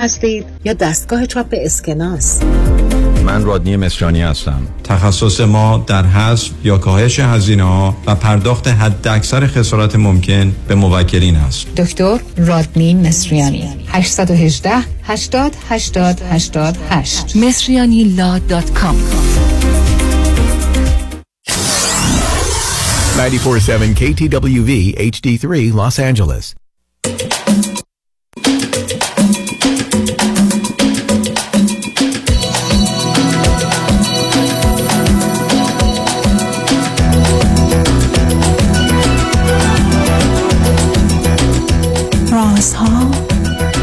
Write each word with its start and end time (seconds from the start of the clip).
هستید؟ 0.00 0.46
یا 0.64 0.72
دستگاه 0.72 1.26
چاپ 1.26 1.54
اسکناس؟ 1.64 2.42
من 3.24 3.44
رادنی 3.44 3.76
مصریانی 3.76 4.22
هستم. 4.22 4.62
تخصص 4.84 5.40
ما 5.40 5.84
در 5.86 6.06
حذف 6.06 6.50
یا 6.64 6.78
کاهش 6.78 7.20
هزینه 7.20 7.62
ها 7.62 7.96
و 8.06 8.14
پرداخت 8.14 8.68
حد 8.68 9.08
اکثر 9.08 9.46
خسارت 9.46 9.96
ممکن 9.96 10.52
به 10.68 10.74
موکلین 10.74 11.36
است. 11.36 11.74
دکتر 11.74 12.18
رادنی 12.36 12.94
مصریانی. 12.94 13.64
818 13.88 14.70
80 15.02 15.52
80 15.68 16.22
88 16.30 17.36
مصریانی 17.36 18.04
لا 18.04 18.38
دات 18.38 18.70
کام. 18.70 18.96
94.7 23.18 23.94
KTWV 24.00 24.70
HD3 24.96 25.72
Los 25.74 25.98
Angeles. 25.98 26.67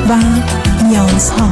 و 0.09 0.17
نیازها 0.83 1.51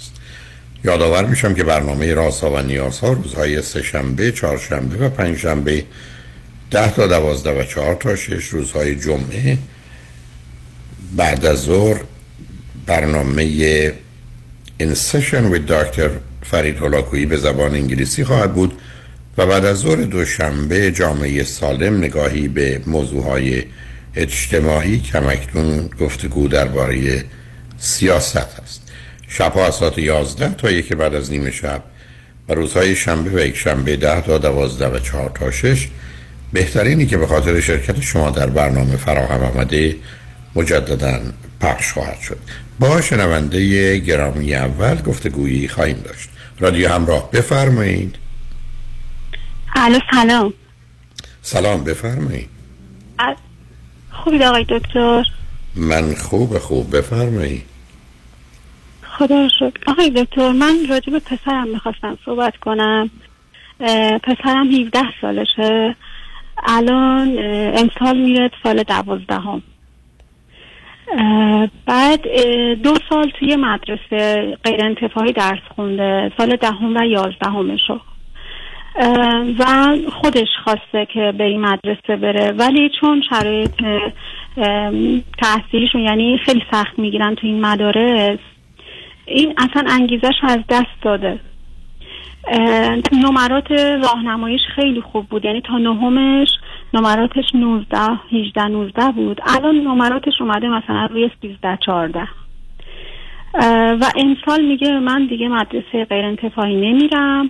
یادآور 0.83 1.25
میشم 1.25 1.53
که 1.53 1.63
برنامه 1.63 2.13
رازها 2.13 2.51
و 2.51 2.61
نیازها 2.61 3.13
روزهای 3.13 3.61
سهشنبه، 3.61 4.31
چهارشنبه 4.31 5.05
و 5.05 5.09
پنجشنبه 5.09 5.83
ده 6.71 6.91
تا 6.91 7.07
دوازده 7.07 7.61
و 7.61 7.63
چهار 7.63 7.95
تا 7.95 8.15
شش 8.15 8.45
روزهای 8.45 8.95
جمعه 8.95 9.57
بعد 11.15 11.45
از 11.45 11.61
ظهر 11.61 12.01
برنامه 12.85 13.93
In 14.81 14.95
Session 14.95 15.51
with 15.53 15.67
Dr. 15.69 16.09
فرید 16.43 16.77
هلاکویی 16.77 17.25
به 17.25 17.37
زبان 17.37 17.75
انگلیسی 17.75 18.23
خواهد 18.23 18.53
بود 18.53 18.73
و 19.37 19.45
بعد 19.45 19.65
از 19.65 19.77
ظهر 19.77 19.95
دوشنبه 19.95 20.91
جامعه 20.91 21.43
سالم 21.43 21.97
نگاهی 21.97 22.47
به 22.47 22.81
موضوعهای 22.87 23.63
اجتماعی 24.15 24.99
کمکتون 24.99 25.89
گفتگو 25.99 26.47
درباره 26.47 27.25
سیاست 27.77 28.37
است 28.37 28.80
شبها 29.31 29.67
از 29.67 29.75
ساعت 29.75 29.97
11 29.97 30.49
تا 30.49 30.71
یک 30.71 30.93
بعد 30.93 31.15
از 31.15 31.31
نیمه 31.31 31.51
شب. 31.51 31.83
و 32.49 32.53
روزهای 32.53 32.95
شنبه 32.95 33.29
و 33.29 33.39
یک 33.39 33.57
شنبه 33.57 33.95
10 33.95 34.21
تا 34.21 34.37
12 34.37 34.87
و 34.87 34.99
4 34.99 35.31
تا 35.35 35.51
6 35.51 35.87
بهترینی 36.53 37.05
که 37.05 37.17
به 37.17 37.27
خاطر 37.27 37.59
شرکت 37.59 38.01
شما 38.01 38.29
در 38.29 38.47
برنامه 38.47 38.97
فراهم 38.97 39.43
آمده 39.43 39.95
مجددا 40.55 41.19
پخش 41.61 41.91
خواهد 41.91 42.19
شد. 42.19 42.37
با 42.79 43.01
شنونده 43.01 43.97
گرامی 43.97 44.55
اول 44.55 45.01
گفتگویی 45.01 45.67
خواهیم 45.67 46.01
داشت. 46.05 46.29
رادیو 46.59 46.89
همراه 46.89 47.31
بفرمایید. 47.31 48.15
الو 49.75 49.99
سلام. 50.11 50.53
سلام 51.41 51.83
بفرمایید. 51.83 52.49
خوبید 54.11 54.41
آقای 54.41 54.65
دکتر؟ 54.69 55.23
من 55.75 56.15
خوب 56.15 56.57
خوب. 56.57 56.97
بفرمایید. 56.97 57.70
خدا 59.17 59.47
شد 59.59 59.77
آقای 59.87 60.09
دکتر 60.09 60.51
من 60.51 60.75
راجع 60.89 61.11
به 61.11 61.19
پسرم 61.19 61.67
می‌خواستم 61.67 62.17
صحبت 62.25 62.57
کنم. 62.57 63.09
پسرم 64.23 64.67
17 64.71 64.99
سالشه. 65.21 65.95
الان 66.67 67.39
امسال 67.75 68.17
میره 68.17 68.51
سال 68.63 68.83
دوازدهم. 68.83 69.61
بعد 71.85 72.21
دو 72.83 72.93
سال 73.09 73.31
توی 73.39 73.55
مدرسه 73.55 74.57
غیر 74.63 74.85
انتفاعی 74.85 75.33
درس 75.33 75.61
خونده. 75.75 76.31
سال 76.37 76.55
دهم 76.55 76.97
و 76.97 77.05
یازدهمشو. 77.05 77.99
و 79.59 79.95
خودش 80.11 80.47
خواسته 80.63 81.07
که 81.13 81.33
به 81.37 81.43
این 81.43 81.61
مدرسه 81.61 82.15
بره. 82.15 82.51
ولی 82.51 82.91
چون 83.01 83.23
شرایط 83.29 83.71
تحصیلیشون 85.37 86.01
یعنی 86.01 86.37
خیلی 86.37 86.63
سخت 86.71 86.99
می‌گیرن 86.99 87.35
تو 87.35 87.47
این 87.47 87.65
مدارس 87.65 88.39
این 89.31 89.53
اصلا 89.57 89.83
انگیزش 89.89 90.33
از 90.43 90.59
دست 90.69 91.01
داده. 91.01 91.39
نمرات 93.11 93.71
راهنماییش 94.03 94.61
خیلی 94.75 95.01
خوب 95.01 95.27
بود. 95.27 95.45
یعنی 95.45 95.61
تا 95.61 95.77
نهمش 95.77 96.47
نمراتش 96.93 97.45
19 97.53 97.97
18 98.31 98.67
19 98.67 99.11
بود. 99.11 99.41
الان 99.47 99.75
نمراتش 99.75 100.33
اومده 100.39 100.67
مثلا 100.69 101.05
روی 101.05 101.31
13 101.41 101.77
14 101.85 102.27
و 104.01 104.11
امسال 104.15 104.65
میگه 104.65 104.99
من 104.99 105.25
دیگه 105.25 105.47
مدرسه 105.47 106.05
غیر 106.09 106.25
انتفاعی 106.25 106.75
نمیرم. 106.75 107.49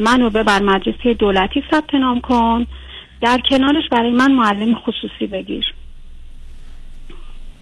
منو 0.00 0.30
ببر 0.30 0.62
مدرسه 0.62 1.14
دولتی 1.14 1.64
ثبت 1.70 1.94
نام 1.94 2.20
کن. 2.20 2.66
در 3.20 3.38
کنارش 3.50 3.88
برای 3.90 4.10
من 4.10 4.32
معلم 4.32 4.74
خصوصی 4.74 5.26
بگیر. 5.26 5.74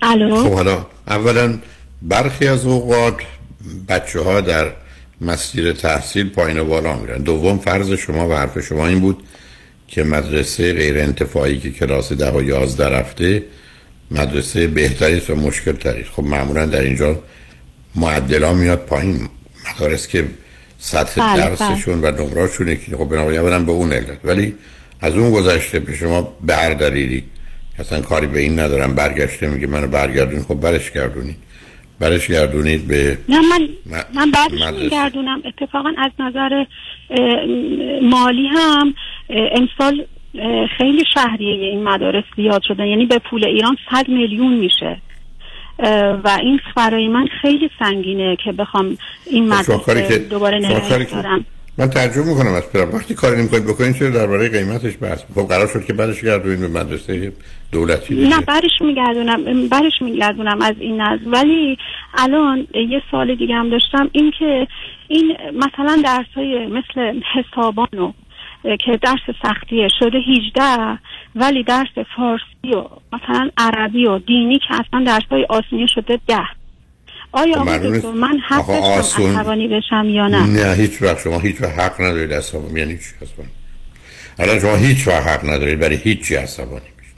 الو؟ 0.03 0.37
خب 0.37 0.55
حالا 0.55 0.87
اولا 1.09 1.59
برخی 2.03 2.47
از 2.47 2.67
اوقات 2.67 3.15
بچه 3.89 4.21
ها 4.21 4.41
در 4.41 4.73
مسیر 5.21 5.73
تحصیل 5.73 6.29
پایین 6.29 6.59
و 6.59 6.65
بالا 6.65 6.97
میرن. 6.97 7.19
دوم 7.19 7.59
فرض 7.59 7.93
شما 7.93 8.29
و 8.29 8.35
حرف 8.35 8.61
شما 8.61 8.87
این 8.87 9.01
بود 9.01 9.23
که 9.89 10.05
مدرسه 10.05 10.73
غیر 10.73 10.99
انتفاعی 10.99 11.59
که 11.59 11.71
کلاس 11.71 12.13
ده 12.13 12.31
و 12.31 12.43
یازده 12.43 12.89
رفته 12.89 13.45
مدرسه 14.11 14.67
بهتری 14.67 15.23
و 15.29 15.35
مشکل 15.35 15.73
تری 15.73 16.05
خب 16.05 16.23
معمولا 16.23 16.67
در 16.67 16.81
اینجا 16.81 17.23
معدلا 17.95 18.55
میاد 18.55 18.79
پایین. 18.79 19.29
مدارس 19.71 20.09
که 20.09 20.25
سطح 20.79 21.21
بله، 21.21 21.57
درسشون 21.57 22.05
و 22.05 22.11
نمراشونه 22.11 22.77
که 22.77 22.97
خب 22.97 23.05
بنابراین 23.05 23.65
به 23.65 23.73
اون 23.73 23.93
علت. 23.93 24.19
ولی 24.25 24.55
از 25.01 25.15
اون 25.15 25.31
گذشته 25.31 25.79
به 25.79 25.95
شما 25.95 26.37
به 26.47 26.57
هر 26.57 26.75
دلیلی 26.75 27.25
اصلا 27.79 28.01
کاری 28.01 28.27
به 28.27 28.41
این 28.41 28.59
ندارم 28.59 28.95
برگشته 28.95 29.47
میگه 29.47 29.67
منو 29.67 29.87
برگردون. 29.87 30.43
خب 30.43 30.55
برش 30.55 30.91
گردونید 30.91 31.46
برش 32.01 32.29
گردونید 32.29 32.87
به 32.89 33.19
نه 33.29 33.41
من 33.41 33.69
من 34.15 34.31
بعدش. 34.31 34.81
میگردونم. 34.83 35.43
اتفاقا 35.45 35.93
از 35.99 36.11
نظر 36.19 36.65
مالی 38.03 38.47
هم 38.47 38.95
امسال 39.31 40.05
خیلی 40.79 41.05
شهریه 41.15 41.65
این 41.69 41.83
مدارس 41.83 42.25
زیاد 42.37 42.63
شده. 42.63 42.87
یعنی 42.89 43.07
به 43.07 43.19
پول 43.19 43.45
ایران 43.45 43.77
100 43.91 44.09
میلیون 44.09 44.53
میشه. 44.55 44.97
و 46.25 46.39
این 46.43 46.61
برای 46.77 47.09
من 47.09 47.27
خیلی 47.43 47.71
سنگینه 47.79 48.37
که 48.45 48.53
بخوام 48.53 48.99
این 49.31 49.53
خب 49.53 49.77
کاری 49.77 50.01
مدرسه 50.01 50.19
دوباره 50.19 50.59
نگه 50.59 51.05
که- 51.05 51.15
دارم 51.15 51.45
من 51.79 51.91
تعجب 51.91 52.25
می‌کنم 52.25 52.55
از 52.55 52.73
پدر 52.73 52.95
وقتی 52.95 53.15
کاری 53.15 53.41
نمی‌کنید 53.41 53.67
بکنید 53.67 53.99
چرا 53.99 54.11
درباره 54.11 54.49
قیمتش 54.49 54.93
بحث 55.01 55.23
خب 55.35 55.49
قرار 55.49 55.67
شد 55.67 55.85
که 55.85 55.93
بعدش 55.93 56.21
گردونید 56.21 56.61
به 56.61 56.69
مدرسه 56.69 57.33
دولتی 57.73 58.15
دیگه. 58.15 58.29
نه 58.37 58.41
برش 58.41 58.81
میگردونم 58.81 59.69
برش 59.69 59.93
میگردونم 60.01 60.63
از 60.63 60.75
این 60.79 61.01
نظر. 61.01 61.29
ولی 61.29 61.79
الان 62.15 62.67
یه 62.75 63.03
سال 63.11 63.35
دیگه 63.35 63.55
هم 63.55 63.71
داشتم 63.71 64.09
این 64.13 64.33
که 64.39 64.67
این 65.09 65.37
مثلا 65.55 66.03
درس 66.05 66.27
های 66.37 66.67
مثل 66.67 67.21
حسابانو 67.35 68.13
که 68.63 68.99
درس 69.03 69.37
سختیه 69.43 69.89
شده 69.99 70.19
18 70.19 70.99
ولی 71.37 71.63
درس 71.63 72.07
فارسی 72.17 72.77
و 72.77 72.85
مثلا 73.13 73.51
عربی 73.57 74.07
و 74.07 74.19
دینی 74.19 74.59
که 74.59 74.75
اصلا 74.75 75.05
درس 75.07 75.25
های 75.31 75.47
آسونی 75.49 75.87
شده 75.95 76.21
10 76.29 76.39
آیا 77.37 77.55
خب 77.55 77.69
آقای. 77.69 77.99
دکتر 77.99 78.11
من 78.11 78.39
حق 78.49 78.71
آسون- 78.71 79.37
عصبانی 79.37 79.69
بشم 79.69 80.07
یا 80.09 80.29
نه 80.29 80.47
نه 80.47 80.75
هیچ 80.75 81.03
وقت 81.03 81.21
شما 81.21 81.39
هیچ 81.39 81.61
وقت 81.61 81.79
حق 81.79 82.01
ندارید 82.01 82.33
عصبانی 82.35 82.81
یعنی 82.81 82.99
چی 82.99 83.05
اصلا 83.23 83.45
الان 84.39 84.61
شما 84.61 84.77
هیچ 84.77 85.09
وقت 85.09 85.27
حق 85.27 85.45
ندارید 85.51 85.79
برای 85.79 85.97
هیچی 85.97 86.35
عصبانی 86.35 86.71
بشید 86.99 87.15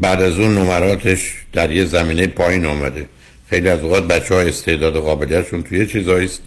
بعد 0.00 0.22
از 0.22 0.38
اون 0.38 0.54
نمراتش 0.58 1.32
در 1.52 1.70
یه 1.70 1.84
زمینه 1.84 2.26
پایین 2.26 2.66
آمده 2.66 3.06
خیلی 3.50 3.68
از 3.68 3.80
اوقات 3.80 4.08
بچه 4.08 4.34
ها 4.34 4.40
استعداد 4.40 4.96
و 4.96 5.00
قابلیتشون 5.00 5.62
توی 5.62 5.86
چیزاییست 5.86 6.42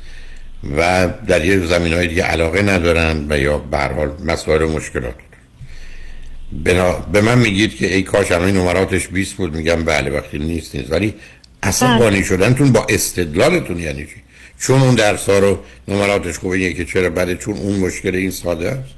و 0.78 1.08
در 1.28 1.46
یه 1.46 1.60
زمین 1.60 1.94
های 1.94 2.08
دیگه 2.08 2.24
علاقه 2.24 2.62
ندارن 2.62 3.26
و 3.30 3.40
یا 3.40 3.58
به 3.58 3.78
هر 3.78 3.94
حال 3.94 4.12
مسائل 4.26 4.62
و 4.62 4.72
مشکلات. 4.72 5.16
بنا... 6.64 6.92
به 6.94 7.22
من 7.22 7.38
میگید 7.38 7.76
که 7.76 7.96
ای 7.96 8.02
کاش 8.02 8.32
الان 8.32 8.52
نمراتش 8.52 9.08
20 9.08 9.34
بود 9.34 9.56
میگم 9.56 9.84
بله 9.84 10.10
وقتی 10.12 10.40
نیست 10.40 10.76
نیست 10.76 10.92
ولی 10.92 11.14
عصبانی 11.66 12.24
شدنتون 12.24 12.72
با 12.72 12.86
استدلالتون 12.90 13.80
یعنی 13.80 14.06
چی؟ 14.06 14.16
چون 14.60 14.82
اون 14.82 14.96
درس 14.96 15.30
ها 15.30 15.40
رو 15.40 15.60
نمراتش 15.88 16.38
خوبه 16.38 16.74
که 16.74 16.86
چرا 16.86 17.10
بده 17.10 17.36
چون 17.36 17.58
اون 17.58 17.80
مشکل 17.80 18.16
این 18.16 18.32
ساده 18.32 18.70
است؟ 18.70 18.90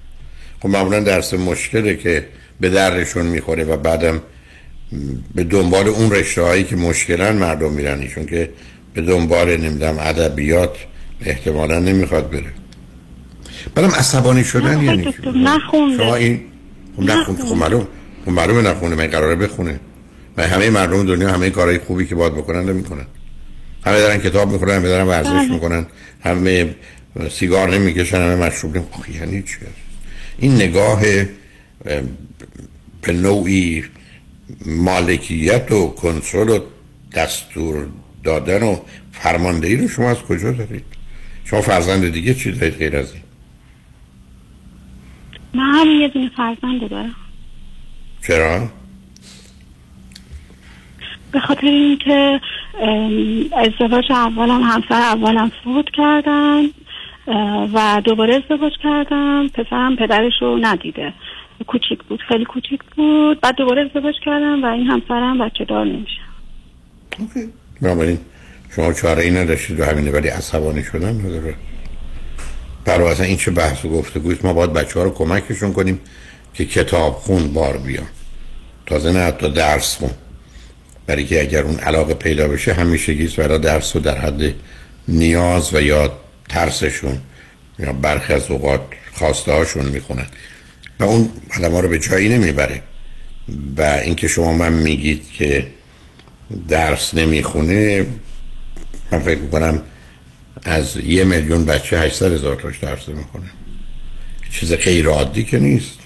خب 0.60 0.70
معمولا 0.70 1.00
درس 1.00 1.34
مشکله 1.34 1.96
که 1.96 2.26
به 2.60 2.70
دردشون 2.70 3.26
می‌خوره 3.26 3.64
و 3.64 3.78
بعدم 3.78 4.22
به 5.36 5.44
دنبال 5.44 5.88
اون 5.88 6.12
رشته 6.12 6.42
هایی 6.42 6.64
که 6.64 6.76
مشکلن 6.76 7.38
مردم 7.38 7.72
میرن 7.72 8.00
ایشون 8.00 8.26
که 8.26 8.50
به 8.94 9.02
دنبال 9.02 9.58
نمی‌دونم 9.58 9.98
ادبیات 10.00 10.78
احتمالا 11.26 11.80
نمی‌خواد 11.80 12.30
بره. 12.30 12.54
بعدم 13.76 13.92
عصبانی 13.92 14.44
شدن 14.44 14.84
یعنی 14.84 15.04
چی؟ 15.04 15.30
نخونده. 15.36 15.98
شما 15.98 16.16
این 16.16 16.42
خب 16.96 17.04
نخوند 17.04 17.40
خب 17.40 17.56
معلوم 17.56 17.88
خب 18.26 18.32
معلومه 18.32 18.62
نخونه 18.62 18.96
من 18.96 19.08
قراره 19.08 19.36
بخونه. 19.36 19.80
و 20.38 20.48
همه 20.48 20.70
مردم 20.70 21.06
دنیا 21.06 21.32
همه 21.32 21.50
کارهای 21.50 21.80
خوبی 21.80 22.06
که 22.06 22.16
باید 22.16 22.34
بکنن 22.34 22.70
نمی‌کنن 22.70 23.06
همه 23.86 23.98
دارن 23.98 24.18
کتاب 24.18 24.52
می‌خونن 24.52 24.72
همه 24.72 24.88
دارن 24.88 25.08
ورزش 25.08 25.30
بله. 25.30 25.52
می‌کنن 25.52 25.86
همه 26.24 26.76
سیگار 27.30 27.70
نمی‌کشن 27.70 28.18
همه 28.18 28.36
مشروب 28.36 28.78
نمی 28.78 28.86
آخه 28.92 29.16
یعنی 29.16 29.44
چی؟ 29.44 29.58
این 30.38 30.56
نگاه 30.56 31.02
اه، 31.86 32.02
به 33.02 33.14
نوعی 33.14 33.84
مالکیت 34.66 35.72
و 35.72 35.88
کنترل 35.88 36.50
و 36.50 36.60
دستور 37.14 37.88
دادن 38.24 38.64
و 38.64 38.78
فرماندهی 39.12 39.78
رو 39.78 39.88
شما 39.88 40.10
از 40.10 40.18
کجا 40.18 40.52
دارید؟ 40.52 40.84
شما 41.44 41.62
فرزند 41.62 42.10
دیگه 42.14 42.34
چی 42.34 42.52
دارید 42.52 42.78
غیر 42.78 42.98
از 42.98 43.14
این؟ 43.14 43.24
من 45.54 45.80
همین 45.80 46.02
یه 46.02 46.08
دونه 46.08 46.32
فرزند 46.38 46.90
دارم. 46.90 47.16
چرا؟ 48.28 48.70
به 51.32 51.40
خاطر 51.40 51.68
اینکه 51.68 52.42
ازدواج 53.58 54.12
اولم 54.12 54.62
همسر 54.62 55.02
اولم 55.02 55.52
فوت 55.64 55.86
کردن 55.94 56.64
و 57.74 58.02
دوباره 58.06 58.36
ازدواج 58.36 58.74
کردم. 58.84 59.48
پسرم 59.48 59.96
پدرش 59.96 60.34
رو 60.42 60.58
ندیده. 60.62 61.14
کوچیک 61.68 62.04
بود 62.04 62.22
خیلی 62.28 62.46
کوچیک 62.46 62.80
بود. 62.96 63.42
بعد 63.42 63.56
دوباره 63.56 63.82
ازدواج 63.82 64.16
کردم 64.26 64.64
و 64.64 64.66
این 64.66 64.88
همسرم 64.88 65.38
بچه 65.38 65.66
دار 65.66 65.86
نمیشه. 65.86 66.22
بنابراین 67.82 68.18
شما 68.76 68.94
چاره 68.94 69.24
ای 69.24 69.32
نداشتید 69.32 69.80
و 69.80 69.86
همینه 69.86 70.12
ولی 70.12 70.28
عصبانی 70.28 70.84
شدن؟ 70.84 71.26
نداره 71.26 71.56
برای 72.86 73.08
اصلا 73.08 73.26
این 73.26 73.38
چه 73.38 73.52
بحث 73.52 73.86
و 73.86 73.90
گفتگویست؟ 73.90 74.46
ما 74.46 74.54
باید 74.54 74.74
بچه 74.74 75.00
ها 75.00 75.06
رو 75.06 75.12
کمکشون 75.12 75.74
کنیم 75.74 76.00
که 76.54 76.66
کتاب 76.66 77.14
خون 77.14 77.54
بار 77.54 77.78
بیان. 77.78 78.08
تازه 78.86 79.12
نه 79.12 79.20
حتی 79.20 79.50
درس 79.50 79.98
خون. 79.98 80.10
برای 81.08 81.26
که 81.26 81.42
اگر 81.42 81.62
اون 81.62 81.80
علاقه 81.80 82.14
پیدا 82.14 82.48
بشه 82.48 82.74
همیشگیست 82.74 83.36
برای 83.36 83.60
درس 83.60 83.96
و 83.96 84.00
در 84.00 84.18
حد 84.18 84.54
نیاز 85.08 85.74
و 85.74 85.82
یا 85.82 86.20
ترسشون 86.50 87.18
یا 87.80 87.94
برخی 87.94 88.34
از 88.34 88.52
اوقات 88.52 88.82
خواسته 89.14 89.52
هاشون 89.52 89.86
می‌خونن. 89.86 90.26
و 91.00 91.04
اون 91.04 91.30
آدم 91.58 91.72
ها 91.72 91.80
رو 91.80 91.90
به 91.90 92.00
جایی 92.00 92.30
نمی‌بره. 92.30 92.82
و 93.78 93.82
اینکه 93.82 94.28
شما 94.28 94.54
من 94.54 94.74
میگید 94.74 95.32
که 95.38 95.68
درس 96.68 97.14
نمی‌خونه 97.14 98.06
من 99.12 99.20
فکر 99.20 99.40
می‌کنم 99.40 99.82
از 100.64 100.98
یه 100.98 101.24
میلیون 101.24 101.66
بچه 101.66 102.00
800 102.00 102.34
هزار 102.34 102.56
تاش 102.56 102.78
درس 102.78 103.08
می‌خونه 103.08 103.50
چیز 104.52 104.74
غیر 104.74 105.08
عادی 105.08 105.44
که 105.44 105.60
نیست. 105.60 106.00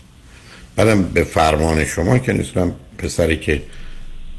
بعدم 0.75 1.03
به 1.03 1.23
فرمان 1.23 1.85
شما 1.85 2.17
که 2.17 2.33
نیستم 2.33 2.75
پسری 2.97 3.37
که 3.37 3.61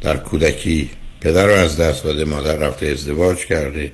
در 0.03 0.17
کودکی 0.17 0.91
پدر 1.21 1.47
رو 1.47 1.53
از 1.53 1.77
دست 1.81 2.05
داده 2.05 2.25
مادر 2.25 2.57
رفته 2.57 2.87
ازدواج 2.87 3.39
کرده. 3.39 3.93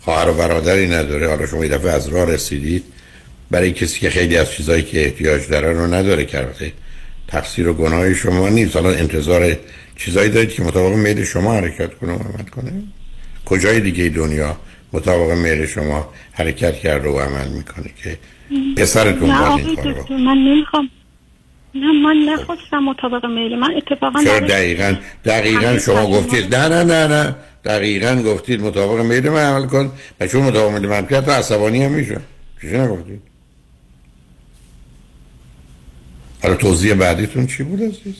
خواهر 0.00 0.28
و 0.28 0.34
برادری 0.34 0.88
نداره. 0.88 1.28
حالا 1.28 1.46
شما 1.46 1.64
یه 1.64 1.70
دفعه 1.70 1.90
از 1.90 2.08
راه 2.08 2.30
رسیدید. 2.30 2.84
برای 3.50 3.72
کسی 3.72 4.00
که 4.00 4.10
خیلی 4.10 4.36
از 4.36 4.50
چیزهایی 4.50 4.82
که 4.82 5.04
احتیاج 5.04 5.48
داره 5.48 5.72
رو 5.72 5.94
نداره 5.94 6.24
کرده. 6.24 6.72
تقصیر 7.28 7.68
و 7.68 7.72
گناه 7.72 8.14
شما 8.14 8.48
نیست. 8.48 8.76
حالا 8.76 8.90
انتظار 8.90 9.56
چیزایی 9.96 10.30
دارید 10.30 10.52
که 10.52 10.62
مطابق 10.62 10.96
میل 10.96 11.24
شما 11.24 11.54
حرکت 11.54 11.94
کنه 11.94 12.12
و 12.12 12.18
عمل 12.18 12.44
کنه. 12.50 12.72
کجای 13.44 13.80
دیگه 13.80 14.08
دنیا 14.08 14.56
مطابق 14.92 15.30
میل 15.30 15.66
شما 15.66 16.12
حرکت 16.32 16.76
کرده 16.76 17.08
و 17.08 17.18
عمل 17.18 17.48
می‌کنه 17.48 17.90
که 18.02 18.18
پسرتون 18.76 19.28
باید 19.38 19.78
این 20.08 20.24
من 20.24 20.38
نمی‌خوام 20.38 20.90
نه 21.74 21.92
من 21.92 22.16
نخواستم 22.32 22.78
مطابق 22.78 23.26
میل 23.26 23.56
من 23.58 23.74
اتفاقا 23.76 24.22
برای- 24.26 24.40
دقیقا 24.40 24.94
دقیقا 25.24 25.78
شما 25.78 26.06
گفتید. 26.06 26.54
نه 26.54 26.68
نه 26.68 26.84
نه 26.84 27.06
نه. 27.06 27.34
دقیقا 27.64 28.22
گفتید 28.22 28.60
مطابق 28.60 29.00
میل 29.00 29.28
من 29.28 29.40
عمل 29.42 29.66
کن. 29.66 29.92
و 30.20 30.26
چون 30.26 30.42
مطابق 30.42 30.72
میل 30.74 30.88
من 30.88 31.06
کرد 31.06 31.24
تو 31.24 31.30
عصبانی 31.30 31.84
هم 31.84 31.90
میشه 31.90 32.20
چیزی 32.60 32.78
نگفتید. 32.78 33.22
حالا 36.42 36.54
توضیح 36.54 36.94
بعدیتون 36.94 37.46
چی 37.46 37.62
بود 37.62 37.82
عزیز؟ 37.82 38.14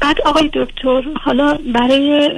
بعد 0.00 0.20
آقای 0.20 0.50
دکتر 0.54 1.02
حالا 1.24 1.58
برای 1.74 2.30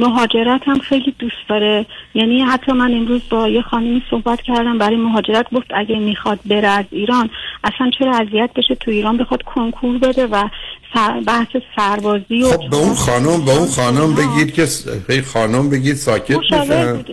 مهاجرت 0.00 0.60
هم 0.66 0.78
خیلی 0.78 1.14
دوست 1.18 1.36
داره. 1.48 1.86
یعنی 2.14 2.42
حتی 2.42 2.72
من 2.72 2.94
امروز 2.94 3.20
با 3.30 3.48
یه 3.48 3.62
خانمی 3.62 4.02
صحبت 4.10 4.42
کردم 4.42 4.78
برای 4.78 4.96
مهاجرت 4.96 5.46
گفت 5.54 5.66
اگه 5.74 5.98
می‌خواد 5.98 6.38
بره 6.44 6.68
از 6.68 6.84
ایران 6.90 7.30
اصلا 7.64 7.90
چرا 7.98 8.16
اذیت 8.16 8.50
بشه 8.56 8.74
تو 8.74 8.90
ایران 8.90 9.16
بخواد 9.16 9.42
کنکور 9.42 9.98
بده 9.98 10.26
و 10.26 10.48
سر- 10.94 11.20
بحث 11.20 11.48
سربازی 11.76 12.42
و 12.42 12.48
خب 12.48 12.70
به 12.70 12.76
اون 12.76 12.94
خانم 12.94 13.44
به 13.44 13.58
اون 13.58 13.68
خانم 13.68 14.14
بگید 14.14 14.54
که 14.54 14.66
به 15.08 15.22
خانم 15.22 15.70
بگید 15.70 15.96
ساکت 15.96 16.38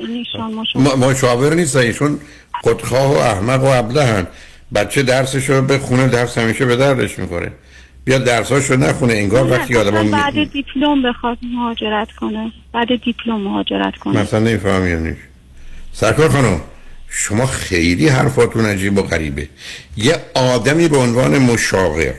ایشان 0.08 0.54
مشاور. 0.98 1.54
نیست 1.54 1.76
ایشون 1.76 2.20
خودخواه 2.64 3.14
و 3.14 3.18
احمق 3.18 3.64
و 3.64 3.68
ابله 3.68 4.04
هن 4.04 4.28
بچه 4.76 5.04
درسش 5.04 5.50
رو 5.50 5.62
بخونه 5.62 6.08
درس 6.08 6.38
همیشه 6.38 6.66
به 6.66 6.76
دردش 6.76 7.20
می‌خوره. 7.20 7.52
بیا 8.06 8.18
درساش 8.18 8.72
رو 8.72 8.78
نخونه 8.78 9.14
انگار 9.14 9.52
وقتی 9.52 9.78
آدم 9.78 10.06
می... 10.06 10.12
بعد 10.12 10.52
دیپلم 10.52 11.04
بخواد 11.04 11.38
مهاجرت 11.42 12.12
کنه. 12.12 12.52
بعد 12.74 12.88
دیپلم 13.04 13.42
مهاجرت 13.42 13.96
کنه. 13.96 14.22
مثلا 14.22 14.40
نمیفهم 14.40 14.88
یعنی 14.88 15.16
سرکار 15.94 16.30
خانم 16.30 16.62
شما 17.10 17.46
خیلی 17.46 18.08
حرفاتون 18.08 18.66
عجیب 18.66 18.98
و 18.98 19.02
غریبه. 19.02 19.50
یه 19.98 20.16
آدمی 20.34 20.88
به 20.88 20.98
عنوان 20.98 21.38
مشاور 21.38 22.14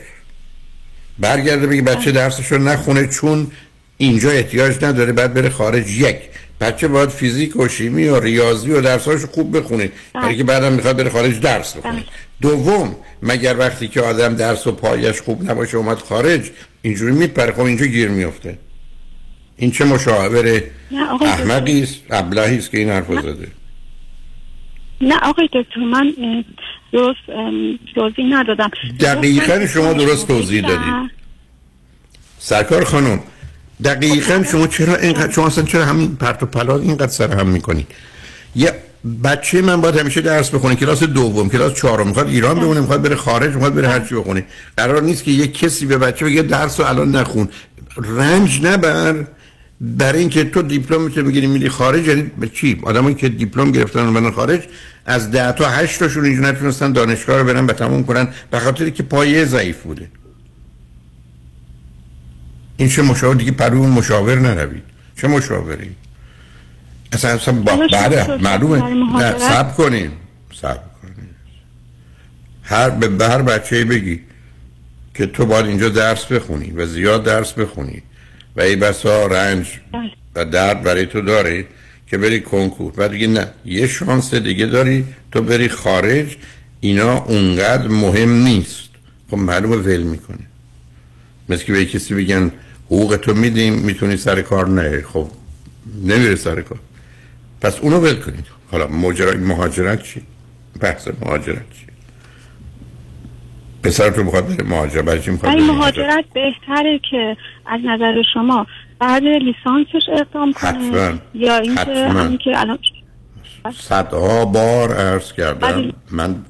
برگرده 1.19 1.67
بگه 1.67 1.81
بچه 1.81 2.11
درسش 2.11 2.51
رو 2.51 2.57
نخونه 2.57 3.07
چون 3.07 3.51
اینجا 3.97 4.31
احتیاج 4.31 4.85
نداره 4.85 5.11
بعد 5.11 5.33
بره 5.33 5.49
خارج. 5.49 5.91
یک. 5.91 6.17
بچه 6.61 6.87
باید 6.87 7.09
فیزیک 7.09 7.55
و 7.55 7.67
شیمی 7.67 8.07
و 8.07 8.19
ریاضی 8.19 8.71
و 8.71 8.81
درساش 8.81 9.21
رو 9.21 9.27
خوب 9.27 9.57
بخونه. 9.57 9.91
برای 10.13 10.37
که 10.37 10.43
بعدم 10.43 10.73
می‌خواد 10.73 10.97
بره 10.97 11.09
خارج 11.09 11.39
درس 11.39 11.77
بخونه. 11.77 11.93
بله. 11.93 12.03
دوم 12.41 12.95
مگر 13.21 13.55
وقتی 13.59 13.87
که 13.87 14.01
آدم 14.01 14.35
درس 14.35 14.67
و 14.67 14.71
پایش 14.71 15.21
خوب 15.21 15.51
نباشه 15.51 15.77
اومد 15.77 15.97
خارج 15.97 16.51
اینجوری 16.81 17.11
میپره. 17.11 17.53
خب 17.53 17.61
اینجا 17.61 17.85
گیر 17.85 18.09
میفته 18.09 18.57
این 19.57 19.71
چه 19.71 19.85
مشاور 19.85 20.45
نه، 20.91 21.09
آقای 21.11 21.27
دکتر. 21.27 21.41
احمقی 21.41 21.83
است 21.83 21.95
ابلهی 22.09 22.57
است 22.57 22.71
که 22.71 22.77
این 22.77 22.89
حرف 22.89 23.07
زده. 23.07 23.47
نه 25.01 25.15
آقای 25.23 25.49
دکتر 25.53 25.79
من 25.79 26.13
درست 26.93 27.19
توضیح 27.95 28.25
ندادم. 28.29 28.71
دقیقاً 28.99 29.67
شما 29.67 29.93
درست 29.93 30.27
توضیح 30.27 30.61
دادید. 30.61 31.11
سرکار 32.39 32.83
خانم 32.83 33.19
دقیقا 33.83 34.43
شما 34.51 34.67
چرا 34.67 34.95
اینقدر 34.95 35.31
شما 35.31 35.47
اصلا 35.47 35.63
چرا 35.63 35.85
همین 35.85 36.15
پرت 36.15 36.43
و 36.43 36.45
پلا 36.45 36.77
اینقدر 36.77 37.11
سر 37.11 37.33
هم 37.39 37.47
می‌کنید؟ 37.47 37.87
یه 38.55 38.73
بچه 39.23 39.61
من 39.61 39.81
باید 39.81 39.97
همیشه 39.97 40.21
درس 40.21 40.49
بخونه 40.49 40.75
کلاس 40.75 41.03
دوم 41.03 41.49
کلاس 41.49 41.73
چهارم. 41.73 42.07
می‌خواد 42.07 42.27
ایران 42.27 42.59
بمونه 42.59 42.79
می‌خواد 42.79 43.01
بره 43.01 43.15
خارج 43.15 43.53
می‌خواد 43.53 43.73
بره 43.73 43.87
هر 43.87 43.99
چی 43.99 44.15
بخونه. 44.15 44.45
قرار 44.77 45.01
نیست 45.01 45.23
که 45.23 45.31
یک 45.31 45.59
کسی 45.59 45.85
به 45.85 45.97
بچه 45.97 46.25
بگه 46.25 46.41
درس 46.41 46.79
رو 46.79 46.85
الان 46.85 47.15
نخون. 47.15 47.49
رنج 47.97 48.65
نبر. 48.65 49.25
برای 49.81 50.19
اینکه 50.19 50.43
تو 50.43 50.61
دیپلم 50.61 51.09
تو 51.09 51.23
بگیری 51.23 51.47
میری 51.47 51.69
خارج 51.69 52.07
یعنی 52.07 52.31
به 52.39 52.47
چی؟ 52.47 52.81
آدمایی 52.83 53.15
که 53.15 53.29
دیپلم 53.29 53.71
گرفتن 53.71 54.13
برن 54.13 54.31
خارج 54.31 54.61
از 55.05 55.31
10 55.31 55.51
تا 55.51 55.69
8 55.69 55.99
تاشون 55.99 56.25
اینجا 56.25 56.49
نتونستن 56.49 56.91
دانشگاه 56.91 57.37
رو 57.37 57.43
برن 57.43 57.67
به 57.67 57.73
تموم 57.73 58.03
کنن 58.03 58.27
به 58.51 58.59
خاطر 58.59 58.89
که 58.89 59.03
پایه 59.03 59.45
ضعیف 59.45 59.81
بوده. 59.81 60.07
این 62.77 62.89
چه 62.89 63.01
مشاور؟ 63.01 63.35
دیگه 63.35 63.51
پرو 63.51 63.87
مشاور 63.87 64.39
نروید. 64.39 64.83
چه 65.17 65.27
مشاوری؟ 65.27 65.95
اصلا 67.11 67.31
اصلا 67.31 67.53
با 67.53 67.87
بعد 67.91 68.31
معلومه. 68.41 68.81
نه 69.19 69.39
سب 69.39 69.75
کنین 69.75 70.11
سب 70.61 70.79
کنین 71.01 71.29
هر 72.63 72.89
به 72.89 73.27
هر 73.27 73.41
بچه 73.41 73.85
بگی 73.85 74.19
که 75.13 75.25
تو 75.25 75.45
باید 75.45 75.65
اینجا 75.65 75.89
درس 75.89 76.25
بخونی 76.25 76.71
و 76.71 76.85
زیاد 76.85 77.23
درس 77.23 77.53
بخونی 77.53 78.01
و 78.55 78.61
ای 78.61 78.75
بسا 78.75 79.25
رنج 79.25 79.67
بله. 79.91 80.11
و 80.35 80.45
درد 80.45 80.83
برای 80.83 81.05
تو 81.05 81.21
داری 81.21 81.65
که 82.07 82.17
بری 82.17 82.41
کنکور. 82.41 82.93
و 82.97 83.09
دیگه 83.09 83.27
نه 83.27 83.47
یه 83.65 83.87
شانس 83.87 84.33
دیگه 84.33 84.65
داری 84.65 85.05
تو 85.31 85.41
بری 85.41 85.69
خارج 85.69 86.37
اینا 86.79 87.17
اونقدر 87.17 87.87
مهم 87.87 88.43
نیست. 88.43 88.89
خب 89.31 89.37
معلومه 89.37 89.75
ول 89.75 90.01
می‌کنه. 90.01 90.45
مثل 91.49 91.63
که 91.65 91.73
به 91.73 91.85
کسی 91.85 92.13
بگن 92.13 92.51
حقوق 92.85 93.15
تو 93.15 93.33
میدیم 93.33 93.73
می‌تونی 93.73 94.17
سر 94.17 94.41
کار 94.41 94.67
نه. 94.67 95.01
خب 95.01 95.27
نمیره 96.03 96.35
سر 96.35 96.61
کار. 96.61 96.79
پس 97.61 97.79
اونو 97.79 97.97
ول 97.99 98.15
کنید. 98.15 98.45
حالا 98.71 98.87
ماجرای 98.87 99.37
مهاجرت 99.37 100.03
چی؟ 100.03 100.21
بحث 100.79 101.07
مهاجرت 101.21 101.73
چی؟ 101.73 101.85
پسر 103.83 104.09
تو 104.09 104.23
بخواد 104.23 104.47
بره 104.47 104.63
مهاجرت 104.69 105.21
چی 105.21 105.31
می‌خواد 105.31 105.53
بره 105.53 105.63
مهاجرت 105.63 106.25
بهتره 106.33 106.99
که 107.11 107.37
از 107.65 107.81
نظر 107.85 108.21
شما 108.33 108.67
بعد 108.99 109.23
لیسانسش 109.23 110.09
اقدام 110.19 110.53
کنه. 110.53 111.19
یا 111.33 111.57
اینکه. 111.57 112.09
همین 112.09 112.37
که 112.37 112.59
الان 112.59 112.79
صدها 113.79 114.45
بار 114.45 114.93
عرض 114.93 115.33
کردم. 115.33 115.93
من 116.11 116.45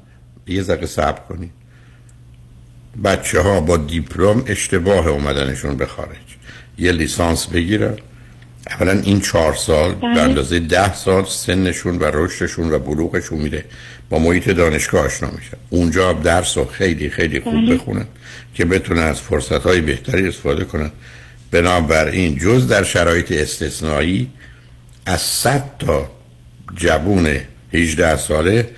یه 0.46 0.62
ذره 0.62 0.86
صبر 0.86 1.20
کنید 1.28 1.52
بچه 3.04 3.40
ها 3.40 3.60
با 3.60 3.76
دیپلم 3.76 4.44
اشتباه 4.46 5.06
اومدنشون 5.06 5.76
به 5.76 5.86
خارج 5.86 6.25
یه 6.78 6.92
لیسانس 6.92 7.46
بگیرن 7.46 7.96
اولا 8.70 8.92
این 8.92 9.20
چهار 9.20 9.54
سال 9.54 9.94
به 9.94 10.00
بله. 10.00 10.20
اندازه 10.20 10.58
ده 10.58 10.94
سال 10.94 11.24
سنشون 11.24 11.98
و 11.98 12.10
رشدشون 12.14 12.72
و 12.72 12.78
بلوغشون 12.78 13.38
میره. 13.38 13.64
با 14.10 14.18
محیط 14.18 14.50
دانشگاه 14.50 15.04
آشنا 15.04 15.30
میشن 15.30 15.56
اونجا 15.70 16.12
درس 16.12 16.58
رو 16.58 16.64
خیلی 16.64 17.10
خیلی 17.10 17.40
خوب 17.40 17.54
بله. 17.54 17.74
بخونن 17.74 18.06
که 18.54 18.64
بتونن 18.64 19.02
از 19.02 19.20
فرصت 19.20 19.62
های 19.62 19.80
بهتری 19.80 20.28
استفاده 20.28 20.64
کنن. 20.64 20.90
بنابراین 21.50 22.38
جز 22.38 22.68
در 22.68 22.82
شرایط 22.82 23.32
استثنایی 23.32 24.30
از 25.06 25.20
100 25.20 25.64
تا 25.78 26.10
جوون 26.76 27.36
18 27.72 28.16
ساله 28.16 28.68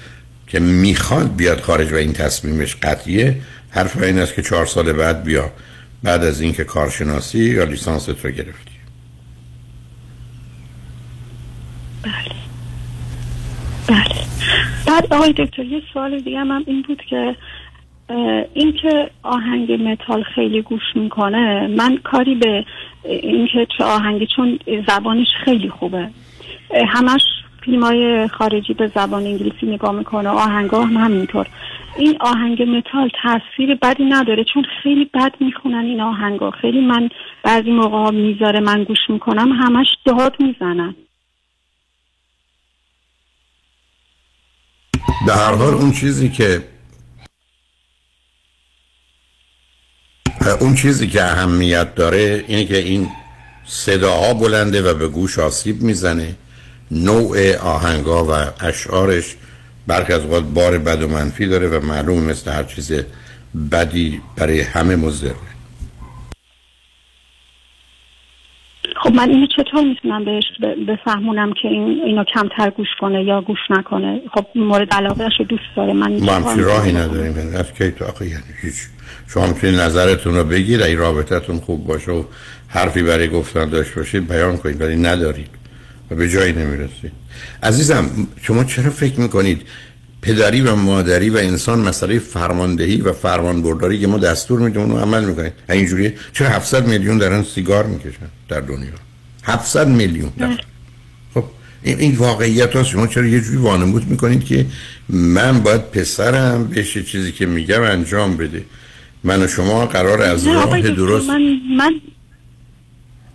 که 0.46 0.60
می‌خواد 0.60 1.36
بیاد 1.36 1.60
خارج 1.60 1.92
و 1.92 1.96
این 1.96 2.12
تصمیمش 2.12 2.76
قطعیه 2.76 3.36
حرف 3.70 4.02
این 4.02 4.18
است 4.18 4.34
که 4.34 4.42
چهار 4.42 4.66
سال 4.66 4.92
بعد 4.92 5.24
بیا. 5.24 5.52
بعد 6.02 6.24
از 6.24 6.40
اینکه 6.40 6.64
کارشناسی 6.64 7.38
یا 7.38 7.64
لیسانست 7.64 8.24
رو 8.24 8.30
گرفتی؟ 8.30 8.78
بله. 12.02 12.38
بعد 14.86 15.12
آقای 15.12 15.32
دکتر 15.32 15.64
یه 15.64 15.82
سوال 15.92 16.20
دیگه 16.20 16.38
هم 16.38 16.64
این 16.66 16.82
بود 16.82 17.02
که 17.10 17.36
اه، 18.08 18.44
این 18.54 18.72
که 18.82 19.10
آهنگ 19.22 19.72
متال 19.72 20.22
خیلی 20.34 20.62
گوش 20.62 20.82
می‌کنه 20.94 21.66
من 21.66 21.96
کاری 21.96 22.34
به 22.34 22.64
این 23.02 23.48
که 23.52 23.66
چه 23.78 23.84
آهنگی 23.84 24.26
چون 24.36 24.58
زبانش 24.88 25.26
خیلی 25.44 25.68
خوبه. 25.68 26.10
همش 26.88 27.22
فیلم 27.68 27.82
های 27.82 28.28
خارجی 28.28 28.74
به 28.74 28.92
زبان 28.94 29.22
انگلیسی 29.22 29.66
نگاه 29.66 29.92
می‌کنه 29.92 30.28
آهنگا 30.28 30.84
هم 30.84 30.96
همینطور. 30.96 31.46
این 31.98 32.16
آهنگ 32.20 32.62
متال 32.62 33.10
تاثیر 33.22 33.74
بدی 33.74 34.04
نداره 34.04 34.44
چون 34.54 34.64
خیلی 34.82 35.04
بد 35.14 35.32
می‌خونن 35.40 35.84
این 35.84 36.00
آهنگا 36.00 36.50
خیلی 36.50 36.80
من 36.80 37.08
بعضی 37.42 37.70
موقع 37.70 38.10
می‌ذاره 38.10 38.60
من 38.60 38.84
گوش 38.84 38.98
می‌کنم 39.08 39.52
همش 39.52 39.86
داد 40.04 40.36
می‌زنن. 40.40 40.94
به 45.26 45.32
هر 45.32 45.54
حال 45.54 45.74
اون 45.74 45.92
چیزی 45.92 46.28
که 46.28 46.62
اون 50.60 50.74
چیزی 50.74 51.08
که 51.08 51.24
اهمیت 51.24 51.94
داره 51.94 52.44
اینه 52.48 52.64
که 52.64 52.76
این 52.76 53.08
صداها 53.64 54.34
بلنده 54.34 54.82
و 54.82 54.94
به 54.94 55.08
گوش 55.08 55.38
آسیب 55.38 55.82
می‌زنه. 55.82 56.36
نوع 56.90 57.56
آهنگا 57.56 58.24
و 58.24 58.30
اشعارش 58.60 59.36
برخی 59.86 60.12
از 60.12 60.22
اوقات 60.24 60.44
بار 60.44 60.78
بد 60.78 61.02
و 61.02 61.08
منفی 61.08 61.46
داره 61.46 61.68
و 61.68 61.86
معلوم 61.86 62.24
مثل 62.24 62.52
هر 62.52 62.64
چیز 62.64 62.92
بدی 63.72 64.20
برای 64.36 64.60
همه 64.60 64.96
مضره 64.96 65.34
خب 69.02 69.14
من 69.14 69.30
اینو 69.30 69.46
چطور 69.56 69.84
می‌تونم 69.84 70.24
بهش 70.24 70.44
بفهمونم 70.88 71.52
که 71.62 71.68
این 71.68 72.02
اینو 72.04 72.24
کمتر 72.34 72.70
گوش 72.70 72.88
کنه 73.00 73.24
یا 73.24 73.40
گوش 73.40 73.58
نکنه؟ 73.70 74.20
خب 74.34 74.46
مورد 74.54 74.94
علاقهش 74.94 75.32
رو 75.38 75.44
دوست 75.44 75.62
داره. 75.76 75.92
من 75.92 76.18
چی 76.54 76.60
راهی؟ 76.60 76.92
نداریم. 76.92 77.56
از 77.56 77.72
کی 77.72 77.90
تو 77.90 78.04
آخه 78.04 78.26
یعنی 78.26 78.42
هیچ. 78.62 78.74
شما 79.28 79.46
می‌تونید 79.46 79.80
نظرتون 79.80 80.34
رو 80.34 80.44
بگید 80.44 80.82
اگه 80.82 80.96
رابطتون 80.96 81.58
خوب 81.58 81.86
باشه 81.86 82.12
و 82.12 82.24
حرفی 82.68 83.02
برای 83.02 83.28
گفتن 83.28 83.68
داشت 83.68 83.94
باشید 83.94 84.28
بیان 84.28 84.56
کنید. 84.56 84.80
ولی 84.80 84.96
ندارید. 84.96 85.57
و 86.10 86.14
به 86.14 86.30
جایی 86.30 86.52
نمی‌رسید 86.52 87.12
عزیزم 87.62 88.10
شما 88.42 88.64
چرا 88.64 88.90
فکر 88.90 89.20
می‌کنید 89.20 89.62
پدری 90.22 90.60
و 90.60 90.74
مادری 90.74 91.30
و 91.30 91.36
انسان 91.36 91.78
مسئله 91.78 92.18
فرماندهی 92.18 93.00
و 93.00 93.12
فرمانبرداری 93.12 94.00
که 94.00 94.06
ما 94.06 94.18
دستور 94.18 94.60
میدیم 94.60 94.80
اونو 94.80 94.98
عمل 94.98 95.24
می‌کنید 95.24 95.52
اینجوریه 95.68 96.14
چرا 96.32 96.48
700 96.48 96.86
میلیون 96.86 97.18
دارن 97.18 97.42
سیگار 97.42 97.86
می‌کشن 97.86 98.28
در 98.48 98.60
دنیا؟ 98.60 98.90
700 99.42 99.88
میلیون. 99.88 100.32
خب 101.34 101.44
این, 101.82 101.98
این 101.98 102.16
واقعیت 102.16 102.76
هست 102.76 102.88
شما 102.88 103.06
چرا 103.06 103.26
یه 103.26 103.40
جوری 103.40 103.56
وانمود 103.56 104.10
می‌کنید 104.10 104.44
که 104.44 104.66
من 105.08 105.60
باید 105.60 105.90
پسرم 105.90 106.64
بهش 106.64 106.96
یه 106.96 107.02
چیزی 107.02 107.32
که 107.32 107.46
میگم 107.46 107.82
انجام 107.82 108.36
بده؟ 108.36 108.64
من 109.24 109.42
و 109.42 109.48
شما 109.48 109.86
قرار 109.86 110.22
از 110.22 110.46
راه 110.46 110.80
درست 110.80 111.28
من 111.28 111.42
من 111.76 112.00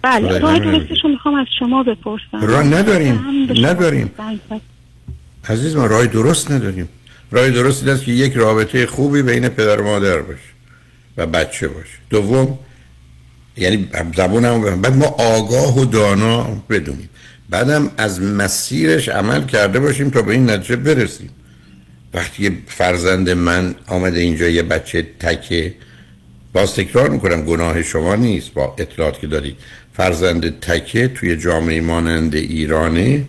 بله 0.03 0.39
راه. 0.39 0.59
درستش 0.59 1.03
رو 1.03 1.09
می‌خوام 1.09 1.35
از 1.35 1.47
شما 1.59 1.83
بپرسم 1.83 2.41
راه 2.41 2.63
نداریم. 2.63 3.25
نداریم. 3.49 4.11
عزیز 5.49 5.75
من 5.75 5.89
راه 5.89 6.07
درست 6.07 6.51
نداریم 6.51 6.89
راه 7.31 7.49
درست 7.49 7.83
این 7.83 7.91
است 7.91 8.03
که 8.03 8.11
یک 8.11 8.33
رابطه 8.33 8.85
خوبی 8.85 9.21
بین 9.21 9.49
پدر 9.49 9.81
و 9.81 9.83
مادر 9.83 10.17
باشه 10.17 10.39
و 11.17 11.27
بچه 11.27 11.67
باشه 11.67 11.97
دوم 12.09 12.59
یعنی 13.57 13.89
زبون 14.15 14.45
هم 14.45 14.81
بعد 14.81 14.95
ما 14.95 15.05
آگاه 15.05 15.79
و 15.79 15.85
دانا 15.85 16.63
بدونیم 16.69 17.09
بعدم 17.49 17.91
از 17.97 18.21
مسیرش 18.21 19.09
عمل 19.09 19.45
کرده 19.45 19.79
باشیم 19.79 20.09
تا 20.09 20.21
به 20.21 20.31
این 20.31 20.49
نتیجه 20.49 20.75
برسیم 20.75 21.29
وقتی 22.13 22.63
فرزند 22.67 23.29
من 23.29 23.75
آمده 23.87 24.19
اینجا 24.19 24.47
یه 24.49 24.63
بچه 24.63 25.01
تکه 25.19 25.73
باز 26.53 26.75
تکرار 26.75 27.09
می‌کنم 27.09 27.41
گناه 27.41 27.83
شما 27.83 28.15
نیست 28.15 28.53
با 28.53 28.75
اطلاعات 28.77 29.19
که 29.19 29.27
دارید 29.27 29.57
فرزند 29.93 30.59
تکه 30.59 31.07
توی 31.07 31.37
جامعه 31.37 31.81
مانند 31.81 32.35
ایرانه 32.35 33.23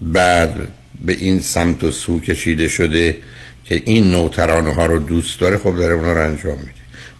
بعد 0.00 0.68
به 1.04 1.12
این 1.12 1.40
سمت 1.40 1.84
و 1.84 1.90
سو 1.90 2.20
کشیده 2.20 2.68
شده 2.68 3.16
که 3.64 3.82
این 3.84 4.10
نوع 4.10 4.30
ترانه 4.30 4.74
ها 4.74 4.86
رو 4.86 4.98
دوست 4.98 5.40
داره 5.40 5.58
خب 5.58 5.76
داره 5.76 5.94
اونا 5.94 6.12
رو 6.12 6.24
انجام 6.24 6.58
میده. 6.58 6.72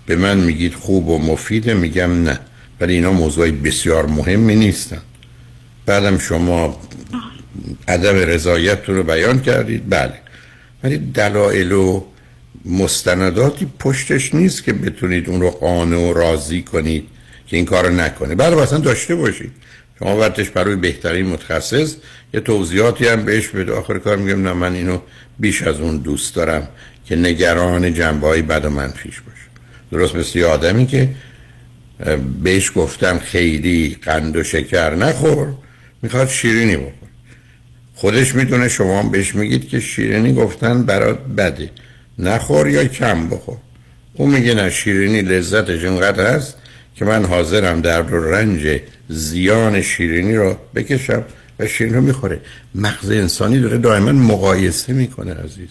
به 0.06 0.16
من 0.16 0.38
میگید 0.38 0.74
خوب 0.74 1.08
و 1.08 1.18
مفیده 1.18 1.74
میگم 1.74 2.22
نه. 2.22 2.38
ولی 2.80 2.94
اینا 2.94 3.12
موضوعی 3.12 3.50
بسیار 3.50 4.06
مهمی 4.06 4.56
نیستن. 4.56 5.00
بعدم 5.86 6.18
شما 6.18 6.80
عدم 7.88 8.16
رضایتتون 8.16 8.96
رو 8.96 9.02
بیان 9.02 9.40
کردید. 9.40 9.88
بله. 9.88 10.14
ولی 10.84 10.98
دلایل 10.98 11.72
و 11.72 12.04
مستنداتی 12.64 13.66
پشتش 13.78 14.34
نیست 14.34 14.64
که 14.64 14.72
بتونید 14.72 15.28
اون 15.28 15.40
رو 15.40 15.50
قانع 15.50 15.96
و 15.96 16.12
راضی 16.12 16.62
کنید. 16.62 17.08
که 17.46 17.56
این 17.56 17.64
کار 17.64 17.86
رو 17.86 17.94
نکنه 17.94 18.34
بله 18.34 18.62
اصلا 18.62 18.78
داشته 18.78 19.14
باشید 19.14 19.52
شما 19.98 20.16
وقتش 20.16 20.50
برای 20.50 20.76
بهترین 20.76 21.26
متخصص 21.26 21.94
یه 22.34 22.40
توضیحاتی 22.40 23.06
هم 23.08 23.24
بهش 23.24 23.48
بده. 23.48 23.72
آخر 23.72 23.98
کار 23.98 24.16
میگم 24.16 24.42
نه 24.42 24.52
من 24.52 24.74
اینو 24.74 24.98
بیش 25.38 25.62
از 25.62 25.80
اون 25.80 25.96
دوست 25.96 26.34
دارم 26.34 26.68
که 27.04 27.16
نگران 27.16 27.94
جنبه 27.94 28.26
های 28.26 28.42
بد 28.42 28.64
و 28.64 28.70
منفیش 28.70 29.20
باشه. 29.20 29.46
درست 29.92 30.16
مثل 30.16 30.38
یه 30.38 30.46
آدمی 30.46 30.86
که 30.86 31.08
بهش 32.42 32.72
گفتم 32.74 33.18
خیلی 33.18 33.96
قند 34.02 34.36
و 34.36 34.42
شکر 34.42 34.94
نخور 34.94 35.54
می‌خواد 36.02 36.28
شیرینی 36.28 36.76
بخور 36.76 36.92
خودش 37.94 38.34
می‌دونه 38.34 38.68
شما 38.68 39.02
بهش 39.02 39.34
میگید 39.34 39.68
که 39.68 39.80
شیرینی 39.80 40.34
گفتن 40.34 40.82
برات 40.82 41.18
بده. 41.18 41.70
نخور 42.18 42.68
یا 42.68 42.84
کم 42.84 43.28
بخور. 43.28 43.56
او 44.14 44.26
میگه 44.26 44.54
نه 44.54 44.70
شیرینی 44.70 45.22
لذتش 45.22 45.84
اینقدر 45.84 46.34
هست 46.34 46.56
که 46.96 47.04
من 47.04 47.24
حاضرم 47.24 47.80
درد 47.80 48.12
و 48.12 48.16
رنج 48.16 48.80
زیان 49.08 49.82
شیرینی 49.82 50.36
رو 50.36 50.56
بکشم 50.74 51.24
و 51.58 51.66
شیرین 51.66 51.94
رو 51.94 52.00
می‌خوره. 52.00 52.40
مغز 52.74 53.10
انسانی 53.10 53.60
داره 53.60 53.78
دائما 53.78 54.12
مقایسه 54.12 54.92
می‌کنه 54.92 55.34
عزیز. 55.34 55.68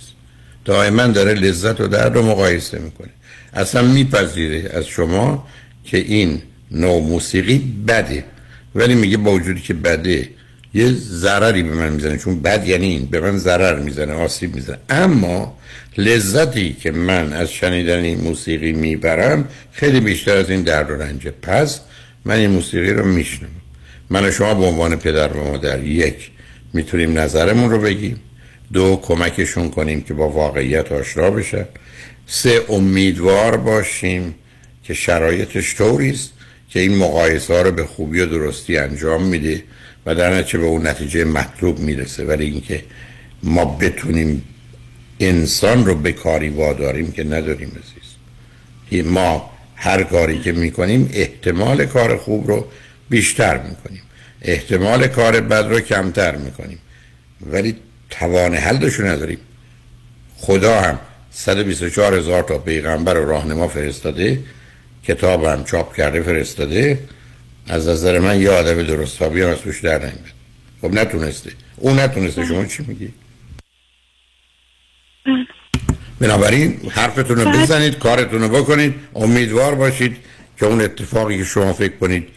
دائما 0.65 1.08
داره 1.08 1.34
لذت 1.34 1.82
و 1.82 1.88
درد 1.88 2.15
رو 2.15 2.22
مقایسه 2.22 2.79
می‌کنه. 2.79 3.10
اصلا 3.53 3.82
میپذیره 3.82 4.70
از 4.74 4.86
شما 4.86 5.48
که 5.84 5.98
این 5.98 6.41
نوع 6.72 7.01
موسیقی 7.01 7.58
بده. 7.88 8.24
ولی 8.75 8.96
میگه 8.96 9.17
با 9.17 9.32
وجودی 9.32 9.62
که 9.62 9.74
بده 9.74 10.29
یه 10.75 10.91
ضرری 10.91 11.63
به 11.63 11.75
من 11.75 11.89
می‌زنه 11.89 12.17
چون 12.17 12.39
بد 12.39 12.67
یعنی 12.67 12.88
این 12.88 13.05
به 13.05 13.20
من 13.20 13.38
ضرر 13.38 13.79
می‌زنه 13.79 14.13
آسیب 14.13 14.55
می‌زنه. 14.55 14.77
اما 14.89 15.58
لذتی 15.98 16.74
که 16.74 16.91
من 16.91 17.34
از 17.34 17.51
شنیدن 17.51 18.00
این 18.00 18.22
موسیقی 18.22 18.72
می‌برم 18.72 19.48
خیلی 19.72 20.00
بیشتر 20.00 20.38
از 20.38 20.50
این 20.50 20.62
درد 20.62 20.91
و 20.91 20.94
رنجه 20.94 21.34
پس 21.41 21.79
من 22.25 22.36
این 22.36 22.50
موسیقی 22.50 22.94
رو 22.94 23.05
میشنم 23.05 23.50
من 24.10 24.25
و 24.25 24.32
شما 24.32 24.53
به 24.53 24.65
عنوان 24.65 24.96
پدر 24.96 25.27
و 25.27 25.44
مادر 25.44 25.84
یک 25.84 26.32
می‌تونیم 26.74 27.20
نظرمون 27.20 27.70
رو 27.72 27.82
بگیم. 27.82 28.20
دو 28.74 29.00
کمکشون 29.03 29.70
کنیم 29.70 30.01
که 30.01 30.13
با 30.13 30.29
واقعیت 30.29 30.91
آشنا 30.91 31.32
بشن. 31.32 31.65
سه 32.27 32.62
امیدوار 32.70 33.58
باشیم 33.58 34.36
که 34.84 34.94
شرایطش 34.94 35.75
طوریست 35.75 36.29
که 36.70 36.79
این 36.79 36.96
مقایسه 36.96 37.62
رو 37.62 37.72
به 37.72 37.84
خوبی 37.84 38.20
و 38.20 38.25
درستی 38.25 38.77
انجام 38.77 39.24
میده. 39.24 39.63
و 40.05 40.15
در 40.15 40.33
نتیجه 40.33 40.59
به 40.59 40.65
اون 40.65 40.88
نتیجه 40.88 41.25
مطلوب 41.25 41.79
می‌رسه 41.79 42.24
ولی 42.24 42.45
اینکه 42.45 42.83
ما 43.43 43.65
بتونیم 43.65 44.43
انسان 45.19 45.85
رو 45.85 45.95
به 45.95 46.12
کاری 46.12 46.50
واداریم 46.50 47.12
که 47.12 47.24
نداریم 47.24 47.71
عزیز. 47.71 49.05
ما 49.05 49.51
هر 49.75 50.03
کاری 50.03 50.39
که 50.39 50.51
می‌کنیم 50.51 51.09
احتمال 51.13 51.85
کار 51.85 52.17
خوب 52.17 52.47
رو 52.47 52.67
بیشتر 53.09 53.57
می‌کنیم 53.57 54.01
احتمال 54.41 55.07
کار 55.07 55.41
بد 55.41 55.65
رو 55.69 55.79
کمتر 55.79 56.35
می‌کنیم. 56.35 56.79
ولی 57.41 57.75
توان 58.09 58.55
حلش 58.55 59.00
نداریم. 59.00 59.39
خدا 60.38 60.81
هم 60.81 61.00
124 61.31 62.13
هزار 62.13 62.43
تا 62.43 62.57
پیغمبر 62.57 63.17
و 63.17 63.25
راهنما 63.25 63.67
فرستاده 63.67 64.39
کتاب 65.03 65.43
هم 65.43 65.63
چاپ 65.63 65.95
کرده 65.95 66.21
فرستاده. 66.21 67.00
از 67.67 67.88
نظر 67.88 68.19
من 68.19 68.41
یه 68.41 68.50
آدم 68.50 68.84
درست 68.84 69.22
هم 69.22 69.48
از 69.48 69.57
توش 69.57 69.81
در 69.81 70.00
نمیاد 70.00 70.34
خب 70.81 70.93
نتونسته 70.93 71.51
اون 71.77 72.00
نتونسته. 72.00 72.45
شما 72.45 72.65
چی 72.65 72.86
میگی؟ 72.88 73.13
بنابراین 76.19 76.79
حرفتون 76.89 77.38
رو 77.38 77.51
بزنید 77.51 78.00
کارتون 78.00 78.41
رو 78.41 78.50
بکنید 78.50 78.95
امیدوار 79.15 79.75
باشید 79.75 80.17
که 80.60 80.65
اون 80.65 80.81
اتفاقی 80.81 81.38
که 81.38 81.43
شما 81.43 81.74
فکر 81.74 81.95
کنید 81.95 82.27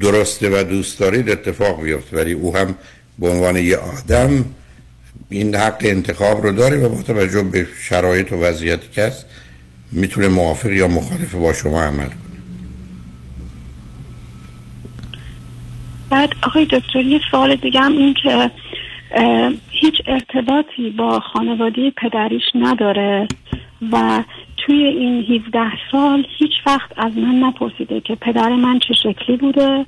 درسته 0.00 0.60
و 0.60 0.62
دوست 0.62 0.98
دارید 0.98 1.30
اتفاق 1.30 1.82
بیفته. 1.82 2.16
ولی 2.16 2.32
او 2.32 2.56
هم 2.56 2.74
به 3.18 3.28
عنوان 3.28 3.56
یه 3.56 3.76
آدم 3.76 4.44
این 5.28 5.54
حق 5.54 5.78
انتخاب 5.80 6.42
رو 6.46 6.52
داره 6.52 6.76
و 6.76 6.88
با 6.88 7.02
توجه 7.02 7.42
به 7.42 7.66
شرایط 7.80 8.32
و 8.32 8.36
وضعیتی 8.36 8.88
که 8.92 9.02
هست 9.02 9.26
می‌تونه 9.92 10.28
موافق 10.28 10.70
یا 10.70 10.88
مخالف 10.88 11.34
با 11.34 11.52
شما 11.52 11.82
عمل 11.82 12.06
کنه. 12.06 12.21
بعد 16.12 16.34
آقای 16.42 16.64
دکتر 16.64 17.00
یه 17.00 17.20
سوال 17.30 17.56
دیگه 17.56 17.80
هم 17.80 17.92
این 17.92 18.14
که 18.14 18.50
هیچ 19.70 19.94
ارتباطی 20.06 20.90
با 20.90 21.20
خانواده 21.20 21.90
پدریش 21.90 22.42
نداره 22.54 23.28
و 23.92 24.22
توی 24.56 24.84
این 24.84 25.24
17 25.46 25.60
سال 25.92 26.26
هیچ 26.38 26.52
وقت 26.66 26.90
از 26.96 27.16
من 27.16 27.34
نپرسیده 27.34 28.00
که 28.00 28.14
پدر 28.14 28.48
من 28.48 28.78
چه 28.78 28.94
شکلی 28.94 29.36
بوده 29.36 29.86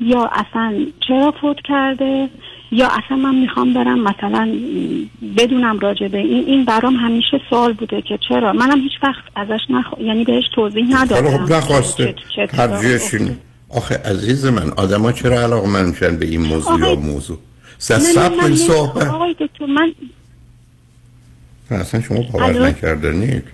یا 0.00 0.30
اصلا 0.32 0.86
چرا 1.08 1.34
فوت 1.40 1.56
کرده 1.64 2.28
یا 2.72 2.86
اصلا 2.86 3.16
من 3.16 3.34
می‌خوام 3.34 3.74
برم 3.74 4.00
مثلا 4.00 4.58
بدونم 5.38 5.78
راجع 5.78 6.08
به 6.08 6.18
این 6.18 6.44
این 6.46 6.64
برام 6.64 6.94
همیشه 6.96 7.40
سوال 7.50 7.72
بوده 7.72 8.02
که 8.02 8.18
چرا؟ 8.28 8.52
منم 8.52 8.80
هیچ 8.80 8.92
وقت 9.02 9.24
ازش 9.36 9.60
نخ... 9.70 9.86
یعنی 10.00 10.24
بهش 10.24 10.44
توضیح 10.54 10.86
ندادم. 10.90 11.46
خب 11.46 11.52
نخواسته. 11.52 12.14
آخه 13.68 13.94
عزیز 13.94 14.44
من 14.44 14.70
آدما 14.70 15.12
چرا 15.12 15.42
علاقه 15.42 15.68
من 15.68 15.84
میشن 15.84 16.16
به 16.16 16.26
این 16.26 16.40
موضوع 16.40 16.80
یا 16.80 16.94
موضوع؟ 16.94 17.38
سب 17.78 18.32
این 18.42 18.56
صحبت. 18.56 19.06
آقای 19.06 19.34
دکتر 19.34 19.66
من 19.66 19.92
اصلا 21.70 22.02
شما 22.02 22.22
باور 22.32 22.68
نکردنید 22.68 23.44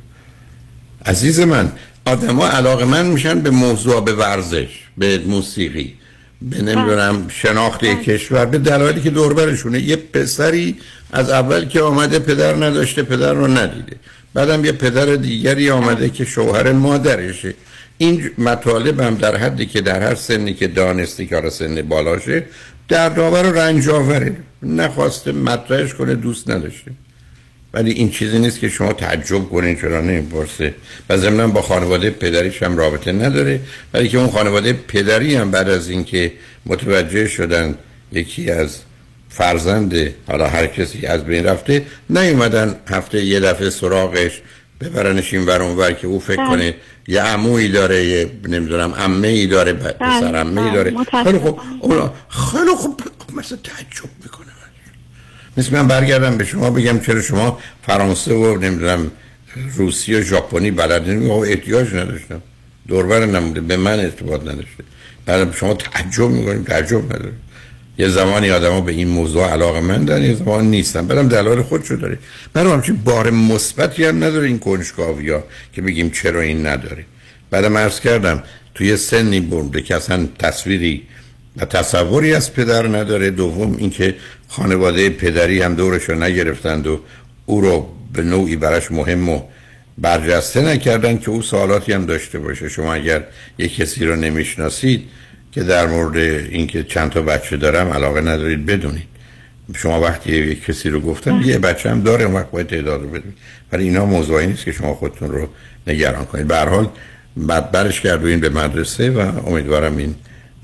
عزیز 1.07 1.41
من 1.41 1.73
آدما 2.05 2.49
علاقه 2.49 2.85
من 2.85 3.07
میشن 3.07 3.41
به 3.41 3.51
موضوع 3.51 4.05
به 4.05 4.13
ورزش 4.13 4.69
به 4.99 5.19
موسیقی 5.19 5.95
به 6.43 6.63
نمی‌دونم 6.63 7.29
شناخت 7.29 7.83
یک 7.83 8.05
کشور 8.05 8.45
به 8.45 8.59
دلایلی 8.59 9.01
که 9.01 9.11
دوربرشونه. 9.11 9.81
یه 9.81 9.97
پسری 9.97 10.77
از 11.13 11.31
اول 11.31 11.65
که 11.65 11.81
آمده 11.81 12.19
پدر 12.19 12.55
نداشته 12.55 13.03
پدر 13.03 13.33
رو 13.33 13.47
ندیده. 13.47 13.97
بعدم 14.35 14.65
یه 14.65 14.73
پدر 14.73 15.07
دیگری 15.17 15.71
آمده 15.71 16.09
که 16.09 16.25
شوهر 16.25 16.73
مادرشه. 16.73 17.55
این 18.03 18.31
مطالب 18.39 19.01
هم 19.01 19.15
در 19.15 19.37
حدی 19.37 19.67
که 19.67 19.81
در 19.81 20.03
هر 20.03 20.15
سنی 20.15 20.55
که 20.55 20.67
دانستی 20.69 21.27
که 21.27 21.51
سن 21.51 21.83
بالاشه 21.83 22.45
در 22.89 23.09
داور 23.09 23.47
و 23.47 23.53
رنج 23.53 23.89
آوره. 23.89 24.37
نخواسته 24.63 25.33
مطرحش 25.33 25.95
کنه 25.95 26.15
دوست 26.15 26.51
نداشته. 26.51 26.91
ولی 27.75 27.91
این 27.91 28.11
چیزی 28.11 28.39
نیست 28.39 28.61
که 28.61 28.69
شما 28.69 28.93
تعجب 28.93 29.49
کنین 29.49 29.77
چرا 29.77 30.01
نمی‌پرسه. 30.01 30.75
و 31.11 31.17
ضمنا 31.17 31.47
با 31.47 31.63
خانواده 31.63 32.11
پدریش 32.11 32.63
هم 32.63 32.77
رابطه 32.77 33.13
نداره. 33.13 33.61
ولی 33.95 34.09
که 34.09 34.19
اون 34.19 34.31
خانواده 34.31 34.73
پدری 34.73 35.35
هم 35.35 35.51
بعد 35.51 35.69
از 35.69 35.89
اینکه 35.89 36.33
متوجه 36.67 37.29
شدن 37.29 37.75
یکی 38.13 38.51
از 38.51 38.79
فرزند 39.29 39.95
حالا 40.29 40.49
هر 40.49 40.67
کسی 40.67 41.07
از 41.07 41.25
بین 41.25 41.45
رفته 41.45 41.83
نیومدن 42.11 42.77
هفته 42.87 43.25
یه 43.25 43.41
دفعه 43.41 43.71
سراغش 43.71 44.43
ببرنش 44.83 45.35
این 45.35 45.47
ور 45.47 45.63
ور 45.63 45.93
که 45.93 46.07
او 46.07 46.21
فکر 46.21 46.37
بله. 46.37 46.49
کنه 46.49 46.75
یه 47.09 47.23
عمویی 47.23 47.69
داره 47.69 48.05
یه 48.05 48.31
نمی‌دونم 48.49 48.95
عمه 48.95 49.29
ای 49.29 49.47
داره 49.47 49.73
بله، 49.73 49.93
پسر 49.93 50.37
عمه 50.37 50.63
ای 50.63 50.73
داره. 50.73 50.95
خیلی 51.25 51.39
خوب 51.39 51.61
خیلی 52.29 52.75
خوب 52.77 53.01
مثلا 53.37 53.59
تعجب 53.65 54.11
می‌کنه. 54.23 54.47
مثل 55.57 55.73
من 55.73 55.89
برگردم 55.89 56.37
به 56.37 56.45
شما 56.45 56.71
بگم 56.71 57.01
چرا 57.01 57.23
شما 57.23 57.59
فرانسه 57.87 58.35
و 58.35 58.59
نمی‌دونم 58.59 59.11
روسی 59.77 60.15
و 60.15 60.23
ژاپنی 60.23 60.71
بلدین 60.71 61.27
و 61.27 61.33
احتیاج 61.33 61.95
نداشتم. 61.95 62.43
دوربر 62.89 63.27
نموده 63.27 63.61
به 63.61 63.77
من 63.77 64.01
ارتباط 64.01 64.41
نداشته. 64.41 64.85
بعد 65.27 65.55
شما 65.55 65.75
تعجب 65.75 66.29
می‌کنیم 66.29 66.63
تعجب 66.65 67.05
نداره 67.05 67.33
یه 67.99 68.09
زمانی 68.09 68.51
آدما 68.51 68.81
به 68.81 68.93
این 68.93 69.09
موضوع 69.09 69.49
علاقه 69.49 69.81
من 69.81 70.05
دارن 70.05 70.23
یه 70.23 70.35
زمان 70.35 70.65
نیستن. 70.65 71.07
برم 71.07 71.29
دلال 71.29 71.63
خودشو 71.63 71.95
داره. 71.95 72.19
برام 72.53 72.73
همچین 72.73 72.97
بار 72.97 73.31
مثبتی 73.31 74.05
هم 74.05 74.25
نداره 74.25 74.47
این 74.47 74.59
کنجکاوی 74.59 75.31
ها 75.31 75.45
که 75.73 75.83
بگیم 75.83 76.11
چرا 76.11 76.41
این 76.41 76.67
نداره. 76.67 77.05
بعدم 77.51 77.77
عرض 77.77 78.01
کردم 78.01 78.43
توی 78.75 78.97
سنی 78.97 79.41
برده 79.41 79.83
که 79.83 79.97
اصلا 79.97 80.29
تصویری 80.39 81.03
و 81.57 81.65
تصوری 81.65 82.35
از 82.35 82.53
پدر 82.53 82.87
نداره. 82.87 83.31
دوم 83.31 83.77
اینکه 83.79 84.15
خانواده 84.49 85.11
پدری 85.11 85.63
هم 85.63 85.75
دورش 85.75 86.03
رو 86.03 86.23
نگرفتند 86.23 86.87
و 86.87 87.01
او 87.47 87.61
رو 87.61 87.89
به 88.13 88.23
نوعی 88.23 88.57
براش 88.57 88.93
مهم 88.93 89.29
و 89.29 89.43
برجسته 89.99 90.61
نکردن 90.61 91.19
که 91.19 91.31
او 91.31 91.43
سوالاتی 91.43 91.93
هم 91.93 92.07
داشته 92.07 92.39
باشه. 92.39 92.69
شما 92.69 92.95
اگر 92.95 93.25
یک 93.59 93.77
کسی 93.77 94.05
رو 94.05 94.17
نمی‌شناسید 94.17 95.03
که 95.53 95.63
در 95.63 95.87
مورد 95.87 96.17
اینکه 96.17 96.85
چند 96.85 97.11
تا 97.11 97.23
بچه 97.23 97.57
دارم 97.57 97.89
علاقه 97.89 98.21
ندارید 98.21 98.67
بدونید. 98.67 99.13
شما 99.77 100.01
وقتی 100.01 100.33
یک 100.33 100.65
کسی 100.65 100.91
رو 100.91 101.01
گفتم 101.01 101.43
یه 101.45 101.59
بچه 101.59 101.91
هم 101.91 102.03
داره 102.03 102.25
اون 102.25 102.35
وقت 102.35 102.51
باید 102.51 102.67
تعداد 102.67 103.03
رو 103.03 103.09
بدونید. 103.09 103.39
ولی 103.73 103.85
اینا 103.85 104.07
موضوعی 104.07 104.47
نیست 104.47 104.65
که 104.65 104.73
شما 104.73 104.95
خودتون 104.95 105.31
رو 105.31 105.49
نگران 105.87 106.25
کنید. 106.25 106.47
به 106.47 106.59
حال 106.59 106.89
بعد 107.37 107.71
برش 107.73 108.01
کردوین 108.01 108.41
به 108.41 108.49
مدرسه 108.49 109.11
و 109.11 109.49
امیدوارم 109.49 109.97
این 109.97 110.15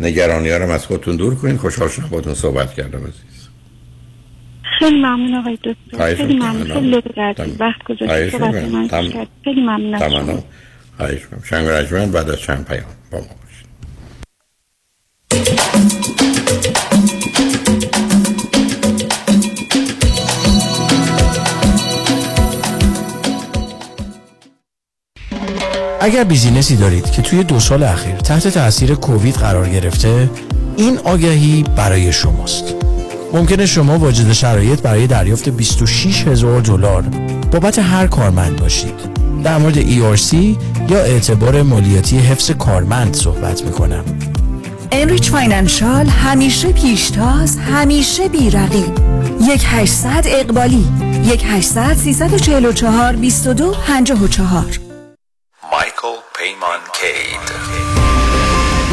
نگرانی 0.01 0.51
رو 0.51 0.71
از 0.71 0.87
خودتون 0.87 1.17
دور 1.17 1.35
کنید. 1.35 1.57
خوشحال 1.57 1.89
شدم 1.89 2.09
باتون 2.09 2.35
صحبت 2.35 2.75
کردم 2.75 2.99
عزیز. 2.99 3.49
خیلی 4.79 4.97
ممنون 4.97 5.35
آقای 5.35 5.59
دکتر. 5.65 6.15
خیلی 6.15 6.37
ممنون. 6.37 6.73
خیلی 6.73 6.91
لطف 6.91 7.61
وقت 7.61 7.85
گذاشتید. 7.85 8.31
خیلی 9.45 9.61
ممنون 9.61 9.99
تمام. 9.99 10.43
شنگ 11.45 12.13
بعد 12.13 12.31
از 12.31 12.41
چند 12.41 12.65
پیام 12.65 12.85
با 13.11 13.19
ما 13.19 13.27
اگر 26.09 26.25
business 26.25 26.71
ی 26.71 26.77
دارید 26.77 27.11
که 27.11 27.23
توی 27.23 27.45
دو 27.45 27.61
سال 27.61 27.83
اخیر 27.83 28.17
تحت 28.17 28.49
تاثیر 28.49 28.95
کووید 28.95 29.35
قرار 29.35 29.69
گرفته 29.69 30.31
این 30.77 30.99
آگهی 30.99 31.65
برای 31.77 32.13
شماست. 32.13 32.65
ممکنه 33.33 33.67
شما 33.67 33.99
واجد 33.99 34.33
شرایط 34.33 34.81
برای 34.81 35.07
دریافت 35.07 35.49
26 35.49 36.27
هزار 36.27 36.61
دلار 36.61 37.03
بابت 37.53 37.79
هر 37.79 38.07
کارمند 38.07 38.57
باشید. 38.61 38.95
در 39.45 39.59
مورد 39.59 39.83
ERC 39.83 40.35
یا 40.91 40.99
اعتبار 40.99 41.63
مالیاتی 41.63 42.19
حفظ 42.19 42.51
کارمند 42.51 43.15
صحبت 43.15 43.65
می‌کنم. 43.65 44.05
Enrich 44.93 45.31
Financial 45.31 46.07
همیشه 46.07 46.73
پیشتاز 46.73 47.59
همیشه 47.59 48.29
بیرقیب 48.29 48.99
یک 49.41 49.63
هشتصد 49.67 50.25
اقبالی 50.27 50.87
یک 51.25 51.45
هشتصد 51.47 51.93
سیصد 51.93 52.35
و 52.35 52.39
چهل 52.39 52.65
و 52.65 52.73
چهار 52.73 53.13
بیست 53.17 53.47
و 53.47 53.55
دو 53.55 53.75
پنجاه 53.87 54.25
و 54.25 54.29
چهار. 54.29 54.79
مایکل 55.73 56.21
پیمان 56.35 56.81
کید 56.93 57.88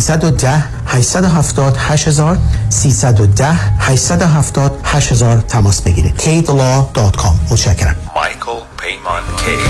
310 0.00 0.62
870 0.86 1.76
8000 1.76 2.38
310 2.68 3.44
870 3.78 4.80
8000 4.84 5.38
تماس 5.40 5.82
بگیرید. 5.82 6.18
kidlaw.com 6.20 7.52
متشکرم. 7.52 7.96
مایکل 8.16 8.60
پیمان 8.78 9.22
کید 9.36 9.60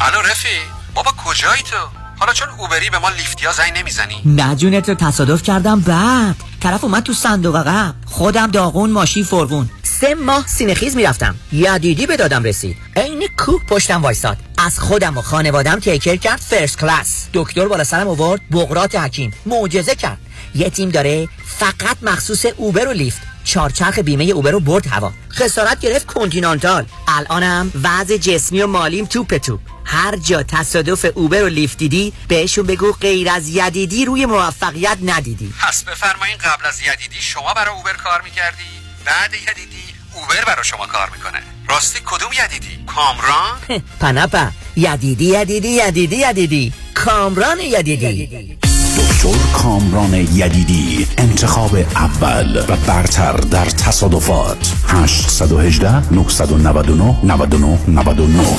الو 0.00 0.20
رفی 0.30 0.48
بابا 0.94 1.10
کجایی 1.24 1.62
تو؟ 1.62 2.07
حالا 2.18 2.32
چون 2.32 2.48
Uber 2.58 2.84
ی 2.84 2.90
به 2.90 2.98
ما 2.98 3.08
Lyft 3.08 3.43
یا 3.43 3.52
زنگ 3.52 3.78
نمی‌زنی؟ 3.78 4.22
نه 4.24 4.56
جونت 4.56 4.88
رو 4.88 4.94
تصادف 4.94 5.42
کردم 5.42 5.80
بعد. 5.80 6.36
طرف 6.60 6.84
اومد 6.84 7.02
تو 7.02 7.12
صندوق 7.12 7.56
عقب. 7.56 7.94
خودم 8.06 8.50
داغون 8.50 8.90
ماشین 8.90 9.24
فرغون. 9.24 9.70
سه 9.82 10.14
ماه 10.14 10.46
سینه‌خیز 10.46 10.96
می‌رفتم. 10.96 11.34
یدیدی 11.52 12.06
به 12.06 12.16
دادم 12.16 12.42
رسید. 12.42 12.76
عین 12.96 13.28
کوه 13.38 13.66
پشتم 13.66 14.02
وایساد 14.02 14.36
از 14.58 14.78
خودم 14.78 15.18
و 15.18 15.22
خانوادم 15.22 15.78
take 15.78 15.97
care 15.97 16.16
کرد 16.16 16.40
first 16.40 16.78
class 16.78 17.26
دکتر 17.34 17.68
بالا 17.68 17.84
سرم 17.84 18.08
آورد 18.08 18.40
بقراط 18.52 18.94
حکیم. 18.94 19.34
معجزه 19.46 19.94
کرد. 19.94 20.18
یه 20.54 20.70
تیم 20.70 20.90
داره 20.90 21.28
فقط 21.46 21.96
مخصوص 22.02 22.46
اوبر 22.56 22.88
و 22.88 22.92
لیفت. 22.92 23.20
چارچرخ 23.44 23.98
بیمه 23.98 24.24
اوبر 24.24 24.50
رو 24.50 24.60
برد 24.60 24.86
هوا. 24.86 25.12
خسارت 25.30 25.80
گرفت 25.80 26.06
کنتینانتال. 26.06 26.84
الانم 27.08 27.72
وضع 27.84 28.16
جسمی 28.16 28.62
و 28.62 28.66
مالیم 28.66 29.04
توپ 29.04 29.36
توپ 29.36 29.60
هر 29.90 30.16
جا 30.16 30.42
تصادف 30.42 31.06
اوبر 31.14 31.44
و 31.44 31.46
لیفت 31.46 31.78
دیدی 31.78 32.12
بهشون 32.28 32.66
بگو 32.66 32.92
غیر 32.92 33.30
از 33.30 33.48
یدیدی 33.48 34.04
روی 34.04 34.26
موفقیت 34.26 34.98
ندیدی. 35.02 35.54
پس 35.60 35.82
بفرمایین 35.84 36.36
قبل 36.36 36.66
از 36.66 36.80
یدیدی 36.80 37.20
شما 37.20 37.54
برای 37.54 37.74
اوبر 37.74 37.92
کار 37.92 38.22
می‌کردی؟ 38.22 38.64
بعد 39.04 39.34
یدیدی 39.34 39.82
اوبر 40.14 40.44
برای 40.46 40.64
شما 40.64 40.86
کار 40.86 41.10
می‌کنه. 41.10 41.42
راستی 41.68 41.98
کدوم 42.06 42.30
یدیدی؟ 42.44 42.84
کامران؟ 42.86 43.58
پنپا 44.00 44.50
یدیدی 44.76 45.24
یدیدی 45.24 45.68
یدیدی 45.68 46.16
یدیدی. 46.16 46.72
کامران 46.94 47.60
یدیدی. 47.60 48.58
دکتر 48.98 49.38
کامران 49.52 50.14
یدیدی 50.14 51.06
انتخاب 51.18 51.74
اول 51.74 52.64
و 52.68 52.76
برتر 52.76 53.32
در 53.32 53.64
تصادفات. 53.64 54.72
818 54.88 56.12
999 56.12 57.18
99 57.24 57.78
99 57.88 58.58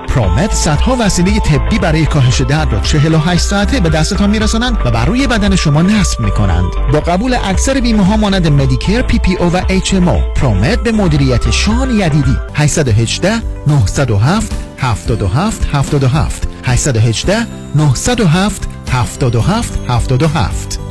ProMed 0.15 0.53
صدها 0.53 0.97
وسیله 0.99 1.39
طبی 1.39 1.79
برای 1.79 2.05
کاهش 2.05 2.41
درد 2.41 2.73
را 2.73 2.79
48 2.79 3.41
ساعته 3.41 3.79
به 3.79 3.89
دستتان 3.89 4.29
میرسانند 4.29 4.77
و 4.85 4.91
بر 4.91 5.05
روی 5.05 5.27
بدن 5.27 5.55
شما 5.55 5.81
نصب 5.81 6.19
می‌کنند. 6.19 6.71
با 6.93 6.99
قبول 6.99 7.37
اکثر 7.43 7.79
بیمه 7.79 8.05
ها 8.05 8.17
مانند 8.17 8.47
Medicare 8.47 9.01
PPO 9.01 9.45
و 9.53 9.61
HMO 9.69 10.07
ProMed 10.07 10.83
به 10.83 10.91
مدیریت 10.91 11.51
شان 11.51 11.91
یدیدی. 11.91 12.37
818 12.53 13.41
907 13.67 14.51
77 14.77 15.67
77 15.73 16.47
818 16.63 17.47
907 17.75 18.67
77 18.91 19.79
77 19.87 20.90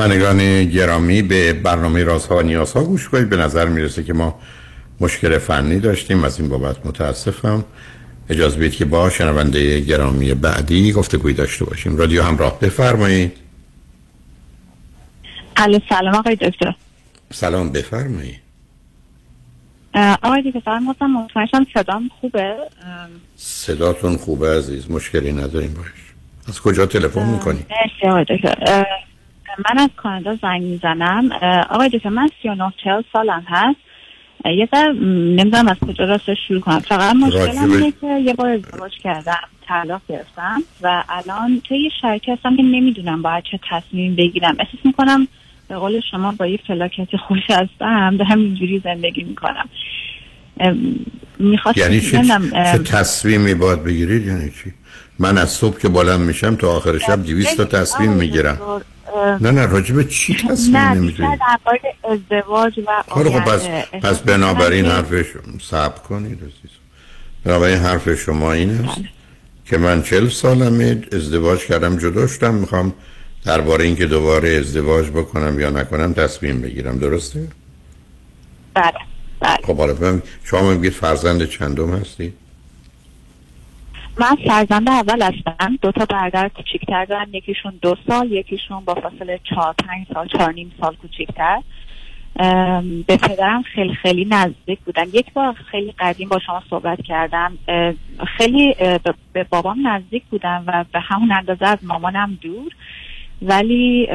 شنوندگان 0.06 0.64
گرامی 0.64 1.22
به 1.22 1.52
برنامه 1.52 2.04
رازها 2.04 2.36
و 2.36 2.42
نیازها 2.42 2.84
گوش 2.84 3.08
کنید. 3.08 3.28
به 3.28 3.36
نظر 3.36 3.68
می‌رسه 3.68 4.04
که 4.04 4.12
ما 4.12 4.40
مشکل 5.00 5.38
فنی 5.38 5.80
داشتیم 5.80 6.24
از 6.24 6.40
این 6.40 6.48
بابت 6.48 6.86
متاسفم. 6.86 7.64
اجازه 8.28 8.56
بدید 8.56 8.72
که 8.72 8.84
با 8.84 9.10
شنونده 9.10 9.80
گرامی 9.80 10.34
بعدی 10.34 10.92
گفتگوی 10.92 11.32
داشته 11.32 11.64
باشیم. 11.64 11.96
رادیو 11.96 12.22
همراه 12.22 12.60
بفرمایید. 12.60 13.32
الو 15.56 15.78
سلام 15.88 16.14
آقای 16.14 16.36
دکتر. 16.36 16.74
سلام 17.32 17.72
بفرمایید. 17.72 18.40
آقای 20.22 20.42
دکتر 20.42 20.60
فقط 20.60 20.82
مطمئن 20.82 21.10
مطمئنشم 21.10 21.66
صدام 21.74 22.10
خوبه. 22.20 22.56
صداتون 23.36 24.16
خوبه 24.16 24.58
عزیز 24.58 24.90
مشکلی 24.90 25.32
نداریم 25.32 25.74
باش. 25.74 25.86
از 26.48 26.60
کجا 26.60 26.86
تلفن 26.86 27.26
می‌کنی؟ 27.26 27.66
مرسی 27.70 28.08
آقای 28.08 28.24
دکتر. 28.24 28.84
من 29.58 29.78
از 29.78 29.90
کانادا 29.96 30.36
زنگ 30.42 30.62
می‌زنم. 30.62 31.30
آقای 31.70 31.88
دکتر 31.88 32.08
من 32.08 32.28
39 32.42 32.72
40 32.84 33.02
سالم 33.12 33.44
هست. 33.46 33.78
یه 34.44 34.68
ذره 34.74 34.92
نمی‌دونم 34.92 35.68
از 35.68 35.76
کجا 35.78 36.04
راستش 36.04 36.36
شروع 36.48 36.60
کنم. 36.60 36.78
فقط 36.78 37.16
مشکلم 37.16 37.72
اینه 37.72 37.92
که 38.00 38.18
یه 38.18 38.34
بار 38.34 38.48
ازدواج 38.48 38.92
کردم 39.04 39.38
طلاق 39.68 40.00
گرفتم 40.08 40.62
و 40.82 41.04
الان 41.08 41.62
توی 41.68 41.78
یه 41.78 41.90
شرکت 42.00 42.28
هستم 42.28 42.56
که 42.56 42.62
نمی‌دونم 42.62 43.22
باید 43.22 43.44
چه 43.50 43.60
تصمیم 43.70 44.16
بگیرم. 44.16 44.56
احساس 44.58 44.80
می‌کنم 44.84 45.28
به 45.68 45.76
قول 45.76 46.00
شما 46.10 46.32
با 46.32 46.46
یه 46.46 46.58
فلاکت 46.66 47.16
خوش 47.28 47.42
هستم 47.48 48.16
دارم 48.16 48.38
اینجوری 48.38 48.78
زندگی 48.84 49.22
می‌کنم. 49.22 49.68
می‌خواستم 51.38 51.80
یعنی 51.80 52.00
چه, 52.00 52.78
تصمیمی 52.78 53.54
باید 53.54 53.84
بگیرید؟ 53.84 54.26
یعنی 54.26 54.50
چی؟ 54.50 54.72
من 55.18 55.38
از 55.38 55.50
صبح 55.50 55.80
که 55.80 55.88
بلند 55.88 56.20
میشم 56.20 56.56
تا 56.56 56.76
آخر 56.76 56.98
شب 56.98 57.26
200 57.26 57.56
تا 57.56 57.64
تصمیم 57.64 58.12
می‌گیرم. 58.12 58.58
نه 59.16 59.50
نه 59.50 59.66
راجب 59.66 60.02
چی 60.02 60.36
تصمیم 60.48 60.76
نه 60.76 61.00
بیشتر 61.00 61.22
در 61.22 61.58
مورد 61.66 61.80
ازدواج 62.04 62.78
و 62.86 63.14
خیلی 63.14 63.30
خب 63.30 63.40
پس 63.40 63.64
آینده. 63.64 63.86
پس 64.02 64.18
بنابراین 64.18 64.84
می‌کنم 64.84 64.96
حرف 64.96 65.22
شما 65.22 65.58
صبر 65.62 65.98
کنید 65.98 66.38
عزیز 66.38 66.70
بنابراین 67.44 67.78
حرف 67.78 68.14
شما 68.14 68.52
این 68.52 68.70
است 68.70 69.00
که 69.64 69.78
من 69.78 70.02
چل 70.02 70.28
سالمه 70.28 71.02
ازدواج 71.12 71.66
کردم 71.66 71.96
جدا 71.98 72.26
شدم. 72.26 72.54
می‌خوام 72.54 72.92
درباره 73.44 73.84
اینکه 73.84 74.06
دوباره 74.06 74.48
ازدواج 74.48 75.10
بکنم 75.10 75.60
یا 75.60 75.70
نکنم 75.70 76.12
تصمیم 76.12 76.60
بگیرم. 76.60 76.98
درسته؟ 76.98 77.48
بله 78.74 78.92
بله. 79.40 79.56
خب 79.64 79.76
حالا 79.76 80.20
شما 80.44 80.70
میگید 80.70 80.92
فرزند 80.92 81.44
چندم 81.44 81.94
هستی؟ 81.94 82.32
من 84.18 84.36
فرزند 84.48 84.88
اول 84.88 85.22
هستم. 85.22 85.78
دو 85.82 85.92
تا 85.92 86.04
برادر 86.04 86.48
کوچیک‌تر 86.48 87.04
دارم. 87.04 87.34
یکیشون 87.34 87.78
دو 87.82 87.96
سال 88.08 88.32
یکیشون 88.32 88.84
با 88.84 88.94
فاصله 88.94 89.40
چهار 89.44 89.74
پنج 89.78 90.06
سال 90.14 90.28
چهار 90.28 90.52
نیم 90.52 90.72
سال 90.80 90.94
کوچیک‌تر. 90.94 91.62
به 93.06 93.16
پدرم 93.16 93.62
خیلی 93.62 93.94
خیلی 93.94 94.24
نزدیک 94.24 94.80
بودم. 94.80 95.06
یک 95.12 95.32
بار 95.32 95.52
خیلی 95.52 95.94
قدیم 95.98 96.28
با 96.28 96.38
شما 96.38 96.62
صحبت 96.70 97.02
کردم. 97.02 97.58
خیلی 98.36 98.74
به 99.32 99.44
بابام 99.44 99.88
نزدیک 99.88 100.22
بودم 100.30 100.64
و 100.66 100.84
به 100.92 101.00
همون 101.00 101.32
اندازه 101.32 101.66
از 101.66 101.78
مامانم 101.82 102.38
دور. 102.40 102.72
ولی 103.42 104.08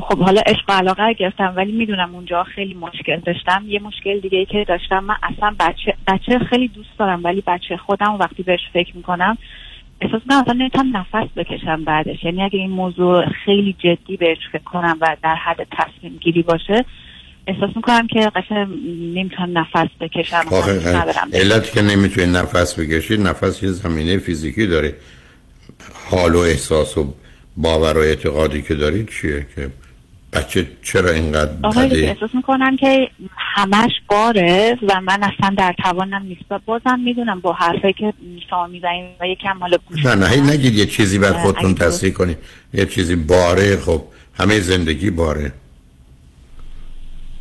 خب 0.00 0.18
حالا 0.18 0.40
عشق 0.46 0.64
و 0.68 0.72
علاقه 0.72 1.12
گرفتم 1.12 1.52
ولی 1.56 1.72
می‌دونم 1.72 2.14
اونجا 2.14 2.44
خیلی 2.44 2.74
مشکل 2.74 3.16
داشتم. 3.16 3.64
یه 3.66 3.80
مشکل 3.80 4.20
دیگه 4.20 4.38
ای 4.38 4.44
که 4.44 4.64
داشتم 4.68 5.04
من 5.04 5.16
اصلا 5.22 5.56
بچه 5.60 5.94
بچه 6.06 6.38
خیلی 6.38 6.68
دوست 6.68 6.98
دارم 6.98 7.24
ولی 7.24 7.42
بچه 7.46 7.76
خودم 7.76 8.12
وقتی 8.20 8.42
بهش 8.42 8.60
فکر 8.72 8.96
می‌کنم 8.96 9.38
احساس 10.00 10.22
می‌کنم 10.22 10.40
اصلا 10.40 10.54
نمی‌تونم 10.54 10.96
نفس 10.96 11.28
بکشم 11.36 11.84
بعدش. 11.84 12.24
یعنی 12.24 12.42
اگه 12.42 12.58
این 12.58 12.70
موضوع 12.70 13.26
خیلی 13.44 13.76
جدی 13.78 14.16
بهش 14.16 14.38
فکر 14.52 14.62
کنم 14.62 14.98
و 15.00 15.16
در 15.22 15.34
حد 15.34 15.66
تصمیم 15.78 16.18
گیری 16.20 16.42
باشه 16.42 16.84
احساس 17.46 17.70
می‌کنم 17.76 18.06
که 18.06 18.30
قشنگ 18.36 18.68
نمی‌تونم 19.14 19.58
نفس 19.58 19.88
بکشم 20.00 20.44
علت 21.32 21.72
که 21.72 21.82
نمی‌تونید 21.82 22.36
نفس 22.36 22.78
بکشید 22.80 23.20
نفس 23.20 23.62
یه 23.62 23.68
زمینه 23.68 24.18
فیزیکی 24.18 24.66
داره. 24.66 24.94
حال 26.10 26.34
و 26.34 26.38
احساس 26.38 26.98
و 26.98 27.14
باور 27.58 27.98
و 27.98 28.00
اعتقادی 28.00 28.62
که 28.62 28.74
دارید 28.74 29.08
چیه 29.08 29.46
که 29.56 29.70
بچه 30.32 30.66
چرا 30.82 31.10
اینقدر 31.10 31.50
آقای 31.62 31.88
بده 31.88 32.08
احساس 32.08 32.30
می‌کنم 32.34 32.76
که 32.76 33.10
همش 33.54 33.90
باره 34.08 34.78
و 34.88 35.00
من 35.00 35.22
اصلا 35.22 35.54
در 35.58 35.74
توانم 35.82 36.22
نیست. 36.22 36.42
و 36.50 36.58
بازم 36.66 37.00
می‌دونم 37.04 37.40
با 37.40 37.52
حرفی 37.52 37.92
که 37.92 38.12
شما 38.50 38.66
می‌زنید 38.66 39.04
و 39.20 39.28
یکم 39.28 39.58
حالا 39.60 39.76
گوش 39.88 40.06
نه 40.06 40.14
نه 40.14 40.52
نگید 40.52 40.74
یه 40.74 40.86
چیزی 40.86 41.18
بر 41.18 41.32
خودتون 41.32 41.74
تصحیح 41.74 42.12
کنید 42.12 42.38
یه 42.74 42.86
چیزی 42.86 43.16
باره 43.16 43.76
خب 43.76 44.02
همه 44.34 44.60
زندگی 44.60 45.10
باره. 45.10 45.52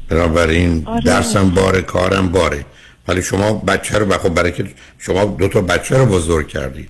بنابراین 0.10 0.84
آره. 0.86 1.02
درسم 1.02 1.50
باره 1.50 1.82
کارم 1.82 2.30
باره. 2.30 2.66
ولی 3.08 3.22
شما 3.22 3.54
بچه 3.54 3.98
رو 3.98 4.18
خب 4.18 4.30
برای 4.30 4.52
که 4.52 4.66
شما 5.00 5.26
دو 5.26 5.48
تا 5.48 5.62
بچه 5.62 5.98
رو 5.98 6.06
بزرگ 6.06 6.48
کردید. 6.48 6.90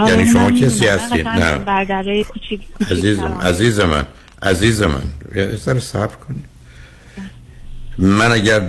یعنی 0.00 0.24
من 0.24 0.32
شما. 0.32 0.50
کسی 0.50 0.86
هستید؟ 0.86 1.26
قشنگ 1.26 1.42
نه. 1.42 1.58
برادرای 1.58 2.24
کوچیک 2.24 2.60
کوچیک 2.78 2.98
عزیزم. 2.98 3.38
عزیز 3.42 3.80
من 3.80 4.06
عزیز 4.42 4.82
من 4.82 5.02
یه 5.34 5.56
ذره 5.56 5.80
صبر 5.80 6.14
کنید 6.28 6.44
من 7.98 8.32
اگر 8.32 8.62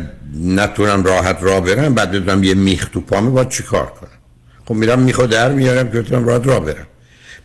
نتونم 0.43 1.03
راحت 1.03 1.37
راه 1.41 1.61
برم 1.61 1.93
بعد 1.93 2.11
بدونم 2.11 2.43
یه 2.43 2.53
میخ 2.53 2.89
تو 2.89 3.01
پامه 3.01 3.29
باید 3.29 3.49
چی 3.49 3.63
کار 3.63 3.85
کنم 3.85 4.09
خب 4.65 4.73
میرم 4.73 4.99
میخو 4.99 5.27
در 5.27 5.51
میارم 5.51 5.91
که 5.91 6.01
بتونم 6.01 6.25
راحت 6.25 6.47
راه 6.47 6.59
برم 6.59 6.87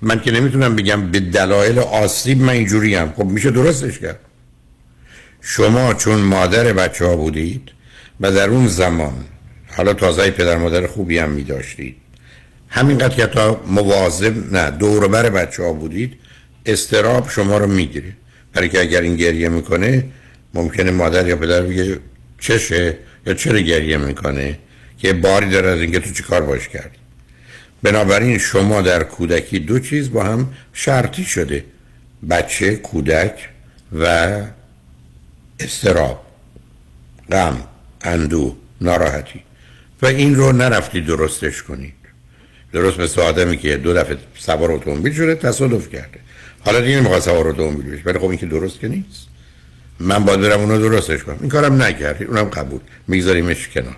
من 0.02 0.20
که 0.20 0.30
نمی‌تونم 0.30 0.76
بگم 0.76 1.10
به 1.10 1.20
دلایل 1.20 1.78
آسیب 1.78 2.40
من 2.40 2.48
اینجوری 2.48 2.94
هم 2.94 3.12
خب 3.16 3.24
میشه 3.24 3.50
درستش 3.50 3.98
کرد 3.98 4.18
شما 5.40 5.94
چون 5.94 6.20
مادر 6.20 6.72
بچه 6.72 7.06
ها 7.06 7.16
بودید 7.16 7.70
و 8.20 8.32
در 8.32 8.48
اون 8.48 8.66
زمان 8.66 9.24
حالا 9.76 9.94
تازه 9.94 10.30
پدر 10.30 10.56
مادر 10.56 10.86
خوبی 10.86 11.18
هم 11.18 11.30
می 11.30 11.44
داشتید 11.44 12.01
همینقدر 12.74 13.16
که 13.16 13.26
تا 13.26 13.60
مواظب 13.66 14.54
نه 14.54 14.70
دور 14.70 15.04
و 15.04 15.08
بر 15.08 15.30
بچه 15.30 15.62
ها 15.62 15.72
بودید 15.72 16.18
استراب 16.66 17.30
شما 17.30 17.58
رو 17.58 17.66
می‌گیره. 17.66 18.12
برای 18.52 18.68
که 18.68 18.80
اگر 18.80 19.00
این 19.00 19.16
گریه 19.16 19.48
می‌کنه 19.48 20.04
ممکنه 20.54 20.90
مادر 20.90 21.28
یا 21.28 21.36
پدر 21.36 21.62
بگه 21.62 21.98
چشه؟ 22.40 22.98
یا 23.26 23.34
چرا 23.34 23.58
گریه 23.58 23.96
می‌کنه؟ 23.96 24.58
که 24.98 25.12
باری 25.12 25.50
داره 25.50 25.68
از 25.68 25.80
اینکه 25.80 26.00
تو 26.00 26.10
چی 26.10 26.22
کار 26.22 26.42
باش 26.42 26.68
کردی؟ 26.68 26.98
بنابراین 27.82 28.38
شما 28.38 28.82
در 28.82 29.02
کودکی 29.02 29.58
دو 29.58 29.78
چیز 29.78 30.10
با 30.12 30.24
هم 30.24 30.54
شرطی 30.72 31.24
شده. 31.24 31.64
بچه 32.30 32.76
کودک 32.76 33.48
و 33.92 34.36
استراب 35.60 36.26
غم 37.32 37.64
اندو 38.00 38.56
ناراحتی. 38.80 39.42
و 40.02 40.06
این 40.06 40.34
رو 40.34 40.52
نرفتی 40.52 41.00
درستش 41.00 41.62
کنید 41.62 42.01
درست 42.72 43.00
مثل 43.00 43.20
آدمی 43.20 43.56
که 43.56 43.76
دو 43.76 43.94
دفعه 43.94 44.16
سوار 44.38 44.72
اتومبیل 44.72 45.12
شده 45.12 45.34
تصادف 45.34 45.88
کرده. 45.90 46.20
حالا 46.60 46.80
دیگه 46.80 46.96
نمی‌خواد 46.96 47.22
سوار 47.22 47.48
اتومبیل 47.48 47.90
بشه. 47.90 48.02
ولی 48.04 48.18
خب 48.18 48.24
این 48.24 48.38
که 48.38 48.46
درست 48.46 48.80
که 48.80 48.88
نیست. 48.88 49.26
من 50.00 50.24
باید 50.24 50.40
برم 50.40 50.60
اونو 50.60 50.78
درستش 50.78 51.22
کنم. 51.22 51.38
این 51.40 51.50
کارم 51.50 51.82
نکردید. 51.82 52.28
اونم 52.28 52.44
قبول. 52.44 52.80
میگذاریمش 53.08 53.68
کنار. 53.68 53.96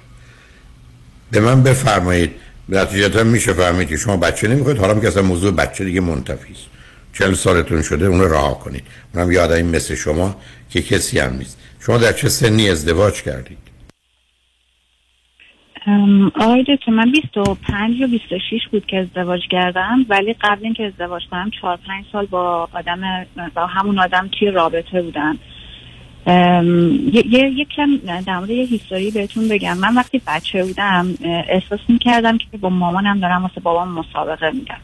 به 1.31 1.41
من 1.41 1.63
بفرمایید. 1.63 2.31
نتیجتا 2.69 3.25
میشه 3.25 3.53
فهمید 3.53 3.89
که 3.89 3.97
شما 3.97 4.17
بچه 4.17 4.49
نمی‌خواید. 4.49 4.79
حالا 4.79 5.01
که 5.01 5.09
اصلا 5.09 5.23
موضوع 5.23 5.53
بچه 5.53 5.85
دیگه 5.85 6.01
منتفی 6.01 6.53
است. 6.53 6.67
چل 7.13 7.35
سالتون 7.35 7.83
شده 7.83 8.07
اونو 8.07 8.29
رها 8.29 8.55
کنید. 8.55 8.85
اونم 9.15 9.33
یه 9.33 9.41
آدمی 9.41 9.63
مثل 9.63 9.95
شما 9.95 10.41
که 10.71 10.83
کسی 10.83 11.19
هم 11.19 11.37
نیست. 11.37 11.57
شما 11.81 11.99
در 11.99 12.13
چه 12.13 12.29
سنی 12.29 12.71
ازدواج 12.71 13.23
کردید؟ 13.23 13.59
آقای 16.35 16.62
دکتر 16.68 16.92
من 16.92 17.11
25 17.12 17.97
یا 18.01 18.07
26 18.07 18.68
بود 18.73 18.87
که 18.87 18.99
ازدواج 18.99 19.40
کردم 19.51 20.07
ولی 20.09 20.33
قبل 20.40 20.64
اینکه 20.64 20.87
ازدواج 20.87 21.23
کنم 21.31 21.51
4 21.61 21.77
5 21.77 22.05
سال 22.12 22.27
با 22.27 22.68
آدم 22.75 23.27
با 23.55 23.66
همون 23.66 23.99
آدم 23.99 24.29
توی 24.38 24.51
رابطه 24.51 25.03
بودم. 25.03 25.38
یه 27.12 27.27
یه- 27.27 27.51
یکم 27.51 27.97
در 28.27 28.37
مورد 28.38 28.51
یه 28.51 28.64
هیستوری 28.66 29.11
بهتون 29.11 29.49
بگم. 29.49 29.79
من 29.79 29.94
وقتی 29.94 30.23
بچه 30.27 30.64
بودم 30.64 31.07
احساس 31.49 31.81
می‌کردم 31.88 32.38
که 32.38 32.59
با 32.61 32.68
مامانم 32.68 33.20
دارم 33.20 33.42
واسه 33.42 33.61
بابام 33.61 33.88
مسابقه 33.88 34.51
میدم 34.51 34.81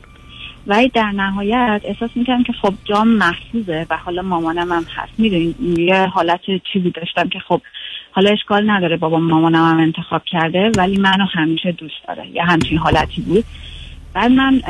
ولی 0.66 0.88
در 0.88 1.10
نهایت 1.10 1.80
احساس 1.84 2.10
می‌کردم 2.14 2.42
که 2.42 2.52
خب 2.52 2.74
جام 2.84 3.08
محفوظه 3.08 3.86
و 3.90 3.96
حالا 3.96 4.22
مامانم 4.22 4.72
هم 4.72 4.84
هست. 4.96 5.12
می‌دونی 5.18 5.54
یه 5.78 6.06
حالت 6.06 6.40
چیزی 6.72 6.90
داشتم 6.90 7.28
که 7.28 7.38
خب 7.38 7.60
حالا 8.12 8.30
اشکال 8.30 8.70
نداره 8.70 8.96
بابا 8.96 9.18
مامانم 9.18 9.64
هم 9.64 9.78
انتخاب 9.78 10.24
کرده 10.24 10.70
ولی 10.76 10.96
منو 10.96 11.24
همیشه 11.24 11.72
دوست 11.72 11.94
داره. 12.08 12.26
یه 12.26 12.42
همچین 12.44 12.78
حالتی 12.78 13.20
بود. 13.20 13.44
بعد 14.14 14.30
من 14.30 14.62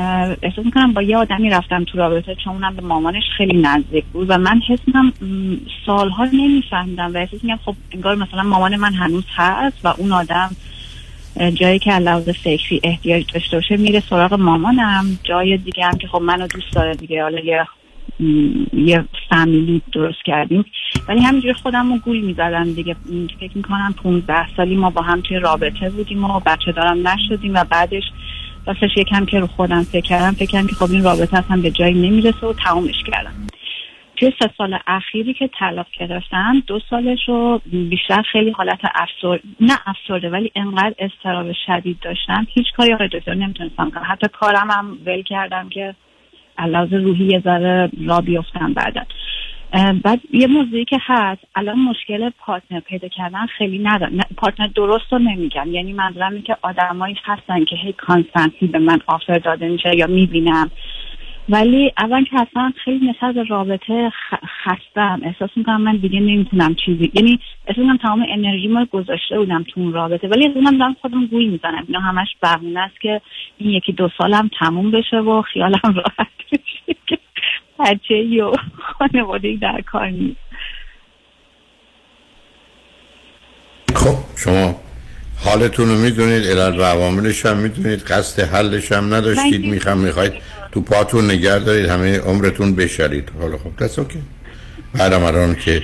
احساس 0.43 0.65
می‌کنم 0.65 0.93
با 0.93 1.03
یه 1.03 1.17
آدمی 1.17 1.51
رفتم 1.51 1.85
تو 1.85 1.99
رابطه 1.99 2.35
چون 2.35 2.53
اونم 2.53 2.77
به 2.77 2.83
مامانش 2.83 3.23
خیلی 3.37 3.63
نزدیک 3.63 4.05
بود 4.05 4.31
و 4.31 4.39
من 4.39 4.61
حس 4.69 4.79
می‌کنم 4.87 5.13
سالها 5.87 6.25
نمیفهمیدم 6.25 7.15
و 7.15 7.17
احساس 7.17 7.45
می‌کنم 7.45 7.61
خب 7.65 7.75
انگار 7.93 8.15
مثلا 8.15 8.43
مامان 8.43 8.77
من 8.77 8.95
هنوز 8.95 9.25
هست 9.37 9.77
و 9.85 9.95
اون 9.99 10.13
آدم 10.13 10.51
جایی 11.55 11.79
که 11.79 11.93
لحاظ 11.93 12.29
فکری 12.29 12.81
احتیاج 12.85 13.33
داشته 13.35 13.57
باشه 13.57 13.77
میره 13.77 14.01
سراغ 14.01 14.35
مامانم 14.35 15.19
جای 15.25 15.57
دیگه 15.57 15.85
هم 15.85 15.99
که 15.99 16.09
خب 16.09 16.23
منو 16.23 16.47
دوست 16.47 16.73
داره 16.73 16.95
دیگه. 16.95 17.23
حالا 17.23 17.41
یه 17.41 17.67
یه 18.73 19.05
فامیلی 19.31 19.83
درست 19.93 20.25
کردیم. 20.25 20.65
ولی 21.09 21.21
همینجوری 21.21 21.55
خودم 21.55 21.93
رو 21.93 21.99
گول 21.99 22.21
می‌زدم 22.21 22.73
دیگه. 22.73 22.97
فکر 23.41 23.57
می‌کنم 23.57 23.95
15 24.03 24.57
سالی 24.57 24.77
ما 24.77 24.91
با 24.91 25.03
هم 25.03 25.21
توی 25.21 25.39
رابطه 25.39 25.91
بودیم 25.91 26.25
و 26.25 26.41
بچه 26.41 26.73
دارم 26.73 27.09
نشدیم 27.09 27.55
و 27.55 27.65
بعدش 27.65 28.05
راستش 28.67 28.91
یکم 28.97 29.27
که 29.27 29.41
رو 29.41 29.47
خودم 29.47 29.83
فکر 29.83 30.01
کردم 30.01 30.31
فکر 30.31 30.51
کردم 30.51 30.67
که 30.67 30.75
خب 30.75 30.91
این 30.91 31.05
رابطه 31.05 31.39
اصلا 31.39 31.57
به 31.63 31.71
جایی 31.71 31.95
نمی‌رسه 31.95 32.47
و 32.47 32.53
تمومش 32.53 33.03
کردم. 33.07 33.33
توی 34.17 34.33
سه 34.43 34.51
سال 34.59 34.79
اخیری 34.87 35.35
که 35.35 35.51
طلاق 35.59 35.87
گرفتم 35.99 36.63
دو 36.67 36.81
سالش 36.91 37.29
رو 37.29 37.61
بیشتر 37.67 38.23
خیلی 38.33 38.51
حالت 38.51 38.79
افسر 38.95 39.41
نه 39.61 39.79
افسرده 39.87 40.31
ولی 40.31 40.53
انقدر 40.57 40.95
استراب 40.99 41.47
شدید 41.67 41.99
داشتم. 42.01 42.47
هیچ 42.55 42.67
کاری 42.77 42.95
آقای 42.95 43.09
دکتر 43.09 43.35
نمی‌تونستم 43.35 43.91
کنم. 43.91 44.03
حتی 44.07 44.27
کارم 44.33 44.71
هم 44.71 44.99
ول 45.07 45.23
کردم 45.23 45.69
که 45.69 45.95
علاوه 46.61 46.97
روحی 46.97 47.25
یه 47.25 47.41
ذره 47.41 47.91
را 48.07 48.21
بیفتم 48.21 48.73
بعدا. 48.73 49.03
اه، 49.73 49.93
بعد 49.93 50.21
یه 50.33 50.47
موضوعی 50.47 50.85
که 50.85 50.99
هست 51.01 51.41
الان 51.55 51.79
مشکل 51.79 52.31
پارتنر 52.39 52.81
پیدا 52.81 53.09
کردن 53.09 53.47
خیلی 53.47 53.79
ندارم. 53.79 54.19
پارتنر 54.37 54.67
درست 54.67 55.13
رو 55.13 55.19
نمیگم. 55.19 55.73
یعنی 55.73 55.93
منظورم 55.93 56.43
که 56.43 56.57
آدمایی 56.63 57.17
هستن 57.25 57.65
که 57.65 57.77
هی 57.77 57.93
کانستنتلی 57.93 58.69
به 58.69 58.79
من 58.79 58.99
آفر 59.07 59.39
داده 59.39 59.69
میشه 59.69 59.97
یا 59.97 60.07
می‌بینم. 60.07 60.71
ولی 61.51 61.93
اول 61.99 62.25
که 62.25 62.41
اصلا 62.41 62.73
خیلی 62.85 63.11
نسبت 63.11 63.35
به 63.35 63.45
رابطه 63.45 64.13
خستم. 64.65 65.21
احساس 65.23 65.51
می‌کنم 65.57 65.81
من 65.81 65.97
دیگه 65.97 66.21
نمی‌تونم 66.21 66.75
چیزی 66.75 67.11
یعنی 67.15 67.41
احساس 67.67 67.79
می‌کنم 67.79 67.97
تمام 67.97 68.27
انرژی 68.29 68.69
رو 68.69 68.87
گذاشته 68.93 69.39
بودم 69.39 69.63
تو 69.63 69.81
اون 69.81 69.93
رابطه. 69.93 70.29
ولی 70.29 70.47
از 70.49 70.57
اونم 70.57 70.79
دارم 70.79 70.97
خودم 71.01 71.27
گوی 71.27 71.47
می‌زنم. 71.47 71.85
اینا 71.89 72.01
همش 72.01 72.29
بهونه 72.43 72.81
است 72.81 73.01
که 73.01 73.21
این 73.59 73.71
یکی 73.71 73.93
دو 73.93 74.09
سالم 74.19 74.51
تموم 74.61 74.91
بشه 74.91 75.17
و 75.17 75.43
خیالم 75.43 75.81
راحت 75.85 76.29
بشه 76.53 76.97
که 77.07 77.19
بچه 77.79 78.15
یا 78.15 78.53
خانواده 78.99 79.57
در 79.57 79.81
کار 79.81 80.07
نیست. 80.07 80.41
خب 83.95 84.17
شما 84.37 84.81
حالتون 85.45 85.89
رو 85.89 85.95
می‌دونید 85.95 86.47
الان 86.47 86.81
عواملش 86.81 87.47
هم 87.47 87.57
می‌دونید 87.57 88.03
قصد 88.03 88.43
حلش 88.43 88.93
هم 88.93 89.15
نداشتید 89.15 89.67
می‌خوام 89.67 89.99
می‌خواید 89.99 90.33
تو 90.73 90.81
پاتون 90.81 91.25
نگه 91.25 91.59
دارید 91.59 91.89
همه 91.89 92.19
عمرتون 92.19 92.75
بشرید. 92.75 93.29
حالا 93.41 93.59
خب 93.59 93.85
دست 93.85 93.99
اوکی 93.99 94.23
بعدم 94.95 95.23
الان 95.23 95.55
که 95.55 95.83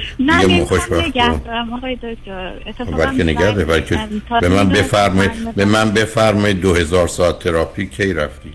آقای 1.72 1.96
دکتر. 1.96 2.53
اتفاقا 2.66 2.96
بلکه 2.96 3.25
نگه 3.25 3.53
دارید 3.53 3.66
بلکه 3.66 4.01
به 4.40 4.49
من 4.49 4.68
بفرمایید 4.68 5.33
که 5.33 5.53
به 5.57 5.64
من 5.64 5.90
بفرمایید 5.90 6.61
دو 6.61 6.75
هزار 6.75 7.09
ساعت 7.09 7.38
تراپی 7.38 7.87
کی 7.87 8.12
رفتید؟ 8.12 8.55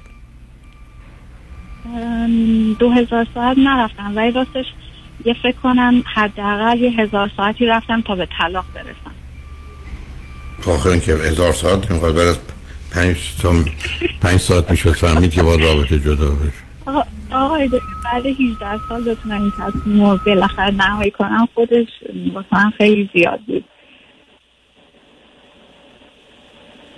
دو 2.80 2.89
هزار 2.89 3.28
ساعت 3.34 3.58
نرفتم. 3.58 4.12
ولی 4.15 4.32
راستش 4.32 4.65
یه 5.26 5.36
فکر 5.44 5.58
کنم 5.63 6.04
حداقل 6.15 6.78
یه 6.80 7.02
هزار 7.02 7.32
ساعتی 7.38 7.65
رفتم 7.65 8.02
تا 8.02 8.15
به 8.15 8.28
طلاق 8.39 8.65
برسم. 8.76 9.12
آخر 10.67 10.89
اینکه 10.89 11.13
هزار 11.13 11.54
ساعت 11.54 11.91
می‌خواد 11.91 12.15
برای 12.15 12.36
پنج 12.91 13.17
تا 13.41 13.54
پنج 14.21 14.39
ساعت 14.39 14.71
می‌شد 14.71 14.91
فهمید 14.91 15.32
که 15.32 15.43
با 15.43 15.56
رابطه 15.56 15.99
جدا 15.99 16.30
بشه. 16.30 16.51
آقا- 16.86 17.04
آقای 17.32 17.67
بعد 18.04 18.25
18 18.25 18.80
سال 18.89 19.04
بتونم 19.04 19.41
این 19.41 19.51
تصمیم 19.60 20.10
رو 20.10 20.19
بالاخره 20.25 20.71
نهایی 20.75 21.12
کنم 21.12 21.47
خودش 21.54 21.88
واسه 22.34 22.47
من 22.51 22.71
خیلی 22.77 23.10
زیاد 23.13 23.39
بود. 23.47 23.65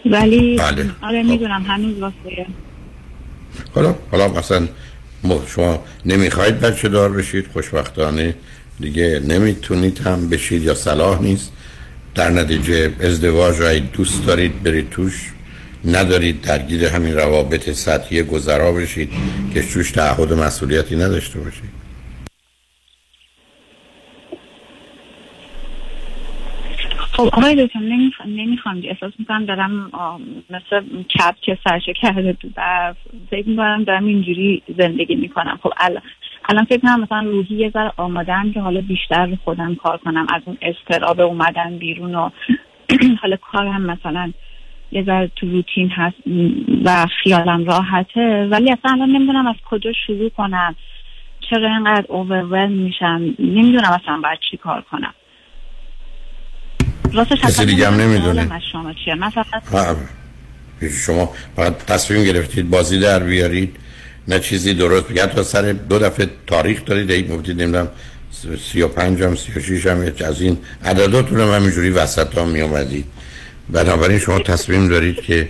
ولی 0.06 0.56
بله. 0.58 0.90
آره 1.02 1.24
می‌دونم 1.24 1.62
هنوز 1.64 2.00
واسه. 2.00 2.46
حالا 3.76 3.96
حالا 4.12 4.28
مثلا 4.28 4.68
شما 5.48 5.84
نمی‌خواید 6.06 6.60
بچه 6.60 6.90
دار 6.90 7.12
بشید 7.12 7.48
خوشبختانه 7.54 8.36
دیگه 8.80 9.22
نمی‌تونید 9.28 10.00
هم 10.00 10.30
بشید 10.30 10.64
یا 10.64 10.74
صلاح 10.74 11.22
نیست. 11.22 11.52
در 12.16 12.30
نتیجه 12.30 12.94
ازدواج 13.02 13.62
را 13.62 13.80
دوست 13.80 14.26
دارید 14.26 14.64
برید 14.64 14.90
توش. 14.90 15.33
ندارید 15.86 16.42
درگیر 16.42 16.86
همین 16.86 17.14
روابط 17.14 17.70
سطحی 17.70 18.24
گذرا 18.24 18.72
بشید 18.72 19.10
که 19.54 19.62
توش 19.62 19.92
تعهد 19.92 20.34
مسئولیتی 20.34 20.96
نداشته 20.96 21.40
باشید. 21.40 21.84
خب 26.98 27.30
آقای 27.34 27.66
دکتر 27.66 27.80
نمی‌خوام 27.80 28.30
نمی‌خوام 28.30 28.82
احساس 28.84 29.14
می‌کنم 29.20 29.46
دارم 29.46 29.92
مثل 30.50 30.86
کپ 31.20 31.36
که 31.42 31.58
سرشه 31.64 31.94
کرده 32.02 32.38
برف 32.56 32.98
فکر 33.30 33.50
می‌کنم 33.50 33.84
دارم 33.84 34.06
اینجوری 34.06 34.64
زندگی 34.78 35.16
می‌کنم. 35.16 35.60
خب 35.64 35.74
الان 35.78 36.02
الان 36.50 36.66
فکر 36.66 36.80
کنم 36.80 37.02
مثلا 37.02 37.22
روحی 37.22 37.56
یه 37.56 37.70
ذره 37.70 37.92
آمادم 37.98 38.52
که 38.54 38.60
حالا 38.60 38.82
بیشتر 38.82 39.38
خودم 39.44 39.76
کار 39.76 39.98
کنم 39.98 40.28
از 40.30 40.42
اون 40.46 40.58
استراب 40.62 41.20
اومدن 41.20 41.78
بیرون 41.78 42.16
و 42.16 42.30
حالا 43.22 43.36
کارم 43.52 43.82
مثلا 43.82 44.34
یه 44.94 45.04
ذره 45.04 45.32
تو 45.36 45.48
روتین 45.52 45.90
هست 45.90 46.16
و 46.86 47.08
خیالم 47.24 47.66
راحته. 47.66 48.48
ولی 48.52 48.72
اصلا 48.72 48.92
الان 48.92 49.10
نمی‌دونم 49.10 49.48
از 49.48 49.56
کجا 49.70 49.92
شروع 50.08 50.30
کنم. 50.30 50.76
چرا 51.50 51.68
اینقدر 51.68 52.06
اوورولم 52.08 52.72
میشم؟ 52.72 53.36
نمی‌دونم 53.40 54.00
اصلا 54.02 54.20
باید 54.24 54.40
چی 54.52 54.58
کار 54.58 54.84
کنم. 54.92 55.14
راستش 57.14 57.38
کسی 57.38 57.48
اصلا 57.48 57.66
دیگه 57.66 57.88
هم 57.88 57.94
نمی‌دونم 57.94 58.40
نمی‌دونه. 58.40 58.56
از 58.56 58.62
شما 58.72 59.30
فقط 59.30 59.68
ها، 59.68 59.96
شما 61.06 61.30
فقط 61.56 61.78
تصمیم 61.78 62.24
گرفتید 62.24 62.70
بازی 62.70 63.00
در 63.00 63.20
بیارید. 63.20 63.76
نه 64.28 64.40
چیزی 64.40 64.74
درست 64.74 65.10
بگید. 65.10 65.22
حتی 65.22 65.44
سر 65.44 65.72
دو 65.72 66.00
دفعه 66.00 66.30
تاریخ 66.48 66.86
دارید. 66.86 67.12
ای 67.12 67.28
گفتید 67.28 67.62
نمی‌دونم 67.62 67.88
سی 68.60 68.82
و 68.82 68.88
پنج 68.88 69.22
هم 69.22 69.36
سی 69.36 69.52
و 69.56 69.60
شیش 69.60 69.88
هم 69.88 70.14
از 70.28 70.42
این. 70.42 70.58
عدداتون 70.86 71.40
هم 71.40 71.48
همینجوری 71.48 71.90
وسط 71.90 72.38
ها 72.38 72.46
می 72.46 72.62
اومدید 72.62 73.06
بنابراین 73.70 74.20
شما 74.20 74.40
تصمیم 74.40 74.88
دارید 74.88 75.16
که 75.16 75.50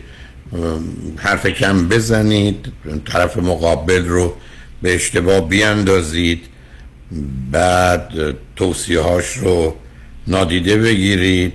حرف 1.18 1.46
کم 1.46 1.88
بزنید 1.88 2.72
طرف 3.06 3.38
مقابل 3.38 4.06
رو 4.06 4.36
به 4.82 4.96
اشتباه 4.96 5.50
بیاندازید 5.50 6.44
بعد 7.52 8.12
توصیه 8.56 9.00
هاش 9.00 9.38
رو 9.38 9.76
نادیده 10.28 10.78
بگیرید 10.78 11.54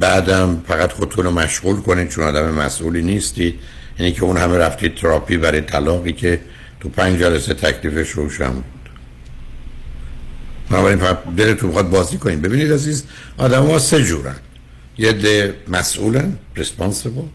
بعدم 0.00 0.62
فقط 0.68 0.92
خودتون 0.92 1.24
رو 1.24 1.30
مشغول 1.30 1.76
کنید 1.80 2.08
چون 2.08 2.24
آدم 2.24 2.54
مسئولی 2.54 3.02
نیستید. 3.02 3.54
یعنی 3.98 4.12
که 4.12 4.24
اون 4.24 4.36
همه 4.36 4.58
رفتید 4.58 4.94
تراپی 4.94 5.36
برای 5.36 5.60
طلاقی 5.60 6.12
که 6.12 6.40
تو 6.80 6.88
پنج 6.88 7.18
جلسه 7.18 7.54
تکلیفش 7.54 8.10
روشن 8.10 8.50
بود. 8.50 8.64
بنابراین 10.70 10.98
فقط 10.98 11.18
دلتون 11.36 11.68
می‌خواد 11.68 11.90
بازی 11.90 12.18
کنید. 12.18 12.42
ببینید 12.42 12.72
عزیز 12.72 13.04
آدم 13.38 13.66
ها 13.66 13.78
سه 13.78 14.04
جورن. 14.04 14.36
یه 15.02 15.08
عده 15.08 15.54
مسئولن 15.68 16.38
responsible. 16.56 17.28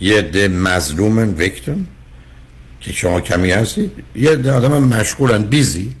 یه 0.00 0.18
عده 0.18 0.48
مظلومن 0.48 1.34
victim 1.38 1.78
که 2.80 2.92
شما 2.92 3.20
کمی 3.20 3.50
هستید. 3.50 3.92
یه 4.14 4.30
عده 4.30 4.52
آدم 4.52 4.74
هم 4.74 4.84
مشغولن 4.84 5.42
بیزی 5.42 5.92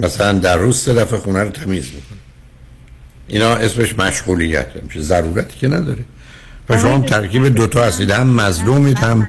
مثلا 0.00 0.32
در 0.32 0.56
روز 0.56 0.78
سه 0.78 0.94
دفعه 0.94 1.18
خونه 1.18 1.42
رو 1.42 1.50
تمیز 1.50 1.84
می‌کنه 1.84 2.18
اینا 3.28 3.54
اسمش 3.54 3.98
مشغولیت. 3.98 4.66
میشه 4.82 5.00
ضرورتی 5.00 5.58
که 5.58 5.68
نداره. 5.68 6.04
و 6.68 6.78
شما 6.78 6.94
هم 6.94 7.02
ترکیب 7.02 7.48
دوتا 7.48 7.84
هستید. 7.84 8.10
هم 8.10 8.26
مظلومید 8.26 8.98
هم 8.98 9.28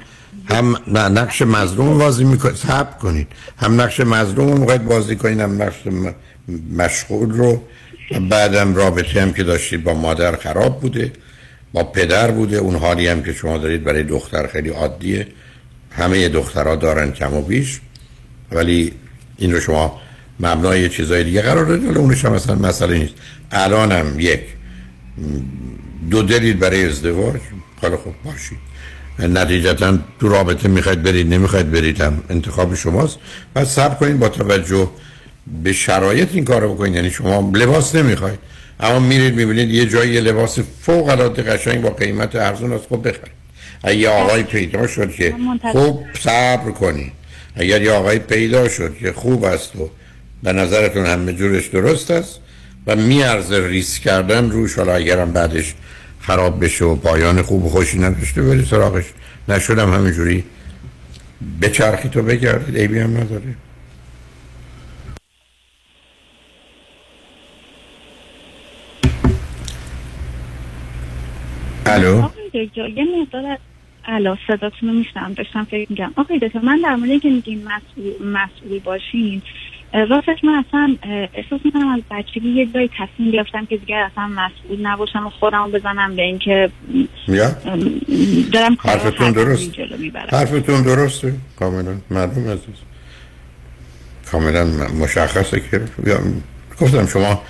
هم 0.49 0.77
نقش 0.95 1.41
مظلوم 1.41 1.97
بازی 1.97 2.23
می‌کنید 2.23 2.55
صبر 2.55 2.97
کنید. 2.97 3.27
هم 3.57 3.81
نقش 3.81 3.99
مظلوم 3.99 4.51
رو 4.51 4.57
می‌خواید 4.57 4.85
بازی 4.85 5.15
کنید 5.15 5.39
هم 5.39 5.61
نقش 5.61 5.75
مشغول 6.77 7.31
رو 7.31 7.63
بعدم 8.29 8.75
رابطه 8.75 9.21
هم 9.21 9.33
که 9.33 9.43
داشتید 9.43 9.83
با 9.83 9.93
مادر 9.93 10.35
خراب 10.35 10.81
بوده 10.81 11.11
با 11.73 11.83
پدر 11.83 12.31
بوده 12.31 12.57
اون 12.57 12.75
حالی 12.75 13.07
هم 13.07 13.23
که 13.23 13.33
شما 13.33 13.57
دارید 13.57 13.83
برای 13.83 14.03
دختر 14.03 14.47
خیلی 14.47 14.69
عادیه. 14.69 15.27
همه 15.91 16.29
دخترها 16.29 16.75
دارن 16.75 17.11
کم 17.11 17.33
و 17.33 17.41
بیش 17.41 17.79
ولی 18.51 18.91
این 19.37 19.53
رو 19.53 19.59
شما 19.59 20.01
مبنای 20.39 20.89
چیزای 20.89 21.23
دیگه 21.23 21.41
قرار 21.41 21.65
دادید. 21.65 21.89
ولی 21.89 21.97
اونش 21.97 22.25
هم 22.25 22.33
مثلا 22.33 22.55
مسئله 22.55 22.97
نیست. 22.97 23.13
الان 23.51 23.91
هم 23.91 24.19
یک 24.19 24.41
دو 26.09 26.21
دلید 26.21 26.59
برای 26.59 26.85
ازدواج. 26.85 27.41
حالا 27.81 27.97
خب 27.97 28.13
باشید. 28.25 28.57
نتیجتا 29.19 29.97
تو 30.19 30.29
رابطه 30.29 30.67
می‌خواید 30.67 31.03
برید 31.03 31.33
نمی‌خواید 31.33 31.71
برید 31.71 32.01
هم 32.01 32.23
انتخاب 32.29 32.75
شماست. 32.75 33.17
پس 33.55 33.67
صبر 33.67 33.95
کنید 33.95 34.19
با 34.19 34.29
توجه 34.29 34.89
به 35.63 35.73
شرایط 35.73 36.29
این 36.33 36.45
کارو 36.45 36.73
بکنید. 36.73 36.95
یعنی 36.95 37.09
شما 37.09 37.51
لباس 37.55 37.95
نمی‌خواید. 37.95 38.39
اما 38.79 38.99
میرید 38.99 39.35
می‌بینید 39.35 39.69
یه 39.69 39.85
جایی 39.85 40.13
یه 40.13 40.21
لباس 40.21 40.59
فوق 40.81 41.09
العاده 41.09 41.43
قشنگ 41.43 41.81
با 41.81 41.89
قیمت 41.89 42.35
ارزون 42.35 42.73
است. 42.73 42.85
خب 42.89 43.07
بخرید. 43.07 43.35
اگه 43.83 44.09
آقای 44.09 44.43
پیدا 44.43 44.87
شد 44.87 45.11
که 45.11 45.35
خوب 45.71 46.05
صبر 46.19 46.71
کنید 46.71 47.11
اگر 47.55 47.81
یه 47.81 47.91
آقای 47.91 48.19
پیدا 48.19 48.69
شد 48.69 48.97
که 48.97 49.11
خوب 49.11 49.43
است 49.43 49.75
و 49.75 49.89
به 50.43 50.53
نظرتون 50.53 51.05
همه 51.05 51.33
جورش 51.33 51.67
درست 51.67 52.11
است 52.11 52.39
و 52.87 52.95
میارزه 52.95 53.67
ریسک 53.67 54.01
کردن 54.01 54.51
روش 54.51 54.75
حالا 54.75 54.93
اگرم 54.93 55.31
بعدش 55.31 55.73
خراب 56.19 56.63
بشه 56.63 56.85
و 56.85 56.95
پایان 56.95 57.41
خوب 57.41 57.65
و 57.65 57.69
خوشی 57.69 57.99
نداشته 57.99 58.41
بری 58.41 58.65
سراغش. 58.65 59.05
نشدم 59.47 59.93
همینجوری. 59.93 60.43
به 61.59 61.69
چرخی 61.69 62.09
تو 62.09 62.21
بگردید 62.21 62.77
عیبی 62.77 62.99
هم 62.99 63.17
نداره. 63.17 63.55
الو. 71.95 72.23
آقای 72.23 72.65
دکتر 72.65 72.89
یه 72.89 73.05
مقدار 73.21 73.57
الو 74.05 74.35
صداتون 74.47 74.89
رو 74.89 74.95
میشنم 74.95 75.33
داشتم 75.33 75.63
فکر 75.63 75.87
میگم 75.89 76.11
آقای 76.15 76.39
دکتر 76.39 76.59
من 76.59 76.81
در 76.83 76.95
مورد 76.95 77.21
که 77.21 77.29
میگین 77.29 77.63
مسئول 77.63 78.27
مسئولی 78.27 78.79
باشین 78.79 79.41
راستش 79.93 80.43
من 80.43 80.63
اصلا 80.67 80.95
احساس 81.33 81.61
می‌کنم 81.65 81.87
از 81.87 82.01
بچگی 82.11 82.49
یه 82.49 82.65
جایی 82.65 82.89
تصمیم 82.97 83.31
گرفتم 83.31 83.65
که 83.65 83.77
دیگر 83.77 83.99
اصلا 84.11 84.27
مسئول 84.27 84.87
نباشم 84.87 85.27
و 85.27 85.29
خودم 85.29 85.71
بزنم 85.71 86.15
به 86.15 86.21
اینکه 86.21 86.69
دارم 88.53 88.77
حرفتون 88.79 89.31
درست. 89.31 89.79
حرفتون 90.31 90.81
درسته؟ 90.81 91.33
کاملا 91.59 91.95
معلوم 92.11 92.47
عزیز 92.47 92.75
کاملا 94.31 94.65
مشخصه 95.01 95.61
که 95.71 95.81
گفتم 96.81 97.05
شما 97.05 97.41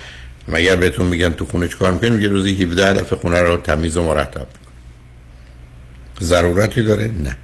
مگر 0.48 0.76
بهتون 0.76 1.06
میگن 1.06 1.30
تو 1.30 1.44
خونه 1.44 1.68
چیکار 1.68 1.92
می‌کنین 1.92 2.20
یه 2.20 2.28
روزی 2.28 2.62
17 2.62 2.92
دفعه 2.92 3.18
خونه 3.18 3.42
رو 3.42 3.56
تمیز 3.56 3.96
و 3.96 4.02
مرتب. 4.02 4.46
ضرورتی 6.20 6.82
داره؟ 6.82 7.04
نه. 7.06 7.36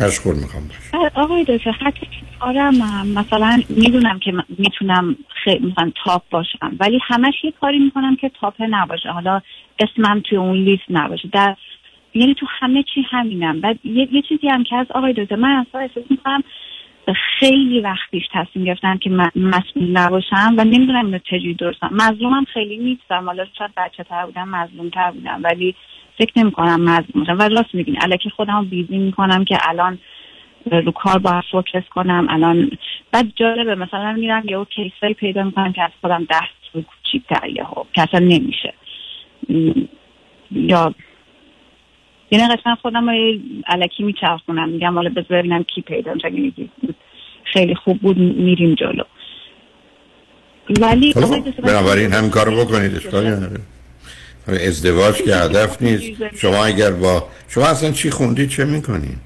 مشغول 0.00 0.34
می‌خوام 0.34 0.68
باش 0.68 1.10
آقای 1.14 1.44
دکتر 1.44 1.70
حتی 1.70 2.06
هم 2.40 3.08
مثلا 3.08 3.62
می‌دونم 3.68 4.18
که 4.18 4.32
می‌تونم 4.58 5.16
خیلی 5.44 5.66
مثلا 5.72 5.92
تاپ 6.04 6.22
باشم 6.30 6.76
ولی 6.80 6.98
همش 7.02 7.34
یه 7.44 7.52
کاری 7.60 7.78
می‌کنم 7.78 8.16
که 8.16 8.30
تاپ 8.40 8.54
نباشه. 8.70 9.08
حالا 9.08 9.40
اسمم 9.78 10.20
توی 10.20 10.38
اون 10.38 10.56
لیست 10.56 10.82
نباشه. 10.90 11.28
در 11.32 11.56
یعنی 12.14 12.34
تو 12.34 12.46
همه 12.60 12.84
چی 12.94 13.02
همینم. 13.10 13.60
بعد 13.60 13.78
یه, 13.84 14.08
یه 14.12 14.22
چیزی 14.28 14.48
هم 14.48 14.64
که 14.64 14.76
از 14.76 14.86
آقای 14.94 15.12
دکتر 15.12 15.36
من 15.36 15.64
اصلا 15.68 15.80
احساس 15.80 16.04
می‌کنم 16.10 16.42
خیلی 17.12 17.80
وقت 17.80 18.10
پیش 18.10 18.24
تصمیم 18.32 18.64
گرفتم 18.64 18.98
که 18.98 19.10
من 19.10 19.30
مسئول 19.34 19.90
نباشم 19.90 20.54
و 20.58 20.64
نمی‌دونم 20.64 21.06
اینو 21.06 21.18
چجوری 21.18 21.54
درستم 21.54 21.90
مظلومم 21.92 22.44
خیلی 22.44 22.76
نیستم. 22.76 23.24
حالا 23.24 23.46
شاید 23.58 23.70
بچه 23.76 24.04
تر 24.04 24.26
بودم 24.26 24.48
مظلوم 24.48 24.88
تر 24.88 25.10
بودم 25.10 25.40
ولی 25.42 25.74
فکر 26.18 26.32
نمی 26.36 26.50
کنم 26.50 26.80
مظلوم 26.80 27.38
و 27.38 27.48
راست 27.48 27.74
میگین. 27.74 27.96
الکی 28.02 28.30
خودم 28.30 28.64
بیزی 28.64 28.98
می‌کنم 28.98 29.44
که 29.44 29.58
الان 29.68 29.98
رو 30.70 30.92
کار 30.92 31.18
باید 31.18 31.44
فوکس 31.50 31.88
کنم. 31.90 32.26
الان 32.30 32.70
بعد 33.12 33.32
جالبه 33.36 33.74
مثلا 33.74 34.12
میرم 34.12 34.42
یه 34.48 34.64
کیسایی 34.64 35.14
پیدا 35.14 35.42
می‌کنم 35.42 35.72
که 35.72 35.82
از 35.82 35.90
خودم 36.00 36.26
دست 36.30 36.74
رو 36.74 36.82
کوچیک‌تر 36.82 37.48
یه 37.48 37.66
که 37.92 38.02
اصلا 38.02 38.20
نمیشه. 38.20 38.74
م، 39.48 39.70
یا 42.30 42.38
یعنی 42.38 42.56
قشنگ 42.56 42.76
خودم 42.82 43.06
علکی 43.66 44.02
میچرخونم. 44.02 44.68
میگم 44.68 44.94
حالا 44.94 45.10
بذار 45.10 45.38
ببینم 45.38 45.62
کی 45.62 45.80
پیدا 45.80 46.14
میگی 46.30 46.70
خیلی 47.44 47.74
خوب 47.74 48.00
بود 48.00 48.18
میریم 48.18 48.74
جلو. 48.74 49.04
ولی 50.80 51.12
بنابراین 51.62 52.12
هم 52.12 52.30
کارو 52.30 52.64
بکنید 52.64 52.96
اشکالی 52.96 53.28
نداره. 53.28 53.60
ازدواج 54.46 55.22
که 55.22 55.36
هدف 55.36 55.82
نیست. 55.82 56.36
شما 56.36 56.64
اگر 56.64 56.90
با 56.90 57.28
شما 57.48 57.66
اصلا 57.66 57.90
چی 57.90 58.10
خوندید 58.10 58.48
چه 58.48 58.64
می‌کنید 58.64 59.18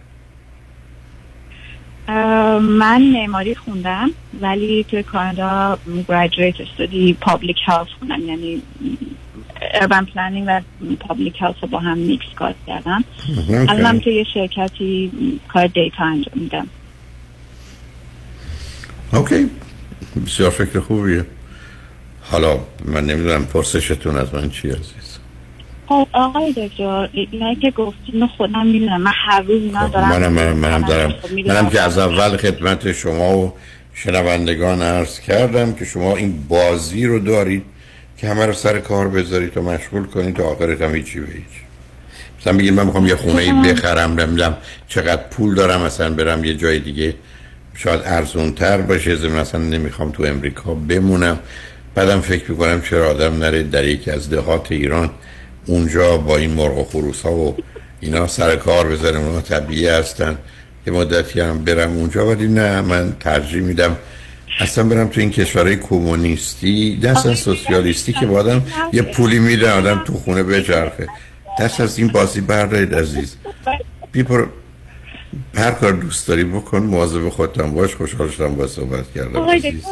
من 2.61 3.03
معماری 3.03 3.55
خوندم 3.55 4.11
ولی 4.41 4.85
توی 4.85 5.03
کانادا 5.03 5.79
گریجویت 6.09 6.61
استودی 6.61 7.17
پابلیک 7.21 7.57
هلت 7.65 7.89
خوندم. 7.99 8.29
یعنی 8.29 8.63
urban 9.75 10.05
planning 10.05 10.45
و 10.49 10.61
public 11.01 11.43
health 11.43 11.55
رو 11.63 11.69
با 11.69 11.79
هم 11.79 11.99
میکس 11.99 12.35
کار 12.37 12.55
کردم. 12.67 13.05
الان 13.69 14.01
توی 14.01 14.15
یه 14.15 14.25
شرکتی 14.35 15.13
کار 15.49 15.67
data 15.67 16.05
انجام 16.05 16.35
میدم. 16.35 16.67
OK. 19.13 19.51
بسیار 20.27 20.51
فکر 20.51 20.81
خوبیه. 20.81 21.27
حالا 22.21 22.59
من 22.85 23.07
نمی‌دونم 23.07 23.47
پرسشتون 23.47 24.17
از 24.17 24.35
من 24.35 24.51
چی 24.51 24.69
عزیز؟ 24.69 25.19
خب 25.87 26.09
آقای 26.13 26.53
دکتر 26.53 27.09
اینایی 27.13 27.57
که 27.57 27.71
گفتین 27.71 28.21
رو 28.21 28.27
خودم 28.27 28.67
می‌دونم. 28.67 29.03
من 29.03 29.13
هر 29.15 29.41
روز 29.41 29.63
اینا 29.63 29.89
دارم 29.89 30.09
منم 30.09 30.33
منم 30.33 30.57
منم 30.57 30.83
دارم. 30.83 31.11
خب. 31.11 31.33
منم 31.33 31.71
که 31.71 31.81
از 31.81 31.99
اول 31.99 32.37
خدمت 32.37 32.93
شما 32.93 33.39
و 33.39 33.53
شنوندگان 33.95 34.83
عرض 34.83 35.21
کردم 35.21 35.73
که 35.73 35.85
شما 35.85 36.17
این 36.17 36.45
بازی 36.49 37.07
رو 37.07 37.19
دارید. 37.19 37.65
که 38.19 38.29
همه 38.29 38.47
رو 38.47 38.53
سر 38.53 38.79
کار 38.79 39.09
بذارید 39.09 39.57
و 39.57 39.63
مشغول 39.63 40.07
کنید 40.07 40.37
تا 40.37 40.45
آخرت 40.45 40.83
هم 40.83 40.95
هیچی 40.95 41.21
به 41.21 41.33
هیچ. 41.33 41.45
مثلا 42.41 42.53
بگید 42.53 42.73
من 42.73 42.87
می‌خوام 42.87 43.07
یه 43.07 43.17
خونه 43.17 43.43
ای 43.43 43.53
بخرم 43.53 44.21
نمی‌دونم 44.21 44.57
چقدر 44.89 45.23
پول 45.31 45.55
دارم 45.55 45.81
مثلا 45.81 46.15
برم 46.15 46.45
یه 46.45 46.55
جای 46.55 46.79
دیگه 46.79 47.15
شاید 47.75 48.01
ارزون 48.05 48.53
تر 48.53 48.79
باشه 48.79 49.29
مثلا 49.29 49.61
نمی‌خوام 49.61 50.11
تو 50.11 50.23
امریکا 50.23 50.75
بمونم. 50.75 51.39
بعدم 51.95 52.21
فکر 52.21 52.51
می‌کنم 52.51 52.83
چرا 52.83 53.11
آدم 53.11 53.39
نره 53.39 53.63
در 53.63 53.85
یکی 53.85 54.11
از 54.11 54.31
دهات 54.31 54.73
ایران 54.73 55.11
اونجا 55.67 56.17
با 56.17 56.37
این 56.37 56.51
مرغ 56.51 56.79
و 56.79 56.85
خروس 56.85 57.23
ها 57.23 57.33
و 57.33 57.57
اینا 58.01 58.27
سر 58.27 58.57
کار 58.57 58.89
بذارم. 58.89 59.21
اونا 59.21 59.41
طبیعی 59.41 59.89
هستن. 59.89 60.39
یه 60.87 60.93
مدتی 60.93 61.41
هم 61.41 61.65
برم 61.65 61.97
اونجا 61.97 62.27
ولی 62.27 62.49
نه 62.49 62.81
من 62.81 63.13
ترجیح 63.21 63.63
میدم 63.63 63.97
اصلا 64.59 64.85
برم 64.85 65.09
تو 65.09 65.21
این 65.21 65.31
کشورهای 65.31 65.77
کمونیستی 65.77 66.97
دست 66.97 67.27
از 67.27 67.39
سوسیالیستی 67.39 68.13
که 68.13 68.27
با 68.27 68.39
آدم 68.39 68.63
یه 68.93 69.03
پولی 69.03 69.39
میده 69.39 69.71
آدم 69.71 70.03
تو 70.07 70.15
خونه 70.15 70.43
بچرخه. 70.43 71.09
دست 71.61 71.81
از 71.81 71.99
این 71.99 72.09
بازی 72.09 72.41
بردارید 72.41 72.95
عزیز. 72.95 73.37
بیپر 74.13 74.47
هر 75.55 75.71
کار 75.71 75.93
دوست 75.93 76.29
داری 76.29 76.45
بکن 76.45 76.79
مواظب 76.79 77.29
خودتم 77.29 77.75
باش 77.75 77.95
خوشحال 77.95 78.31
شدم 78.31 78.55
با 78.55 78.67
صحبت 78.67 79.05
کردم 79.15 79.41
عزیز. 79.51 79.83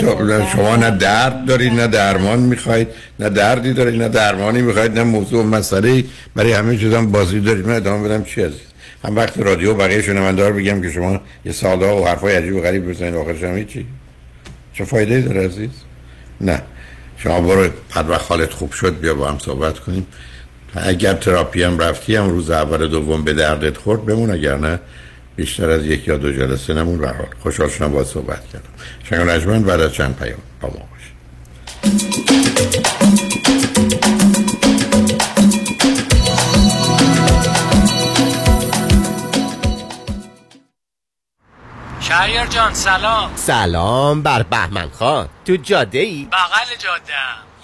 خب، 0.00 0.46
شما- 0.52 0.76
نه 0.76 0.90
درد 0.90 1.44
دارید 1.44 1.72
نه 1.72 1.86
درمان 1.86 2.38
می‌خواید 2.38 2.88
نه 3.18 3.28
دردی 3.28 3.72
دارید 3.72 4.02
نه 4.02 4.08
درمانی 4.08 4.62
می‌خواید 4.62 4.92
نه 4.98 5.02
موضوع 5.02 5.44
مسئله 5.44 6.04
برای 6.34 6.52
همه 6.52 6.76
چیز 6.76 6.92
هم 6.94 7.12
بازی 7.12 7.40
دارید. 7.40 7.66
من 7.66 7.74
ادامه 7.76 8.08
بدم. 8.08 8.24
چی 8.24 8.42
عزیز؟ 8.42 8.73
هم 9.04 9.16
وقت 9.16 9.38
رادیو 9.38 9.70
و 9.70 9.74
بقیه 9.74 10.02
شنوندار 10.02 10.52
بگم 10.52 10.82
که 10.82 10.90
شما 10.90 11.20
یه 11.44 11.52
سالا 11.52 12.02
و 12.02 12.08
حرفای 12.08 12.34
عجیب 12.34 12.56
و 12.56 12.60
غریب 12.60 12.90
بزنید. 12.90 13.14
آخرش 13.14 13.44
هم 13.44 13.64
چی 13.64 13.86
چه 14.72 14.84
فایده 14.84 15.20
داره 15.20 15.44
عزیز؟ 15.44 15.70
نه. 16.40 16.62
شما 17.16 17.40
برو 17.40 17.70
هر 17.90 18.10
وقت 18.10 18.30
حالت 18.30 18.52
خوب 18.52 18.72
شد 18.72 19.00
بیا 19.00 19.14
با 19.14 19.28
هم 19.28 19.38
صحبت 19.38 19.78
کنیم. 19.78 20.06
اگر 20.74 21.14
تراپی 21.14 21.62
هم 21.62 21.78
رفتی 21.78 22.16
هم 22.16 22.28
روز 22.28 22.50
اول 22.50 22.88
دوم 22.88 23.24
به 23.24 23.32
دردت 23.32 23.76
خورد 23.76 24.04
بمون. 24.04 24.30
اگر 24.30 24.56
نه 24.56 24.78
بیشتر 25.36 25.70
از 25.70 25.84
یک 25.84 26.08
یا 26.08 26.16
دو 26.16 26.32
جلسه 26.32 26.74
نمون. 26.74 27.04
هر 27.04 27.12
حال 27.12 27.26
خوشحال 27.42 27.68
شدم 27.68 27.92
با 27.92 28.04
صحبت 28.04 28.42
کردم. 28.52 29.40
شنگ 29.40 29.64
بعد 29.64 29.80
از 29.80 29.92
چند 29.92 30.16
پیام 30.16 30.38
با 30.60 30.68
ما 30.68 30.94
شهریار 42.08 42.46
جان 42.46 42.74
سلام. 42.74 43.36
سلام 43.36 44.22
بر 44.22 44.42
بهمن 44.42 44.90
خان. 44.90 45.28
تو 45.44 45.56
جاده 45.56 45.98
ای؟ 45.98 46.24
بغل 46.32 46.76
جاده 46.78 47.12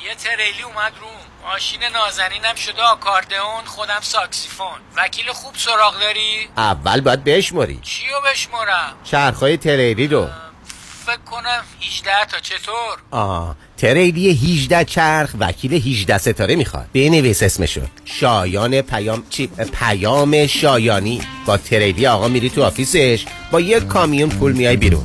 یه 0.04 0.14
تریلی 0.14 0.62
اومد 0.62 0.92
روم. 1.00 1.50
ماشین 1.52 1.80
نازنینم 1.92 2.54
شده 2.54 2.82
آکاردئون 2.82 3.64
خودم 3.66 4.00
ساکسیفون. 4.00 4.80
وکیل 4.96 5.32
خوب 5.32 5.54
سراغ 5.56 6.00
داری؟ 6.00 6.48
اول 6.56 7.00
باید 7.00 7.24
بشماری 7.24 7.80
چیو 7.82 8.20
بشمرم؟ 8.32 8.96
چرخهای 9.04 9.56
تریلی 9.56 10.08
رو. 10.08 10.28
فکر 11.10 11.20
کنم 11.30 11.62
18 11.82 12.10
تا. 12.30 12.38
چطور؟ 12.38 12.98
آه 13.10 13.56
تریلی 13.76 14.30
18 14.30 14.84
چرخ 14.84 15.30
وکیل 15.40 15.72
18 15.74 16.18
ستاره 16.18 16.56
می‌خواد. 16.56 16.86
بنویس 16.94 17.42
اسمشو. 17.42 17.80
شایان 18.04 18.82
پیام 18.82 19.22
چی؟ 19.30 19.46
پیام 19.72 20.46
شایانی. 20.46 21.20
با 21.46 21.56
تریلی 21.56 22.06
آقا 22.06 22.28
میری 22.28 22.50
تو 22.50 22.62
office 22.62 23.03
ش. 23.03 23.24
با 23.50 23.60
یک 23.60 23.86
کامیون 23.86 24.28
پول 24.28 24.52
میای 24.52 24.76
بیرون. 24.76 25.04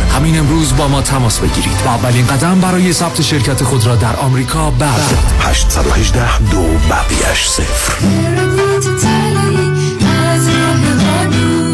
همین 0.15 0.39
امروز 0.39 0.75
با 0.75 0.87
ما 0.87 1.01
تماس 1.01 1.39
بگیرید. 1.39 1.81
و 1.85 1.87
اولین 1.87 2.27
قدم 2.27 2.59
برای 2.59 2.93
ثبت 2.93 3.21
شرکت 3.21 3.63
خود 3.63 3.85
را 3.85 3.95
در 3.95 4.15
آمریکا 4.15 4.71
بردارید. 4.71 5.17
818 5.39 6.39
دو 6.39 6.63
بقیش 6.89 7.47
صفر. 7.47 7.93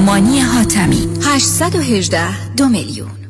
مانی 0.06 0.40
حاتمی. 0.40 1.08
818 1.22 2.54
دو 2.56 2.68
میلیون. 2.68 3.27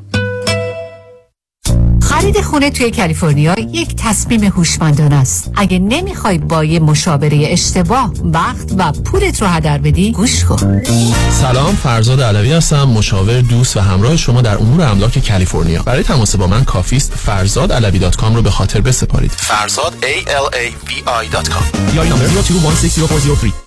خرید 2.18 2.41
خونه 2.41 2.70
توی 2.70 2.91
کالیفرنیا 2.91 3.55
یک 3.59 3.95
تصمیم 3.97 4.43
هوشمندانه 4.43 5.15
است. 5.15 5.51
اگه 5.55 5.80
نمی‌خوای 5.80 6.38
با 6.38 6.63
یه 6.63 6.80
مشاوره 6.80 7.47
اشتباه 7.49 8.13
وقت 8.24 8.72
و 8.78 8.91
پولت 8.91 9.41
رو 9.41 9.47
هدر 9.47 9.78
بدی، 9.78 10.11
گوش 10.11 10.43
کن. 10.43 10.84
سلام 11.32 11.76
فرزاد 11.76 12.22
علوی 12.22 12.53
هستم 12.53 12.84
مشاور 12.84 13.41
دوست 13.41 13.78
و 13.78 13.80
همراه 13.80 14.18
شما 14.18 14.41
در 14.41 14.57
امور 14.57 14.82
املاک 14.82 15.28
کالیفرنیا 15.28 15.84
برای 15.84 16.03
تماس 16.03 16.36
با 16.36 16.47
من 16.47 16.63
کافیست 16.63 17.13
فرزاد 17.15 17.72
علوی 17.72 17.99
dot 17.99 18.15
com 18.15 18.36
رو 18.36 18.41
به 18.41 18.51
خاطر 18.51 18.82
بسپارید 18.82 19.32
فرزاد 19.32 19.93
A 20.01 20.30
L 20.30 20.55
A 20.55 20.89
V 20.89 20.91
I 20.91 21.95
یا 21.95 22.03
این 22.03 22.13
number 22.13 22.28
02160403 22.28 23.66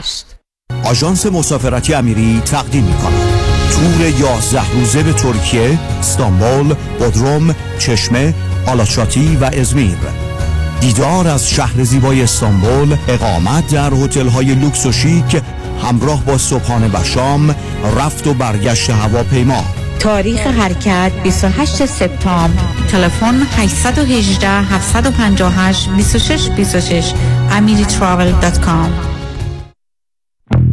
آژانس 0.83 1.25
مسافرتی 1.25 1.93
امیری 1.93 2.41
تقدیم 2.45 2.83
می 2.83 2.93
کند 2.93 3.31
تور 3.71 4.07
11 4.07 4.71
روزه 4.71 5.03
به 5.03 5.13
ترکیه، 5.13 5.79
استانبول، 5.99 6.75
بودروم، 6.99 7.55
چشمه، 7.79 8.33
آلاچاتی 8.67 9.35
و 9.35 9.43
ازمیر. 9.43 9.97
دیدار 10.81 11.27
از 11.27 11.49
شهر 11.49 11.83
زیبای 11.83 12.21
استانبول 12.21 12.97
اقامت 13.07 13.67
در 13.67 13.93
هتل 13.93 14.27
های 14.27 14.55
لوکس 14.55 14.85
و 14.85 14.91
شیک 14.91 15.41
همراه 15.83 16.25
با 16.25 16.37
صبحانه 16.37 16.87
و 16.87 17.03
شام 17.03 17.55
رفت 17.97 18.27
و 18.27 18.33
برگشت 18.33 18.89
هواپیما. 18.89 19.63
تاریخ 19.99 20.39
حرکت 20.39 21.11
28 21.23 21.85
سپتامبر. 21.85 22.61
تلفن 22.91 23.41
818 23.57 24.49
758 24.49 25.89
26 25.89 26.49
26 26.49 27.13
amiritravel.com 27.49 29.20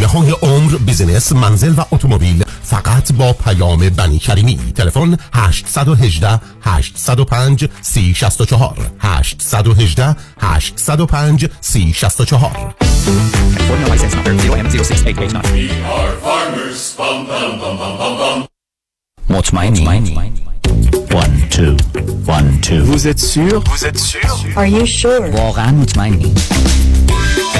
بیمه 0.00 0.12
های 0.12 0.30
عمر 0.42 0.76
بیزینس 0.76 1.32
منزل 1.32 1.74
و 1.76 1.84
اتومبیل. 1.92 2.44
فقط 2.62 3.12
با 3.12 3.32
پیام 3.32 3.88
بنی 3.88 4.18
کریمی. 4.18 4.58
تلفن 4.76 5.16
818 5.34 6.40
805 6.62 7.68
3064 7.82 8.90
818 9.00 10.16
805 10.40 11.48
3064 11.60 12.74
مطمئنی 19.30 19.86
One, 21.10 21.36
two, 21.50 21.76
one, 22.36 22.60
two. 22.60 22.84
Vous 22.84 23.08
êtes 23.08 23.18
sûr? 23.18 23.64
Vous 23.72 23.84
êtes 23.84 23.98
sûr? 23.98 24.30
Are 24.56 24.66
you 24.66 24.86
sure? 24.86 25.34
واقعا 25.34 25.70
مطمئنی 25.70 26.34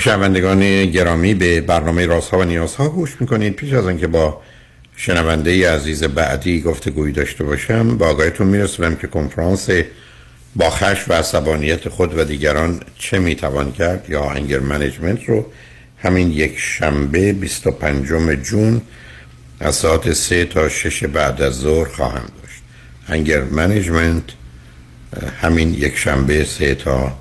شنوندگان 0.00 0.86
گرامی 0.86 1.34
به 1.34 1.60
برنامه 1.60 2.06
رازها 2.06 2.38
و 2.38 2.44
نیازها 2.44 2.88
گوش 2.88 3.16
می‌کنید. 3.20 3.52
پیش 3.52 3.72
از 3.72 3.88
اینکه 3.88 4.06
با 4.06 4.42
شنونده 4.96 5.72
عزیز 5.72 6.04
بعدی 6.04 6.60
گفتگویی 6.60 7.12
داشته 7.12 7.44
باشم 7.44 7.98
با 7.98 8.08
آگاهتون 8.08 8.46
میرسونم 8.46 8.96
که 8.96 9.06
کنفرانس 9.06 9.68
با 10.56 10.70
خشم 10.70 11.04
و 11.08 11.12
عصبانیت 11.14 11.88
خود 11.88 12.18
و 12.18 12.24
دیگران 12.24 12.80
چه 12.98 13.18
می‌توان 13.18 13.72
کرد 13.72 14.06
یا 14.08 14.30
انگر 14.30 14.60
منیجمنت 14.60 15.24
رو 15.24 15.46
همین 15.98 16.30
یک 16.30 16.58
شنبه 16.58 17.32
25 17.32 18.06
جون 18.42 18.80
از 19.60 19.74
ساعت 19.74 20.12
3 20.12 20.44
تا 20.44 20.68
6 20.68 21.04
بعد 21.04 21.42
از 21.42 21.54
ظهر 21.54 21.88
خواهم 21.88 22.28
داشت. 22.42 22.62
انگر 23.08 23.40
منیجمنت 23.40 24.22
همین 25.42 25.74
یک 25.74 25.96
شنبه 25.96 26.44
سه 26.44 26.74
تا 26.74 27.12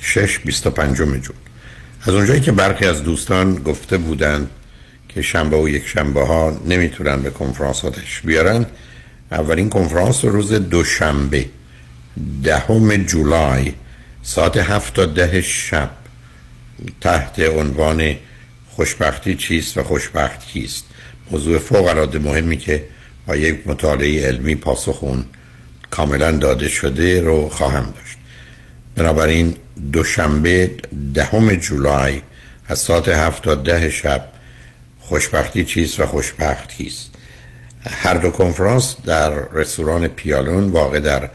شش 0.00 0.38
بیست 0.38 0.66
و 0.66 0.70
پنجم 0.70 1.16
جون. 1.16 1.36
از 2.06 2.14
اونجایی 2.14 2.40
که 2.40 2.52
برخی 2.52 2.84
از 2.84 3.02
دوستان 3.02 3.54
گفته 3.54 3.98
بودند 3.98 4.50
که 5.08 5.22
شنبه 5.22 5.56
و 5.56 5.68
یک 5.68 5.86
شنبه 5.86 6.26
ها 6.26 6.60
نمی‌تونن 6.66 7.22
به 7.22 7.30
کنفرانس 7.30 7.80
ها 7.80 7.92
بیارن 8.24 8.66
اولین 9.32 9.70
کنفرانس 9.70 10.24
روز 10.24 10.52
دوشنبه 10.52 11.46
دهم 12.42 12.96
جولای 12.96 13.72
ساعت 14.22 14.56
هفت 14.56 14.94
تا 14.94 15.06
ده 15.06 15.40
شب. 15.40 15.90
تحت 17.00 17.40
عنوان 17.40 18.16
خوشبختی 18.70 19.34
چیست 19.34 19.78
و 19.78 19.82
خوشبخت 19.82 20.46
کیست؟ 20.46 20.84
موضوع 21.30 21.58
فوق 21.58 21.86
العاده 21.86 22.18
مهمی 22.18 22.56
که 22.56 22.84
با 23.26 23.36
یک 23.36 23.66
مطالعه 23.66 24.26
علمی 24.26 24.54
پاسخون 24.54 25.24
کاملا 25.90 26.30
داده 26.32 26.68
شده 26.68 27.20
رو 27.20 27.48
خواهم 27.48 27.94
داشت. 27.96 28.13
بنابراین 28.96 29.54
دوشنبه 29.92 30.70
دهم 31.14 31.54
جولای 31.54 32.22
از 32.68 32.78
ساعت 32.78 33.08
هفت 33.08 33.42
تا 33.42 33.54
ده 33.54 33.90
شب 33.90 34.28
خوشبختی 35.00 35.64
چیست 35.64 36.00
و 36.00 36.06
خوشبخت 36.06 36.68
کیست؟ 36.68 37.10
هر 37.86 38.14
دو 38.14 38.30
کنفرانس 38.30 38.96
در 39.04 39.30
رستوران 39.30 40.08
پیالون 40.08 40.68
واقع 40.68 41.00
در 41.00 41.30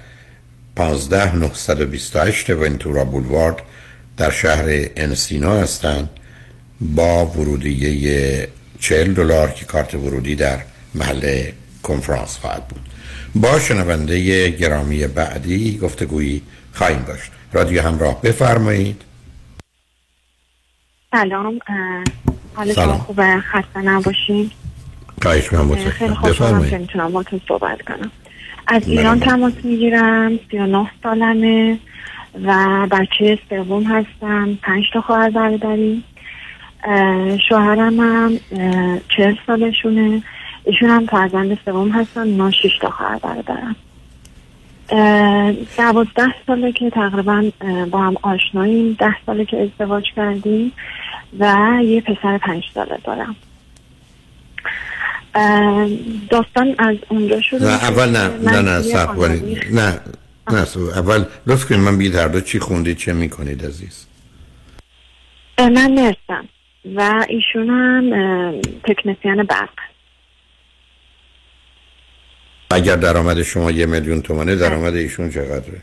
15928 0.75 2.49
ونتورا 2.49 3.05
بولوارد 3.05 3.61
در 4.17 4.31
شهر 4.31 4.65
انسینا 4.95 5.59
هستند 5.59 6.09
با 6.81 7.25
ورودیه 7.25 8.47
40 8.79 9.13
دلار 9.13 9.51
که 9.51 9.65
کارت 9.65 9.95
ورودی 9.95 10.35
در 10.35 10.59
محل 10.95 11.51
کنفرانس 11.83 12.37
خواهد 12.37 12.67
بود. 12.67 12.81
با 13.35 13.59
شنونده 13.59 14.49
گرامی 14.49 15.07
بعدی 15.07 15.77
گفتگویی 15.77 16.41
خواهیم 16.73 17.03
داشت. 17.07 17.31
رادیو 17.53 17.81
همراه. 17.81 18.21
بفرمایید. 18.21 19.01
سلام 21.11 21.59
حال 22.55 22.73
شما 22.73 22.97
خوبه؟ 22.97 23.39
خسته 23.39 23.79
نباشین. 23.81 24.51
خواهش 25.21 25.53
من 25.53 25.75
خیلی 25.75 26.13
خوشحالم 26.13 26.69
که 26.69 26.77
می‌تونم 26.77 27.11
با 27.11 27.23
صحبت 27.47 27.81
کنم. 27.81 28.11
از 28.67 28.87
ایران 28.87 29.19
تماس 29.19 29.53
می‌گیرم. 29.63 30.39
39 30.51 30.91
سالمه 31.03 31.79
و 32.43 32.87
بچه 32.91 33.39
سوم 33.49 33.83
هستم. 33.83 34.57
پنج 34.61 34.83
تا 34.93 35.01
خواهر 35.01 35.29
برادری 35.29 36.03
شوهرم 37.49 37.99
هم 37.99 38.39
چهل 39.17 39.35
سالشونه. 39.47 40.23
ایشون 40.63 40.89
هم 40.89 41.05
فرزند 41.05 41.57
سوم 41.65 41.91
هستن. 41.91 42.29
ما 42.29 42.51
شش 42.51 42.77
تا 42.81 42.89
خواهر 42.89 43.17
برادرم. 43.17 43.75
دوازده 45.77 46.35
ساله 46.47 46.71
که 46.71 46.89
تقریبا 46.89 47.51
با 47.91 47.99
هم 47.99 48.15
آشناییم. 48.21 48.97
ده 48.99 49.15
ساله 49.25 49.45
که 49.45 49.57
ازدواج 49.61 50.03
کردیم 50.15 50.71
و 51.39 51.77
یه 51.83 52.01
پسر 52.01 52.37
پنج 52.37 52.63
ساله 52.73 52.97
دارم. 53.03 53.35
داستان 56.29 56.75
از 56.79 56.95
اونجا 57.09 57.41
شروع 57.41 57.61
نه 57.61 57.83
اول 57.83 58.09
نه 58.09 58.27
نه 58.27 58.61
نه 58.61 58.81
سب 58.81 59.19
نه 59.71 59.99
نه 60.51 60.67
اول 60.95 61.25
لطف 61.47 61.65
کنید 61.65 61.81
من 61.81 61.97
بگید 61.97 62.15
هر 62.15 62.27
دو 62.27 62.41
چی 62.41 62.59
خوندید 62.59 62.97
چه 62.97 63.13
می‌کنید 63.13 63.65
عزیز؟ 63.65 64.05
من 65.59 65.91
نرسم 65.91 66.47
و 66.95 67.25
ایشون 67.29 67.69
هم 67.69 68.11
تکنسیان 68.83 69.43
برق. 69.43 69.88
اگر 72.71 72.95
درآمد 72.95 73.43
شما 73.43 73.71
یه 73.71 73.85
میلیون 73.85 74.21
تومنه 74.21 74.55
درآمد 74.55 74.95
ایشون 74.95 75.29
چقدره؟ 75.29 75.81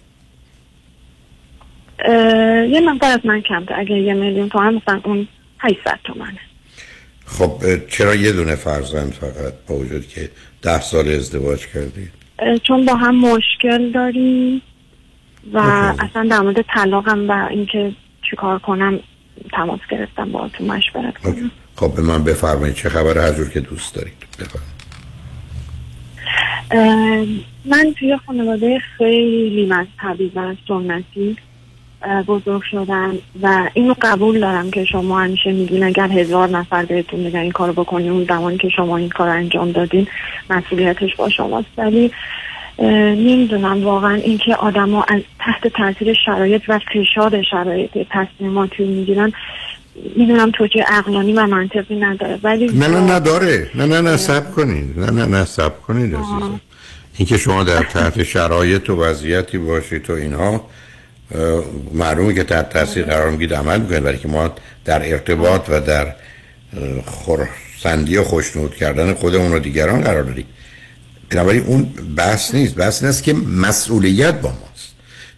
یه 2.68 2.80
مقدار 2.80 3.11
از 3.11 3.20
من 3.24 3.41
کمتر. 3.41 3.80
اگر 3.80 3.97
یه 3.97 4.14
میلیون 4.14 4.49
تومن 4.49 4.74
مثلا 4.74 5.01
اون 5.05 5.28
800 5.59 5.99
تومنه. 6.05 6.39
خب 7.26 7.87
چرا 7.89 8.14
یه 8.14 8.32
دونه 8.32 8.55
فرزند 8.55 9.12
فقط 9.12 9.53
با 9.68 9.74
وجود 9.74 10.09
که 10.09 10.30
ده 10.62 10.80
سال 10.80 11.09
ازدواج 11.09 11.66
کردید 11.66 12.11
چون 12.62 12.87
با 12.87 12.95
هم 12.95 13.16
مشکل 13.16 13.93
داریم 13.93 14.62
و 15.53 15.59
اصلا 15.99 16.28
در 16.30 16.41
مورد 16.41 16.64
طلاقم 16.74 17.30
و 17.30 17.49
اینکه 17.51 17.93
چیکار 18.30 18.59
کنم 18.59 19.01
تماس 19.53 19.80
گرفتم 19.91 20.32
با 20.32 20.49
تو 20.49 20.64
مشورت 20.64 21.18
کنم. 21.18 21.51
خب 21.76 21.95
به 21.95 22.03
من 22.03 22.24
بفرمایید 22.24 22.74
چه 22.74 22.89
خبر 22.89 23.18
هر 23.18 23.32
جور 23.32 23.49
که 23.49 23.61
دوست 23.61 23.95
دارید. 23.95 24.14
بفرمایید. 24.39 24.76
من 27.64 27.95
توی 27.99 28.16
خانواده 28.26 28.78
خیلی 28.78 29.66
مذهبی 29.66 30.32
و 30.34 30.55
سنتی 30.68 31.37
بزرگ 32.28 32.62
شدم 32.70 33.14
و 33.43 33.70
اینو 33.74 33.95
قبول 34.03 34.41
دارم 34.41 34.70
که 34.70 34.84
شما 34.84 35.20
همیشه 35.20 35.53
میگین 35.53 35.84
اگر 35.84 36.09
هزار 36.09 36.49
نفر 36.49 36.84
بهتون 36.84 37.20
میگن 37.20 37.39
این 37.39 37.53
کارو 37.53 37.72
بکنین 37.72 38.11
اون 38.11 38.24
زمانی 38.24 38.59
که 38.59 38.68
شما 38.68 38.97
این 38.97 39.09
کار 39.09 39.28
انجام 39.28 39.72
دادین 39.72 40.07
مسئولیتش 40.51 41.16
با 41.16 41.28
شماست. 41.28 41.68
ولی 41.78 42.11
نمی‌دونم 42.78 43.84
واقعا 43.84 44.14
اینکه 44.14 44.55
آدما 44.55 45.03
از 45.03 45.22
تحت 45.39 45.68
تاثیر 45.68 46.14
شرایط 46.26 46.62
و 46.68 46.78
فشار 46.78 47.43
شرایط 47.43 47.99
تصمیماتی 48.11 48.84
می‌گیرن. 48.84 49.32
می‌دونم 50.16 50.51
توجه 50.51 50.82
عقلانی 50.88 51.32
و 51.32 51.47
منطقی 51.47 51.97
نداره 51.97 52.38
ولی 52.42 52.66
نه 52.66 52.88
نه 52.88 53.12
نداره 53.12 53.70
نه 53.74 53.86
نه 53.86 54.01
نه 54.01 54.16
سب 54.16 54.53
کنید. 54.53 55.01
نه 55.01 55.11
نه 55.11 55.26
نه 55.26 55.44
سب 55.44 55.82
کنید 55.82 56.14
عزیزم. 56.14 56.61
اینکه 57.16 57.38
شما 57.38 57.64
در 57.64 57.82
تحت 57.82 58.22
شرایط 58.22 58.90
و 58.90 58.97
وضعیتی 58.97 59.59
باشید 59.59 60.03
تو 60.03 60.12
اینها 60.12 60.64
معلومه 61.92 62.34
که 62.34 62.44
تحت 62.44 62.70
تاثیر 62.70 63.05
قرار 63.05 63.30
میگید 63.30 63.55
عمل 63.55 63.80
می‌کنید 63.80 64.03
برای 64.03 64.18
که 64.18 64.28
ما 64.28 64.51
در 64.84 65.12
ارتباط 65.12 65.68
و 65.68 65.80
در 65.80 66.14
خورسندی 67.07 68.16
و 68.16 68.22
خوشنود 68.22 68.74
کردن 68.74 69.14
خودمون 69.14 69.53
و 69.53 69.59
دیگران 69.59 70.01
قرار 70.01 70.22
داریم. 70.22 70.47
بنابراین 71.30 71.62
اون 71.62 71.82
بحث 72.16 72.55
نیست. 72.55 72.74
بحث 72.74 73.05
نیست 73.05 73.22
که 73.22 73.34
مسئولیت 73.34 74.40
با 74.40 74.49
ماست 74.49 74.65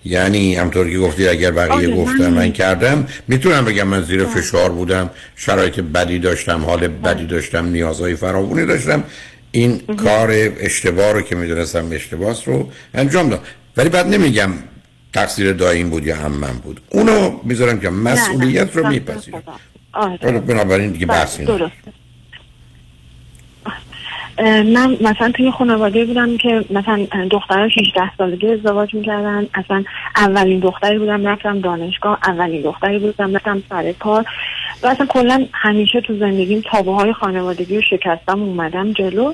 یعنی 0.09 0.55
همطور 0.55 0.91
که 0.91 0.99
گفتی 0.99 1.29
اگر 1.29 1.51
بقیه 1.51 1.97
گفتم 1.97 2.31
من 2.31 2.53
کردم 2.53 3.07
می‌تونم 3.29 3.65
بگم 3.65 3.89
من 3.89 4.03
زیر 4.03 4.25
فشار 4.25 4.71
بودم 4.71 5.11
شرایط 5.37 5.81
بدی 5.81 6.19
داشتم 6.19 6.65
حال 6.65 6.89
بدی 6.89 7.27
داشتم 7.27 7.67
نیازهای 7.67 8.15
فراوانی 8.15 8.67
داشتم. 8.67 9.05
این 9.51 9.81
کار 9.97 10.29
اشتباه 10.61 11.13
رو 11.13 11.23
که 11.23 11.37
می‌دونستم 11.37 11.89
اشتباس 11.93 12.49
رو 12.49 12.69
انجام 12.95 13.29
دادم 13.29 13.43
ولی 13.77 13.89
بعد 13.89 14.07
نمیگم 14.07 14.51
تقصیر 15.13 15.53
دایم 15.53 15.91
بود 15.91 16.07
یا 16.07 16.17
هم 16.17 16.33
من 16.33 16.53
بود. 16.53 16.81
اونو 16.89 17.41
می‌ذارم 17.45 17.81
که 17.81 17.91
مسئولیت 17.91 18.77
رو 18.77 18.89
میپذیرم. 18.89 19.43
آره. 19.93 20.41
بنابراین 20.41 20.91
دیگه 20.91 21.07
بحثی 21.07 21.47
من 24.45 24.97
مثلا 25.01 25.33
توی 25.35 25.51
خانواده 25.51 26.05
بودم 26.05 26.37
که 26.37 26.65
مثلا 26.71 27.07
دخترها 27.31 27.65
18 27.65 28.17
سالگی 28.19 28.53
ازدواج 28.53 28.95
می‌کردن. 28.95 29.47
اصلا 29.55 29.85
اولین 30.17 30.61
دختری 30.61 30.99
بودم 30.99 31.29
رفتم 31.29 31.61
دانشگاه 31.61 32.19
اولین 32.25 32.63
دختری 32.63 32.99
بودم 32.99 33.37
رفتم 33.37 33.63
سر 33.69 33.93
کار. 33.93 34.25
و 34.83 34.87
اصلا 34.87 35.07
کلا 35.07 35.47
همیشه 35.53 36.01
تو 36.01 36.19
زندگیم 36.19 36.61
تابه 36.61 36.93
های 36.93 37.13
خانوادگی 37.13 37.77
رو 37.77 37.83
شکستم 37.83 38.43
اومدم 38.43 38.93
جلو. 38.93 39.33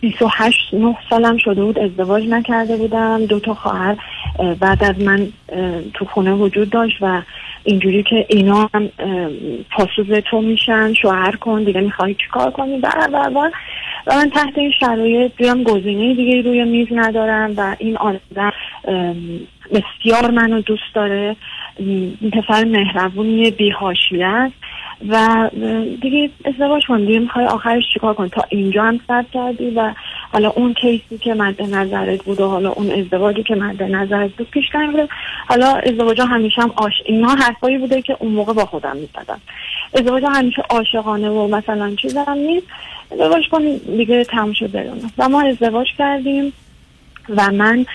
28 0.00 0.74
نه 0.74 0.96
سالم 1.10 1.36
شده 1.36 1.64
بود 1.64 1.78
ازدواج 1.78 2.28
نکرده 2.28 2.76
بودم. 2.76 3.26
دو 3.26 3.40
تا 3.40 3.54
خواهر 3.54 3.96
بعد 4.60 4.84
از 4.84 5.00
من 5.00 5.28
تو 5.94 6.04
خونه 6.04 6.32
وجود 6.32 6.70
داشت 6.70 6.96
و 7.00 7.22
اینجوری 7.64 8.02
که 8.02 8.26
اینا 8.28 8.70
هم 8.74 8.88
پاسوز 9.70 10.10
تو 10.30 10.40
میشن 10.40 10.94
شوهر 10.94 11.36
کن 11.36 11.64
دیگه 11.64 11.80
می‌خوای 11.80 12.14
چیکار 12.14 12.50
کنی؟ 12.50 12.78
بر 12.78 13.08
بر 13.08 13.28
بر 13.28 13.50
و 14.06 14.14
من 14.14 14.30
تحت 14.30 14.58
این 14.58 14.72
شرایط 14.80 15.32
بیام 15.36 15.62
گزینه 15.62 16.14
دیگه 16.14 16.42
روی 16.42 16.64
میز 16.64 16.88
ندارم 16.90 17.54
و 17.56 17.76
این 17.78 17.96
آدم 17.96 18.52
بسیار 19.70 20.30
منو 20.30 20.60
دوست 20.60 20.94
داره. 20.94 21.36
پسر 22.32 22.64
مهربونی 22.64 23.50
بیهاشی 23.50 24.22
است 24.22 24.54
و 25.08 25.50
دیگه 26.02 26.30
ازدواج 26.44 26.86
کن 26.86 27.04
دیگه 27.04 27.18
می‌خوای 27.18 27.46
آخرش 27.46 27.82
چیکار 27.94 28.14
کن؟ 28.14 28.28
تا 28.28 28.44
اینجا 28.48 28.82
هم 28.82 29.00
صبر 29.08 29.24
کردی 29.32 29.70
و 29.70 29.94
حالا 30.32 30.50
اون 30.50 30.74
کیسی 30.74 31.18
که 31.18 31.34
مد 31.34 31.62
نظرت 31.62 32.24
بود 32.24 32.40
و 32.40 32.48
حالا 32.48 32.70
اون 32.70 32.90
ازدواجی 32.90 33.42
که 33.42 33.54
مد 33.54 33.82
نظرت 33.82 34.30
بود 34.30 34.50
پیش 34.50 34.64
بوده 34.72 35.08
حالا 35.48 35.66
ازدواج 35.66 36.20
همیشه 36.20 36.62
هم 36.62 36.72
آش 36.76 36.92
اینا 37.04 37.28
حرفایی 37.28 37.78
بوده 37.78 38.02
که 38.02 38.16
اون 38.20 38.32
موقع 38.32 38.52
با 38.52 38.64
خودم 38.64 38.96
می‌زدم. 38.96 39.40
ازدواج 39.94 40.24
همیشه 40.32 40.62
عاشقانه 40.70 41.28
و 41.28 41.56
مثلا 41.56 41.94
چیزم 41.94 42.34
نیست. 42.36 42.66
ازدواج 43.12 43.48
کن 43.48 43.62
دیگه 43.96 44.24
تموم 44.24 44.52
شد 44.52 44.70
و 45.18 45.28
ما 45.28 45.42
ازدواج 45.42 45.86
کردیم. 45.98 46.52
و 47.28 47.52
من 47.52 47.86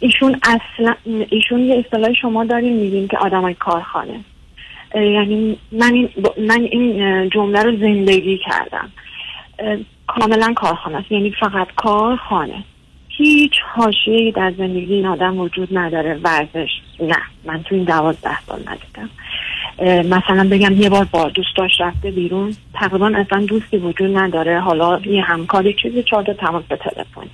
ایشون 0.00 0.40
اصلا 0.42 0.94
ایشون 1.30 1.60
یه 1.60 1.78
اصطلاح 1.84 2.12
شما 2.12 2.44
داریم 2.44 2.76
میگیم 2.76 3.08
که 3.08 3.18
آدمای 3.18 3.54
کارخانه. 3.54 4.20
یعنی 4.94 5.58
من 5.72 5.94
این, 5.94 6.08
من 6.48 6.60
این 6.70 7.28
جمله 7.28 7.62
رو 7.62 7.76
زندگی 7.76 8.38
کردم. 8.38 8.90
کاملا 10.06 10.52
کارخانه 10.56 10.96
است. 10.96 11.12
یعنی 11.12 11.34
فقط 11.40 11.66
کارخانه. 11.76 12.64
هیچ 13.08 13.52
حاشیه‌ای 13.74 14.32
در 14.32 14.52
زندگی 14.58 14.94
این 14.94 15.06
آدم 15.06 15.38
وجود 15.38 15.68
نداره. 15.78 16.18
ورزش 16.22 16.68
نه. 17.00 17.16
من 17.44 17.62
تو 17.62 17.74
این 17.74 17.84
دوازده 17.84 18.40
سال 18.40 18.60
ندیدم. 18.60 19.10
مثلا 20.16 20.48
بگم 20.50 20.72
یه 20.72 20.90
بار 20.90 21.04
با 21.04 21.28
دوستاش 21.28 21.70
رفته 21.80 22.10
بیرون. 22.10 22.56
تقریبا 22.74 23.12
اصلا 23.16 23.46
دوستی 23.46 23.76
وجود 23.76 24.16
نداره. 24.16 24.60
حالا 24.60 25.00
یه 25.06 25.22
همکاری 25.22 25.76
چیزی 25.82 26.02
چهار 26.02 26.24
تماس 26.24 26.64
به 26.64 26.76
تلفن. 26.76 27.26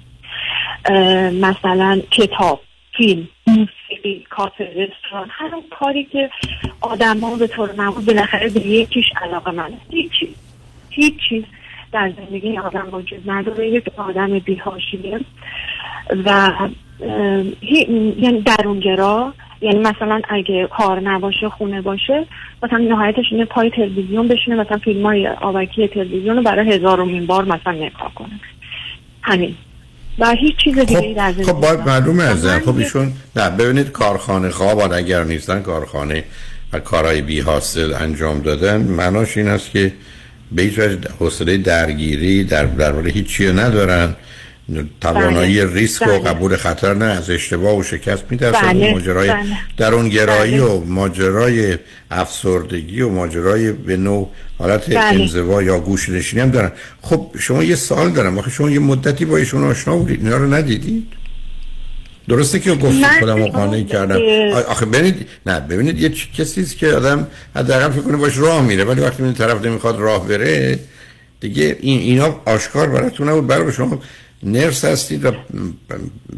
مثلا 1.32 2.00
کتاب 2.10 2.60
فیلم 2.96 3.28
موسیقی 3.46 4.26
کافه 4.30 4.64
رستوران 4.64 5.28
هر 5.30 5.54
اون 5.54 5.64
کاری 5.78 6.04
که 6.04 6.30
آدم 6.80 7.20
ها 7.20 7.36
به 7.36 7.46
طور 7.46 7.72
معمول 7.72 8.04
بالاخره 8.04 8.48
به 8.48 8.60
یکیش 8.60 9.06
علاقه 9.22 9.50
من. 9.50 9.72
هیچ 9.90 10.12
چیز 10.12 10.28
هیچ 10.90 11.14
چیز 11.28 11.44
در 11.92 12.12
زندگی 12.16 12.58
آدم 12.58 12.88
وجود 12.92 13.30
نداره. 13.30 13.68
یک 13.68 13.84
آدم 13.96 14.38
بیهاشیه 14.38 15.20
و 16.24 16.52
یعنی 18.18 18.40
درونگرا. 18.40 19.32
یعنی 19.60 19.78
مثلا 19.78 20.20
اگه 20.28 20.66
کار 20.66 21.00
نباشه 21.00 21.48
خونه 21.48 21.80
باشه 21.80 22.26
مثلا 22.62 22.78
نهایتش 22.78 23.24
اینه 23.30 23.44
پای 23.44 23.70
تلویزیون 23.70 24.28
بشینه 24.28 24.56
مثلا 24.56 24.78
فیلم 24.78 25.06
های 25.06 25.26
آوکی 25.26 25.88
تلویزیون 25.88 26.36
رو 26.36 26.42
برای 26.42 26.72
هزارمین 26.74 27.26
بار 27.26 27.44
مثلا 27.44 27.72
نگاه 27.72 28.14
کنه. 28.14 28.40
همین. 29.22 29.54
و 30.18 30.30
هیچ 30.30 30.56
چیز 30.64 30.78
دیگه 30.78 31.14
در 31.16 31.32
زندگی 31.32 31.44
خب 31.44 31.52
باید 31.52 31.80
معلومه 31.80 32.24
از 32.24 32.46
خب 32.46 32.76
ایشون 32.76 33.12
نه 33.36 33.50
ببینید 33.50 33.90
کارخانه 33.90 34.50
خواب 34.50 34.92
اگر 34.92 35.24
نیستن 35.24 35.62
کارخانه 35.62 36.24
و 36.72 36.78
کارهای 36.78 37.22
بی 37.22 37.40
حاصل 37.40 37.94
انجام 37.94 38.40
دادن 38.40 38.80
معناش 38.80 39.36
این 39.36 39.48
است 39.48 39.70
که 39.70 39.92
به 40.52 40.62
هیچ 40.62 40.78
وجه 40.78 40.98
حوصله 41.18 41.56
درگیری 41.56 42.44
در 42.44 42.64
درباره 42.64 43.10
هیچی 43.10 43.52
ندارن. 43.52 44.14
توانایی 45.00 45.64
بله، 45.64 45.74
ریسک 45.74 46.02
و 46.02 46.04
بله. 46.04 46.18
قبول 46.18 46.56
خطر 46.56 46.94
نه 46.94 47.04
از 47.04 47.30
اشتباه 47.30 47.76
و 47.76 47.82
شکست 47.82 48.24
میترسن. 48.30 48.72
بله، 48.72 48.92
ماجرای 48.92 49.28
بله. 49.28 49.42
درونگرایی 49.76 50.60
بله. 50.60 50.62
و 50.62 50.84
ماجرای 50.84 51.78
افسردگی 52.10 53.00
و 53.00 53.08
ماجرای 53.08 53.72
به 53.72 53.96
نوع 53.96 54.30
حالت. 54.58 54.96
انزوا 54.96 55.62
یا 55.62 55.80
گوش 55.80 56.08
نشینی 56.08 56.42
هم 56.42 56.50
دارن. 56.50 56.72
خب 57.02 57.30
شما 57.38 57.64
یه 57.64 57.74
سال 57.74 58.10
دارم. 58.10 58.38
آخه 58.38 58.50
شما 58.50 58.70
یه 58.70 58.78
مدتی 58.78 59.24
با 59.24 59.36
ایشون 59.36 59.64
آشنا 59.64 59.96
بودید. 59.96 60.24
اینا 60.24 60.36
رو 60.36 60.54
ندیدید؟ 60.54 61.06
درسته 62.28 62.58
که 62.58 62.74
گفت 62.74 63.18
خودم 63.18 63.36
رو 63.36 63.46
قانع 63.46 63.82
کردم. 63.82 64.20
آخه 64.68 64.86
ببینید 64.86 65.28
نه 65.46 65.60
ببینید 65.60 66.00
یه 66.00 66.08
کسی 66.08 66.60
است 66.60 66.78
که 66.78 66.88
آدم 66.88 67.26
حداقل 67.56 67.90
فکر 67.90 68.00
کنه 68.00 68.16
باش 68.16 68.38
راه 68.38 68.62
میره. 68.62 68.84
ولی 68.84 69.00
وقتی 69.00 69.22
این 69.22 69.34
طرف 69.34 69.64
نمی‌خواد 69.64 69.98
راه 69.98 70.28
بره 70.28 70.78
دیگه 71.40 71.76
این 71.80 72.00
اینا 72.00 72.40
آشکار 72.44 72.88
براتون 72.88 73.28
نبود. 73.28 73.46
برای 73.46 73.72
شما 73.72 74.02
نرس 74.46 74.84
هستید 74.84 75.24
و 75.24 75.32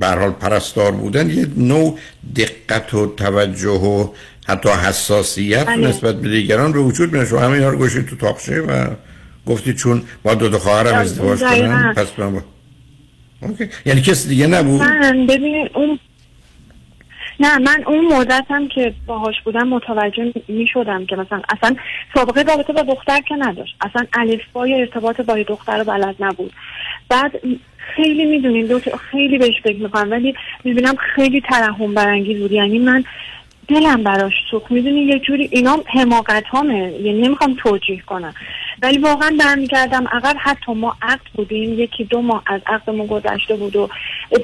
حال 0.02 0.30
پرستار 0.30 0.92
بودن 0.92 1.30
یه 1.30 1.46
نوع 1.56 1.98
دقت 2.36 2.94
و 2.94 3.06
توجه 3.06 3.68
و 3.68 4.08
حتی 4.48 4.68
حساسیت 4.68 5.66
بله. 5.66 5.88
نسبت 5.88 6.14
به 6.14 6.28
دیگران 6.28 6.72
به 6.72 6.78
وجود 6.78 7.12
میاد 7.12 7.26
شما 7.26 7.40
همه 7.40 7.52
اینا 7.52 7.68
رو 7.68 7.78
گوشید 7.78 8.06
تو 8.06 8.16
تاقشه 8.16 8.60
و 8.60 8.86
گفتید 9.46 9.76
چون 9.76 10.02
با 10.22 10.34
دو 10.34 10.48
تا 10.48 10.58
خواهرم. 10.58 10.94
ازدواج 10.94 11.40
کنم 11.40 11.94
پس 11.96 12.18
من 12.18 12.32
با... 12.32 12.40
اوکی. 13.42 13.68
یعنی 13.86 14.00
کسی 14.00 14.28
دیگه 14.28 14.46
نبود 14.46 14.82
من 14.82 15.26
ببین 15.26 15.68
اون 15.74 15.98
نه 17.40 17.58
من 17.58 17.84
اون 17.86 18.06
مدت 18.06 18.44
هم 18.50 18.68
که 18.68 18.94
باهاش 19.06 19.34
بودم 19.44 19.68
متوجه 19.68 20.32
می 20.48 20.66
شدم 20.66 21.06
که 21.06 21.16
مثلا 21.16 21.42
اصلا 21.56 21.76
سابقه 22.14 22.42
رابطه 22.42 22.72
با 22.72 22.82
دختر 22.82 23.20
که 23.20 23.34
نداشت 23.38 23.76
اصلا 23.80 24.06
الفبای 24.12 24.74
ارتباط 24.74 25.20
با 25.20 25.42
دختر 25.42 25.78
رو 25.78 25.84
بلد 25.84 26.16
نبود 26.20 26.52
بعد 27.08 27.32
خیلی 27.96 28.24
می‌دونین 28.24 28.66
دو 28.66 28.80
خیلی 29.10 29.38
بهش 29.38 29.60
فکر 29.64 29.82
می‌کنم 29.82 30.10
ولی 30.10 30.34
می‌بینم 30.64 30.94
خیلی 31.14 31.40
ترحم 31.40 31.94
برانگیز 31.94 32.38
بود. 32.40 32.52
یعنی 32.52 32.78
من 32.78 33.04
دلم 33.68 34.02
براش 34.02 34.32
سوخت. 34.50 34.70
می‌دونی 34.70 35.00
یه 35.00 35.18
جوری 35.18 35.48
اینا 35.52 35.78
حماقت 35.86 36.44
همه 36.52 36.92
یعنی 36.92 37.20
نمی‌خوام 37.20 37.54
توجیه 37.54 38.00
کنم. 38.06 38.34
ولی 38.82 38.98
واقعا 38.98 39.36
برمیگردم. 39.40 40.08
عقب 40.12 40.36
حتی 40.38 40.72
ما 40.72 40.96
عقد 41.02 41.26
بودیم 41.34 41.78
یکی 41.80 42.04
دو 42.04 42.22
ماه 42.22 42.42
از 42.46 42.60
عقدمون 42.66 43.06
گذشته 43.06 43.56
بود 43.56 43.76
و 43.76 43.88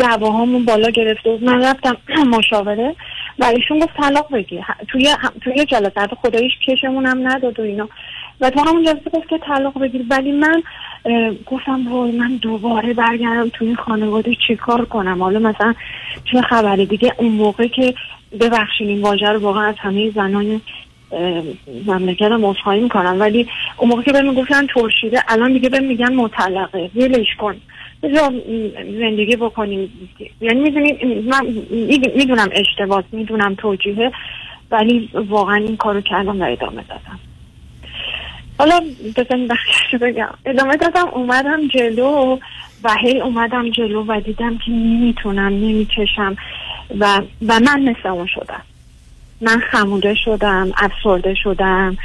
دعواهامون 0.01 0.65
بالا 0.65 0.91
گرفته 0.91 1.31
بود 1.31 1.45
من 1.45 1.65
رفتم 1.65 1.97
مشاوره. 2.39 2.95
و 3.39 3.45
ایشون 3.45 3.79
گفت 3.79 3.97
طلاق 3.97 4.33
بگیر. 4.33 4.61
توی 4.89 5.09
هم- 5.09 5.33
توی 5.43 5.65
جلسه. 5.65 6.07
خداییش 6.23 6.53
کشمون 6.69 7.07
هم 7.07 7.29
نداد 7.29 7.61
و 7.61 7.63
اینا. 7.63 7.89
و 8.41 8.51
تو 8.51 8.61
همون 8.61 8.85
جلسه 8.85 9.11
گفت 9.13 9.29
که 9.29 9.39
طلاق 9.39 9.79
بگیر. 9.79 10.05
ولی 10.11 10.33
من 10.33 10.63
گفتم 11.47 11.93
وای 11.93 12.13
من 12.13 12.37
دوباره 12.37 12.95
برگردم 12.95 13.49
توی 13.49 13.67
این 13.67 13.77
خانواده 13.77 14.37
چیکار 14.47 14.85
کنم؟ 14.85 15.23
حالا 15.23 15.39
مثلا 15.39 15.75
چه 16.33 16.43
خبره؟ 16.43 16.87
دیگه 16.87 17.13
اون 17.19 17.33
موقع 17.33 17.67
که 17.67 17.95
ببخشید 18.41 18.89
این 18.89 19.03
واژه 19.03 19.29
رو 19.29 19.41
واقعا 19.41 19.63
از 19.63 19.75
همه 19.79 20.11
زنان 20.11 20.61
مملکتم 21.87 22.45
عذرخواهی 22.45 22.81
می‌کنم 22.81 23.17
ولی 23.21 23.49
اون 23.77 23.91
موقع 23.91 24.03
که 24.03 24.13
بهم 24.13 24.35
گفتن 24.35 24.67
ترشیده 24.67 25.23
الان 25.29 25.53
دیگه 25.53 25.69
بهم 25.69 25.85
میگن 25.85 26.15
مطلقه. 26.15 26.91
ولش 26.97 27.27
کن. 27.39 27.57
بذار 28.03 28.33
زندگی 29.01 29.37
بکنیم. 29.37 30.11
یعنی 30.41 30.61
می‌دونی 30.61 30.93
من 31.21 31.47
می‌دونم 32.17 32.49
اشتباه 32.53 33.05
می‌دونم 33.13 33.55
توجیهه 33.55 34.13
ولی 34.71 35.11
واقعا 35.15 35.57
این 35.57 35.77
کارو 35.77 36.01
کردم 36.01 36.41
و 36.41 36.45
ادامه 36.45 36.85
دادم. 36.89 37.19
حالا 38.59 38.81
بزن 39.17 39.47
بخشش 39.47 39.95
بگم. 40.01 40.29
ادامه 40.47 40.77
دادم 40.77 41.09
اومدم 41.09 41.69
جلو 41.69 42.39
و 42.85 42.95
هی 43.03 43.21
اومدم 43.21 43.71
جلو 43.71 44.05
و 44.05 44.21
دیدم 44.21 44.59
که 44.59 44.71
نمی‌تونم 44.71 45.53
نمی‌کشم 45.53 46.37
و 46.99 47.21
و 47.47 47.61
من 47.61 47.83
مثل 47.83 48.09
اون 48.09 48.27
شدم. 48.27 48.63
من 49.41 49.61
خموده 49.61 50.15
شدم 50.15 50.73
افسرده 50.77 51.35
شدم. 51.35 51.97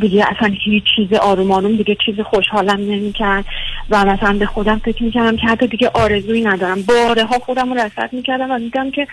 دیگه 0.00 0.26
اصلا 0.30 0.54
هیچ 0.64 0.84
چیز 0.96 1.12
آروم 1.12 1.50
آروم 1.50 1.76
دیگه 1.76 1.96
چیز 2.06 2.20
خوشحالم 2.20 2.80
نمی‌کرد. 2.80 3.44
و 3.90 4.04
مثلا 4.04 4.38
به 4.38 4.46
خودم 4.46 4.78
فکر 4.78 5.02
می‌کردم 5.02 5.36
که 5.36 5.46
حتی 5.46 5.66
دیگه 5.66 5.90
آرزویی 5.94 6.42
ندارم. 6.42 6.82
باره 6.82 7.24
ها 7.24 7.38
خودم 7.38 7.72
رو 7.72 7.80
رسد 7.80 8.12
می‌کردم 8.12 8.50
و 8.50 8.58
دیدم 8.58 8.90
که 8.90 9.06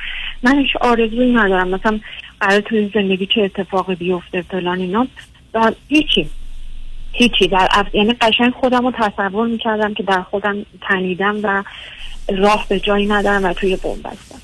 من 0.44 0.60
هیچ 0.60 0.76
آرزویی 0.82 1.34
ندارم. 1.34 1.68
مثلا 1.68 2.00
قرار 2.40 2.62
توی 2.62 2.92
زندگی 2.94 3.26
چه 3.26 3.42
اتفاقی 3.42 3.96
بیفته 3.96 4.42
فلان 4.42 4.80
اینا. 4.80 5.08
و 5.58 5.72
هیچی. 5.88 6.30
هیچی. 7.12 7.48
در 7.48 7.68
اف... 7.72 7.96
یعنی 7.96 8.14
قشنگ 8.14 8.54
خودم 8.54 8.86
رو 8.86 8.92
تصور 8.92 9.48
می‌کردم 9.48 9.94
که 9.94 10.04
در 10.04 10.22
خودم 10.22 10.66
تنیدم 10.82 11.40
و 11.44 11.64
راه 12.38 12.66
به 12.70 12.80
جایی 12.80 13.08
ندارم 13.08 13.44
و 13.44 13.54
توی 13.54 13.76
بوم 13.76 13.98
بستم 13.98 14.42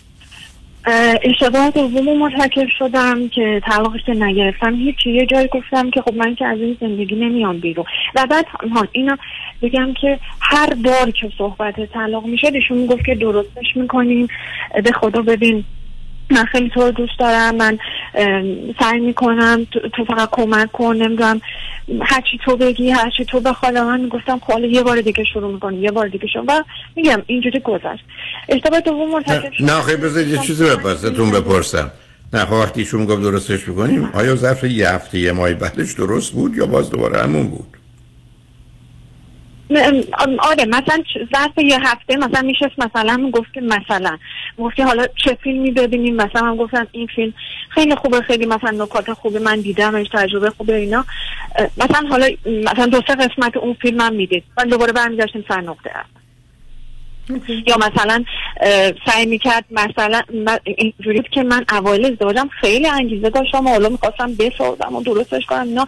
اه، 0.86 1.16
اشتباه 1.24 1.70
دوم 1.72 2.18
مرتکب 2.18 2.68
شدم 2.78 3.30
که 3.30 3.62
طلاقش 3.66 4.10
نگرفتم. 4.10 4.76
هیچی. 4.76 5.12
یه 5.12 5.26
جایی 5.26 5.48
گفتم 5.48 5.90
که 5.90 6.02
خب 6.02 6.14
من 6.14 6.36
که 6.36 6.46
از 6.46 6.60
این 6.60 6.78
زندگی 6.82 7.16
نمیام 7.16 7.60
بیرون. 7.60 7.86
و 8.16 8.28
بعد 8.30 8.46
ها 8.76 8.88
اینو 8.92 9.16
بگم 9.62 9.94
که 10.02 10.20
هر 10.40 10.74
بار 10.74 11.12
که 11.12 11.32
صحبت 11.38 11.86
طلاق 11.94 12.26
میشه 12.26 12.52
ایشون 12.54 12.78
می‌گفت 12.78 13.06
که 13.06 13.16
درستش 13.16 13.76
می‌کنیم. 13.76 14.28
به 14.84 14.92
خدا 14.92 15.22
ببین 15.22 15.64
من 16.32 16.46
خیلی 16.46 16.70
تو 16.70 16.82
رو 16.82 16.92
دوست 16.92 17.20
دارم 17.20 17.56
من 17.56 17.80
سعی 18.80 19.00
می‌کنم 19.00 19.68
تو, 19.94 20.06
فقط 20.06 20.30
کمک 20.32 20.72
کن 20.72 20.96
نمی‌دونم 20.96 21.42
هرچی 22.02 22.40
تو 22.46 22.58
بگی 22.58 22.90
هرچی 22.90 23.26
تو 23.26 23.40
بخواد 23.40 23.78
من 23.78 24.00
می‌گفتم 24.00 24.40
خب 24.40 24.54
حالا 24.54 24.68
یه 24.68 24.84
بار 24.84 25.02
دیگه 25.02 25.24
شروع 25.34 25.54
می‌کنیم 25.54 25.84
یه 25.84 25.92
بار 25.92 26.08
دیگه 26.08 26.28
شروع. 26.28 26.46
و 26.48 26.64
میگم 26.96 27.22
اینجوری 27.28 27.60
گذشت. 27.60 28.04
اشتباه 28.50 28.80
دوم 28.80 29.12
مرتکب. 29.12 29.52
نه 29.60 29.82
خیلی 29.82 30.02
بذارید 30.02 30.28
یه 30.28 30.38
چیزی 30.38 30.64
بپرستون 30.64 31.32
بپرسم. 31.32 31.92
نه 32.34 32.46
خب 32.46 32.54
وقتی 32.54 32.82
ایشون 32.82 33.06
گفت 33.06 33.22
درستش 33.22 33.68
می‌کنیم؟ 33.68 34.10
آیا 34.14 34.36
ظرف 34.36 34.64
یه 34.64 34.90
هفته 34.90 35.20
یه 35.20 35.32
ماه 35.32 35.54
بعدش 35.54 35.94
درست 35.94 36.34
بود 36.34 36.56
یا 36.56 36.66
باز 36.66 36.90
دوباره 36.90 37.24
همون 37.24 37.48
بود؟ 37.48 37.73
آره 40.40 40.66
مثلا 40.66 41.04
ظرف 41.36 41.58
یه 41.58 41.80
هفته 41.82 42.16
مثلا 42.18 42.42
میشست 42.42 42.80
مثلا 42.80 43.18
می‌گفت 43.18 43.54
که 43.54 43.62
مثلا 43.62 44.18
گفتی 44.58 44.82
حالا 44.82 45.08
چه 45.16 45.38
فیلمی 45.44 45.72
ببینیم 45.72 46.16
مثلا 46.16 46.42
من 46.42 46.56
گفتم 46.56 46.88
این 46.92 47.08
فیلم 47.08 47.34
خیلی 47.70 47.96
خوبه 47.96 48.22
خیلی 48.22 48.46
مثلا 48.46 48.84
نکات 48.84 49.14
خوبه 49.14 49.40
من 49.40 49.60
دیدمش 49.60 50.08
تجربه 50.14 50.50
خوبه 50.50 50.76
اینا. 50.76 51.06
مثلا 51.78 52.08
حالا 52.10 52.30
مثلا 52.46 52.86
دو 52.86 53.02
سه 53.08 53.16
قسمت 53.16 53.58
اون 53.58 53.74
فیلم 53.82 54.02
هم 54.02 54.14
می‌دید. 54.14 54.44
من 54.58 54.68
دوباره 54.68 54.92
برمیگشتیم 54.92 55.46
سر 55.48 55.62
نقطه 55.62 55.90
اول. 55.90 56.24
یا 57.68 57.78
مثلا 57.78 58.24
سعی 59.06 59.26
می‌کرد 59.26 59.66
مثلا 59.72 60.22
اینجوری 60.64 61.24
که 61.32 61.44
من 61.44 61.66
اوایل 61.72 62.06
ازدواجم 62.06 62.50
خیلی 62.62 62.88
انگیزه 62.88 63.30
داشتم 63.30 63.68
و 63.68 63.70
حالا 63.70 63.90
می‌خواستم 63.90 64.36
بسازم 64.36 64.96
و 64.96 65.04
درستش 65.04 65.46
کنم 65.46 65.68
اینا. 65.68 65.88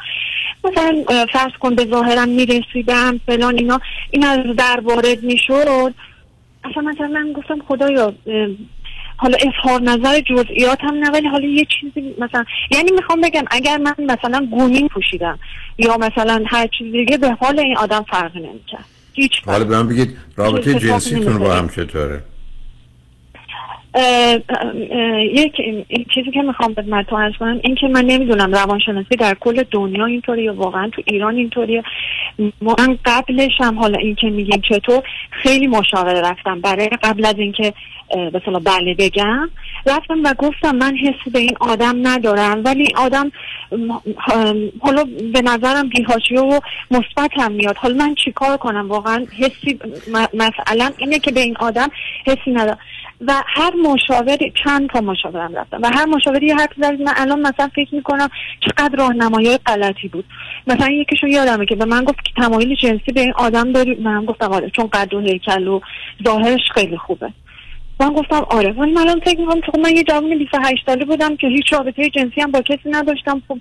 مثلا 0.71 1.25
فرض 1.33 1.51
کن 1.59 1.75
به 1.75 1.85
ظاهرم 1.85 2.29
می‌رسیدم 2.29 3.19
فلان 3.25 3.57
اینا. 3.57 3.81
این 4.11 4.25
از 4.25 4.39
در 4.57 4.79
وارد 4.83 5.23
می‌شد. 5.23 5.93
اصلا 6.63 6.83
مثلا 6.83 7.07
من 7.07 7.33
گفتم 7.33 7.59
خدایا 7.67 8.13
حالا 9.17 9.37
اظهار 9.37 9.81
نظر 9.81 10.19
جزئیات 10.21 10.79
هم 10.81 10.93
نه 10.93 11.11
ولی 11.11 11.27
حالا 11.27 11.47
یه 11.47 11.65
چیزی 11.79 12.15
مثلا 12.19 12.45
یعنی 12.71 12.91
می‌خوام 12.91 13.21
بگم 13.21 13.43
اگر 13.51 13.77
من 13.77 13.95
مثلا 13.99 14.47
گونی 14.51 14.87
پوشیدم 14.87 15.39
یا 15.77 15.97
مثلا 15.97 16.43
هر 16.47 16.67
چیز 16.77 16.91
دیگه 16.91 17.17
به 17.17 17.31
حال 17.31 17.59
این 17.59 17.77
آدم 17.77 18.05
فرقی 18.11 18.39
نمی‌کرد. 18.39 18.85
هیچ 19.13 19.31
حالا 19.45 19.65
به 19.65 19.77
من 19.77 19.87
بگید 19.87 20.17
رابطه 20.35 20.79
جنسیتون 20.79 21.37
با. 21.37 21.53
هم 21.53 21.69
چطوره؟ 21.69 22.23
یک 25.33 25.53
این 25.87 26.05
چیزی 26.13 26.31
که 26.31 26.41
می‌خوام 26.41 26.73
خدمتتون 26.73 27.21
عرض 27.21 27.33
کنم 27.39 27.59
این 27.63 27.75
که 27.75 27.87
من 27.87 28.05
نمی‌دونم 28.05 28.51
روانشناسی 28.51 29.15
در 29.19 29.33
کل 29.39 29.63
دنیا 29.71 30.05
اینطوری 30.05 30.43
یا 30.43 30.53
واقعا 30.53 30.89
تو 30.89 31.01
ایران 31.05 31.35
اینطوریه. 31.35 31.83
من 32.61 32.97
قبلش 33.05 33.51
هم 33.59 33.79
حالا 33.79 33.97
این 33.99 34.15
که 34.15 34.29
میگیم 34.29 34.61
چطور 34.69 35.03
خیلی 35.31 35.67
مشاوره 35.67 36.21
رفتم. 36.21 36.61
برای 36.61 36.89
قبل 37.03 37.25
از 37.25 37.35
اینکه 37.37 37.73
به 38.09 38.31
اصطلاح 38.35 38.61
بله 38.61 38.93
بگم 38.93 39.49
رفتم 39.85 40.23
و 40.23 40.33
گفتم 40.33 40.75
من 40.75 40.97
حسی 40.97 41.29
به 41.33 41.39
این 41.39 41.55
آدم 41.59 42.07
ندارم. 42.07 42.61
ولی 42.65 42.87
آدم 42.97 43.31
حالا 44.79 45.03
به 45.33 45.41
نظرم 45.41 45.89
بیهاشیه 45.89 46.39
و 46.39 46.59
مثبت 46.91 47.31
هم 47.33 47.51
میاد. 47.51 47.77
حالا 47.77 47.95
من 47.95 48.15
چیکار 48.15 48.57
کنم؟ 48.57 48.89
واقعا 48.89 49.25
حسی 49.39 49.79
مثلا 50.33 50.91
اینه 50.97 51.19
که 51.19 51.31
به 51.31 51.39
این 51.39 51.57
آدم 51.59 51.87
حسی 52.25 52.51
ندارم. 52.51 52.77
و 53.21 53.43
هر 53.45 53.71
مشاوری 53.75 54.53
چند 54.63 54.89
تا 54.89 55.01
مشاورم 55.01 55.55
رفتم 55.55 55.79
و 55.81 55.89
هر 55.93 56.05
مشاوری 56.05 56.51
حرف 56.51 56.73
زد 56.77 57.01
من 57.01 57.13
الان 57.15 57.39
مثلا 57.39 57.69
فکر 57.75 57.95
می‌کنم 57.95 58.29
چقدر 58.59 58.97
راهنمایی 58.97 59.57
غلطی 59.57 60.07
بود. 60.07 60.25
مثلا 60.67 60.91
یکیشون 60.91 61.29
یادمه 61.29 61.65
که 61.65 61.75
به 61.75 61.85
من 61.85 62.03
گفت 62.03 62.23
که 62.23 62.41
تمایل 62.43 62.75
جنسی 62.75 63.11
به 63.13 63.21
این 63.21 63.33
آدم 63.35 63.71
داری. 63.71 63.95
من 63.95 64.25
گفتم 64.25 64.51
آره 64.51 64.69
چون 64.69 64.87
قد 64.93 65.13
و 65.13 65.19
هیکل 65.19 65.67
و 65.67 65.79
ظاهرش 66.23 66.71
خیلی 66.73 66.97
خوبه. 66.97 67.31
من 67.99 68.09
گفتم 68.09 68.45
آره. 68.49 68.71
ولی 68.71 68.91
من 68.91 69.01
الان 69.01 69.19
فکر 69.19 69.39
می‌کنم 69.39 69.61
چون 69.61 69.81
من 69.81 69.95
یه 69.95 70.03
جوان 70.03 70.37
28 70.37 70.83
ساله 70.85 71.05
بودم 71.05 71.35
که 71.35 71.47
هیچ 71.47 71.73
رابطه 71.73 72.09
جنسی 72.09 72.41
هم 72.41 72.51
با 72.51 72.61
کسی 72.61 72.89
نداشتم. 72.89 73.41
خب 73.47 73.57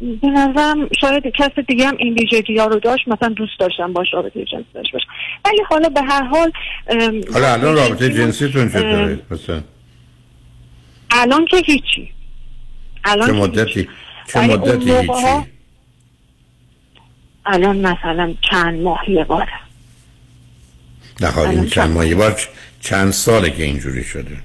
به 0.00 0.28
نظرم 0.28 0.88
شاید 1.00 1.22
کس 1.26 1.50
دیگه 1.68 1.86
هم 1.86 1.96
این 1.96 2.14
ویژگی 2.14 2.58
ها 2.58 2.66
رو 2.66 2.80
داشت 2.80 3.08
مثلا 3.08 3.28
دوست 3.28 3.58
داشتم 3.58 3.92
باش 3.92 4.06
رابطه 4.14 4.44
جنسی 4.44 4.64
داشته 4.74 4.92
باشم 4.92 5.08
ولی 5.44 5.62
حالا 5.68 5.88
به 5.88 6.02
هر 6.02 6.22
حال 6.22 6.52
حالا 7.32 7.52
الان 7.52 7.76
رابطه 7.76 8.08
جنسیتون 8.08 8.68
چطوره؟ 8.68 9.18
مثلا. 9.30 9.62
الان 11.10 11.44
که 11.44 11.56
هیچی. 11.56 12.12
الان 13.04 13.26
چه 13.26 13.32
مدتی. 13.32 13.88
چه 14.32 14.40
مدتی 14.40 14.90
هیچی؟ 14.90 15.46
الان 17.46 17.76
مثلا 17.76 18.34
چند 18.50 18.80
ماه 18.80 19.10
یه 19.10 19.24
باره. 19.24 19.52
نه 21.20 21.28
حالا 21.28 21.50
این 21.50 21.66
چند 21.66 21.90
ماه؟ 21.90 22.06
یه 22.06 22.14
بار 22.14 22.40
چند 22.80 23.10
ساله 23.10 23.50
که 23.50 23.62
اینجوری 23.62 24.04
شده؟ 24.04 24.36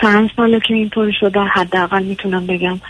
چند 0.00 0.30
ساله 0.36 0.60
که 0.60 0.74
اینطوری 0.74 1.12
شده 1.20 1.40
حداقل 1.40 2.02
می‌تونم 2.02 2.46
بگم 2.46 2.80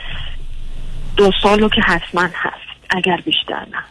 دو 1.16 1.32
سالو 1.42 1.68
که 1.68 1.80
حتما 1.80 2.28
هست 2.34 2.70
اگر 2.90 3.16
بیشتر 3.24 3.66
نه. 3.72 3.84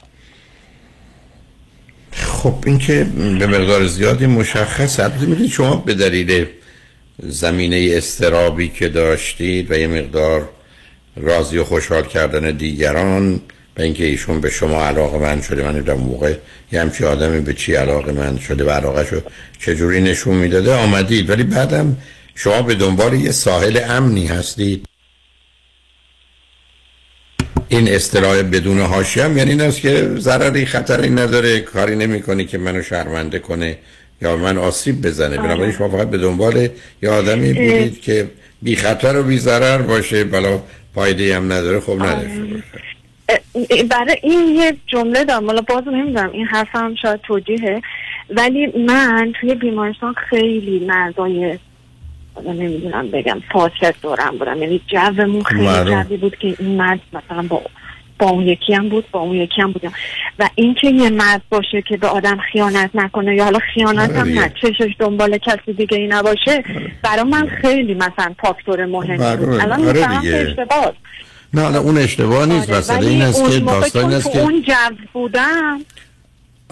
خب 2.12 2.56
این 2.66 2.78
که 2.78 3.04
به 3.40 3.48
مقدار 3.48 3.86
زیادی 3.86 4.26
مشخص 4.26 5.00
البته 5.00 5.26
می‌دونید 5.26 5.52
شما 5.52 5.76
به 5.76 5.94
دلیل 5.94 6.46
زمینه 7.24 7.90
استرابی 7.94 8.70
که 8.70 8.90
داشتید 8.90 9.72
و 9.72 9.78
یه 9.78 9.88
مقدار 9.88 10.50
راضی 11.16 11.58
و 11.58 11.64
خوشحال 11.64 12.04
کردن 12.04 12.52
دیگران 12.52 13.42
و 13.78 13.82
اینکه 13.82 14.06
ایشون 14.06 14.42
به 14.42 14.50
شما 14.50 14.84
علاقه 14.84 15.18
من 15.18 15.42
شده 15.42 15.64
من 15.64 15.82
در 15.82 15.94
موقع 15.94 16.34
یه 16.72 16.82
همچی 16.82 17.06
آدمی 17.06 17.42
به 17.42 17.54
چی 17.54 17.76
علاقه 17.76 18.12
من 18.12 18.40
شده 18.40 18.64
و 18.64 18.70
علاقه 18.70 19.06
شو 19.06 19.22
چجوری 19.60 20.02
نشون 20.02 20.36
می‌داده 20.36 20.74
آمدید. 20.74 21.30
ولی 21.30 21.44
بعدم 21.44 21.98
شما 22.36 22.62
به 22.62 22.76
دنبال 22.76 23.14
یه 23.14 23.32
ساحل 23.32 23.80
امنی 23.90 24.28
هستید. 24.28 24.86
این 27.68 27.88
اصطلاح 27.88 28.42
بدون 28.42 28.80
حاشیه 28.80 29.24
هم 29.24 29.38
یعنی 29.38 29.50
این 29.50 29.62
است 29.62 29.82
که 29.82 30.10
ضرری 30.18 30.66
خطری 30.66 31.10
نداره 31.10 31.60
کاری 31.60 31.96
نمی‌کنی 31.96 32.46
که 32.46 32.58
منو 32.58 32.82
شرمنده 32.82 33.40
کنه 33.40 33.78
یا 34.22 34.38
من 34.38 34.58
آسیب 34.58 35.02
بزنه. 35.02 35.40
آره. 35.40 35.48
بنابراین 35.48 35.72
شما 35.72 35.90
فقط 35.90 36.10
به 36.10 36.18
دنبال 36.18 36.68
یه 37.02 37.10
آدمی 37.10 37.54
بودید 37.54 38.02
که 38.02 38.28
بی 38.62 38.76
خطر 38.76 39.18
و 39.20 39.24
بی 39.24 39.38
ضرر 39.38 39.78
باشه 39.82 40.24
بلا 40.24 40.62
فایده 40.96 41.36
هم 41.36 41.54
نداره. 41.54 41.80
خب 41.80 42.04
نداشته 42.04 42.44
باشه. 42.44 43.84
برای 43.84 44.18
این 44.24 44.56
یه 44.56 44.78
جمله 44.88 45.26
دارم. 45.26 45.46
حالا 45.46 45.62
باز 45.62 45.84
نمی‌دونم 45.88 46.30
این 46.34 46.46
حرفم 46.46 46.96
شاید 47.02 47.20
توجیهه. 47.22 47.82
ولی 48.30 48.68
من 48.88 49.34
توی 49.42 49.56
بیمارستان 49.56 50.14
خیلی 50.30 50.86
مردای 50.86 51.60
نمی‌دونم 52.46 53.08
بگم 53.08 53.42
فاسد 53.52 53.96
دورم 54.02 54.38
بودم 54.38 54.62
یعنی 54.62 54.82
جومون 54.88 55.44
خیلی. 55.44 56.04
جوی 56.04 56.18
بود 56.18 56.38
که 56.38 56.56
این 56.60 56.78
مرد 56.78 57.00
مثلا 57.14 57.42
با 57.42 57.62
با 58.20 58.30
اون 58.30 58.48
یکی 58.48 58.74
هم 58.74 58.90
بود 58.90 59.06
با 59.12 59.20
اون 59.20 59.36
یکی 59.36 59.62
هم 59.62 59.72
بودم 59.72 59.92
و 60.40 60.50
اینکه 60.56 60.88
یه 60.90 61.10
مرد 61.10 61.42
باشه 61.50 61.82
که 61.82 61.98
به 61.98 62.08
آدم 62.08 62.38
خیانت 62.52 62.90
نکنه 62.94 63.36
یا 63.36 63.44
حالا 63.44 63.60
خیانت 63.74 64.10
آره 64.10 64.20
هم. 64.20 64.40
نه 64.40 64.54
چشش 64.62 64.96
دنبال 65.00 65.38
کسی 65.38 65.74
دیگه 65.74 65.98
ای 65.98 66.08
نباشه 66.08 66.64
برای 67.04 67.24
من 67.24 67.48
خیلی 67.48 67.94
مثلا 67.94 68.36
فاکتور 68.42 68.86
مهمی 68.86 69.38
بود. 69.38 69.50
الان 69.50 69.88
آره. 69.88 70.22
که 70.22 70.48
اشتباه 70.48 70.94
نه 71.54 71.62
حالا 71.62 71.80
اون 71.80 71.98
اشتباه 71.98 72.46
نیست 72.46 72.70
آره، 72.70 72.80
مسئله 72.80 73.08
این 73.08 73.22
است 73.22 73.52
که 73.52 73.60
داستان 73.60 74.14
است 74.14 74.32
که 74.32 74.40
اون 74.40 74.62
جو 74.62 74.96
بودم 75.14 75.82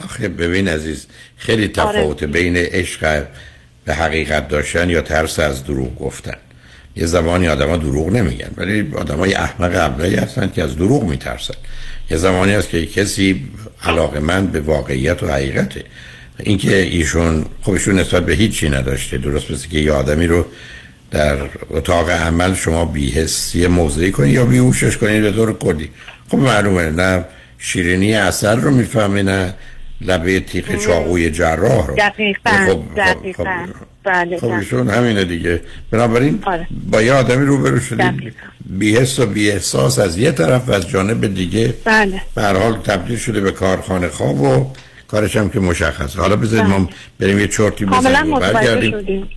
آخه 0.03 0.29
ببین 0.29 0.67
عزیز 0.67 1.07
خیلی 1.37 1.63
آره. 1.63 1.99
تفاوت 1.99 2.23
بین 2.23 2.57
عشق 2.57 3.27
به 3.87 3.93
حقیقت 3.93 4.47
داشتن 4.47 4.89
یا 4.89 5.01
ترس 5.01 5.39
از 5.39 5.63
دروغ 5.63 5.95
گفتن. 5.95 6.35
یه 6.95 7.05
زمانی 7.05 7.47
آدما 7.47 7.77
دروغ 7.77 8.09
نمیگن 8.09 8.49
ولی 8.57 8.91
آدمای 8.95 9.33
احمق 9.33 9.71
ابلهی 9.75 10.15
هستن 10.15 10.51
که 10.55 10.63
از 10.63 10.75
دروغ 10.75 11.03
میترسن. 11.03 11.53
یه 12.11 12.17
زمانی 12.17 12.51
هست 12.51 12.69
که 12.69 12.85
کسی 12.85 13.49
علاقه 13.83 14.19
من 14.19 14.47
به 14.47 14.59
واقعیت 14.59 15.23
و 15.23 15.27
حقیقته. 15.27 15.83
اینکه 16.39 16.75
ایشون 16.75 17.45
ایشون 17.65 17.99
نسبت 17.99 18.25
به 18.25 18.33
هیچی 18.33 18.69
نداشته 18.69 19.17
درست 19.17 19.51
مثل 19.51 19.69
که 19.69 19.79
یه 19.79 19.91
آدمی 19.91 20.27
رو 20.27 20.45
در 21.11 21.37
اتاق 21.69 22.09
عمل 22.09 22.53
شما 22.53 22.85
بیهستی 22.85 23.67
موضعی 23.67 24.11
کنید 24.11 24.33
یا 24.33 24.45
بیهوشش 24.45 24.97
کنید 24.97 25.21
به 25.21 25.31
طور 25.31 25.57
کلی. 25.57 25.89
خب 26.29 26.37
معلومه 26.37 26.89
نه 26.89 27.25
شیرینی 27.57 28.13
اثر 28.13 28.55
رو 28.55 28.71
می‌فهمه 28.71 29.23
نه 29.23 29.53
لبه 30.01 30.39
تیغ 30.39 30.75
چاقوی 30.85 31.31
جراح 31.31 31.87
رو. 31.87 31.95
دقیقا 31.95 32.51
خب 32.51 32.81
دقیقا. 32.97 33.43
بله 34.03 34.37
خب 34.37 34.47
بله. 34.47 34.57
ایشون 34.57 34.89
همینه 34.89 35.23
دیگه. 35.23 35.61
بنابراین 35.91 36.39
آره. 36.45 36.67
با 36.91 37.01
یه 37.01 37.13
آدمی 37.13 37.45
روبرو 37.45 37.79
شدید 37.79 38.33
بیهست 38.65 39.19
و 39.19 39.25
بیاحساس 39.25 39.99
از 39.99 40.17
یه 40.17 40.31
طرف 40.31 40.69
و 40.69 40.71
از 40.71 40.89
جانب 40.89 41.33
دیگه 41.33 41.73
بله. 41.85 42.21
حال 42.35 42.77
تبدیل 42.77 43.17
شده 43.17 43.41
به 43.41 43.51
کارخانه 43.51 44.07
خواب 44.07 44.41
و 44.41 44.71
کارش 45.07 45.35
هم 45.35 45.49
که 45.49 45.59
مشخصه 45.59 46.19
حالا 46.19 46.35
بذارید 46.35 46.65
ما 46.65 46.89
بریم 47.19 47.39
یه 47.39 47.47
چرتی 47.47 47.85
بزنیم 47.85 48.33
و 48.33 48.39
برگردیم. 48.39 48.91
شدیم. 48.91 49.29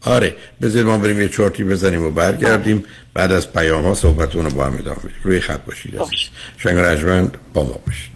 آره 0.00 0.36
بذارید 0.62 0.86
ما 0.86 0.98
بریم 0.98 1.20
یه 1.20 1.28
چرتی 1.28 1.64
بزنیم 1.64 2.02
و 2.02 2.10
برگردیم. 2.10 2.84
بعد 3.14 3.32
از 3.32 3.52
پیام 3.52 3.84
ها 3.84 3.94
صحبتون 3.94 4.44
رو 4.44 4.50
با 4.50 4.66
هم 4.66 4.74
ادامه 4.74 4.98
روی 5.22 5.40
خط 5.40 5.64
باشید 5.64 5.96
عزیز. 5.96 6.28
شنگ 6.58 6.78
رجمند 6.78 7.38
با 7.54 7.62
ما 7.62 7.80
باشید. 7.86 8.15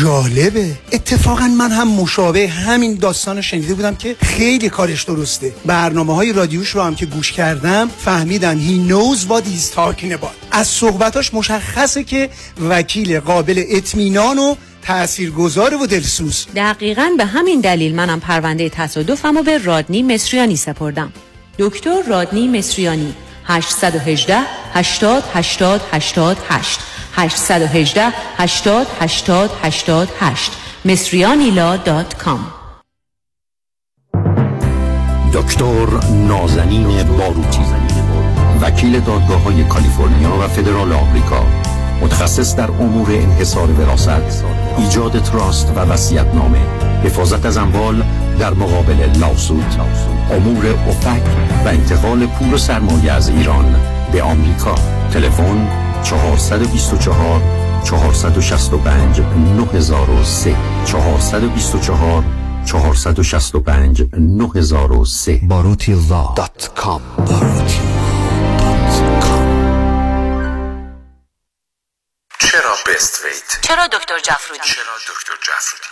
جالبه. 0.00 0.66
اتفاقا 0.92 1.48
من 1.48 1.70
هم 1.70 1.88
مشابه 1.88 2.48
همین 2.48 2.94
داستان 2.94 3.40
شنیده 3.40 3.74
بودم 3.74 3.94
که 3.94 4.16
خیلی 4.22 4.68
کارش 4.68 5.02
درسته. 5.02 5.52
برنامه 5.66 6.14
های 6.14 6.32
رادیوش 6.32 6.70
رو 6.70 6.82
هم 6.82 6.94
که 6.94 7.06
گوش 7.06 7.32
کردم 7.32 7.90
فهمیدم 7.98 8.58
he 8.58 8.90
knows 8.90 9.18
what 9.28 9.42
he's 9.42 9.76
talking 9.76 10.12
about. 10.12 10.34
از 10.50 10.66
صحبتاش 10.66 11.34
مشخصه 11.34 12.04
که 12.04 12.30
وکیل 12.68 13.20
قابل 13.20 13.64
اطمینان 13.68 14.38
و 14.38 14.54
تاثیرگذار 14.82 15.74
و 15.74 15.86
دلسوز. 15.86 16.46
دقیقا 16.56 17.10
به 17.18 17.24
همین 17.24 17.60
دلیل 17.60 17.94
منم 17.94 18.20
پرونده 18.20 18.68
تصادفم 18.68 19.36
رو 19.36 19.42
به 19.42 19.58
رادنی 19.58 20.02
مصریانی 20.02 20.56
سپردم. 20.56 21.12
دکتر 21.58 22.02
رادنی 22.02 22.48
مصریانی 22.48 23.14
818 23.44 24.38
80 24.74 25.24
80 25.34 25.80
88 26.50 26.91
818 27.16 28.12
80 28.38 28.86
80 29.00 29.50
88 29.62 30.52
مصریانیلا 30.84 31.76
دات 31.76 32.14
کام. 32.14 32.46
دکتر 35.32 35.86
نازنین 36.28 37.02
باروتی 37.02 37.62
وکیل 38.62 39.00
دادگاه 39.00 39.42
های 39.42 39.64
کالیفرنیا 39.64 40.36
و 40.36 40.48
فدرال 40.48 40.92
آمریکا. 40.92 41.46
متخصص 42.00 42.56
در 42.56 42.70
امور 42.70 43.10
انحصار 43.10 43.70
وراثت. 43.70 44.44
ایجاد 44.78 45.22
trust 45.22 45.72
و 45.76 45.80
وصیت 45.80 46.26
نامه 46.34 46.58
حفاظت 47.04 47.46
از 47.46 47.56
اموال 47.56 48.02
در 48.38 48.50
مقابل 48.50 49.18
lawsuit 49.20 49.74
امور 50.30 50.66
OFAC 50.88 51.22
و 51.64 51.68
انتقال 51.68 52.26
پول 52.26 52.54
و 52.54 52.58
سرمایه 52.58 53.12
از 53.12 53.28
ایران 53.28 53.76
به 54.12 54.22
آمریکا. 54.22 54.74
تلفن 55.12 55.81
424 56.02 57.40
465 57.84 59.20
9003 59.56 60.56
424 60.86 62.24
465 62.66 64.02
9003 64.12 65.40
باروتی 65.48 65.92
law. 66.10 66.34
dot 66.36 66.70
com 66.76 67.02
چرا 72.40 72.74
بست 72.86 73.24
ویت؟ 73.24 73.58
چرا 73.62 73.86
دکتر 73.86 74.18
جفرودی 74.18 74.60
چرا 74.64 74.96
دکتر 75.08 75.32
جعفرودی 75.46 75.91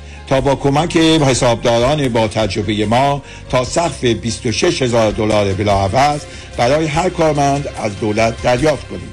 تا 0.31 0.41
با 0.41 0.55
کمک 0.55 0.97
حسابداران 0.97 2.09
با 2.09 2.27
تجربه 2.27 2.85
ما 2.85 3.21
تا 3.49 3.63
سقف 3.63 4.05
26 4.05 4.81
هزار 4.81 5.11
دلار 5.11 5.53
بلاعوض 5.53 6.21
برای 6.57 6.85
هر 6.85 7.09
کارمند 7.09 7.67
از 7.83 7.99
دولت 7.99 8.41
دریافت 8.41 8.87
کنید 8.87 9.09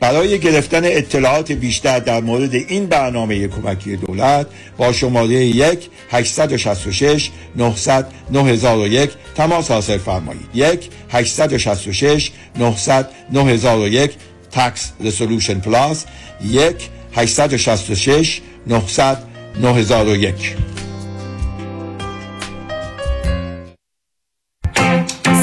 برای 0.00 0.38
گرفتن 0.38 0.80
اطلاعات 0.84 1.52
بیشتر 1.52 1.98
در 1.98 2.20
مورد 2.20 2.54
این 2.54 2.86
برنامه 2.86 3.48
کمکی 3.48 3.96
دولت 3.96 4.46
با 4.76 4.92
شماره 4.92 5.34
1 5.34 5.90
866 6.10 7.30
900 7.56 8.06
9001 8.30 9.10
تماس 9.34 9.70
حاصل 9.70 9.98
فرمایید. 9.98 10.48
1 10.54 10.90
866 11.10 12.30
900 12.58 13.08
9001 13.32 14.10
Tax 14.52 14.92
Resolution 15.00 15.60
Plus 15.60 16.04
1 16.44 16.74
866 17.14 18.40
900 18.66 19.29
9001 19.58 20.56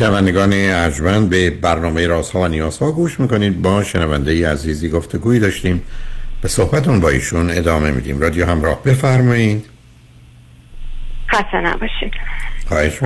شنوندگان 0.00 0.52
ارجمند 0.54 1.30
به 1.30 1.50
برنامه 1.50 2.06
رازها 2.06 2.40
و 2.40 2.48
نیازها 2.48 2.92
گوش 2.92 3.20
می‌کنید. 3.20 3.62
با 3.62 3.84
شنونده 3.84 4.50
عزیزی 4.50 4.88
گفتگویی 4.88 5.40
داشتیم. 5.40 5.82
به 6.42 6.48
صحبتون 6.48 7.00
با 7.00 7.08
ایشون 7.08 7.50
ادامه 7.50 7.90
میدیم. 7.90 8.20
رادیو 8.20 8.46
همراه 8.46 8.82
بفرمایید. 8.82 9.66
خسته 11.32 11.60
نباشید. 11.60 12.12
خواهش 12.68 13.02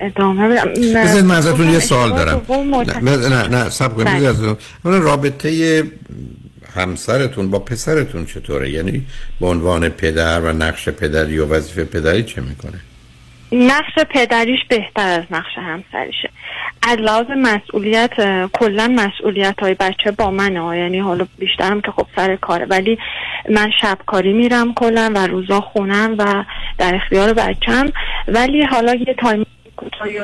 ادامه 0.00 0.48
بدم. 0.48 0.72
بذارید 1.04 1.24
من 1.24 1.34
ازتون 1.34 1.68
یه 1.68 1.78
سوال 1.78 2.10
دارم. 2.10 2.42
دوم 2.48 2.84
مت- 2.84 3.02
نه 3.02 3.16
نه 3.28 3.48
نه 3.48 3.70
سب 3.70 3.94
کنید 3.94 4.32
بله. 4.84 4.98
رابطه 4.98 5.82
همسرتون 6.74 7.50
با 7.50 7.58
پسرتون 7.58 8.26
چطوره؟ 8.26 8.70
یعنی 8.70 9.06
به 9.40 9.46
عنوان 9.46 9.88
پدر 9.88 10.40
و 10.40 10.52
نقش 10.52 10.88
پدری 10.88 11.38
و 11.38 11.46
وظیفه 11.46 11.84
پدری 11.84 12.22
چه 12.22 12.40
می‌کنه؟ 12.40 12.80
نقش 13.52 13.98
پدریش 14.10 14.60
بهتر 14.68 15.08
از 15.08 15.24
نقش 15.30 15.58
همسریشه. 15.58 16.30
از 16.82 16.98
لحاظ 16.98 17.26
مسئولیت 17.36 18.12
کلا 18.52 18.88
مسئولیت 18.96 19.60
های 19.60 19.74
بچه 19.74 20.10
با 20.10 20.30
منه 20.30 20.78
یعنی 20.78 20.98
حالا 20.98 21.26
بیشترم 21.38 21.80
که 21.80 21.90
خب 21.90 22.06
سر 22.16 22.36
کاره. 22.36 22.64
ولی 22.64 22.98
من 23.50 23.70
شبکاری 23.80 24.32
میرم 24.32 24.74
کلا 24.74 25.12
و 25.14 25.26
روزا 25.26 25.60
خونم 25.60 26.14
و 26.18 26.44
در 26.78 26.94
اختیار 26.94 27.32
بچم 27.32 27.92
ولی 28.28 28.64
حالا 28.64 28.94
یه 28.94 29.14
تایم 29.14 29.46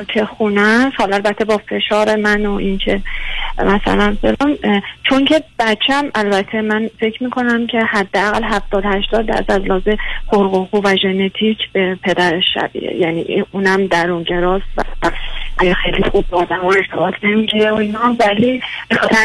که 0.07 0.25
خونه 0.25 0.91
حالا 0.97 1.15
البته 1.15 1.45
با 1.45 1.57
فشار 1.57 2.15
من 2.15 2.45
و 2.45 2.53
این 2.53 2.77
که 2.77 3.01
مثلا 3.57 4.17
چون 5.03 5.25
که 5.25 5.43
بچم 5.59 6.09
البته 6.15 6.61
من 6.61 6.89
فکر 6.99 7.23
می‌کنم 7.23 7.67
که 7.67 7.79
حداقل 7.79 8.43
70 8.43 8.83
80 8.85 9.25
درصد 9.25 9.51
از 9.51 9.61
لحاظ 9.61 9.83
خلق 10.27 10.73
و 10.73 10.81
و 10.83 10.95
ژنتیک 10.95 11.57
به 11.73 11.95
پدرش 12.03 12.43
شبیه. 12.53 12.95
یعنی 12.95 13.43
اونم 13.51 13.87
درونگراست 13.87 14.65
و 14.77 14.83
آیا 15.61 15.73
خیلی 15.73 16.03
خوب 16.03 16.25
با 16.29 16.37
آدم 16.37 16.65
ارتباط 16.65 17.13
نمی‌گیره 17.23 17.71
و 17.71 17.75
اینا 17.75 18.15
ولی 18.19 18.61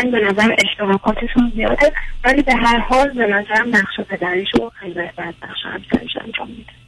این 0.02 0.10
به 0.10 0.20
نظرم 0.20 0.56
اشتراکاتشون 0.58 1.52
زیاده. 1.54 1.92
ولی 2.24 2.42
به 2.42 2.54
هر 2.54 2.78
حال 2.78 3.08
به 3.08 3.26
نظرم 3.26 3.76
نقش 3.76 4.00
پدریش 4.08 4.48
رو 4.54 4.72
خیلی 4.80 4.94
بهتر 4.94 5.24
نقش 5.26 5.58
همسرش 5.64 6.16
انجام 6.24 6.48
میده. 6.48 6.83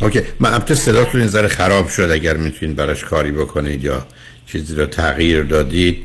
اوکی 0.00 0.20
من 0.40 0.52
البته 0.52 0.74
صداتون 0.74 1.20
این 1.20 1.30
ذره 1.30 1.48
خراب 1.48 1.88
شد 1.88 2.10
اگر 2.12 2.36
می‌تونید 2.36 2.76
براش 2.76 3.04
کاری 3.04 3.32
بکنید 3.32 3.84
یا 3.84 4.06
چیزی 4.46 4.74
رو 4.74 4.86
تغییر 4.86 5.42
دادید 5.42 6.04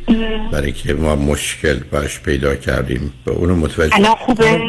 برای 0.51 0.71
که 0.71 0.93
ما 0.93 1.15
مشکل 1.15 1.79
باش 1.91 2.19
پیدا 2.19 2.55
کردیم. 2.55 3.13
به 3.25 3.31
اونو 3.31 3.55
متوجه 3.55 3.95
الان 3.95 4.15
خوبه؟ 4.15 4.61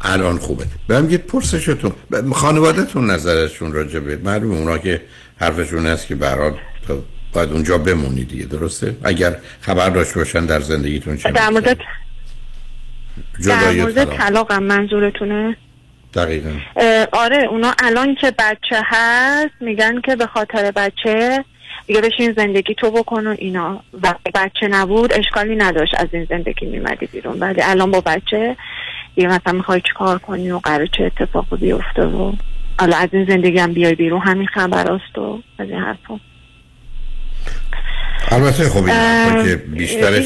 الان 0.00 0.38
خوبه. 0.38 0.64
برم 0.88 1.10
یه 1.10 1.18
پرسشتون 1.18 1.92
خانوادهتون 2.32 3.10
نظرشون 3.10 3.72
راجع 3.72 3.98
به 3.98 4.16
معلومه 4.16 4.56
اونا 4.56 4.78
که 4.78 5.02
حرفشون 5.40 5.86
هست 5.86 6.06
که 6.06 6.14
برات 6.14 6.54
باید 7.32 7.52
اونجا 7.52 7.78
بمونی 7.78 8.24
دیگه 8.24 8.44
درسته؟ 8.44 8.96
اگر 9.02 9.36
خبر 9.60 9.90
داشته 9.90 10.18
باشن 10.18 10.46
در 10.46 10.60
زندگیتون 10.60 11.16
چه 11.16 11.30
در 11.30 11.50
مورد 11.50 11.78
در 13.46 13.72
مورد 13.72 13.94
طلاق. 13.94 14.18
طلاقم 14.18 14.62
منظورتونه؟ 14.62 15.56
دقیقا. 16.16 16.50
آره 17.12 17.36
اونا 17.50 17.74
الان 17.78 18.14
که 18.20 18.32
بچه 18.38 18.82
هست 18.84 19.54
میگن 19.60 20.00
که 20.00 20.16
به 20.16 20.26
خاطر 20.26 20.70
بچه 20.70 21.44
دیگه 21.86 22.00
بشین 22.00 22.32
زندگی 22.36 22.74
تو 22.74 22.90
بکن 22.90 23.26
و 23.26 23.34
اینا. 23.38 23.80
و 24.02 24.14
بچه 24.34 24.68
نبود 24.68 25.12
اشکالی 25.12 25.56
نداشت 25.56 25.94
از 25.98 26.08
این 26.12 26.26
زندگی 26.30 26.66
میمدی 26.66 27.06
بیرون. 27.06 27.38
ولی 27.40 27.62
الان 27.62 27.90
با 27.90 28.00
بچه 28.00 28.56
دیگه 29.14 29.28
مثلا 29.28 29.52
می‌خوای 29.52 29.80
چی 29.80 29.92
کار 29.94 30.18
کنی 30.18 30.50
و 30.50 30.58
قرار 30.58 30.86
چه 30.86 31.04
اتفاقی 31.04 31.56
بیفته 31.56 32.02
و 32.02 32.32
حالا 32.80 32.96
از 32.96 33.08
این 33.12 33.26
زندگی 33.26 33.58
هم 33.58 33.72
بیای 33.72 33.94
بیرون 33.94 34.20
همین 34.20 34.46
خبر 34.46 34.92
است 34.92 35.18
و 35.18 35.42
از 35.58 35.68
این 35.68 35.78
حرفا. 35.78 36.20
البته 38.28 38.68
خب 38.68 38.84
این 38.84 39.44
که 39.44 39.56
بیشترش 39.56 40.24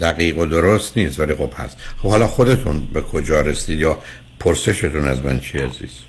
دقیق 0.00 0.38
و 0.38 0.46
درست 0.46 0.96
نیست 0.96 1.20
ولی 1.20 1.34
خب 1.34 1.50
هست. 1.56 1.78
خب 2.02 2.08
حالا 2.08 2.26
خودتون 2.26 2.88
به 2.92 3.00
کجا 3.00 3.40
رسید 3.40 3.80
یا 3.80 3.98
پرسشتون 4.40 5.08
از 5.08 5.24
من 5.24 5.40
چی 5.40 5.58
عزیز؟ 5.58 6.04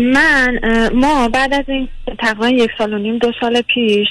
من 0.00 0.58
ما 0.94 1.28
بعد 1.28 1.54
از 1.54 1.64
این 1.68 1.88
تقریبا 2.18 2.48
یک 2.48 2.70
سال 2.78 2.92
و 2.92 2.98
نیم 2.98 3.18
دو 3.18 3.32
سال 3.40 3.60
پیش 3.60 4.08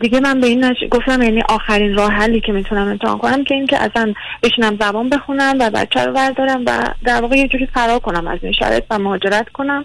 دیگه 0.00 0.20
من 0.20 0.40
به 0.40 0.46
این 0.46 0.64
نش... 0.64 0.76
گفتم 0.90 1.22
یعنی 1.22 1.42
آخرین 1.48 1.94
راه 1.94 2.12
حلی 2.12 2.40
که 2.40 2.52
می‌تونم 2.52 2.88
امتحان 2.88 3.18
کنم 3.18 3.44
که 3.44 3.54
اینکه 3.54 3.82
اصلا 3.82 4.14
بشینم 4.42 4.76
زبان 4.80 5.08
بخونم 5.08 5.56
و 5.60 5.70
بچه 5.70 6.04
رو 6.04 6.12
بردارم 6.12 6.62
و 6.66 6.94
در 7.04 7.20
واقع 7.20 7.36
یه 7.36 7.48
جوری 7.48 7.66
فرار 7.66 7.98
کنم 7.98 8.26
از 8.26 8.38
این 8.42 8.52
شرایط 8.52 8.84
و 8.90 8.98
مهاجرت 8.98 9.48
کنم 9.48 9.84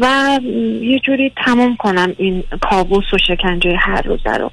و 0.00 0.40
یه 0.80 0.98
جوری 0.98 1.32
تمام 1.46 1.76
کنم 1.76 2.14
این 2.16 2.44
کابوس 2.60 3.14
و 3.14 3.18
شکنجه 3.18 3.76
هر 3.76 4.02
روزه 4.02 4.36
رو. 4.36 4.50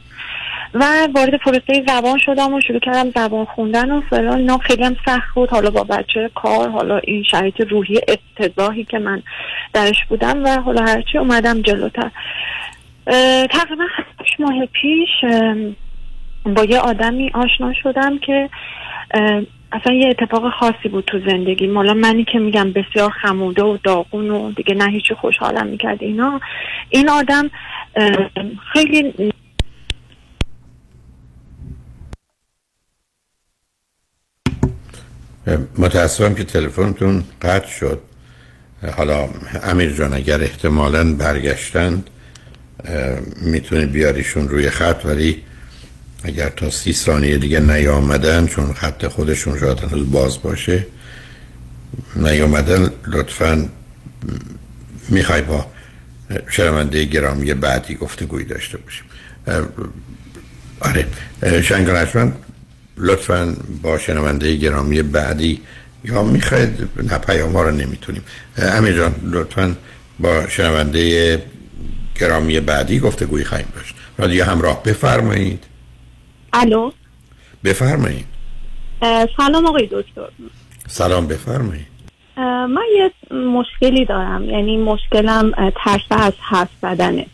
و 0.76 1.08
وارد 1.16 1.36
پروسه 1.36 1.84
زبان 1.88 2.20
شدم 2.20 2.54
و 2.54 2.62
شروع 2.62 2.80
کردم 2.80 3.12
زبان 3.16 3.46
خوندن 3.46 3.92
و 3.92 4.02
فلان. 4.02 4.38
اینا 4.38 4.58
خیلی 4.58 4.84
هم 4.84 4.96
سخت 5.06 5.36
بود. 5.36 5.50
حالا 5.50 5.70
با 5.70 5.84
بچه 5.84 6.30
کار 6.36 6.70
حالا 6.70 6.98
این 6.98 7.24
شرایط 7.24 7.62
روحی 7.62 8.00
افتضاحی 8.08 8.84
که 8.84 9.00
من 9.00 9.24
درش 9.74 10.06
بودم 10.10 10.44
و 10.44 10.62
حالا 10.62 10.86
هرچی 10.86 11.18
اومدم 11.18 11.62
جلوتر. 11.62 12.12
تقریبا 13.52 13.84
هشت 14.20 14.40
ماه 14.40 14.66
پیش 14.66 15.10
با 16.56 16.64
یه 16.64 16.80
آدمی 16.80 17.32
آشنا 17.34 17.74
شدم 17.84 18.18
که 18.18 18.50
اصلا 19.72 19.94
یه 19.94 20.08
اتفاق 20.10 20.50
خاصی 20.50 20.90
بود 20.90 21.06
تو 21.06 21.20
زندگی. 21.20 21.68
حالا 21.68 21.94
منی 21.94 22.24
که 22.24 22.40
میگم 22.40 22.72
بسیار 22.72 23.10
خموده 23.10 23.64
و 23.64 23.78
داغون 23.84 24.30
و 24.30 24.52
دیگه 24.52 24.76
نه 24.76 24.92
هیچی 24.92 25.14
خوشحالم 25.14 25.68
می‌کرد 25.68 26.04
اینا. 26.04 26.42
این 26.90 27.10
آدم 27.10 27.52
خیلی 28.74 29.14
متاسفم 35.78 36.34
که 36.34 36.44
تلفنتون 36.44 37.24
قطع 37.42 37.68
شد. 37.68 38.02
حالا 38.98 39.30
امیر 39.64 39.92
جان 39.92 40.14
اگر 40.14 40.42
احتمالا 40.42 41.14
برگشتند 41.14 42.10
می‌تونه 43.42 43.86
بیاریشون 43.86 44.50
روی 44.50 44.70
خط 44.70 45.02
ولی 45.06 45.44
اگر 46.24 46.50
تا 46.50 46.70
سی 46.70 46.94
ثانیه 46.94 47.38
دیگه 47.38 47.60
نیامدن 47.60 48.48
چون 48.48 48.74
خط 48.74 49.08
خودشون 49.08 49.60
شاید 49.60 49.80
هنوز 49.80 50.12
باز 50.12 50.42
باشه 50.42 50.88
نیامدن 52.16 52.90
لطفا 53.08 53.70
می‌خوای 55.10 55.42
با 55.42 55.66
شنونده 56.50 57.06
گرامی 57.06 57.54
بعدی 57.54 57.96
گفتگویی 57.96 58.46
داشته 58.46 58.78
باشیم. 58.78 59.06
آره 60.80 61.06
اشمن 61.42 62.34
لطفا 62.98 63.56
با 63.82 63.98
شنونده 63.98 64.56
گرامی 64.56 65.02
بعدی 65.02 65.62
یا 66.04 66.24
می‌خواید 66.24 66.90
نه 67.04 67.18
پیام 67.18 67.54
ها 67.54 67.64
رو 67.64 67.72
نمی‌تونیم. 67.72 68.24
امیر 68.58 68.98
جان 68.98 69.16
لطفا 69.24 69.76
با 70.20 70.48
شنونده 70.48 71.44
گرامی 72.20 72.60
بعدی 72.60 73.00
گفتگویی 73.00 73.46
خواهیم 73.46 73.68
داشت. 73.76 73.96
رادیو 74.18 74.44
همراه 74.44 74.84
بفرمایید. 74.84 75.64
الو؟ 76.54 76.92
بفرمایید. 77.64 78.26
سلام 79.38 79.66
آقای 79.66 79.90
دکتر. 79.92 80.28
سلام 80.88 81.28
بفرمایید. 81.28 81.88
من 82.38 82.86
یه 82.98 83.36
مشکلی 83.38 84.06
دارم 84.06 84.50
یعنی 84.50 84.78
مشکلم 84.78 85.72
ترس 85.84 86.02
از 86.10 86.34
حرف 86.40 86.70
زدنه. 86.82 87.26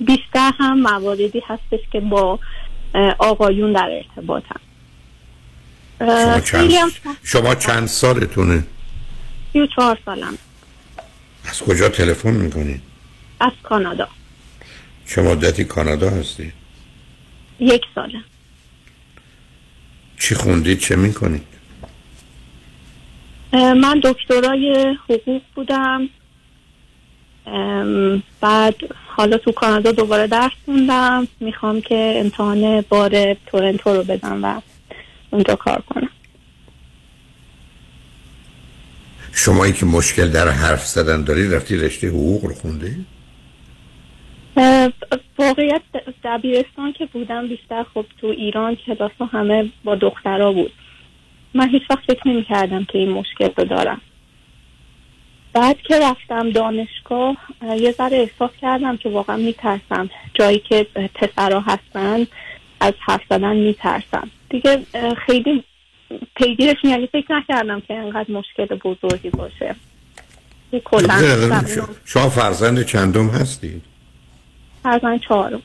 بیشتر 0.00 0.52
هم 0.58 0.80
مواردی 0.80 1.42
هستش 1.46 1.80
که 1.92 2.00
با 2.00 2.38
آقایون 3.18 3.72
در 3.72 3.90
ارتباطم. 3.90 4.60
شما 5.98 6.40
چند, 6.40 6.72
شما 7.24 7.54
چند 7.54 7.86
سالتونه؟ 7.86 8.66
سی 9.52 9.60
و 9.60 9.66
چهار 9.66 9.98
سالم. 10.04 10.38
از 11.44 11.62
کجا 11.62 11.88
تلفن 11.88 12.30
می‌کنید 12.30 12.82
از 13.40 13.52
کانادا. 13.62 14.08
چه 15.06 15.22
مدتی 15.22 15.64
کانادا 15.64 16.10
هستید 16.10 16.52
یک 17.60 17.82
ساله. 17.94 18.20
چی 20.18 20.34
خوندید 20.34 20.78
چه 20.78 20.96
می‌کنید 20.96 21.46
من 23.52 24.00
دکترای 24.04 24.96
حقوق 25.08 25.42
بودم. 25.54 26.08
بعد 28.40 28.74
حالا 29.06 29.38
تو 29.38 29.52
کانادا 29.52 29.92
دوباره 29.92 30.26
درس 30.26 30.52
خوندم. 30.64 31.28
می‌خوام 31.40 31.80
که 31.80 32.14
امتحان 32.16 32.80
بار 32.80 33.34
تورنتو 33.34 33.94
رو 33.94 34.02
بدم 34.02 34.44
و 34.44 34.60
اونجا 35.30 35.54
کار 35.54 35.82
کنم. 35.86 36.08
شمایی 39.32 39.72
که 39.72 39.86
مشکل 39.86 40.30
در 40.30 40.48
حرف 40.48 40.86
زدن 40.86 41.24
دارید 41.24 41.54
رفتی 41.54 41.76
رشته 41.76 42.08
حقوق 42.08 42.44
رو 42.44 42.54
خونده 42.54 42.96
واقعیت 45.38 45.82
دبیرستان 46.24 46.92
که 46.92 47.06
بودم 47.06 47.48
بیشتر 47.48 47.84
خب 47.94 48.04
تو 48.20 48.26
ایران 48.26 48.74
کلاس 48.74 49.12
همه 49.32 49.70
با 49.84 49.94
دخترا 49.94 50.52
بود. 50.52 50.72
من 51.54 51.68
هیچ 51.68 51.82
وقت 51.90 52.04
فکر 52.08 52.28
نمی 52.28 52.44
کردم 52.44 52.84
که 52.84 52.98
این 52.98 53.10
مشکل 53.10 53.48
رو 53.56 53.64
دارم. 53.64 54.00
بعد 55.52 55.76
که 55.82 55.98
رفتم 55.98 56.50
دانشگاه 56.50 57.36
اه، 57.62 57.76
یه 57.76 57.92
ذره 57.92 58.16
احساس 58.16 58.50
کردم 58.60 58.96
که 58.96 59.08
واقعا 59.08 59.36
میترسم. 59.36 60.10
جایی 60.34 60.58
که 60.58 60.86
پسرا 61.14 61.60
هستن 61.60 62.26
از 62.80 62.94
حرف 63.06 63.20
زدن 63.30 63.56
میترسم. 63.56 64.30
دیگه 64.50 64.86
خیلی 65.26 65.64
پیگیرش 66.36 66.76
یعنی 66.84 67.06
فکر 67.06 67.34
نکردم 67.34 67.80
که 67.80 67.94
انقدر 67.94 68.30
مشکل 68.30 68.66
بزرگی 68.66 69.30
باشه. 69.30 69.74
یه 70.72 70.80
کلا 70.80 71.64
شما 72.04 72.28
فرزند 72.28 72.86
چندم 72.86 73.28
هستید 73.28 73.82
فرزند 74.82 75.20
چهارم. 75.20 75.62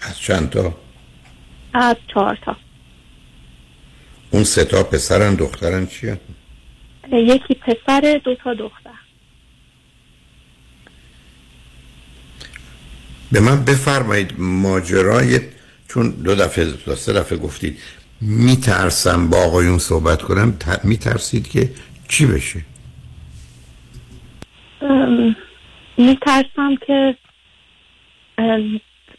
از 0.00 0.18
چند 0.18 0.50
تا؟ 0.50 0.74
از 1.74 1.96
چهار 2.14 2.38
تا. 2.42 2.56
اون 4.30 4.44
سه 4.44 4.64
تا 4.64 4.82
پسرن 4.82 5.34
دخترن 5.34 5.86
چی 5.86 6.08
هستن؟ 6.08 6.34
یکی 7.12 7.54
پسر 7.54 8.20
دو 8.24 8.34
تا 8.34 8.54
دختر. 8.54 8.90
به 13.32 13.40
من 13.40 13.64
بفرمایید 13.64 14.34
ماجرای 14.38 15.40
چون 15.88 16.10
دو 16.10 16.34
دفعه 16.34 16.64
دو 16.64 16.94
سه 16.94 17.12
دفعه 17.12 17.38
گفتید 17.38 17.78
میترسم 18.20 19.30
با 19.30 19.36
آقایون 19.36 19.78
صحبت 19.78 20.22
کنم 20.22 20.52
ت- 20.52 20.84
میترسید 20.84 21.48
که 21.48 21.70
چی 22.08 22.26
بشه؟ 22.26 22.64
ام، 24.82 25.36
میترسم 25.98 26.76
که 26.86 27.16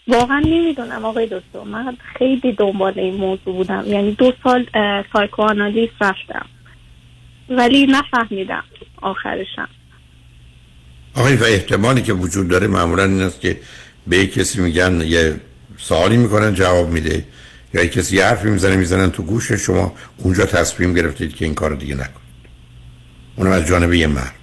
واقعا 0.08 0.40
نمی‌دونم 0.40 1.06
آقای 1.06 1.26
دکتر. 1.26 1.64
من 1.66 1.98
خیلی 2.18 2.52
دنبال 2.52 3.00
این 3.00 3.14
موضوع 3.14 3.56
بودم. 3.56 3.84
یعنی 3.88 4.12
دو 4.12 4.34
سال 4.44 4.66
سایکوآنالیز 5.14 5.90
رفتم. 6.02 6.46
ولی 7.50 7.88
نفهمیدم 7.88 8.64
آخرشم. 9.02 9.70
آقای 11.16 11.36
و 11.36 11.44
احتمالی 11.44 12.02
که 12.02 12.14
وجود 12.14 12.48
داره 12.48 12.68
معمولا 12.68 13.04
این 13.04 13.22
است 13.22 13.42
که 13.42 13.60
به 14.08 14.28
کسی 14.28 14.62
میگن 14.62 15.02
یه 15.02 15.42
سوالی 15.80 16.18
می‌کنن 16.18 16.54
جواب 16.54 16.90
میده. 16.90 17.26
یا 17.74 17.84
یک 17.84 17.92
کسی 17.92 18.20
حرفی 18.20 18.50
می‌زنه 18.50 18.76
می‌زنن 18.76 19.12
تو 19.12 19.24
گوش 19.24 19.52
شما 19.52 19.94
اونجا 20.18 20.46
تصمیم 20.46 20.94
گرفتید 20.94 21.36
که 21.36 21.46
این 21.46 21.56
کار 21.56 21.76
دیگه 21.76 21.96
نکنید. 21.96 22.30
اونم 23.36 23.52
از 23.52 23.66
جانب 23.66 23.94
یه 23.94 24.08
مرد. 24.08 24.36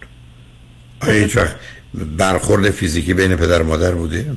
آیا 1.00 1.22
هیچ 1.22 1.36
وقت 1.36 1.56
برخورد 1.94 2.70
فیزیکی 2.70 3.14
بین 3.14 3.36
پدر 3.36 3.62
و 3.62 3.66
مادر 3.66 3.92
بوده؟ 3.92 4.36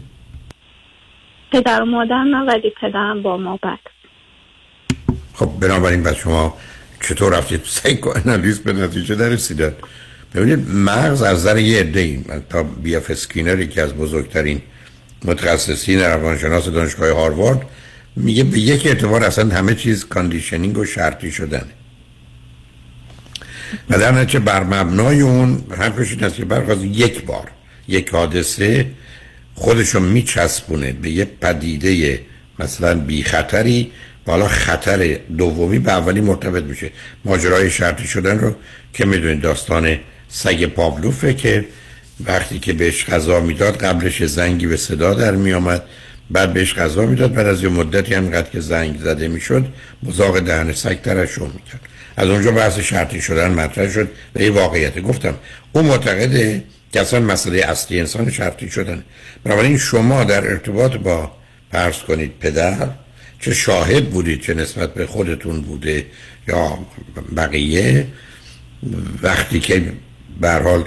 پدر 1.52 1.82
و 1.82 1.86
مادر 1.86 2.24
نه 2.24 2.38
ولی 2.38 2.74
پدرم 2.82 3.22
با 3.22 3.38
ما 3.38 3.60
بد. 3.64 3.80
خب 5.34 5.52
بنابراین 5.60 6.04
بعد 6.04 6.16
شما 6.16 6.58
چطور 7.02 7.38
رفتید؟ 7.38 7.62
psychoanalyze 7.64 8.60
به 8.60 8.74
نتیجه 8.74 9.16
نرسیدین 9.16 9.74
ببینید 10.36 10.70
مغز 10.70 11.22
از 11.22 11.38
نظر 11.38 11.58
یه 11.58 11.80
عده 11.80 12.24
تا 12.50 12.64
B.F. 12.64 13.12
Skinner 13.12 13.64
که 13.64 13.82
از 13.82 13.94
بزرگترین 13.94 14.62
متخصصین 15.26 16.00
روانشناس 16.00 16.66
دانشگاه 16.66 17.12
هاروارد 17.12 17.62
میگه 18.16 18.44
به 18.44 18.60
یک 18.60 18.86
اعتبار 18.86 19.24
اصلا 19.24 19.56
همه 19.56 19.76
چیز 19.76 20.06
conditioning 20.06 20.78
و 20.78 20.86
شرطی 20.86 21.32
شدنه. 21.32 21.74
و 23.90 24.00
در 24.00 24.12
نتیجه 24.12 24.40
بر 24.40 24.64
مبنای 24.64 25.22
اون 25.22 25.64
حرفش 25.78 26.12
این 26.12 26.24
است 26.24 26.36
که 26.36 26.46
برخواست 26.46 26.84
یک 26.84 27.26
بار 27.26 27.52
یک 27.88 28.10
حادثه 28.10 28.86
خودشو 29.56 30.00
میچسبونه 30.00 30.91
به 30.91 31.10
یه 31.10 31.26
پدیده 31.26 32.20
مثلا 32.60 32.96
بی 33.00 33.24
خطری 33.24 33.91
حالا 34.26 34.48
خطر 34.48 35.20
دومی 35.38 35.80
به 35.80 35.91
اولی 35.91 36.22
مرتبط 36.22 36.64
میشه. 36.64 36.91
ماجرای 37.26 37.72
شرطی 37.72 38.08
شدن 38.08 38.40
رو 38.40 38.56
که 38.94 39.06
می‌دونید 39.06 39.41
داستان 39.41 39.98
سگ 40.28 40.66
پاولوفه 40.66 41.34
که 41.34 41.66
وقتی 42.26 42.60
که 42.60 42.74
بهش 42.74 43.06
غذا 43.06 43.40
می‌داد 43.40 43.78
قبلش 43.78 44.24
زنگی 44.24 44.68
به 44.68 44.78
صدا 44.78 45.14
در 45.14 45.36
میامد 45.36 45.84
بعد 46.30 46.54
بهش 46.54 46.74
غذا 46.74 47.06
می‌داد 47.06 47.34
بعد 47.34 47.48
از 47.48 47.64
یه 47.64 47.70
مدتی 47.70 48.14
همقدر 48.14 48.50
که 48.50 48.60
زنگ 48.60 49.00
زده 49.00 49.28
می‌شد 49.28 49.66
مزاق 50.04 50.40
دهن 50.40 50.74
سگ 50.74 51.02
ترشون 51.02 51.48
می‌کرد. 51.48 51.82
از 52.18 52.30
اونجا 52.30 52.52
بحث 52.52 52.80
شرطی 52.80 53.22
شدن 53.22 53.52
مطرح 53.52 53.91
شد 53.91 54.10
و 54.36 54.41
یه 54.41 54.52
واقعیت. 54.52 55.00
گفتم 55.00 55.36
اون 55.72 55.86
معتقده 55.86 56.64
که 56.94 57.02
اصلا 57.02 57.20
مسئله 57.20 57.60
اصلی 57.60 58.00
انسان 58.00 58.32
شرطی 58.32 58.70
شدن 58.70 59.04
بنابراین 59.44 59.78
شما 59.78 60.24
در 60.24 60.48
ارتباط 60.48 60.96
با 60.96 61.32
فرض 61.72 61.98
کنید 61.98 62.32
پدر 62.40 62.90
چه 63.40 63.54
شاهد 63.54 64.10
بودید 64.10 64.41
چه 64.41 64.54
نسبت 64.54 64.94
به 64.94 65.06
خودتون 65.06 65.62
بوده 65.62 66.06
یا 66.48 66.80
بقیه 67.38 68.08
وقتی 69.24 69.60
که 69.60 69.84
به 70.41 70.52
حال 70.52 70.84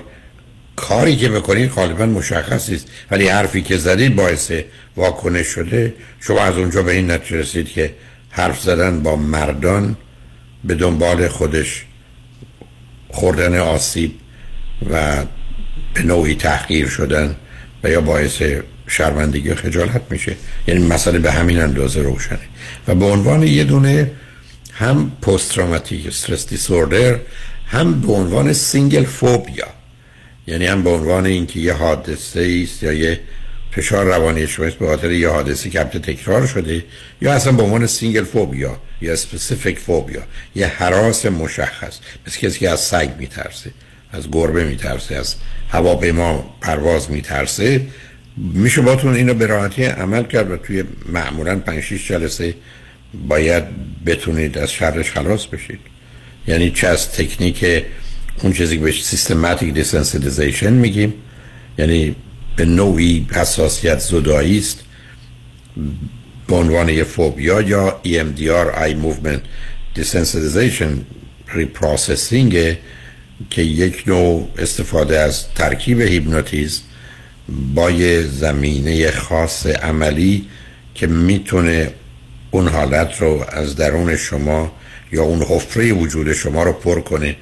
کاری 0.76 1.16
که 1.16 1.28
بکنید 1.28 1.70
غالبا 1.70 2.06
مشخص 2.06 2.70
است 2.70 2.86
ولی 3.10 3.28
حرفی 3.28 3.62
که 3.62 3.76
زدید 3.76 4.16
باعث 4.16 4.52
واکنش 4.96 5.46
شده. 5.46 5.94
شما 6.20 6.40
از 6.40 6.56
اونجا 6.58 6.82
به 6.82 6.92
این 6.92 7.10
نتیجه 7.10 7.40
رسید 7.40 7.68
که 7.68 7.94
حرف 8.30 8.60
زدن 8.60 9.02
با 9.02 9.16
مردان 9.16 9.96
به 10.64 10.74
دنبال 10.74 11.28
خودش 11.28 11.84
خوردن 13.08 13.58
آسیب 13.58 14.14
و 14.90 15.24
به 15.94 16.02
نوعی 16.02 16.34
تحقیر 16.34 16.88
شدن 16.88 17.36
و 17.84 17.90
یا 17.90 18.00
باعث 18.00 18.42
شرمندگی 18.86 19.48
و 19.48 19.54
خجالت 19.54 20.02
میشه. 20.10 20.36
یعنی 20.66 20.86
مسئله 20.86 21.18
به 21.18 21.32
همین 21.32 21.60
اندازه 21.60 22.02
روشنه. 22.02 22.38
و 22.88 22.94
به 22.94 23.04
عنوان 23.04 23.42
یه 23.42 23.64
دونه 23.64 24.10
هم 24.72 25.12
post 25.22 25.52
traumatic 25.52 26.06
stress 26.06 26.48
disorder 26.48 27.18
هم 27.66 28.00
به 28.00 28.12
عنوان 28.12 28.52
single 28.52 29.04
phobia 29.04 29.66
یعنی 30.46 30.66
هم 30.66 30.82
به 30.82 30.90
عنوان 30.90 31.26
اینکه 31.26 31.60
یه 31.60 31.72
حادثه 31.72 32.62
است 32.64 32.82
یا 32.82 32.92
یه 32.92 33.20
فشار 33.70 34.06
روانی 34.06 34.46
شما 34.46 34.66
به 34.66 34.86
خاطر 34.86 35.12
یه 35.12 35.28
حادثه 35.28 35.70
که 35.70 35.84
تکرار 35.84 36.46
شده 36.46 36.84
یا 37.20 37.32
اصلا 37.32 37.52
به 37.52 37.62
عنوان 37.62 37.86
single 37.86 38.24
phobia 38.24 38.80
یا 39.00 39.12
specific 39.12 39.78
phobia 39.78 40.22
یه 40.54 40.66
هراس 40.66 41.26
مشخص 41.26 41.98
مثل 42.26 42.38
کسی 42.38 42.58
که 42.58 42.70
از 42.70 42.80
سگ 42.80 43.10
میترسه 43.18 43.70
از 44.12 44.30
گربه 44.30 44.64
میترسه 44.64 45.14
از 45.14 45.34
هواپیما 45.68 46.56
پرواز 46.60 47.10
میترسه 47.10 47.86
میشه 48.36 48.80
باهاتون 48.80 49.14
اینو 49.14 49.34
به 49.34 49.46
راحتی 49.46 49.84
عمل 49.84 50.22
کرد 50.22 50.50
و 50.50 50.56
توی 50.56 50.84
معمولا 51.06 51.58
5 51.58 51.80
6 51.80 52.08
جلسه 52.08 52.54
باید 53.28 53.64
بتونید 54.06 54.58
از 54.58 54.72
شرش 54.72 55.10
خلاص 55.10 55.46
بشید. 55.46 55.80
یعنی 56.46 56.70
چه 56.70 56.88
از 56.88 57.12
تکنیک 57.12 57.84
اون 58.40 58.52
چیزی 58.52 58.76
که 58.76 58.84
بهش 58.84 59.04
systematic 59.04 59.74
desensitization 59.74 60.72
میگیم 60.72 61.14
یعنی 61.78 62.16
به 62.56 62.64
نوعی 62.64 63.26
حساسیت 63.32 63.98
زدایی 63.98 64.58
است 64.58 64.80
به 66.46 66.54
عنوان 66.54 66.88
یه 66.88 67.04
فوبیا 67.04 67.60
یا 67.60 68.00
EMDR 68.04 68.76
Eye 68.76 68.96
Movement 69.04 69.40
Desensitization 69.98 70.90
Reprocessing 71.48 72.76
که 73.50 73.62
یک 73.62 74.04
نوع 74.06 74.48
استفاده 74.58 75.18
از 75.18 75.48
ترکیب 75.54 76.00
هیپنوتیزم 76.00 76.82
با 77.74 77.90
یه 77.90 78.22
زمینه 78.22 79.10
خاص 79.10 79.66
عملی 79.66 80.46
که 80.94 81.06
می‌تونه 81.06 81.90
اون 82.50 82.68
حالت 82.68 83.22
رو 83.22 83.44
از 83.48 83.76
درون 83.76 84.16
شما 84.16 84.72
یا 85.12 85.22
اون 85.22 85.42
حفره 85.42 85.92
وجود 85.92 86.32
شما 86.32 86.62
رو 86.62 86.72
پر 86.72 87.00
کنه 87.00 87.36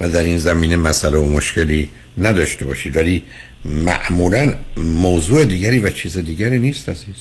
و 0.00 0.08
در 0.08 0.22
این 0.22 0.38
زمینه 0.38 0.76
مسئله 0.76 1.18
و 1.18 1.24
مشکلی 1.24 1.90
نداشته 2.18 2.64
باشید. 2.64 2.96
ولی 2.96 3.22
معمولا 3.64 4.54
موضوع 4.76 5.44
دیگری 5.44 5.78
و 5.78 5.90
چیز 5.90 6.18
دیگری 6.18 6.58
نیست 6.58 6.88
عزیز. 6.88 7.16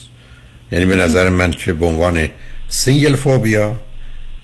یعنی 0.72 0.86
به 0.86 0.96
نظر 0.96 1.30
من 1.30 1.52
چه 1.52 1.74
به 1.74 1.86
عنوان 1.86 2.30
single 2.70 3.16
phobia 3.16 3.76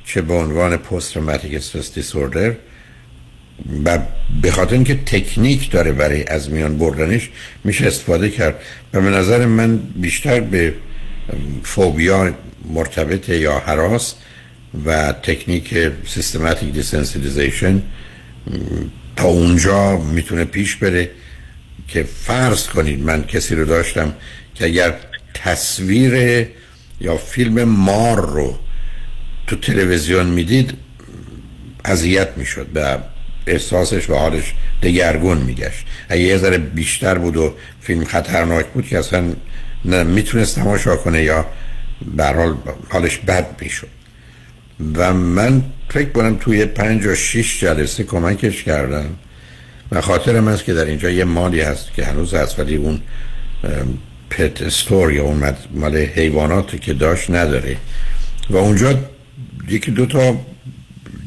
چه 0.05 0.21
به 0.21 0.33
عنوان 0.33 0.77
post 0.77 1.13
traumatic 1.13 1.53
stress 1.53 1.93
disorder 1.93 2.53
و 3.85 3.99
به 4.41 4.51
خاطر 4.51 4.73
اینکه 4.73 4.95
تکنیک 4.95 5.71
داره 5.71 5.91
برای 5.91 6.23
از 6.23 6.49
میان 6.49 6.77
بردنش 6.77 7.29
میشه 7.63 7.87
استفاده 7.87 8.29
کرد. 8.29 8.55
و 8.93 9.01
به 9.01 9.09
نظر 9.09 9.45
من 9.45 9.77
بیشتر 9.77 10.39
به 10.39 10.73
فوبیا 11.63 12.33
مرتبط 12.73 13.29
یا 13.29 13.59
هراس 13.59 14.15
و 14.85 15.11
تکنیک 15.11 15.91
systematic 16.07 16.73
desensitization 16.73 17.81
تا 19.15 19.27
اونجا 19.27 19.97
می‌تونه 19.97 20.45
پیش 20.45 20.75
بره 20.75 21.11
که 21.87 22.03
فرض 22.03 22.67
کنید 22.67 22.99
من 22.99 23.23
کسی 23.23 23.55
رو 23.55 23.65
داشتم 23.65 24.13
که 24.55 24.65
اگر 24.65 24.93
تصویر 25.33 26.47
یا 27.01 27.17
فیلم 27.17 27.63
مار 27.63 28.29
رو 28.29 28.59
تو 29.47 29.55
تلویزیون 29.55 30.25
می‌دید 30.25 30.73
اذیت 31.85 32.29
می‌شد 32.37 32.67
به 32.67 32.97
احساسش 33.47 34.09
و 34.09 34.15
حالش 34.15 34.53
دگرگون 34.83 35.37
میگشت. 35.37 35.85
اگه 36.09 36.21
یه 36.21 36.37
ذره 36.37 36.57
بیشتر 36.57 37.17
بود 37.17 37.37
و 37.37 37.53
فیلم 37.81 38.05
خطرناک 38.05 38.65
بود 38.67 38.87
که 38.87 38.99
اصلا 38.99 39.33
نه 39.85 40.03
می‌تونست 40.03 40.55
تماشا 40.55 40.95
کنه 40.95 41.23
یا 41.23 41.45
حال 42.17 42.57
حالش 42.89 43.17
بد 43.17 43.61
می‌شد. 43.61 43.87
و 44.95 45.13
من 45.13 45.63
فکر 45.93 46.09
کنم 46.09 46.37
توی 46.37 46.65
پنج 46.65 47.05
و 47.05 47.15
شیش 47.15 47.59
جلسه 47.59 48.03
کمکش 48.03 48.63
کردم 48.63 49.09
و 49.91 50.01
خاطرم 50.01 50.47
است 50.47 50.63
که 50.63 50.73
در 50.73 50.85
اینجا 50.85 51.09
یه 51.09 51.23
مالی 51.23 51.61
هست 51.61 51.93
که 51.93 52.05
هنوز 52.05 52.33
هست 52.33 52.59
ولی 52.59 52.75
اون 52.75 53.01
پت 54.29 54.61
استور 54.61 55.13
یا 55.13 55.23
اون 55.23 55.53
مال 55.73 55.97
حیواناتی 55.97 56.79
که 56.79 56.93
داشت 56.93 57.31
نداره. 57.31 57.77
و 58.49 58.57
اونجا 58.57 58.99
یکی 59.69 59.91
دو 59.91 60.05
تا 60.05 60.39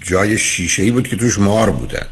جای 0.03 0.39
شیشه 0.39 0.82
ای 0.82 0.91
بود 0.91 1.09
که 1.09 1.16
توش 1.16 1.39
مار 1.39 1.70
بودن. 1.70 2.07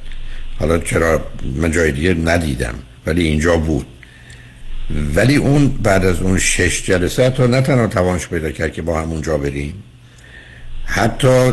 حالا 0.59 0.79
چرا 0.79 1.27
من 1.57 1.71
جای 1.71 1.93
دیگه 1.93 2.15
ندیدم 2.15 2.75
ولی 3.07 3.25
اینجا 3.25 3.57
بود. 3.57 3.87
ولی 5.15 5.37
اون 5.37 5.69
بعد 5.69 6.05
از 6.05 6.21
اون 6.21 6.39
شش 6.39 6.83
جلسه 6.87 7.31
تا 7.31 7.47
نه 7.47 7.61
تنها 7.61 7.87
توانش 7.87 8.29
پیدا 8.29 8.51
کرد 8.51 8.73
که 8.73 8.83
با 8.83 9.01
همونجا 9.01 9.39
بریم. 9.39 9.75
حتی 10.95 11.53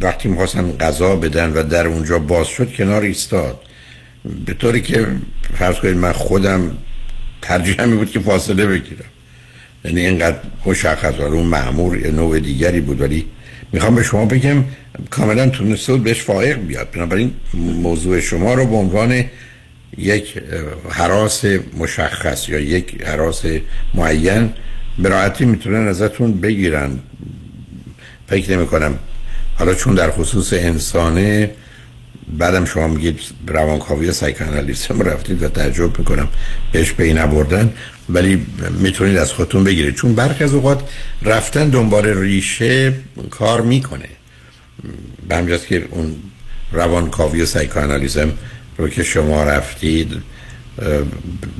وقتی 0.00 0.28
می‌خواستن 0.28 0.72
غذا 0.80 1.16
بدن 1.16 1.52
و 1.52 1.62
در 1.62 1.86
اونجا 1.86 2.18
باز 2.18 2.46
شد 2.46 2.72
کنار 2.72 3.02
ایستاد. 3.02 3.60
به 4.46 4.54
طوری 4.54 4.80
که 4.80 5.06
فرض 5.54 5.76
کنید 5.76 5.96
من 5.96 6.12
خودم 6.12 6.70
ترجیح 7.42 7.84
می 7.84 7.96
بود 7.96 8.10
که 8.10 8.20
فاصله 8.20 8.66
بگیرم. 8.66 9.04
یعنی 9.84 10.06
اینقدر 10.06 10.36
مشخص 10.66 11.20
اون 11.20 11.46
معمور 11.46 12.10
نوع 12.10 12.40
دیگری 12.40 12.80
بود. 12.80 13.00
ولی 13.00 13.24
می‌خوام 13.72 13.94
به 13.94 14.02
شما 14.02 14.24
بگم 14.24 14.64
کاملا 15.10 15.48
تونسته 15.48 15.92
بود 15.92 16.04
بهش 16.04 16.22
فائق 16.22 16.58
بیاد. 16.58 16.90
بنابراین 16.90 17.32
موضوع 17.54 18.20
شما 18.20 18.54
رو 18.54 18.66
به 18.66 18.76
عنوان 18.76 19.24
یک 19.98 20.42
حراس 20.90 21.44
مشخص 21.78 22.48
یا 22.48 22.58
یک 22.58 23.02
حراس 23.02 23.42
معین 23.94 24.52
به 24.98 25.08
راحتی 25.08 25.44
می‌تونن 25.44 25.88
ازتون 25.88 26.40
بگیرن. 26.40 26.98
فکر 28.32 28.56
نمی 28.56 28.66
کنم. 28.66 28.98
حالا 29.54 29.74
چون 29.74 29.94
در 29.94 30.10
خصوص 30.10 30.52
انسانه 30.52 31.50
بعدم 32.38 32.64
شما 32.64 32.86
میگید 32.88 33.20
روانکاوی 33.46 34.08
و 34.08 34.12
سایکوانالیسم 34.12 35.00
رفتید 35.02 35.42
و 35.42 35.48
تعجب 35.48 35.98
می‌کنم. 35.98 36.28
بهش 36.72 36.92
پی 36.92 37.14
نبردن. 37.14 37.72
ولی 38.08 38.46
می‌تونید 38.78 39.16
از 39.16 39.32
خودتون 39.32 39.64
بگیرید. 39.64 39.94
چون 39.94 40.14
برخی 40.14 40.44
از 40.44 40.54
اوقات 40.54 40.90
رفتن 41.22 41.68
دنبال 41.68 42.06
ریشه 42.06 42.92
کار 43.30 43.60
می‌کنه. 43.60 44.08
به 45.28 45.36
همجاست 45.36 45.66
که 45.66 45.88
اون 45.90 46.16
روانکاوی 46.72 47.42
و 47.42 47.46
سایکوانالیزم 47.46 48.32
رو 48.78 48.88
که 48.88 49.02
شما 49.02 49.44
رفتید 49.44 50.22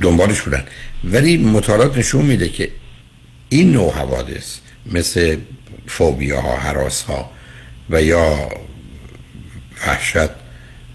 دنبالش 0.01 0.41
بودن. 0.41 0.65
ولی 1.05 1.37
مطالعات 1.37 1.99
نشون 1.99 2.25
میده 2.25 2.49
که 2.49 2.71
این 3.49 3.73
نوع 3.73 3.93
حوادث 3.93 4.57
مثل 4.93 5.37
فوبیا 5.93 6.41
ها 6.41 6.57
حراس 6.57 7.03
ها 7.03 7.31
و 7.91 8.03
یا 8.03 8.49
وحشت 9.87 10.31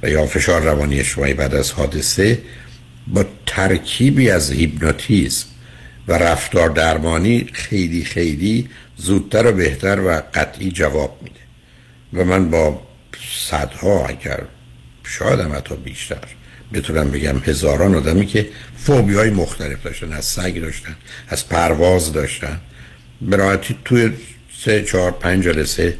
و 0.03 0.09
یا 0.09 0.25
فشار 0.25 0.61
روانی 0.61 0.99
اجتماعی 0.99 1.33
بعد 1.33 1.55
از 1.55 1.71
حادثه 1.71 2.41
با 3.07 3.25
ترکیبی 3.45 4.29
از 4.29 4.51
هیپنوتیزم 4.51 5.45
و 6.07 6.13
رفتار 6.13 6.69
درمانی 6.69 7.49
خیلی 7.53 8.03
خیلی 8.03 8.69
زودتر 8.95 9.47
و 9.47 9.51
بهتر 9.51 9.99
و 9.99 10.21
قطعی 10.33 10.71
جواب 10.71 11.19
میده. 11.23 11.39
و 12.13 12.25
من 12.25 12.49
با 12.49 12.81
صدها 13.49 14.05
اگر 14.05 14.43
شاید 15.03 15.39
هم 15.39 15.53
حتی 15.53 15.75
بیشتر 15.75 16.17
بتونم 16.73 17.11
بگم 17.11 17.37
هزاران 17.39 17.95
آدمی 17.95 18.25
که 18.25 18.49
فوبی 18.77 19.13
های 19.13 19.29
مختلف 19.29 19.83
داشتن 19.83 20.13
از 20.13 20.25
سگ 20.25 20.61
داشتن 20.61 20.95
از 21.27 21.49
پرواز 21.49 22.13
داشتن 22.13 22.59
به 23.21 23.35
راحتی 23.35 23.75
توی 23.85 24.11
سه 24.63 24.83
چهار 24.83 25.11
پنج 25.11 25.43
جلسه 25.43 25.97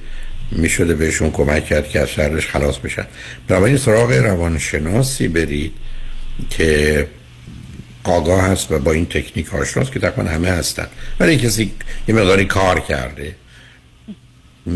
می 0.51 0.69
شده 0.69 0.95
بهشون 0.95 1.31
کمک 1.31 1.65
کرد 1.65 1.89
که 1.89 1.99
از 1.99 2.09
شرش 2.09 2.47
خلاص 2.47 2.77
بشن. 2.77 3.05
بنابراین 3.47 3.77
سراغ 3.77 4.11
روانشناسی 4.11 5.27
برید 5.27 5.71
که 6.49 7.07
آگاه 8.03 8.41
هست 8.41 8.71
و 8.71 8.79
با 8.79 8.91
این 8.91 9.05
تکنیک 9.05 9.53
آشناست 9.53 9.91
که 9.91 9.99
تقریبا 9.99 10.29
همه 10.29 10.49
هستن. 10.49 10.88
ولی 11.19 11.38
کسی 11.38 11.71
یه 12.07 12.15
مقداری 12.15 12.45
کار 12.45 12.79
کرده 12.79 13.35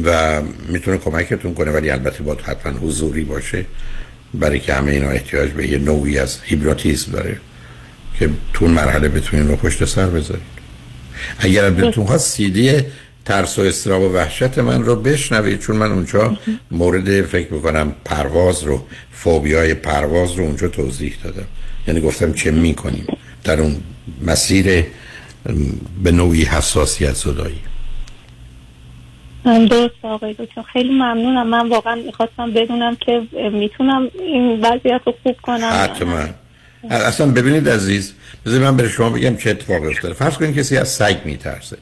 و 0.03 0.41
می‌تونه 0.67 0.97
کمکتون 0.97 1.53
کنه 1.53 1.71
ولی 1.71 1.89
البته 1.89 2.23
باید 2.23 2.41
حتما 2.41 2.79
حضوری 2.79 3.23
باشه. 3.23 3.65
برای 4.33 4.59
که 4.59 4.73
همه 4.73 4.91
اینا 4.91 5.09
احتیاج 5.09 5.49
به 5.49 5.67
یه 5.67 5.77
نوعی 5.77 6.19
از 6.19 6.39
هیپنوتیزم 6.43 7.11
داره 7.11 7.37
که 8.19 8.29
تو 8.53 8.67
مرحله 8.67 9.09
بتونین 9.09 9.47
رو 9.47 9.55
پشت 9.55 9.85
سر 9.85 10.07
بذارید. 10.07 10.43
اگر 11.39 11.69
بهتون 11.69 12.05
خواست 12.05 12.35
سیدی 12.35 12.83
ترس 13.25 13.59
و 13.59 13.61
استراب 13.61 14.01
و 14.01 14.13
وحشت 14.13 14.57
من 14.57 14.83
رو 14.83 14.95
بشنوید 14.95 15.59
چون 15.59 15.75
من 15.75 15.91
اونجا 15.91 16.37
مورد 16.71 17.21
فکر 17.21 17.47
بکنم 17.47 17.95
پرواز 18.05 18.63
رو 18.63 18.85
فوبیای 19.11 19.73
پرواز 19.73 20.31
رو 20.31 20.43
اونجا 20.43 20.67
توضیح 20.67 21.13
دادم. 21.23 21.45
یعنی 21.87 22.01
گفتم 22.01 22.33
چه 22.33 22.51
می‌کنیم 22.51 23.07
در 23.43 23.61
اون 23.61 23.75
مسیر 24.25 24.85
به 26.03 26.11
نوعی 26.11 26.43
حساسیت 26.43 27.13
زدایی. 27.13 27.59
درست 29.45 29.95
آقای 30.03 30.33
دکتر 30.33 30.61
خیلی 30.73 30.89
ممنونم. 30.89 31.47
من 31.47 31.69
واقعا 31.69 31.95
می‌خواستم 31.95 32.51
بدونم 32.51 32.95
که 32.95 33.21
می‌تونم 33.53 34.07
این 34.19 34.59
وضعیت 34.61 35.01
رو 35.05 35.13
خوب 35.23 35.35
کنم 35.41 35.71
حتما. 35.73 36.25
اصلا 36.89 37.27
ببینید 37.31 37.69
عزیز 37.69 38.13
بذارید 38.45 38.63
من 38.63 38.77
به 38.77 38.89
شما 38.89 39.09
بگم 39.09 39.37
چه 39.37 39.49
اتفاقی 39.49 39.87
افتاده. 39.87 40.13
فرض 40.13 40.37
کنید 40.37 40.55
کسی 40.55 40.77
از 40.77 40.89
سگ 40.89 41.15
میترسه. 41.25 41.77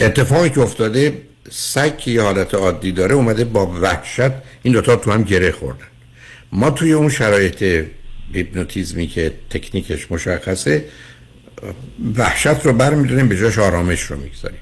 اتفاقی 0.00 0.50
که 0.50 0.60
افتاده 0.60 1.22
سگ 1.50 1.98
که 1.98 2.10
یه 2.10 2.22
حالت 2.22 2.54
عادی 2.54 2.92
داره 2.92 3.14
اومده 3.14 3.44
با 3.44 3.66
وحشت 3.66 4.30
این 4.62 4.74
دوتا 4.74 4.96
تو 4.96 5.12
هم 5.12 5.22
گره 5.22 5.52
خوردن. 5.52 5.86
ما 6.52 6.70
توی 6.70 6.92
اون 6.92 7.08
شرایط 7.08 7.84
هیپنوتیزمی 8.32 9.06
که 9.06 9.32
تکنیکش 9.50 10.12
مشخصه 10.12 10.84
وحشت 12.16 12.66
رو 12.66 12.72
برمیداریم 12.72 13.28
به 13.28 13.36
جاش 13.36 13.58
آرامش 13.58 14.02
رو 14.02 14.16
می‌گذاریم. 14.16 14.58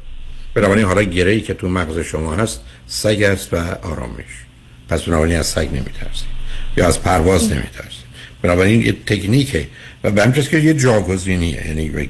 بنابراین 0.55 0.85
حالا 0.85 1.03
گره 1.03 1.31
ای 1.31 1.41
که 1.41 1.55
تو 1.55 1.69
مغز 1.69 1.99
شما 1.99 2.35
هست 2.35 2.61
سگ 2.87 3.23
است 3.23 3.55
و 3.55 3.57
آرامش. 3.83 4.25
پس 4.89 5.03
بنابراین 5.03 5.39
از 5.39 5.47
سگ 5.47 5.69
نمیترسیم. 5.73 6.29
یا 6.77 6.87
از 6.87 7.03
پرواز 7.03 7.53
نمیترسیم. 7.53 8.05
بنابراین 8.43 8.83
یه 8.83 8.93
تکنیکه 8.93 9.67
و 10.05 10.11
به 10.11 10.43
که 10.43 10.59
یه 10.59 10.75
جاگزینیه. 10.75 11.67
یعنی 11.67 12.09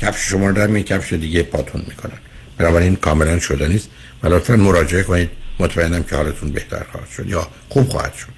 کفش 0.00 0.30
شما 0.30 0.46
رو 0.46 0.52
در 0.52 0.66
می 0.66 0.82
کفش 0.82 1.12
دیگه 1.12 1.42
پاتون 1.42 1.84
می‌کنن 1.88 2.18
بنابراین 2.58 2.96
کاملا 2.96 3.38
شده 3.38 3.68
نیست. 3.68 3.90
و 4.22 4.28
لطفا 4.28 4.56
مراجعه 4.56 5.02
کنید. 5.02 5.30
مطمئنم 5.60 6.02
که 6.02 6.16
حالتون 6.16 6.50
بهتر 6.50 6.84
خواهد 6.92 7.08
شد 7.16 7.28
یا 7.28 7.48
خوب 7.68 7.88
خواهد 7.88 8.14
شد. 8.14 8.32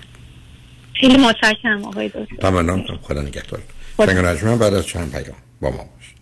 خیلی 1.00 1.16
متشکرم 1.16 1.84
آقای 1.84 2.08
دکتر. 2.08 2.36
تمام 2.40 2.84
خدا 3.02 3.22
نگهدار. 3.22 3.60
شنگ 4.40 4.58
بعد 4.58 4.74
از 4.74 4.86
چند 4.86 5.12
پیام 5.12 5.36
با 5.60 5.70
ما 5.70 5.88
باشید. 5.96 6.18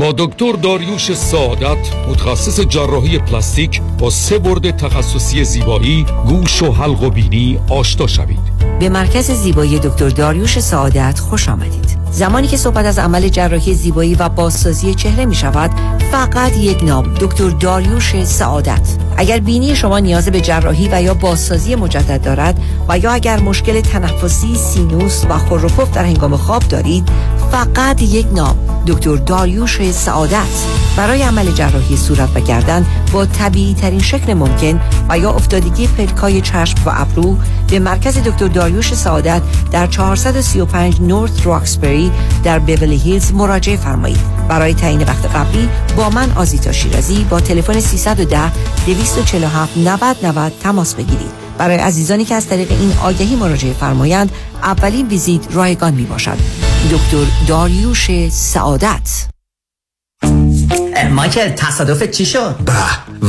با 0.00 0.12
دکتر 0.12 0.52
داریوش 0.52 1.14
سعادت 1.14 1.78
متخصص 2.08 2.60
جراحی 2.60 3.18
پلاستیک 3.18 3.82
با 3.98 4.10
سه 4.10 4.38
برد 4.38 4.76
تخصصی 4.76 5.44
زیبایی 5.44 6.06
گوش 6.28 6.62
و 6.62 6.72
حلق 6.72 7.02
و 7.02 7.10
بینی 7.10 7.58
آشنا 7.68 8.06
شوید. 8.06 8.38
به 8.80 8.88
مرکز 8.88 9.30
زیبایی 9.30 9.78
دکتر 9.78 10.08
داریوش 10.08 10.58
سعادت 10.58 11.18
خوش 11.18 11.48
آمدید. 11.48 11.98
زمانی 12.10 12.46
که 12.46 12.56
صحبت 12.56 12.84
از 12.84 12.98
عمل 12.98 13.28
جراحی 13.28 13.74
زیبایی 13.74 14.14
و 14.14 14.28
بازسازی 14.28 14.94
چهره 14.94 15.24
می 15.24 15.34
شود 15.34 15.70
فقط 16.12 16.56
یک 16.56 16.84
نام 16.84 17.14
دکتر 17.14 17.48
داریوش 17.48 18.24
سعادت. 18.24 18.96
اگر 19.16 19.38
بینی 19.38 19.76
شما 19.76 19.98
نیاز 19.98 20.28
به 20.28 20.40
جراحی 20.40 20.88
و 20.92 21.02
یا 21.02 21.14
بازسازی 21.14 21.74
مجدد 21.74 22.22
دارد 22.24 22.62
و 22.88 22.98
یا 22.98 23.12
اگر 23.12 23.40
مشکل 23.40 23.80
تنفسی 23.80 24.54
سینوس 24.54 25.24
و 25.28 25.38
خروپف 25.38 25.90
در 25.90 26.04
هنگام 26.04 26.36
خواب 26.36 26.62
دارید 26.62 27.08
فقط 27.50 28.02
یک 28.02 28.26
نام. 28.32 28.71
دکتر 28.86 29.16
داریوش 29.16 29.90
سعادت 29.90 30.66
برای 30.96 31.22
عمل 31.22 31.52
جراحی 31.52 31.96
صورت 31.96 32.28
و 32.34 32.40
گردن 32.40 32.86
با 33.12 33.26
طبیعی 33.26 33.74
ترین 33.74 34.00
شکل 34.00 34.34
ممکن 34.34 34.80
و 35.08 35.18
یا 35.18 35.30
افتادگی 35.30 35.86
پلکای 35.86 36.40
چشم 36.40 36.78
و 36.86 36.92
ابرو 36.94 37.36
به 37.70 37.78
مرکز 37.78 38.18
دکتر 38.18 38.46
داریوش 38.48 38.94
سعادت 38.94 39.42
در 39.72 39.86
435 39.86 41.00
نورث 41.00 41.46
راکسبری 41.46 42.12
در 42.44 42.58
بیولی 42.58 42.96
هیلز 42.96 43.32
مراجعه 43.32 43.76
فرمایید. 43.76 44.20
برای 44.48 44.74
تعیین 44.74 45.00
وقت 45.02 45.36
قبلی 45.36 45.68
با 45.96 46.10
من 46.10 46.32
آزیتا 46.32 46.72
شیرازی 46.72 47.26
با 47.30 47.40
تلفن 47.40 47.80
310 47.80 48.52
247 48.86 49.76
90 49.76 50.16
90 50.22 50.52
تماس 50.62 50.94
بگیرید. 50.94 51.42
برای 51.58 51.76
عزیزانی 51.76 52.24
که 52.24 52.34
از 52.34 52.46
طریق 52.46 52.72
این 52.72 52.92
آگهی 53.02 53.36
مراجعه 53.36 53.72
فرمایند 53.72 54.32
اولین 54.62 55.08
ویزیت 55.08 55.54
رایگان 55.54 55.94
می 55.94 56.04
باشد 56.04 56.71
دکتر 56.90 57.26
داریوش 57.48 58.10
سعادت. 58.30 59.26
مایکل 61.10 61.48
تصادف 61.48 62.02
چی 62.02 62.26
شد؟ 62.26 62.56
به 62.64 62.72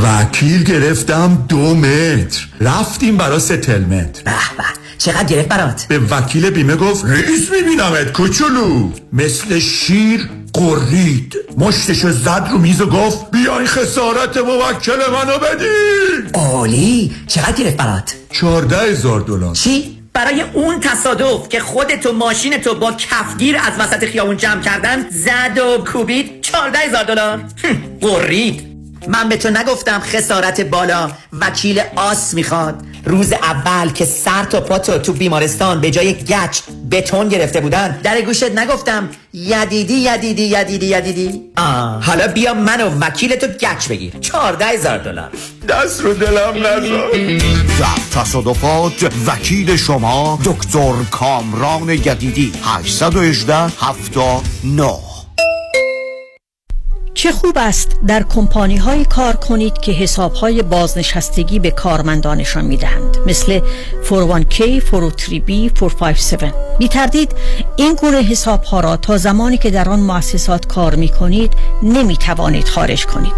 وکیل 0.03 0.63
گرفتم 0.63 1.45
دو 1.49 1.75
متر. 1.75 2.47
رفتیم 2.59 3.17
برا 3.17 3.39
settlement 3.39 4.23
به 4.23 4.31
به. 4.31 4.63
چقدر 4.97 5.23
گرفت 5.23 5.47
برات؟ 5.47 5.85
به 5.87 5.99
وکیل 5.99 6.49
بیمه 6.49 6.75
گفت 6.75 7.05
رئیس 7.05 7.51
میبینمت 7.51 8.11
کوچولو. 8.11 8.89
مثل 9.13 9.59
شیر 9.59 10.29
غرید. 10.53 11.35
مشتشو 11.57 12.11
زد 12.11 12.47
رو 12.51 12.57
میز 12.57 12.81
و 12.81 12.85
گفت 12.85 13.31
باید 13.31 13.67
خسارت 13.67 14.37
موکل 14.37 15.11
منو 15.11 15.37
بدی. 15.37 15.65
عالی. 16.33 17.11
چقدر 17.27 17.63
گرفت 17.63 17.77
برات؟ 17.77 18.13
چارده 18.31 18.77
هزار 18.77 19.21
دلار. 19.21 19.55
چی؟ 19.55 19.92
برای 20.13 20.41
اون 20.41 20.79
تصادف 20.79 21.49
که 21.49 21.59
خودتو 21.59 22.13
ماشینتو 22.13 22.75
با 22.75 22.91
کفگیر 22.91 23.57
از 23.57 23.79
وسط 23.79 24.05
خیابون 24.05 24.37
جمع 24.37 24.61
کردن 24.61 25.09
زد 25.09 25.57
و 25.57 25.83
کوبید 25.83 26.41
چارده 26.41 26.79
هزار 26.79 27.03
دلار. 27.03 27.43
قرید 28.01 28.67
من 29.07 29.29
به 29.29 29.37
تو 29.37 29.49
نگفتم 29.49 29.99
خسارت 29.99 30.61
بالا 30.61 31.11
وکیل 31.41 31.81
آس 31.95 32.33
می‌خواد. 32.33 32.92
روز 33.05 33.33
اول 33.33 33.89
که 33.89 34.05
سر 34.05 34.43
تا 34.43 34.61
پاتو 34.61 34.97
تو 34.97 35.13
بیمارستان 35.13 35.81
به 35.81 35.91
جای 35.91 36.13
گچ 36.13 36.59
بتون 36.91 37.29
گرفته 37.29 37.61
بودن. 37.61 37.99
در 38.03 38.21
گوشت 38.21 38.51
نگفتم 38.51 39.09
یدیدی 39.33 39.93
یدیدی 39.93 40.43
یدیدی 40.43 40.85
یدیدی. 40.85 41.41
آه. 41.57 42.03
حالا 42.05 42.27
بیا 42.27 42.53
من 42.53 42.81
و 42.81 42.99
وکیل 42.99 43.35
تو 43.35 43.47
گچ 43.47 43.87
بگیر. 43.87 44.13
چارده 44.21 44.65
هزار 44.65 44.97
دلار. 44.97 45.29
دست 45.69 46.01
رو 46.01 46.13
دلم 46.13 46.57
نزار 46.57 47.11
در 47.79 48.21
تصادفات 48.21 49.11
وکیل 49.27 49.75
شما 49.75 50.39
دکتر 50.45 50.93
کامران 51.11 51.89
یدیدی 51.89 52.51
818 52.63 53.55
79 53.55 55.12
چه 57.15 57.31
خوب 57.31 57.57
است 57.57 57.91
در 58.07 58.23
کمپانی 58.23 58.77
های 58.77 59.05
کار 59.05 59.35
کنید 59.35 59.77
که 59.77 59.91
حساب 59.91 60.33
های 60.33 60.61
بازنشستگی 60.61 61.59
به 61.59 61.71
کارمندانشان 61.71 62.65
می 62.65 62.77
دهند 62.77 63.17
مثل 63.27 63.59
401k, 64.09 64.81
403b, 64.81 65.79
457 65.79 66.63
بی 66.77 66.87
تردید 66.87 67.31
این 67.75 67.93
گروه 67.93 68.21
حساب 68.21 68.63
ها 68.63 68.79
را 68.79 68.97
تا 68.97 69.17
زمانی 69.17 69.57
که 69.57 69.69
در 69.69 69.89
آن 69.89 69.99
مؤسسات 69.99 70.67
کار 70.67 70.95
می 70.95 71.09
کنید 71.09 71.53
نمی 71.83 72.17
توانید 72.17 72.67
خارج 72.67 73.05
کنید. 73.05 73.33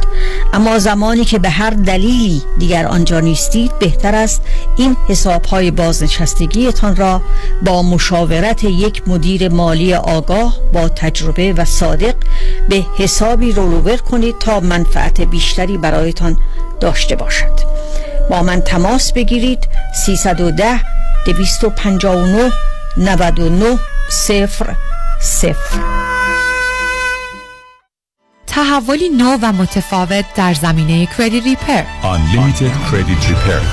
اما 0.54 0.80
زمانی 0.80 1.26
که 1.26 1.40
به 1.40 1.50
هر 1.50 1.70
دلیلی 1.70 2.42
دیگر 2.60 2.86
آنجا 2.86 3.20
نیستید 3.20 3.80
بهتر 3.80 4.16
است 4.16 4.42
این 4.78 4.98
حساب 5.08 5.46
های 5.46 5.72
بازنشستگیتان 5.72 6.96
را 6.96 7.22
با 7.66 7.84
مشاورت 7.84 8.64
یک 8.64 9.08
مدیر 9.08 9.50
مالی 9.50 9.94
آگاه 9.94 10.58
با 10.74 10.90
تجربه 10.90 11.54
و 11.54 11.66
صادق 11.66 12.16
به 12.70 12.86
حسابی 12.98 13.52
رولوور 13.66 13.98
کنید 13.98 14.40
تا 14.40 14.60
منفعت 14.60 15.22
بیشتری 15.22 15.78
برایتان 15.78 16.38
داشته 16.80 17.16
باشد. 17.16 17.60
با 18.30 18.44
من 18.44 18.62
تماس 18.62 19.14
بگیرید 19.14 19.68
310 20.06 20.82
259 21.26 22.52
99 22.98 23.80
صفر 24.10 24.76
صفر. 25.22 25.80
تحولی 28.48 29.10
نو 29.10 29.38
و 29.42 29.52
متفاوت 29.52 30.26
در 30.36 30.54
زمینه 30.54 31.06
کردی 31.18 31.40
ریپر. 31.42 31.84
Unlimited 32.04 32.92
Credit 32.92 33.26
Repair. 33.28 33.64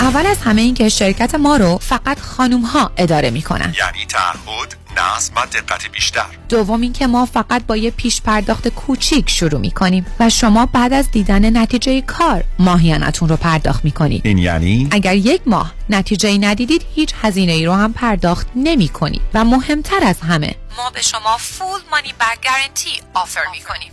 اول 0.00 0.26
از 0.26 0.38
همه 0.44 0.62
این 0.62 0.74
که 0.74 0.88
شرکت 0.88 1.34
ما 1.34 1.56
رو 1.56 1.78
فقط 1.78 2.20
خانوم 2.20 2.62
ها 2.62 2.90
اداره 2.96 3.30
می‌کنن. 3.30 3.74
یعنی 3.78 4.06
تعهد 4.08 4.81
نظم 4.96 5.32
و 5.36 5.46
دقت 5.46 5.90
بیشتر. 5.92 6.26
دوم 6.48 6.80
اینکه 6.80 7.06
ما 7.06 7.26
فقط 7.26 7.66
با 7.66 7.76
یه 7.76 7.90
پیش 7.90 8.22
پرداخت 8.22 8.68
کوچیک 8.68 9.30
شروع 9.30 9.60
می‌کنیم 9.60 10.06
و 10.20 10.30
شما 10.30 10.66
بعد 10.66 10.92
از 10.92 11.10
دیدن 11.10 11.56
نتیجه 11.56 12.00
کار 12.00 12.44
ماهیانتون 12.58 13.28
رو 13.28 13.36
پرداخت 13.36 13.84
می‌کنید. 13.84 14.26
این 14.26 14.38
یعنی؟ 14.38 14.88
اگر 14.90 15.14
یک 15.14 15.42
ماه 15.46 15.74
نتیجه 15.90 16.28
ای 16.28 16.38
ندیدید 16.38 16.86
هیچ 16.94 17.14
هزینه 17.22 17.52
ای 17.52 17.66
رو 17.66 17.72
هم 17.72 17.92
پرداخت 17.92 18.46
نمی 18.56 18.88
کنید 18.88 19.22
و 19.34 19.44
مهمتر 19.44 20.04
از 20.04 20.20
همه 20.20 20.54
ما 20.76 20.90
به 20.90 21.02
شما 21.02 21.36
فول 21.38 21.80
مانی 21.90 22.12
بک 22.20 22.38
گارنتی 22.44 22.90
آفر 23.14 23.44
می 23.52 23.60
کنیم 23.60 23.92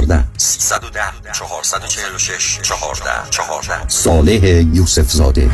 14 0.01 0.23
310 0.37 1.31
446 1.33 2.59
14 2.61 3.29
14 3.29 3.87
صالح 3.87 4.45
یوسف 4.73 5.11
زاده 5.11 5.49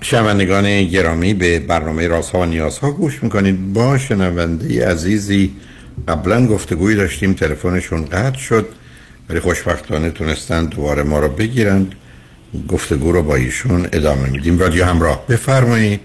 شنوندگان 0.00 0.84
گرامی 0.84 1.34
به 1.34 1.58
برنامه 1.60 2.08
رازها 2.08 2.38
و 2.38 2.44
نیازها 2.44 2.90
گوش 2.90 3.22
می‌کنید. 3.22 3.72
با 3.72 3.98
شنونده 3.98 4.88
عزیزی 4.88 5.56
قبلا 6.08 6.46
گفتگوی 6.46 6.94
داشتیم. 6.94 7.34
تلفنشون 7.34 8.04
قطع 8.04 8.38
شد. 8.38 8.68
ولی 9.28 9.40
خوشبختانه 9.40 10.10
تونستن 10.10 10.64
دوباره 10.66 11.02
ما 11.02 11.18
رو 11.18 11.28
بگیرند. 11.28 11.94
گفتگو 12.68 13.12
رو 13.12 13.22
با 13.22 13.36
ایشون 13.36 13.88
ادامه 13.92 14.30
میدیم 14.30 14.58
رادیو 14.58 14.84
همراه 14.84 15.26
بفرمایید 15.26 16.00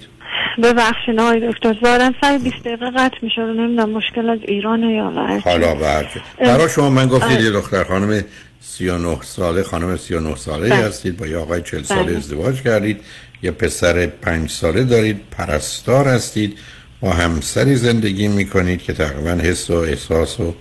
ببخشید 0.63 1.19
آقای 1.19 1.51
دکتر 1.51 1.75
زارم 1.83 2.15
سر 2.21 2.37
20 2.37 2.55
دقیقه 2.65 2.91
قطع 2.97 3.17
میشه 3.21 3.41
نمی‌دونم 3.41 3.89
مشکل 3.89 4.29
از 4.29 4.39
ایران 4.47 4.83
یا 4.83 5.13
چی. 5.43 5.49
حالا 5.49 5.75
برچه 5.75 6.21
برای 6.39 6.69
شما 6.69 6.89
من 6.89 7.07
گفتید. 7.07 7.41
یه 7.41 7.51
دختر 7.51 7.83
خانم 7.83 8.23
39 8.61 9.17
ساله 9.21 9.63
خانم 9.63 9.97
39 9.97 10.35
ساله 10.35 10.69
بله. 10.69 10.85
هستید 10.85 11.17
با 11.17 11.27
یه 11.27 11.37
آقای 11.37 11.61
40 11.61 11.83
ساله 11.83 12.03
بله. 12.03 12.17
ازدواج 12.17 12.61
کردید 12.61 13.01
یه 13.43 13.51
پسر 13.51 14.05
5 14.05 14.49
ساله 14.49 14.83
دارید 14.83 15.21
پرستار 15.31 16.07
هستید 16.07 16.57
با 17.01 17.11
همسری 17.11 17.75
زندگی 17.75 18.27
می‌کنید 18.27 18.81
که 18.81 18.93
تقریبا 18.93 19.31
حس 19.31 19.69
و 19.69 19.73
احساس 19.73 20.39
و 20.39 20.53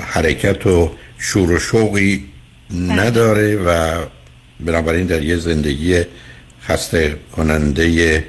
حرکت 0.00 0.66
و 0.66 0.90
شور 1.18 1.50
و 1.50 1.58
شوقی 1.58 2.24
نداره 2.70 3.56
و 3.56 3.98
بنابراین 4.60 5.06
در 5.06 5.22
یه 5.22 5.36
زندگی 5.36 6.02
خسته 6.62 7.16
کننده 7.36 8.24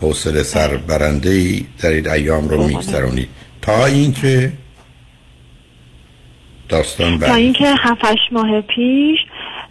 حوصله 0.00 0.42
سربرنده 0.42 1.30
ای 1.30 1.66
در 1.82 1.90
این 1.90 2.08
ایام 2.08 2.48
رو 2.48 2.66
میگذرونید 2.66 3.28
تا 3.62 3.86
اینکه 3.86 4.52
داستان 6.68 7.18
تا 7.18 7.26
بعد 7.26 7.36
اینکه 7.36 7.74
هفتش 7.80 8.18
ماه 8.32 8.60
پیش 8.60 9.18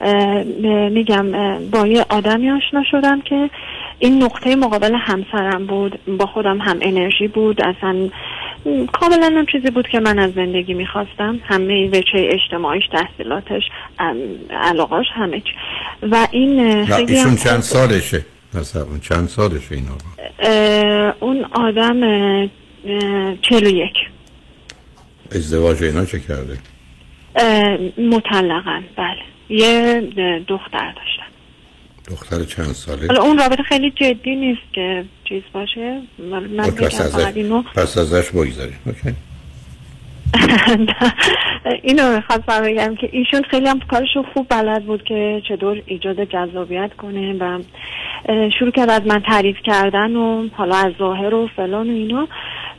اه، 0.02 0.44
میگم 0.90 1.36
اه، 1.36 1.60
با 1.60 1.88
یه 1.88 2.06
آدمی 2.10 2.50
آشنا 2.52 2.84
شدم 2.92 3.22
که 3.22 3.50
این 4.00 4.24
نقطه 4.24 4.56
مقابل 4.56 4.96
همسرم 4.96 5.66
بود. 5.66 6.00
با 6.18 6.26
خودم 6.26 6.58
هم 6.58 6.78
انرژی 6.82 7.28
بود. 7.28 7.62
اصلا 7.62 8.10
کاملا 8.94 9.34
هم 9.38 9.46
چیزی 9.46 9.72
بود 9.72 9.88
که 9.88 10.00
من 10.00 10.20
از 10.20 10.34
زندگی 10.34 10.74
می‌خواستم. 10.74 11.40
همه 11.44 11.88
وچه 11.90 12.30
اجتماعیش 12.32 12.84
تحصیلاتش 12.92 13.64
علاقاش 14.52 15.06
همه 15.14 15.40
چی. 15.40 15.52
و 16.02 16.28
این 16.32 16.86
خیلی 16.86 17.18
هم 17.18 17.18
ایشون 17.18 17.30
خوب 17.30 17.40
چند 17.40 17.60
سالشه؟ 17.60 18.26
مثلا 18.54 18.86
چند 19.02 19.28
سالشه 19.28 19.76
این 19.76 19.88
آقا؟ 19.88 21.14
اون 21.20 21.46
آدم 21.52 22.04
اه، 22.04 22.50
اه، 22.86 23.36
چهل 23.42 23.68
و 23.68 23.70
یک. 23.70 23.96
ازدواج 25.32 25.84
اینا 25.84 26.06
چه 26.06 26.20
کرده؟ 26.20 26.58
مطلقاً 27.98 28.82
بله. 28.96 29.24
یه 29.50 30.02
دختر 30.48 30.94
داشتم 30.94 31.29
دختر 32.10 32.44
چند 32.44 32.72
ساله؟ 32.74 33.08
حالا 33.08 33.22
اون 33.22 33.38
رابطه 33.38 33.64
خیلی 33.64 33.92
جدی 33.92 34.36
نیست 34.36 34.74
که 34.74 35.06
چیز 35.26 35.44
باشه. 35.54 36.02
من 36.32 36.44
من 36.44 36.72
پس 36.72 37.02
ازش 37.02 37.16
فقط 37.16 37.38
اینو 37.38 37.62
پس 37.62 37.98
ازش 37.98 38.30
بگذاریم 38.30 38.80
اوکی. 38.86 39.16
اینو 41.84 42.16
می‌خواستم 42.16 42.62
بگم 42.62 42.96
که 42.96 43.10
ایشون 43.12 43.42
خیلی 43.52 43.68
هم 43.68 43.80
کارشو 43.80 44.24
خوب 44.34 44.48
بلد 44.50 44.86
بود 44.86 45.04
که 45.04 45.42
چطور 45.50 45.82
ایجاد 45.86 46.24
جذابیت 46.24 46.92
کنه 46.98 47.34
و 47.34 47.60
شروع 48.60 48.72
کرد 48.72 48.90
از 48.90 49.02
من 49.06 49.20
تعریف 49.20 49.58
کردن 49.64 50.16
و 50.16 50.48
حالا 50.54 50.76
از 50.76 50.94
ظاهر 51.00 51.34
و 51.34 51.50
فلان 51.56 51.90
و 51.90 51.94
اینا. 51.94 52.28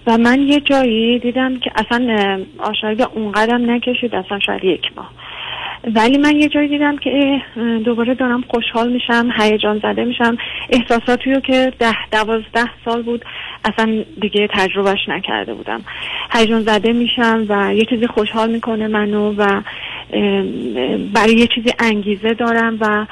و 0.07 0.19
من 0.19 0.41
یه 0.41 0.61
جایی 0.61 1.19
دیدم 1.19 1.59
که 1.59 1.71
اصلا 1.77 2.41
آشنایی 2.59 2.97
به 2.97 3.09
اون 3.15 3.33
قدم 3.33 3.71
نکشید 3.71 4.15
اصلا 4.15 4.39
شاید 4.47 4.65
یک 4.65 4.83
ماه. 4.97 5.11
ولی 5.85 6.19
من 6.19 6.37
یه 6.37 6.49
جایی 6.49 6.69
دیدم 6.69 6.97
که 6.97 7.43
دوباره 7.85 8.15
دارم 8.15 8.45
خوشحال 8.49 8.93
میشم 8.93 9.29
هیجان 9.39 9.79
زده 9.79 10.05
میشم. 10.05 10.37
احساساتی 10.71 11.33
رو 11.33 11.41
که 11.41 11.73
ده 11.79 12.07
دوازده 12.13 12.71
سال 12.85 13.03
بود 13.03 13.25
اصلا 13.65 14.05
دیگه 14.21 14.49
تجربهش 14.53 15.09
نکرده 15.09 15.55
بودم. 15.55 15.81
هیجان 16.33 16.61
زده 16.61 16.93
میشم 16.93 17.47
و 17.49 17.75
یه 17.75 17.85
چیزی 17.85 18.07
خوشحال 18.07 18.51
می‌کنه 18.51 18.89
منو 18.89 19.35
و 19.39 19.63
برای 21.15 21.35
یه 21.35 21.47
چیزی 21.47 21.73
انگیزه 21.79 22.35
دارم 22.35 22.79
و 22.81 23.07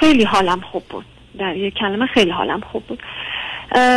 خیلی 0.00 0.24
حالم 0.24 0.60
خوب 0.60 0.82
بود. 0.90 1.04
در 1.38 1.56
یک 1.56 1.74
کلمه 1.74 2.06
خیلی 2.06 2.30
حالم 2.30 2.60
خوب 2.60 2.82
بود. 2.84 3.02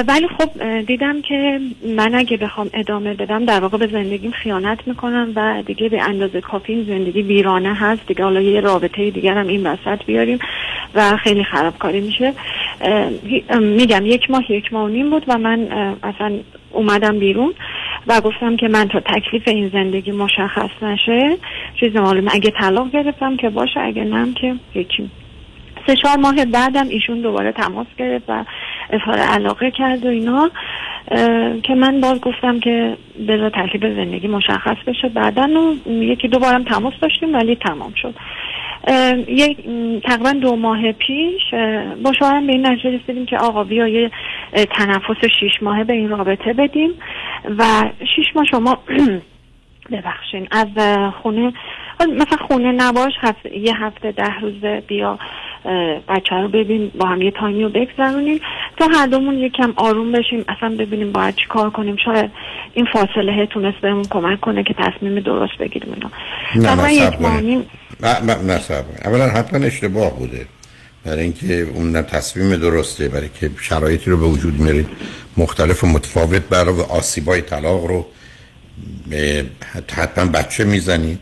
ولی 0.07 0.27
خب 0.27 0.79
دیدم 0.79 1.21
که 1.21 1.59
من 1.97 2.15
اگه 2.15 2.37
بخوام 2.37 2.69
ادامه 2.73 3.13
بدم 3.13 3.45
در 3.45 3.59
واقع 3.59 3.77
به 3.77 3.87
زندگیم 3.87 4.31
خیانت 4.31 4.87
می‌کنم 4.87 5.31
و 5.35 5.63
دیگه 5.65 5.89
به 5.89 6.01
اندازه 6.01 6.41
کافی 6.41 6.83
زندگی 6.83 7.21
ویرانه 7.21 7.73
هست. 7.73 8.07
دیگه 8.07 8.23
حالا 8.23 8.41
یه 8.41 8.61
رابطه 8.61 9.09
دیگر 9.09 9.33
هم 9.33 9.47
این 9.47 9.67
وسط 9.67 10.05
بیاریم 10.05 10.39
و 10.95 11.17
خیلی 11.17 11.43
خرابکاری 11.43 12.01
میشه. 12.01 12.33
میگم 13.59 14.05
یک 14.05 14.31
ماه 14.31 14.51
یک 14.51 14.73
ماه 14.73 14.83
و 14.83 14.87
نیم 14.87 15.09
بود 15.09 15.25
و 15.27 15.37
من 15.37 15.67
اصلا 16.03 16.31
اومدم 16.71 17.19
بیرون 17.19 17.53
و 18.07 18.21
گفتم 18.21 18.55
که 18.55 18.67
من 18.67 18.87
تا 18.87 18.99
تکلیف 18.99 19.47
این 19.47 19.69
زندگی 19.69 20.11
مشخص 20.11 20.69
نشه 20.81 21.37
چیز 21.79 21.95
معلومه. 21.95 22.35
اگه 22.35 22.51
طلاق 22.51 22.91
گرفتم 22.91 23.37
که 23.37 23.49
باشه 23.49 23.79
اگه 23.79 24.03
نم 24.03 24.33
که 24.33 24.55
هیچی. 24.73 25.09
سه 25.87 25.95
چهار 25.95 26.17
ماه 26.17 26.45
بعدم 26.45 26.87
ایشون 26.89 27.21
دوباره 27.21 27.51
تماس 27.51 27.87
گرفت 27.97 28.25
و 28.27 28.45
اظهار 28.91 29.17
علاقه 29.17 29.71
کرد 29.71 30.05
و 30.05 30.09
اینا. 30.09 30.51
که 31.63 31.75
من 31.75 32.01
باز 32.01 32.21
گفتم 32.21 32.59
که 32.59 32.97
بذار 33.27 33.49
تکلیف 33.49 33.95
زندگی 33.95 34.27
مشخص 34.27 34.77
بشه. 34.87 35.09
بعدا 35.09 35.47
و 35.87 35.91
یکی 35.91 36.27
دو 36.27 36.39
بارم 36.39 36.63
تماس 36.63 36.93
داشتیم 37.01 37.33
ولی 37.33 37.55
تمام 37.55 37.93
شد. 37.95 38.15
یک 39.27 39.57
تقریبا 40.03 40.31
دو 40.31 40.55
ماه 40.55 40.91
پیش 40.91 41.41
با 42.03 42.13
شوهرم 42.19 42.47
به 42.47 42.53
این 42.53 42.67
نتیجه 42.67 42.89
رسیدیم 42.89 43.25
که 43.25 43.37
آقا 43.37 43.63
بیا 43.63 43.87
یه 43.87 44.11
تنفس 44.53 45.25
شیش 45.39 45.51
ماهه 45.61 45.83
به 45.83 45.93
این 45.93 46.09
رابطه 46.09 46.53
بدیم 46.53 46.89
و 47.57 47.63
شیش 48.15 48.25
ماه 48.35 48.45
شما 48.45 48.77
ببخشین. 49.91 50.47
از 50.51 50.67
خونه 51.23 51.53
مثلا 51.99 52.47
خونه 52.47 52.71
نباش 52.71 53.13
هفته 53.21 53.57
یه 53.57 53.73
هفته 53.83 54.11
ده 54.11 54.39
روزه 54.41 54.83
بیا 54.87 55.19
بچه 56.07 56.35
رو 56.35 56.47
ببین 56.47 56.91
با 56.99 57.05
هم 57.05 57.21
یه 57.21 57.31
تایمی 57.31 57.63
رو 57.63 57.69
بگذرونیم. 57.69 58.39
تا 58.77 58.87
هر 58.93 59.07
دومون 59.07 59.37
یکم 59.37 59.73
آروم 59.75 60.11
بشیم. 60.11 60.45
اصلا 60.47 60.75
ببینیم 60.79 61.11
باید 61.11 61.35
چی 61.35 61.45
کار 61.49 61.69
کنیم. 61.69 61.95
شاید 62.05 62.31
این 62.73 62.87
فاصله 62.93 63.45
تونست 63.45 63.77
بهمون 63.77 64.05
کمک 64.09 64.39
کنه 64.39 64.63
که 64.63 64.73
تصمیم 64.73 65.19
درست 65.19 65.57
بگیریم 65.59 65.93
اینا. 65.93 66.75
نه 66.75 66.93
یک. 66.93 67.21
نیم 67.21 67.65
نه. 68.21 68.59
اولا 69.05 69.27
حتما 69.27 69.65
اشتباه 69.65 70.19
بوده. 70.19 70.45
برای 71.05 71.23
اینکه 71.23 71.67
اون 71.73 71.91
نه 71.91 72.01
تصمیم 72.01 72.55
درسته. 72.55 73.09
برای 73.09 73.29
که 73.39 73.49
شرایطی 73.61 74.11
رو 74.11 74.17
به 74.17 74.25
وجود 74.25 74.59
میارید. 74.59 74.87
مختلف 75.37 75.83
و 75.83 75.87
متفاوت 75.87 76.41
برای 76.49 76.81
آسیبای 76.89 77.41
طلاق 77.41 77.85
رو 77.85 78.05
حتما 79.95 80.25
بچه 80.25 80.63
می‌زنید. 80.63 81.19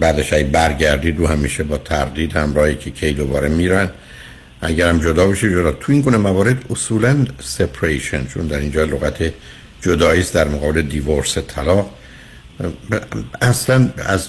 بعدش 0.00 0.32
ای 0.32 0.44
برگردید 0.44 1.18
رو 1.18 1.26
همیشه 1.26 1.62
با 1.62 1.78
تردید 1.78 2.32
همراهی 2.32 2.74
که 2.74 2.90
کی 2.90 3.12
دوباره 3.12 3.48
میرن. 3.48 3.90
اگرم 4.60 4.98
جدا 4.98 5.26
بشه 5.26 5.50
جدا. 5.50 5.72
تو 5.72 5.92
این 5.92 6.00
گونه 6.00 6.16
موارد 6.16 6.64
اصولا 6.70 7.26
سپریشن 7.40 8.26
چون 8.26 8.46
در 8.46 8.58
اینجا 8.58 8.84
لغت 8.84 9.32
جدایی 9.82 10.24
در 10.34 10.48
مقابل 10.48 10.82
دیورس 10.82 11.38
طلاق. 11.38 11.90
اصلا 13.40 13.90
از 13.96 14.28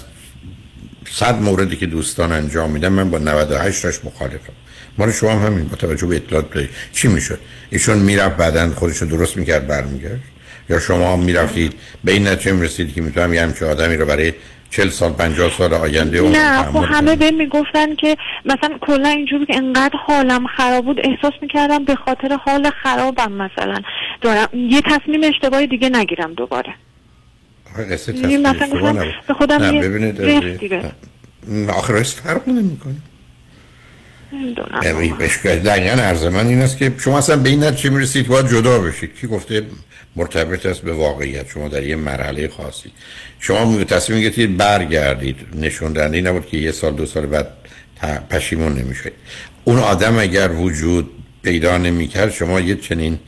صد 1.10 1.34
موردی 1.34 1.76
که 1.76 1.86
دوستان 1.86 2.32
انجام 2.32 2.70
میدن 2.70 2.88
من 2.88 3.10
با 3.10 3.18
98 3.18 3.82
تاش 3.82 4.04
مخالفم. 4.04 4.52
مال 4.98 5.12
شما 5.12 5.32
هم 5.32 5.46
همین 5.46 5.68
با 5.68 5.76
توجه 5.76 6.06
به 6.06 6.16
اطلاعات 6.16 6.68
چی 6.92 7.08
می‌شد؟ 7.08 7.38
ایشون 7.70 7.98
می‌رفت 7.98 8.36
بعدا 8.36 8.70
خودش 8.74 8.96
رو 8.96 9.08
درست 9.08 9.36
می‌کرد 9.36 9.66
برمیگشت. 9.66 10.22
یا 10.70 10.80
شما 10.80 11.12
هم 11.12 11.18
می‌رفتید؟ 11.18 11.72
به 12.04 12.12
این 12.12 12.28
نتیجه 12.28 12.52
می‌رسید 12.52 12.94
که 12.94 13.00
می‌تونم 13.00 13.34
یه 13.34 13.42
همچه 13.42 13.66
آدمی 13.66 13.96
رو 13.96 14.06
برای 14.06 14.32
40 14.70 14.88
سال 14.88 15.12
50 15.12 15.50
سال 15.58 15.74
آینده 15.74 16.18
اون 16.18 16.32
نه 16.32 16.62
خب 16.62 16.84
همه 16.88 17.16
به 17.16 17.30
می‌گفتن 17.30 17.94
که 17.94 18.16
مثلا 18.44 18.78
کلا 18.80 19.08
اینجوری 19.08 19.46
که 19.46 19.56
انقدر 19.56 19.96
حالم 20.06 20.46
خراب 20.46 20.84
بود 20.84 21.00
احساس 21.04 21.32
می‌کردم 21.42 21.84
به 21.84 21.94
خاطر 21.94 22.38
حال 22.44 22.70
خرابم 22.82 23.32
مثلا. 23.32 23.80
دارم 24.20 24.48
یه 24.54 24.80
تصمیم 24.80 25.20
اشتباهی 25.24 25.66
دیگه 25.66 25.88
نگیرم 25.88 26.34
دوباره. 26.34 26.74
یعنی 28.06 28.36
مثلا. 28.36 29.04
به 29.28 29.34
خودم 29.34 29.62
نه 29.62 29.80
ببینید. 29.80 30.20
آخه 31.68 31.92
رست 31.92 32.20
فرق 32.20 32.48
نمی‌کنه. 32.48 32.94
دقیقا 35.64 36.02
عرض 36.02 36.24
من 36.24 36.46
این 36.46 36.62
است 36.62 36.78
که 36.78 36.92
شما 36.98 37.18
اصلا 37.18 37.36
به 37.36 37.48
این 37.48 37.64
نتیجه 37.64 37.90
می‌رسید 37.90 38.26
باید 38.26 38.48
جدا 38.48 38.78
بشید. 38.78 39.14
کی 39.20 39.26
گفته؟ 39.26 39.62
مرتبط 40.16 40.66
است 40.66 40.80
به 40.80 40.92
واقعیت. 40.92 41.48
شما 41.48 41.68
در 41.68 41.82
یه 41.82 41.96
مرحله 41.96 42.48
خاصی. 42.48 42.90
شما 43.40 43.84
تصمیم 43.84 44.20
گرفتید 44.20 44.56
برگردید. 44.56 45.36
نشون 45.54 45.92
دهنده 45.92 46.20
نبود 46.20 46.46
که 46.46 46.56
یه 46.56 46.72
سال 46.72 46.94
دو 46.94 47.06
سال 47.06 47.26
بعد 47.26 47.48
پشیمون 48.30 48.72
نمیشید. 48.72 49.12
اون 49.64 49.78
آدم 49.78 50.18
اگر 50.18 50.52
وجود 50.52 51.10
پیدا 51.42 51.78
نمی‌کرد 51.78 52.32
شما 52.32 52.60
یه 52.60 52.74
چنین 52.74 53.18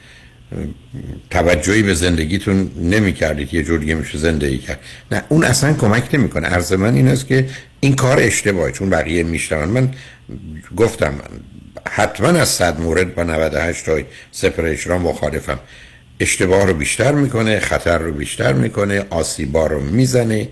توجهی 1.31 1.83
به 1.83 1.95
زندگیتون 1.95 2.71
نمی 2.77 3.13
کردید 3.13 3.55
یه 3.55 3.63
جور 3.63 3.79
دیگه 3.79 3.95
میشه 3.95 4.19
زندگی 4.19 4.59
کرد. 4.59 4.81
نه 5.13 5.23
اون 5.29 5.45
اصلا 5.45 5.73
کمک 5.73 6.15
نمی‌کنه. 6.15 6.49
عرض 6.49 6.73
من 6.73 6.95
این 6.95 7.09
است 7.09 7.27
که 7.27 7.49
این 7.81 7.97
کار 7.97 8.21
اشتباهه 8.21 8.73
چون 8.73 8.91
بقیه 8.91 9.23
میشنون. 9.23 9.69
من 9.69 9.91
گفتم 10.77 11.15
حتما 11.91 12.29
از 12.29 12.49
صد 12.49 12.81
مورد 12.81 13.15
با 13.15 13.23
98 13.23 13.85
تای 13.85 14.05
سپریشن 14.33 14.93
مخالفم. 14.93 15.59
اشتباه 16.21 16.67
رو 16.67 16.75
بیشتر 16.75 17.13
می‌کنه 17.13 17.61
خطر 17.61 17.99
رو 17.99 18.13
بیشتر 18.13 18.53
می‌کنه 18.53 19.07
آسیبا 19.11 19.67
رو 19.67 19.81
می‌زنه. 19.81 20.49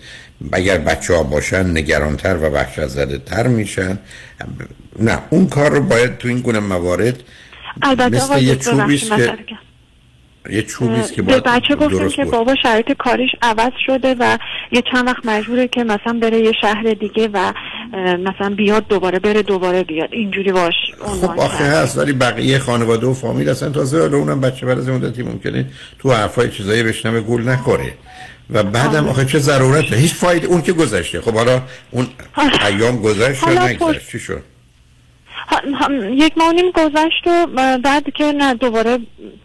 اگر 0.53 0.79
بچه 0.79 1.15
ها 1.15 1.23
باشن 1.23 1.71
نگرانتر 1.71 2.37
و 2.37 2.41
وحشت 2.41 2.87
زده 2.87 3.19
تر 3.19 3.47
میشن. 3.47 3.99
نه 4.99 5.19
اون 5.31 5.49
کار 5.49 5.71
رو 5.71 5.83
باید 5.83 6.19
تو 6.19 6.29
این 6.29 6.41
گونه 6.41 6.59
موارد 6.61 7.17
البته 7.83 8.17
مثل 8.17 8.43
یه 8.43 8.55
دکتر 8.55 8.71
چوبی 8.71 8.83
بخشی 8.83 8.95
است 8.95 9.07
که- 9.07 9.15
مسئله 9.23 9.45
که- 9.45 9.59
یه 10.51 10.63
چوبی 10.63 10.95
است 10.95 11.13
که 11.13 11.23
به 11.23 11.41
بچه 11.41 11.75
درست 11.75 12.15
که. 12.15 12.25
بابا 12.25 12.55
شرایط 12.63 12.93
کاریش 12.93 13.31
عوض 13.43 13.73
شده 13.87 14.17
و 14.21 14.39
یه 14.73 14.83
چند 14.93 15.07
وقت 15.07 15.27
مجبوره 15.27 15.69
که 15.69 15.85
مثلا 15.85 16.19
بره 16.23 16.39
یه 16.39 16.53
شهر 16.61 16.95
دیگه 17.01 17.29
و 17.33 17.53
مثلا 18.19 18.55
بیاد 18.57 18.89
دوباره 18.89 19.19
بره 19.19 19.43
دوباره 19.43 19.83
بیاد. 19.83 20.09
اینجوری 20.13 20.53
باش 20.53 20.75
خب 21.01 21.41
آخه 21.41 21.65
هست 21.65 21.99
ولی 21.99 22.13
بقیه 22.13 22.59
خانواده 22.59 23.07
و 23.07 23.15
فامیل 23.15 23.49
هستن. 23.49 23.73
تازه 23.73 24.01
حالا 24.01 24.17
اونم 24.17 24.41
بچه 24.41 24.67
بعد 24.67 24.79
از 24.79 24.89
مدتی 24.89 25.23
ممکنه 25.23 25.67
تو 25.99 26.13
حرفای 26.13 26.51
چیزایی 26.51 26.83
بشنوه 26.83 27.21
گول 27.21 27.43
نخوره. 27.43 27.95
و 28.51 28.63
بعدم 28.63 29.09
آخه 29.09 29.25
چه 29.25 29.39
ضرورته 29.39 29.97
هیچ 29.97 30.15
فایده 30.15 30.47
اون 30.47 30.63
که 30.63 30.73
گذشته. 30.73 31.21
خب 31.21 31.35
حالا 31.35 31.63
اون 31.91 32.07
ایام 32.69 33.03
گذشت 33.03 33.43
یا 33.43 33.67
نگذشت؟ 33.67 34.11
چی 34.11 34.19
شد؟ 34.19 34.43
ها- 35.81 35.95
یک 36.11 36.39
ماه 36.39 36.49
و 36.49 36.53
نیم 36.53 36.71
گذشت 36.71 37.27
و 37.27 37.79
بعد 37.79 38.13
که 38.15 38.25
نه 38.33 38.55
دوباره 38.55 38.99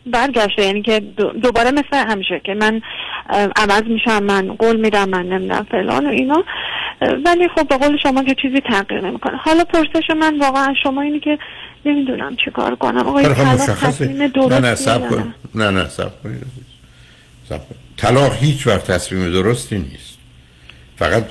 برگشته 0.06 0.66
یعنی 0.66 0.82
که 0.82 1.00
دو- 1.00 1.32
دوباره 1.32 1.72
مثل 1.72 1.98
همیشه 2.10 2.42
که 2.44 2.54
من 2.54 2.82
عوض 3.56 3.84
میشم 3.84 4.24
من 4.24 4.48
قول 4.48 4.76
میدم 4.76 5.10
من 5.10 5.26
نمیدم 5.26 5.68
فلان 5.72 6.06
و 6.06 6.10
اینا. 6.10 6.44
ولی 7.26 7.48
خب 7.56 7.68
به 7.68 7.78
قول 7.78 7.98
شما 8.04 8.24
که 8.24 8.36
چیزی 8.42 8.60
تغییر 8.62 9.02
نمی‌کنه. 9.02 9.38
حالا 9.38 9.64
پرسش 9.64 10.10
من 10.20 10.40
واقعا 10.40 10.74
شما 10.84 11.02
اینه 11.02 11.20
که 11.20 11.38
نمی‌دونم 11.86 12.36
چی 12.46 12.52
کار 12.52 12.76
کنم. 12.76 13.08
آقای 13.08 13.26
خب 13.26 13.34
طلاق 13.34 13.56
تصمیم 13.58 14.22
نه 14.50 14.60
نه 14.60 14.76
سب 14.76 15.10
کن. 15.10 15.34
نه؟ 15.56 15.70
نه 15.70 15.90
سب 15.90 16.12
کن. 16.24 16.36
طلاق 17.98 18.34
هیچ 18.34 18.68
وقت 18.68 18.92
تصمیم 18.92 19.32
درستی 19.32 19.78
نیست. 19.78 20.18
فقط 20.96 21.24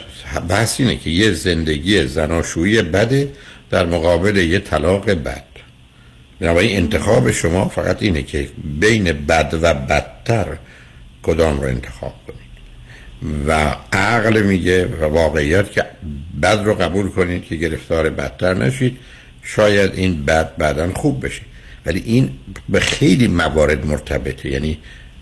بحث 0.49 0.81
اینه 0.81 0.97
که 0.97 1.11
یه 1.11 1.31
زندگی 1.31 2.07
زناشویی 2.07 2.83
بده 2.83 3.33
در 3.71 3.87
مقابل 3.87 4.37
یه 4.37 4.59
طلاق 4.59 5.11
بد. 5.11 5.45
بنابراین 6.41 6.77
انتخاب 6.77 7.31
شما 7.31 7.69
فقط 7.69 8.03
اینه 8.03 8.23
که 8.23 8.49
بین 8.81 9.05
بد 9.05 9.59
و 9.63 9.75
بدتر 9.75 10.47
کدام 11.23 11.61
رو 11.61 11.67
انتخاب 11.67 12.15
کنید. 12.27 12.37
و 13.47 13.77
عقل 13.93 14.43
میگه 14.43 14.87
و 14.87 15.05
واقعیت 15.05 15.73
که 15.73 15.85
بد 16.43 16.63
رو 16.65 16.75
قبول 16.75 17.09
کنید 17.09 17.45
که 17.45 17.57
گرفتار 17.57 18.11
بدتر 18.11 18.55
نشید. 18.55 18.99
شاید 19.43 19.95
این 19.95 20.25
بعد 20.25 20.57
بعدا 20.57 20.93
خوب 20.93 21.27
بشه. 21.27 21.43
ولی 21.87 22.03
این 22.07 22.31
به 22.69 22.81
خیلی 22.81 23.29
موارد 23.29 23.87
مرتبطه. 23.87 24.51
یعنی 24.51 24.79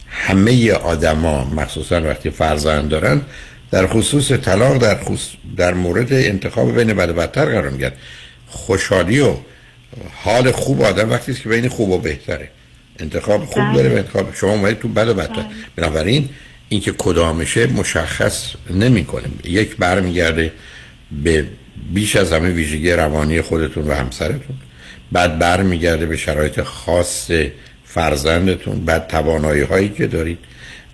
همه 0.09 0.73
آدما 0.73 1.45
مخصوصا 1.45 2.03
وقتی 2.03 2.31
فرزند 2.31 2.89
دارن 2.89 3.23
در 3.71 3.87
خصوص 3.87 4.33
طلاق 4.33 4.79
در, 4.79 4.95
خصوص 5.05 5.37
در 5.57 5.75
مورد 5.75 6.13
انتخاب 6.13 6.79
بین 6.79 6.95
بد 6.95 7.11
و 7.11 7.13
بدتر 7.13 7.45
قرار 7.45 7.69
میگن 7.69 7.93
خوشحالی 8.55 9.21
و 9.21 9.35
حال 10.23 10.53
خوب 10.53 10.83
آدم 10.83 11.11
وقتی 11.11 11.35
که 11.35 11.49
بین 11.49 11.69
خوب 11.69 11.91
و 11.91 11.99
بهتره. 11.99 12.49
انتخاب 12.99 13.45
خوب 13.45 13.73
داره 13.75 13.89
و 13.89 13.97
انتخاب 13.97 14.35
شما 14.35 14.51
اومدید 14.51 14.79
تو 14.79 14.89
بد 14.89 15.09
و 15.09 15.15
بدتر. 15.15 15.45
بنابراین 15.77 16.29
اینکه 16.69 16.93
کدامشه 16.99 17.67
مشخص 17.67 18.53
نمی‌کنه. 18.71 19.25
یک 19.45 19.77
برمیگرده 19.77 20.53
به 21.25 21.47
بیش 21.95 22.17
از 22.17 22.33
همه 22.33 22.51
ویژگی 22.51 22.93
روانی 22.93 23.41
خودتون 23.41 23.85
و 23.89 23.95
همسرتون. 23.95 24.57
بعد 25.13 25.39
برمیگرده 25.39 26.07
به 26.07 26.17
شرایط 26.17 26.63
خاص 26.63 27.31
فرزندتون. 27.85 28.85
بعد 28.85 29.07
توانایی 29.07 29.63
هایی 29.63 29.89
که 29.89 30.07
دارید. 30.07 30.39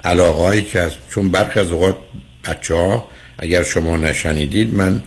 علاقه 0.04 0.42
هایی 0.42 0.62
که 0.62 0.80
از 0.80 0.92
چون 1.10 1.30
برخی 1.30 1.60
از 1.60 1.70
اوقات 1.70 1.96
بچه 2.44 2.74
ها 2.74 3.08
اگر 3.38 3.62
شما 3.62 3.96
نشنیدید 3.96 4.74
من 4.74 5.02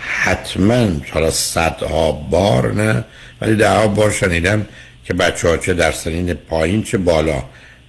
حتما 0.00 0.88
حالا 1.10 1.30
صدها 1.30 2.12
بار 2.12 2.72
نه 2.72 3.04
ولی 3.40 3.56
ده 3.56 3.86
بار 3.86 4.10
شنیدم 4.10 4.66
که 5.04 5.14
بچه 5.14 5.48
ها 5.48 5.56
چه 5.56 5.74
در 5.74 5.92
سنین 5.92 6.34
پایین 6.34 6.82
چه 6.82 6.98
بالا. 6.98 7.42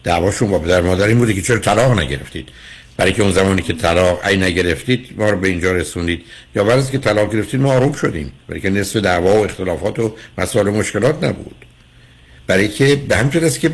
دعواشون 0.03 0.51
با 0.51 0.59
پدر 0.59 0.81
مادر 0.81 1.07
این 1.07 1.17
بوده 1.17 1.33
که 1.33 1.41
چرا 1.41 1.57
طلاق 1.57 1.99
نگرفتید؟ 1.99 2.49
برای 2.97 3.13
که 3.13 3.21
اون 3.21 3.31
زمانی 3.31 3.61
که 3.61 3.73
طلاق 3.73 4.25
ای 4.25 4.38
نگرفتید 4.38 5.13
ما 5.17 5.29
رو 5.29 5.38
به 5.38 5.47
اینجا 5.47 5.71
رسوندید. 5.71 6.25
یا 6.55 6.63
برای 6.63 6.83
که 6.91 6.97
طلاق 6.97 7.33
گرفتید 7.33 7.61
ما 7.61 7.73
آروم 7.73 7.93
شدیم. 7.93 8.31
برای 8.47 8.61
که 8.61 8.69
نصف 8.69 8.95
دعوا 8.95 9.33
و 9.33 9.43
اختلافات 9.43 9.99
و 9.99 10.15
مسائل 10.38 10.67
و 10.67 10.71
مشکلات 10.71 11.23
نبود. 11.23 11.65
برای 12.47 12.67
که 12.67 12.95
به 12.95 13.17
همچنین 13.17 13.45
است 13.45 13.59
که 13.59 13.71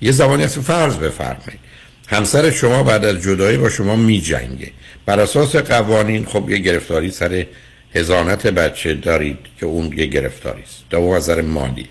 یه 0.00 0.12
زمانی 0.12 0.44
هست 0.44 0.60
فرض 0.60 0.96
بفرمایید. 0.96 1.60
همسر 2.06 2.50
شما 2.50 2.82
بعد 2.82 3.04
از 3.04 3.22
جدایی 3.22 3.56
با 3.56 3.68
شما 3.68 3.96
می 3.96 4.20
جنگه 4.20 4.70
بر 5.06 5.20
اساس 5.20 5.56
قوانین 5.56 6.26
خب 6.26 6.50
یه 6.50 6.58
گرفتاری 6.58 7.10
سر 7.10 7.46
هزانت 7.94 8.46
بچه 8.46 8.94
دارید 8.94 9.38
که 9.60 9.66
اون 9.66 9.92
یه 9.96 10.06
گرفتاری 10.06 10.62
است. 10.62 10.84
دو 10.90 11.14
نظر 11.16 11.42
مالی. 11.42 11.86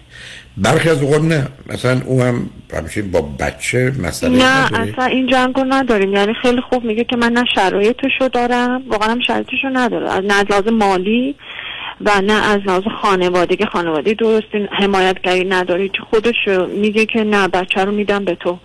برخی 0.58 0.90
از 0.90 1.02
اوقات 1.02 1.22
نه. 1.22 1.48
مثلا 1.70 2.02
او 2.06 2.22
هم 2.22 2.50
همیشه 2.74 3.02
با 3.02 3.22
بچه 3.22 3.94
مسئله 4.04 4.38
نه 4.38 4.66
نداره. 4.66 4.92
اصلا 4.92 5.06
این 5.06 5.28
جنگ 5.28 5.56
رو 5.56 5.64
نداریم. 5.70 6.14
یعنی 6.14 6.34
خیلی 6.42 6.62
خوب 6.62 6.84
میگه 6.84 7.04
که 7.04 7.16
من 7.16 7.32
نه 7.32 7.44
شرایطشو 7.56 8.28
دارم 8.28 8.84
واقعا 8.88 9.12
هم 9.12 9.20
شرایطشو 9.20 9.68
نداره 9.74 10.12
از 10.12 10.26
نه 10.26 10.34
از 10.34 10.46
لحاظ 10.50 10.68
مالی 10.68 11.36
و 12.02 12.22
نه 12.22 12.52
از 12.52 12.60
لحاظ 12.66 12.84
خانوادگی. 13.02 13.66
خانواده 13.66 14.14
درستی 14.14 14.68
حمایتگری 14.72 15.44
نداری 15.44 15.90
که 15.90 16.00
خودش 16.10 16.48
میگه 16.76 17.06
که 17.06 17.24
نه 17.24 17.48
بچه 17.48 17.86
رو 17.86 17.92
میدم 17.92 18.26
به 18.26 18.36
تو. 18.36 18.60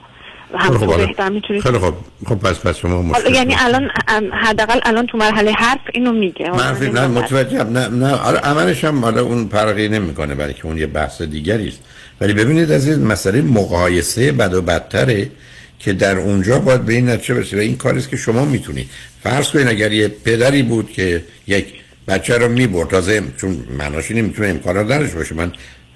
تو 0.52 0.58
حالا- 0.86 1.06
بهتر 1.06 1.28
می‌تونی 1.28 1.60
خیلی 1.60 1.78
خب 1.78 1.94
خب 2.26 2.34
پس 2.34 2.58
پس 2.58 2.76
شما 2.76 3.02
مشکل 3.02 3.34
یعنی 3.34 3.54
الان 3.58 3.90
حداقل 4.32 4.80
الان 4.82 5.06
تو 5.06 5.18
مرحله 5.18 5.52
حرف 5.52 5.80
اینو 5.94 6.12
میگه. 6.12 6.50
من 6.50 6.74
فکر- 6.74 6.90
نه 6.92 7.06
متوجهم 7.06 7.78
نه 7.78 7.88
نه. 7.88 8.12
آره 8.14 8.38
عملش 8.38 8.84
هم 8.84 9.04
حالا 9.04 9.22
اون 9.22 9.48
فرقی 9.48 9.88
نمی‌کنه 9.88 10.34
برای 10.34 10.54
که 10.54 10.66
اون 10.66 10.78
یه 10.78 10.86
بحث 10.86 11.22
دیگری 11.22 11.68
است. 11.68 11.80
ولی 12.20 12.32
ببینید 12.32 12.72
از 12.72 12.88
این 12.88 13.06
مسئله 13.06 13.42
مقایسه 13.42 14.32
بد 14.32 14.54
و 14.54 14.62
بدتره 14.62 15.30
که 15.78 15.92
در 15.92 16.18
اونجا 16.18 16.58
باید 16.58 16.84
به 16.84 16.92
این 16.92 17.08
نتیجه 17.08 17.34
برسید 17.34 17.58
و 17.58 17.62
این 17.62 17.76
کاری 17.76 17.98
است 17.98 18.10
که 18.10 18.16
شما 18.16 18.44
می‌تونید. 18.44 18.90
فرض 19.22 19.50
کنید 19.50 19.68
اگر 19.68 19.92
یه 19.92 20.08
پدری 20.08 20.62
بود 20.62 20.90
که 20.92 21.24
یک 21.46 21.66
بچه 22.08 22.38
رو 22.38 22.48
می‌برد 22.48 22.88
تازه 22.88 23.22
چون 23.40 23.56
معناش 23.78 24.10
اینه 24.10 24.22
می‌تونه 24.22 24.48
امکانات 24.48 24.90
نداشته 24.90 25.16
باشه. 25.16 25.34
من 25.34 25.52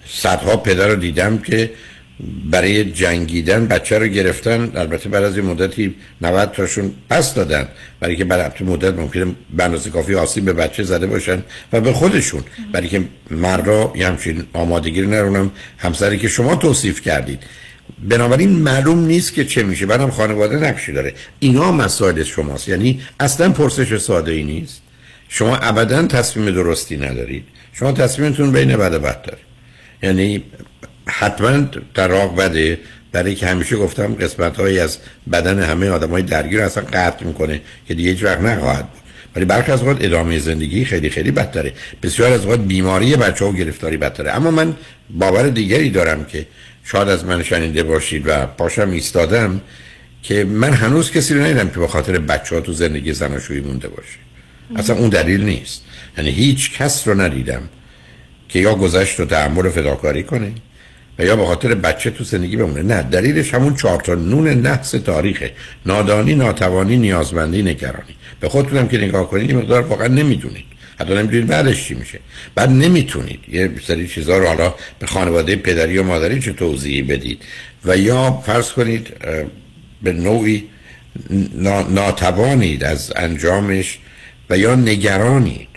صدها 0.08 0.56
پدر 0.56 0.88
رو 0.88 0.96
دیدم 0.96 1.38
که 1.38 1.70
برای 2.50 2.84
جنگیدن 2.84 3.66
بچه 3.66 3.98
رو 3.98 4.06
گرفتن 4.06 4.72
البته 4.74 5.08
بعد 5.08 5.24
از 5.24 5.36
یه 5.36 5.42
مدتی 5.42 5.94
90 6.20 6.52
تاشون 6.52 6.92
پس 7.10 7.34
دادن. 7.34 7.68
برای 8.00 8.16
که 8.16 8.24
بعد 8.24 8.40
از 8.40 8.68
مدت 8.68 8.94
ممکنه 8.94 9.26
به 9.56 9.78
کافی 9.92 10.14
آسیب 10.14 10.44
به 10.44 10.52
بچه 10.52 10.82
زده 10.82 11.06
باشن 11.06 11.42
و 11.72 11.80
به 11.80 11.92
خودشون. 11.92 12.42
برای 12.72 12.88
که 12.88 13.04
مردا 13.30 13.92
یه 13.96 14.06
همچین 14.06 14.44
آمادگی 14.52 15.02
رو 15.02 15.10
نرونم 15.10 15.50
همسری 15.78 16.18
که 16.18 16.28
شما 16.28 16.56
توصیف 16.56 17.00
کردید. 17.00 17.42
بنابراین 18.08 18.50
معلوم 18.50 19.06
نیست 19.06 19.34
که 19.34 19.44
چه 19.44 19.62
میشه. 19.62 19.86
بعدم 19.86 20.10
خانواده 20.10 20.56
نقشی 20.56 20.92
داره. 20.92 21.14
اینا 21.38 21.72
مسائل 21.72 22.22
شماست. 22.22 22.68
یعنی 22.68 23.00
اصلا 23.20 23.50
پرسش 23.50 23.96
ساده 23.96 24.32
ای 24.32 24.44
نیست. 24.44 24.82
شما 25.28 25.56
ابدا 25.56 26.06
تصمیم 26.06 26.50
درستی 26.50 26.96
ندارید. 26.96 27.44
شما 27.72 27.92
تصمیمتون 27.92 28.52
بین 28.52 28.76
بد 28.76 29.04
و 29.04 29.12
یعنی 30.02 30.44
حتما 31.06 31.68
طلاق 31.94 32.36
بده. 32.36 32.78
برای 33.12 33.34
که 33.34 33.46
همیشه 33.46 33.76
گفتم 33.76 34.14
قسمت 34.14 34.56
هایی 34.56 34.78
از 34.78 34.98
بدن 35.32 35.62
همه 35.62 35.88
آدم 35.88 36.10
های 36.10 36.22
درگیر 36.22 36.60
اصلا 36.60 36.84
قطع 36.92 37.24
می‌کنه 37.24 37.60
که 37.88 37.94
دیگه 37.94 38.10
هیچ 38.10 38.24
وقت 38.24 38.40
نخواهد 38.40 38.88
بود. 38.90 39.00
ولی 39.36 39.44
برخی 39.44 39.72
از 39.72 39.80
اوقات 39.80 40.04
ادامه 40.04 40.38
زندگی 40.38 40.84
خیلی 40.84 41.10
خیلی 41.10 41.30
بدتره. 41.30 41.72
بسیار 42.02 42.32
از 42.32 42.44
اوقات 42.44 42.60
بیماری 42.60 43.16
بچه 43.16 43.44
ها 43.44 43.50
و 43.50 43.54
گرفتاری 43.54 43.96
بدتره. 43.96 44.30
اما 44.30 44.50
من 44.50 44.74
باور 45.10 45.48
دیگری 45.48 45.90
دارم 45.90 46.24
که 46.24 46.46
شاید 46.84 47.08
از 47.08 47.24
من 47.24 47.42
شنیده 47.42 47.82
باشید 47.82 48.22
و 48.26 48.46
پاشم 48.46 48.90
ایستادم 48.90 49.60
که 50.22 50.44
من 50.44 50.72
هنوز 50.72 51.10
کسی 51.10 51.34
رو 51.34 51.40
ندیدم 51.40 51.68
که 51.68 51.80
به 51.80 51.86
خاطر 51.88 52.18
بچه 52.18 52.54
ها 52.54 52.60
تو 52.60 52.72
زندگی 52.72 53.12
زناشویی 53.12 53.60
مونده 53.60 53.88
باشه. 53.88 54.18
اصلا 54.76 54.96
اون 54.96 55.08
دلیل 55.08 55.44
نیست. 55.44 55.82
یعنی 56.18 56.30
هیچ 56.30 56.78
کس 56.78 57.08
رو 57.08 57.20
ندیدم 57.20 57.62
که 58.48 58.58
یا 58.58 58.74
گذشت 58.74 59.20
و 59.20 59.24
تحمل 59.24 59.66
و 59.66 59.70
فداکاری 59.70 60.22
کنه 60.22 60.52
یا 61.18 61.36
به 61.36 61.46
خاطر 61.46 61.74
بچه 61.74 62.10
تو 62.10 62.24
زندگی 62.24 62.56
بمونه. 62.56 62.82
نه 62.82 63.02
دلیلش 63.02 63.54
همون 63.54 63.74
چهار 63.74 64.00
تا 64.00 64.14
نون 64.14 64.48
نحس 64.48 64.90
تاریخه. 64.90 65.52
نادانی 65.86 66.34
ناتوانی 66.34 66.96
نیازمندی 66.96 67.62
نگرانی. 67.62 68.16
به 68.40 68.48
خودتونم 68.48 68.88
که 68.88 68.98
نگاه 68.98 69.30
کنید 69.30 69.50
این 69.50 69.58
مقدار 69.58 69.82
واقعا 69.82 70.06
نمی‌دونید. 70.06 70.64
حتی 71.00 71.14
نمی‌دونید 71.14 71.46
بعدش 71.46 71.84
چی 71.84 71.94
میشه. 71.94 72.20
بعد 72.54 72.70
نمی‌تونید. 72.70 73.40
یه 73.48 73.70
سری 73.86 74.08
چیزها 74.08 74.38
رو 74.38 74.46
حالا 74.46 74.74
به 74.98 75.06
خانواده 75.06 75.56
پدری 75.56 75.98
و 75.98 76.02
مادری 76.02 76.40
چه 76.40 76.52
توضیحی 76.52 77.02
بدید. 77.02 77.42
و 77.84 77.96
یا 77.96 78.42
فرض 78.46 78.72
کنید 78.72 79.08
به 80.02 80.12
نوعی 80.12 80.64
نا- 81.54 81.88
ناتوانید 81.88 82.84
از 82.84 83.12
انجامش 83.16 83.98
و 84.50 84.58
یا 84.58 84.74
نگرانید. 84.74 85.68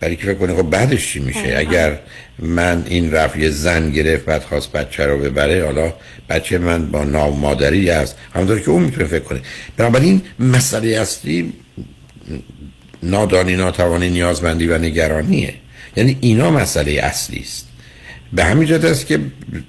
برای 0.00 0.16
که 0.16 0.22
فکر 0.22 0.34
کنه 0.34 0.54
خب 0.54 0.70
بعدش 0.70 1.12
چی 1.12 1.20
میشه؟ 1.20 1.54
اگر 1.56 1.98
من 2.38 2.84
این 2.86 3.12
رفت 3.12 3.36
یه 3.36 3.50
زن 3.50 3.90
گرفت 3.90 4.24
بعد 4.24 4.42
خواست 4.42 4.72
بچه 4.72 5.06
رو 5.06 5.18
ببره 5.18 5.64
حالا 5.64 5.92
بچه 6.28 6.58
من 6.58 6.86
با 6.86 7.04
نام 7.04 7.38
مادری 7.38 7.90
است 7.90 8.16
همونطور 8.34 8.60
که 8.60 8.70
اون 8.70 8.82
می‌تونه 8.82 9.06
فکر 9.06 9.24
کنه. 9.24 9.40
بنابراین 9.76 10.22
مسئله 10.38 10.88
اصلی 10.88 11.52
نادانی 13.02 13.56
ناتوانی 13.56 14.10
نیازمندی 14.10 14.66
و 14.66 14.78
نگرانیه. 14.78 15.54
یعنی 15.96 16.18
اینا 16.20 16.50
مسئله 16.50 16.92
اصلی 16.92 17.40
است. 17.40 17.66
به 18.32 18.44
همین 18.44 18.68
جهت 18.68 18.84
است 18.84 19.06
که 19.06 19.20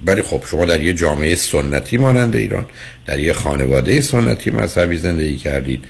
برای 0.05 0.21
خب 0.21 0.43
شما 0.51 0.65
در 0.65 0.81
یه 0.81 0.93
جامعه 0.93 1.35
سنتی 1.35 1.97
مانند 1.97 2.35
ایران 2.35 2.65
در 3.05 3.19
یه 3.19 3.33
خانواده 3.33 4.01
سنتی 4.01 4.51
مذهبی 4.51 4.97
زندگی 4.97 5.37
کردید. 5.37 5.83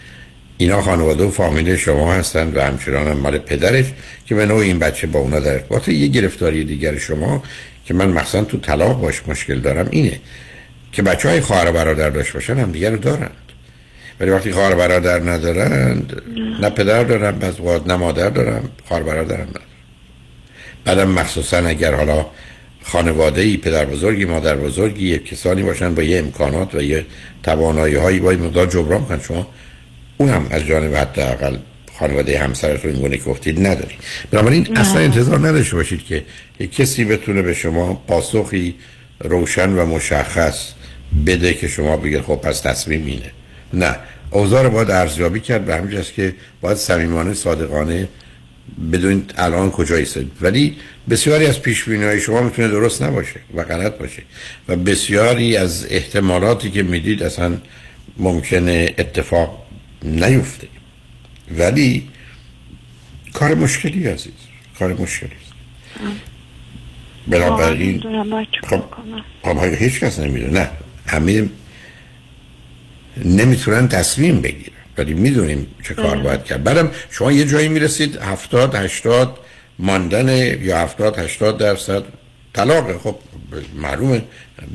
اینا 0.62 0.82
خانواده 0.82 1.24
و 1.24 1.32
فامیل 1.32 1.76
شما 1.76 2.14
هستند 2.14 2.58
و 2.58 2.62
همچنان 2.62 3.08
هم 3.08 3.18
مال 3.18 3.38
پدرش 3.38 3.86
که 4.26 4.36
به 4.36 4.46
نوع 4.46 4.58
این 4.58 4.80
بچه 4.80 5.08
با 5.08 5.20
اونا 5.20 5.40
در 5.40 5.54
ارتباط. 5.54 5.88
یه 5.88 6.08
گرفتاری 6.08 6.64
دیگر 6.64 6.98
شما 6.98 7.44
که 7.86 7.94
من 7.94 8.10
مثلا 8.10 8.44
تو 8.44 8.58
طلاق 8.58 9.02
باش 9.02 9.22
مشکل 9.28 9.60
دارم 9.60 9.88
اینه 9.92 10.20
که 10.92 11.02
بچه 11.02 11.30
های 11.30 11.42
خواهر 11.42 11.70
و 11.70 11.72
برادر 11.72 12.10
داشت 12.10 12.34
باشن 12.34 12.58
هم 12.58 12.72
دیگر 12.72 12.96
دارند. 12.96 13.32
ولی 14.20 14.32
وقتی 14.32 14.52
خواهر 14.52 14.76
برادر 14.76 15.20
ندارند 15.20 16.22
نه 16.62 16.70
پدر 16.70 17.32
بعض 17.32 17.60
اوقات 17.60 17.88
نه 17.88 17.96
مادر 17.96 18.30
دارن 18.30 18.62
خواهر 18.88 19.04
برادر 19.04 19.36
هم 19.36 19.48
ندارن 19.50 19.66
بعدم 20.86 21.10
مخصوصا 21.10 21.58
اگر 21.58 21.94
حالا 21.96 22.26
خانواده 22.84 23.42
ای 23.42 23.58
پدر 23.58 23.86
بزرگی 23.86 24.26
مادر 24.26 24.56
بزرگی 24.56 25.18
کسانی 25.18 25.64
باشن 25.64 25.96
با 25.96 26.04
یه 26.04 26.20
امکانات 26.20 26.76
و 26.76 26.82
یه 26.82 27.06
توانایی 27.44 27.96
هایی 27.96 28.20
با 28.20 28.32
مقدار 28.32 28.66
جبران 28.66 29.06
کنن 29.06 29.20
شما 29.20 29.48
اون 30.22 30.30
هم 30.30 30.48
از 30.52 30.66
جانب 30.66 30.96
حداقل 30.96 31.58
خانواده 32.00 32.40
همسرتون 32.40 32.92
این 32.92 33.02
گونه 33.02 33.18
که 33.18 33.24
گفتید 33.24 33.68
نداری 33.68 33.96
بنابراین 34.32 34.78
اصلا 34.78 35.02
انتظار 35.02 35.48
نداشته 35.48 35.76
باشید 35.76 36.06
که 36.06 36.24
یک 36.60 36.76
کسی 36.76 37.06
بتونه 37.06 37.42
به 37.42 37.54
شما 37.54 37.94
پاسخی 37.94 38.76
روشن 39.20 39.70
و 39.70 39.86
مشخص 39.86 40.68
بده 41.28 41.54
که 41.54 41.68
شما 41.68 41.98
بگید 41.98 42.22
خب 42.22 42.36
پس 42.36 42.60
تصمیم 42.60 43.06
اینه. 43.06 43.32
نه. 43.74 43.96
اوضاع 44.32 44.64
رو 44.64 44.70
باید 44.70 44.92
ارزیابی 44.92 45.40
کرد 45.40 45.66
به 45.66 45.76
همین 45.76 46.02
که 46.16 46.36
باید 46.62 46.78
صمیمانه 46.78 47.34
صادقانه 47.34 48.08
بدونید 48.94 49.34
الان 49.38 49.72
کجا 49.72 49.96
ایستید 49.96 50.32
ولی 50.42 50.78
بسیاری 51.10 51.46
از 51.46 51.62
پیش 51.62 51.88
های 51.88 52.20
شما 52.20 52.42
می‌تونه 52.42 52.68
درست 52.68 53.04
نباشه 53.04 53.40
و 53.56 53.64
غلط 53.64 53.98
باشه 53.98 54.24
و 54.68 54.76
بسیاری 54.76 55.58
از 55.58 55.88
احتمالاتی 55.90 56.72
که 56.72 56.84
می‌دید 56.84 57.24
اصلا 57.24 57.58
ممکنه 58.18 58.94
اتفاق 58.98 59.61
نیفته. 60.04 60.68
ولی 61.58 62.08
کار 63.34 63.56
مشکلی 63.56 64.08
عزیز 64.08 64.34
کار 64.80 64.94
مشکلی 64.94 65.30
است. 65.30 65.54
بنابراین 67.28 68.04
خب 68.70 68.84
خب 69.44 69.64
هیچ 69.64 70.00
کس 70.00 70.20
نمی‌دونه 70.20 70.60
نه. 70.60 70.70
همه 71.08 71.50
نمی‌تونن 73.26 73.88
تصمیم 73.88 74.42
بگیرن 74.42 74.72
ولی 74.98 75.14
می‌دونیم 75.14 75.68
چه 75.84 75.94
کار. 75.94 76.18
باید 76.18 76.44
کرد. 76.44 76.64
بعدم 76.64 76.92
شما 77.10 77.32
یه 77.32 77.46
جایی 77.46 77.68
می‌رسید 77.70 78.16
هفتاد 78.16 78.76
هشتاد 78.76 79.38
ماندن 79.80 80.30
یا 80.64 80.78
هفتاد 80.78 81.20
هشتاد 81.20 81.58
درصد 81.58 82.04
طلاق. 82.54 82.98
خب 83.02 83.16
معلومه 83.76 84.24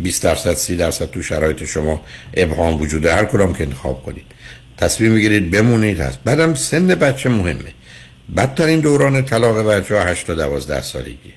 20 0.03 0.23
درصد 0.23 0.55
30 0.55 0.77
درصد 0.77 1.11
تو 1.11 1.23
شرایط 1.23 1.65
شما 1.65 2.05
ابهام 2.35 2.81
وجوده 2.81 3.15
هر 3.15 3.25
کدام 3.25 3.55
که 3.55 3.65
انتخاب 3.65 4.03
کنید. 4.03 4.25
تصمیم 4.77 5.15
بگیرید 5.15 5.51
بمونید. 5.51 6.01
هست. 6.01 6.19
بعدم 6.25 6.55
سن 6.55 6.87
بچه 6.87 7.29
مهمه. 7.29 7.73
بدترین 8.37 8.81
دوران 8.81 9.25
طلاق 9.25 9.63
بچه 9.63 9.97
ها 9.97 10.05
8 10.05 10.27
تا 10.27 10.35
12 10.35 10.83
سالگی 10.83 11.33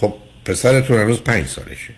خب 0.00 0.14
پسرتون 0.44 0.98
هنوز 0.98 1.20
5 1.20 1.46
سالشه. 1.46 1.94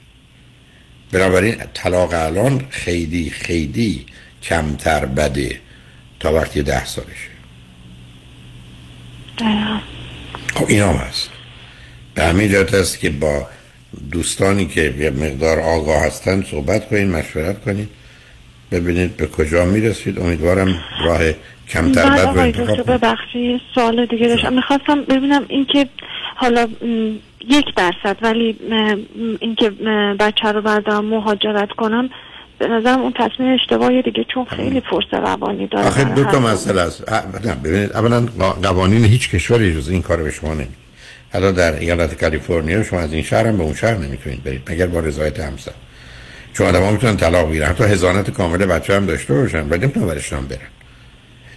بنابراین 1.12 1.57
طلاق 1.74 2.11
الان 2.12 2.65
خیلی 2.70 3.31
خیلی 3.31 4.07
کمتر 4.43 5.07
بده 5.07 5.61
تا 6.20 6.32
وقتی 6.32 6.62
ده 6.62 6.85
سالشه. 6.85 7.31
خب 10.55 10.66
این 10.69 10.82
هم 10.82 10.95
هست. 10.95 11.31
به 12.15 12.24
همین 12.24 12.49
جهت 12.49 12.74
است 12.74 12.99
که 12.99 13.11
با 13.11 13.49
دوستانی 14.12 14.66
که 14.66 14.95
یه 14.99 15.11
مقدار 15.11 15.61
آگاه 15.61 16.07
هستن 16.07 16.43
صحبت 16.51 16.89
کنید 16.89 17.09
مشورت 17.09 17.65
کنید 17.65 17.89
ببینید 18.70 19.16
به 19.16 19.27
کجا 19.27 19.65
می‌رسید. 19.65 20.20
امیدوارم 20.20 20.78
راه 21.05 21.20
کمتر 21.69 22.05
بعد 22.05 22.28
بد 22.28 22.35
رو 22.35 22.40
انتخاب 22.40 22.93
ببخشید 22.93 23.61
سوال 23.74 24.07
دیگه 24.07 24.28
داشتم. 24.28 24.53
می‌خواستم 24.53 25.03
ببینم 25.03 25.45
اینکه 25.49 25.89
حالا 26.36 26.69
یک 27.49 27.66
درصد 27.77 28.16
ولی 28.23 28.57
اینکه 29.40 29.70
بچه 30.20 30.53
رو 30.53 30.62
بردارم 30.62 31.05
مهاجرت 31.05 31.70
کنم 31.70 32.11
به 32.59 32.69
نظرم 32.69 33.01
اون 33.01 33.12
تصمیم 33.16 33.55
اشتباهی 33.55 34.03
دیگه 34.03 34.24
چون 34.35 34.45
خیلی 34.45 34.81
فرص 34.81 35.05
روانی 35.12 35.66
داره 35.66 35.86
آخه 35.86 36.05
دو 36.05 36.24
تا 36.24 36.40
مسئله 36.40 36.81
است. 36.81 37.05
ببینید 37.65 37.93
اولا 37.93 38.27
قوانین 38.62 39.05
هیچ 39.05 39.31
کشوری 39.31 39.74
جز 39.74 39.89
این 39.89 40.03
کار 40.03 40.23
به 40.23 40.31
شما 40.31 40.55
نمیده. 40.55 40.70
حالا 41.32 41.53
در 41.53 41.78
ایالت 41.78 42.20
کالیفرنیا 42.20 42.82
شما 42.82 43.01
از 43.01 43.12
این 43.12 43.23
شهر 43.23 43.47
هم 43.47 43.57
به 43.57 43.62
اون 43.62 43.74
شهر 43.74 43.95
نمی‌تونید 43.95 44.45
برید 44.45 44.62
مگر 44.70 44.86
با 44.86 45.01
رضایت 45.01 45.40
همسر. 45.40 45.73
چون 46.59 46.66
آدم 46.66 46.82
ها 46.82 46.90
می‌تونن 46.90 47.16
طلاق 47.16 47.48
بگیرن. 47.48 47.68
حتی 47.68 47.85
هزانت 47.85 48.30
کامل 48.30 48.66
بچه 48.66 48.97
هم 48.97 49.06
داشته 49.06 49.35
باشن 49.35 49.68
ولی 49.68 49.80
نمی‌تونن 49.80 50.06
برشتن 50.06 50.47
برن. 50.47 50.59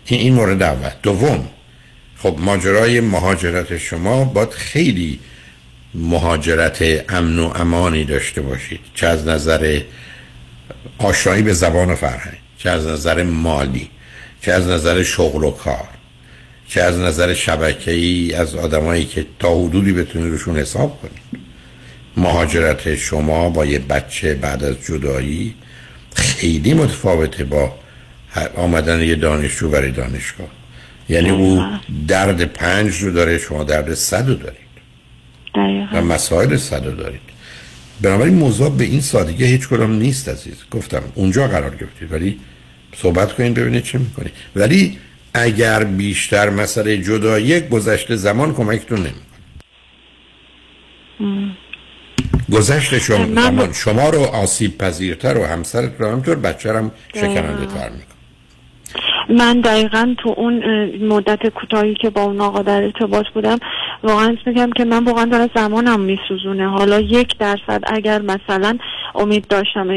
این 0.06 0.20
این 0.20 0.34
مورد 0.34 0.64
اول. 0.64 0.90
دوم 1.04 1.48
خب 2.18 2.36
ماجرای 2.40 3.02
مهاجرت 3.02 3.78
شما 3.78 4.24
باید 4.24 4.50
خیلی 4.50 5.20
مهاجرت 5.94 7.06
امن 7.10 7.40
و 7.40 7.52
امانی 7.56 8.06
داشته 8.06 8.42
باشید. 8.42 8.80
چه 8.96 9.08
از 9.08 9.28
نظر 9.28 9.82
آشنایی 10.98 11.42
به 11.44 11.54
زبان 11.54 11.90
و 11.90 11.96
فرهنگ 11.96 12.38
چه 12.58 12.70
از 12.70 12.88
نظر 12.88 13.24
مالی 13.24 13.90
چه 14.42 14.52
از 14.52 14.68
نظر 14.68 15.04
شغل 15.04 15.44
و 15.44 15.52
کار 15.52 15.88
چه 16.68 16.82
از 16.82 16.98
نظر 16.98 17.34
شبکه 17.34 17.92
ای 17.92 18.34
از 18.34 18.56
آدمایی 18.56 19.06
که 19.06 19.26
تا 19.40 19.64
حدودی 19.64 19.94
بتونید 19.94 20.32
روشون 20.32 20.58
حساب 20.58 21.02
کنید. 21.02 21.51
مهاجرت 22.18 22.96
شما 22.96 23.50
با 23.50 23.66
یه 23.66 23.80
بچه 23.80 24.34
بعد 24.34 24.64
از 24.64 24.76
جدایی 24.88 25.56
خیلی 26.16 26.74
متفاوته 26.74 27.44
با 27.44 27.76
آمدن 28.56 29.02
یه 29.02 29.16
دانشجو 29.16 29.70
برای 29.70 29.92
دانشگاه. 29.92 30.48
یعنی 31.10 31.30
او 31.30 31.64
درد 32.08 32.46
پنج 32.46 32.96
رو 32.96 33.12
داره 33.12 33.38
شما 33.38 33.64
درد 33.64 33.94
صد 33.94 34.28
رو 34.28 34.36
دارید. 34.36 34.72
و 35.94 36.02
مسائل 36.02 36.58
صد 36.58 36.86
رو 36.86 36.92
دارید. 36.92 37.22
بنابراین 38.02 38.34
موضوع 38.34 38.78
به 38.78 38.84
این 38.84 39.02
سادگی 39.02 39.46
هیچ 39.46 39.68
کدام 39.68 39.94
نیست 39.94 40.30
عزیز. 40.30 40.56
گفتم 40.72 41.04
اونجا 41.16 41.48
قرار 41.48 41.76
گرفتید 41.76 42.12
ولی 42.12 42.40
صحبت 42.96 43.34
کنید 43.34 43.54
ببینید 43.54 43.84
چه 43.84 43.98
می‌کنید. 43.98 44.32
ولی 44.56 44.98
اگر 45.34 45.84
بیشتر 45.84 46.50
مسئله 46.50 46.98
جدایی 46.98 47.60
گذشته 47.60 48.16
زمان 48.16 48.54
کمکتون 48.54 49.00
نمی‌کنه. 49.00 49.22
گذشته 52.54 53.00
شما 53.00 53.74
شما 53.74 54.10
رو 54.10 54.22
آسیب 54.22 54.78
پذیرتر 54.78 55.38
و 55.38 55.46
همسرت 55.46 55.92
رو 56.00 56.08
همطور 56.08 56.36
بچه 56.36 56.72
رو 56.72 56.78
هم 56.78 56.92
شکننده 57.16 57.66
تر 57.66 57.90
می‌کنه 57.90 58.12
من 59.30 59.62
دقیقا 59.62 60.16
تو 60.24 60.34
اون 60.38 60.64
مدت 61.08 61.48
کوتاهی 61.48 61.96
که 61.96 62.10
با 62.10 62.22
اون 62.22 62.42
آقا 62.42 62.62
در 62.62 62.84
ارتباط 62.84 63.26
بودم 63.34 63.58
واقعا 64.04 64.36
میگم 64.46 64.70
که 64.72 64.86
من 64.86 65.04
واقعا 65.04 65.26
داره 65.26 65.50
زمانم 65.56 66.00
میسوزونه. 66.00 66.70
حالا 66.70 67.00
یک 67.00 67.38
درصد 67.38 67.82
اگر 67.84 68.22
مثلا 68.22 68.78
امید 69.16 69.48
داشتم 69.48 69.88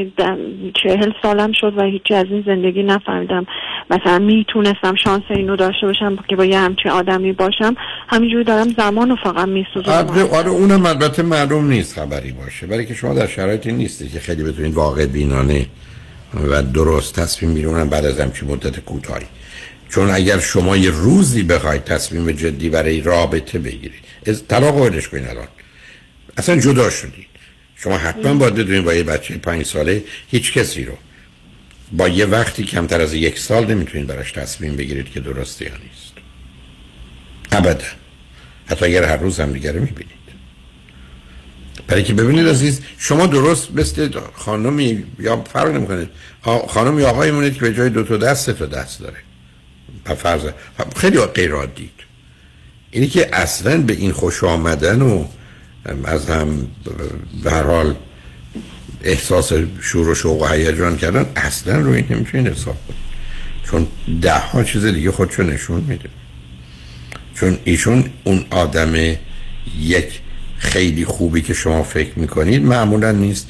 چهل 0.82 1.12
سالم 1.22 1.52
شد 1.52 1.72
و 1.76 1.82
هیچی 1.82 2.14
از 2.14 2.26
این 2.31 2.43
زندگی 2.47 2.82
نفهمیدم. 2.82 3.47
مثلا 3.90 4.18
می‌تونستم 4.18 4.94
شانس 4.94 5.22
اینو 5.31 5.56
داشته 5.56 5.86
باشم 5.86 6.16
که 6.28 6.36
با 6.36 6.44
یه 6.44 6.59
همچین 6.59 6.90
آدمی 6.90 7.32
باشم. 7.32 7.74
همینجوری 8.09 8.44
دارم 8.44 8.68
زمان 8.76 9.10
رو 9.10 9.16
فقط 9.16 9.48
میسوزونم. 9.48 9.97
آره 9.97 10.36
آره 10.39 10.48
اونم 10.48 10.86
البته 10.86 11.22
معلوم 11.22 11.68
نیست 11.68 11.94
خبری 11.94 12.32
باشه. 12.32 12.66
برای 12.66 12.86
که 12.86 12.94
شما 12.94 13.14
در 13.14 13.26
شرایطی 13.26 13.72
نیستی 13.72 14.09
که 14.09 14.20
خیلی 14.20 14.43
بتونید 14.43 14.74
واقع 14.74 15.06
بینانه 15.06 15.66
و 16.51 16.62
درست 16.62 17.20
تصمیم 17.20 17.51
میرونن 17.51 17.89
بعد 17.89 18.05
از 18.05 18.20
همچین 18.20 18.51
مدت 18.51 18.81
کوتاهی. 18.81 19.26
چون 19.89 20.11
اگر 20.11 20.39
شما 20.40 20.77
یه 20.77 20.90
روزی 20.90 21.43
بخواید 21.43 21.85
تصمیم 21.85 22.32
جدی 22.32 22.69
برای 22.69 23.01
رابطه 23.01 23.59
بگیرید 23.59 24.05
از 24.27 24.48
طلاق 24.48 24.77
ولش 24.77 25.09
کنید 25.09 25.28
الان. 25.28 25.48
اصلا 26.36 26.56
جدا 26.56 26.90
شدید. 26.90 27.27
شما 27.77 27.98
حتما 27.98 28.35
باید 28.35 28.55
بدونید 28.55 28.85
با 28.85 28.94
یه 28.94 29.02
بچه 29.02 29.35
پنج 29.35 29.66
ساله 29.66 30.05
هیچ 30.28 30.52
کسی 30.52 30.85
رو 30.85 30.93
با 31.93 32.09
یه 32.09 32.27
وقتی 32.27 32.65
کمتر 32.65 33.01
از 33.01 33.15
یک 33.15 33.39
سال 33.39 33.66
نمی‌تونید 33.66 34.06
براش 34.06 34.32
تصمیم 34.32 34.77
بگیرید 34.77 35.11
که 35.11 35.20
درسته 35.20 35.65
یا 35.65 35.70
نیست. 35.70 36.12
ابدا. 37.52 37.85
حتی 38.66 38.85
اگر 38.85 39.05
هر 39.05 39.16
روز 39.16 39.40
هم 39.40 39.52
دیگه 39.52 39.73
رو 39.73 39.81
می‌بینید. 39.81 40.15
برای 41.86 42.02
که 42.02 42.15
ببینید 42.15 42.48
عزیز 42.48 42.81
شما 42.98 43.27
درست 43.27 43.70
مثل 43.70 44.11
خانمی 44.35 45.05
یا 45.19 45.44
فرق 45.52 45.74
نمی‌کنه. 45.74 46.09
خانم 46.69 46.98
یا 46.98 47.09
آقایی 47.09 47.31
مونید 47.31 47.55
که 47.55 47.61
به 47.61 47.74
جای 47.74 47.90
دو 47.90 48.02
تا 48.02 48.16
دست 48.16 48.51
تا 48.51 48.66
دست 48.66 49.01
داره. 49.01 49.16
فرض 50.05 50.47
خیلی 50.97 51.18
غیر 51.18 51.52
عادید 51.52 51.90
اینی 52.90 53.06
که 53.06 53.28
اصلا 53.32 53.78
به 53.78 53.93
این 53.93 54.12
خوش 54.12 54.44
آمدن 54.44 55.02
و 55.02 55.24
از 56.05 56.31
هم 56.31 56.66
به 57.44 57.51
هر 57.51 57.62
حال 57.62 57.94
احساس 59.02 59.52
شور 59.81 60.09
و 60.09 60.14
شوق 60.14 60.43
و 60.43 60.47
هیجان 60.47 60.97
کردن 60.97 61.26
اصلا 61.36 61.78
روی 61.78 62.05
نمی‌تونید 62.10 62.52
حساب 62.52 62.76
کنید 62.86 63.01
چون 63.64 63.86
ده 64.20 64.39
ها 64.39 64.64
چیز 64.64 64.85
دیگه 64.85 65.10
خودشو 65.10 65.43
نشون 65.43 65.81
میده. 65.81 66.09
چون 67.35 67.59
ایشون 67.64 68.10
اون 68.24 68.44
آدم 68.51 68.94
یک 69.81 70.20
خیلی 70.59 71.05
خوبی 71.05 71.43
که 71.43 71.55
شما 71.55 71.82
فکر 71.82 72.18
می‌کنید 72.18 72.62
معمولا 72.62 73.12
نیست. 73.12 73.48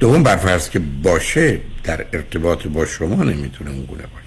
دوم 0.00 0.22
برفرض 0.22 0.70
که 0.70 0.78
باشه 0.78 1.60
در 1.84 2.06
ارتباط 2.12 2.66
با 2.66 2.86
شما 2.86 3.24
نمی‌تونه 3.24 3.70
اون 3.70 3.84
گونه 3.84 4.02
باشه. 4.02 4.23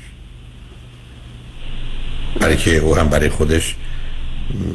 برای 2.40 2.58
که 2.58 2.78
او 2.78 2.96
هم 2.96 3.10
برای 3.10 3.30
خودش 3.30 3.76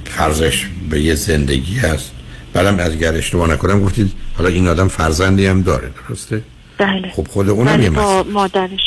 فرضش 0.04 0.66
به 0.90 1.00
یه 1.00 1.14
زندگی 1.14 1.74
هست. 1.78 2.12
بعدم 2.52 2.78
از 2.78 2.92
اگر 2.92 3.14
اشتباه 3.14 3.50
نکنم 3.50 3.80
گفتید 3.84 4.12
حالا 4.38 4.48
این 4.50 4.68
آدم 4.68 4.88
فرزندی 4.88 5.46
هم 5.46 5.62
داره 5.62 5.90
درسته؟ 6.08 6.42
بله. 6.78 7.10
خب 7.10 7.28
خود 7.28 7.48
اونم 7.48 7.72
ولی 7.72 7.82
یه 7.82 7.90
با 7.90 8.22
مادرش. 8.22 8.80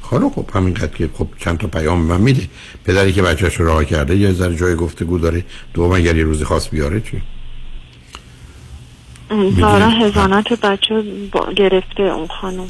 حالا 0.00 0.28
خب 0.28 0.50
همینقدر 0.54 0.96
که 0.96 1.10
خب 1.14 1.28
چند 1.38 1.58
تا 1.58 1.66
پیام 1.66 2.00
من 2.00 2.20
میده. 2.20 2.42
پدری 2.84 3.12
که 3.12 3.22
بچهش 3.22 3.54
رو 3.56 3.66
راه 3.66 3.84
کرده 3.84 4.16
یه 4.16 4.32
ذره 4.32 4.56
جای 4.56 4.74
گفتگو 4.74 5.18
داره. 5.18 5.44
دوم 5.74 5.92
اگر 5.92 6.16
یه 6.16 6.24
روزی 6.24 6.44
خواست 6.44 6.70
بیاره 6.70 7.00
چی؟ 7.00 7.22
ظاهرا 9.60 9.88
هزانت 9.88 10.52
بچه 10.52 11.02
با- 11.32 11.52
گرفته 11.52 12.02
اون 12.02 12.28
خانم. 12.40 12.66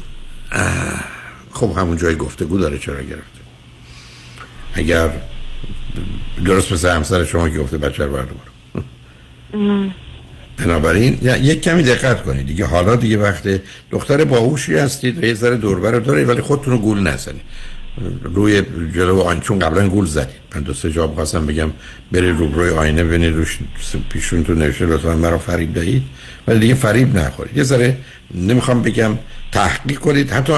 خب 1.51 1.77
همون 1.77 1.97
جای 1.97 2.15
گفتگو 2.15 2.57
داره 2.57 2.77
چرا 2.77 3.01
گرفته 3.01 3.30
اگر 4.73 5.09
درست 6.45 6.71
مثل 6.71 6.89
همسر 6.89 7.25
شما 7.25 7.49
که 7.49 7.59
گفته 7.59 7.77
بچه 7.77 8.05
رو 8.05 8.17
ام. 9.53 9.93
بنابراین 10.57 11.17
یک 11.23 11.61
کمی 11.61 11.83
دقت 11.83 12.23
کنید. 12.23 12.47
دیگه 12.47 12.65
حالا 12.65 12.95
دیگه 12.95 13.17
وقت 13.17 13.61
دختر 13.91 14.25
باهوشی 14.25 14.75
هستید. 14.75 15.23
و 15.23 15.25
یه 15.25 15.33
ذره 15.33 15.57
دوربر 15.57 15.99
داره 15.99 16.25
ولی 16.25 16.41
خودتون 16.41 16.73
رو 16.73 16.79
گول 16.79 16.99
نزنید. 16.99 17.41
روی 18.23 18.61
جلو 18.95 19.19
آینه 19.19 19.41
چون 19.41 19.59
قبلا 19.59 19.89
گول 19.89 20.05
زدید. 20.05 20.35
من 20.55 20.61
دو 20.61 20.73
سه 20.73 20.91
جا 20.91 21.07
خواستم 21.07 21.45
بگم 21.45 21.71
برید 22.11 22.37
رو 22.37 22.51
روی 22.53 22.69
آینه 22.69 23.03
ببینید 23.03 23.35
روش 23.35 23.59
پیشون 24.09 24.43
تو 24.43 24.53
نوشته 24.53 24.85
لطفا 24.85 25.15
مرا 25.15 25.37
فریب 25.37 25.73
دهید. 25.73 26.03
ولی 26.47 26.59
دیگه 26.59 26.73
فریب 26.73 27.17
نخورید. 27.17 27.57
یه 27.57 27.63
ذره 27.63 27.97
نمی‌خوام 28.35 28.81
بگم 28.81 29.17
تحقیق 29.51 29.99
کنید 29.99 30.31
حتی 30.31 30.53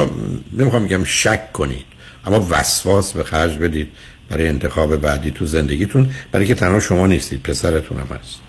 نمی‌خوام 0.54 0.86
بگم 0.86 1.04
شک 1.04 1.52
کنید. 1.52 1.86
اما 2.26 2.48
وسواس 2.50 3.14
به 3.14 3.24
خرج 3.24 3.58
بدید 3.58 3.88
برای 4.30 4.48
انتخاب 4.48 4.96
بعدی 4.98 5.32
تو 5.32 5.46
زندگیتون 5.46 6.10
برای 6.32 6.46
که 6.46 6.56
تنها 6.56 6.80
شما 6.80 7.08
نیستید 7.08 7.44
پسرتون 7.44 7.98
هم 7.98 8.18
هست. 8.18 8.42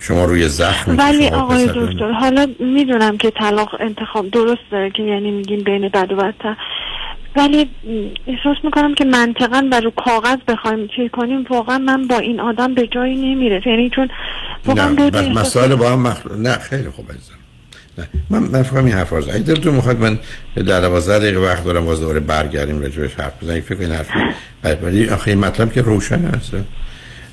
شما 0.00 0.24
روی 0.24 0.48
زخم 0.48 0.98
ولی 0.98 1.28
آقای 1.28 1.66
دکتر 1.66 2.12
حالا 2.12 2.46
می‌دونم 2.60 3.16
که 3.16 3.30
طلاق 3.30 3.68
انتخاب 3.80 4.30
درست 4.30 4.62
داره 4.70 4.90
که 4.90 5.02
یعنی 5.02 5.30
میگیم 5.30 5.62
بین 5.62 5.88
بد 5.88 6.12
و 6.12 6.16
بدتر. 6.16 6.56
ولی 7.36 7.70
احساس 8.26 8.56
می‌کنم 8.64 8.94
که 8.94 9.04
منطقا 9.04 9.68
و 9.72 9.80
رو 9.80 9.90
کاغذ 9.90 10.38
بخوایم 10.48 10.88
چی 10.96 11.08
کنیم 11.08 11.46
واقعا 11.50 11.78
من 11.78 12.06
با 12.06 12.18
این 12.18 12.40
آدم 12.40 12.74
به 12.74 12.86
جایی 12.86 13.16
نمیره 13.16 13.62
یعنی 13.66 13.90
چون 13.90 14.08
واقعا 14.64 14.88
نه 14.88 15.28
مسائل 15.28 15.74
با 15.74 15.90
هم 15.90 16.02
مخ... 16.02 16.26
نه 16.38 16.52
خیلی 16.58 16.90
خوب 16.90 17.10
عزیزم. 17.10 17.34
نه 17.98 18.08
من 18.30 18.38
من 18.38 18.62
فکر 18.62 18.76
این 18.76 18.88
حرف 18.88 19.12
اگه 19.12 19.38
دلتون 19.38 19.74
می‌خواد 19.74 19.98
من 19.98 20.18
در 20.56 20.80
12 20.80 21.18
دقیقه 21.18 21.40
وقت 21.40 21.64
دارم 21.64 21.84
باز 21.84 22.00
دوباره 22.00 22.20
برگردیم 22.20 22.80
راجع 22.80 23.06
حرف 23.06 23.42
بزنیم. 23.42 23.62
فکر 23.62 23.74
کنین 23.74 23.92
حرف 23.92 24.06
ولی 24.82 25.08
آخه 25.08 25.30
این 25.30 25.40
مطلب 25.40 25.72
که 25.72 25.82
روشن 25.82 26.24
هست 26.24 26.50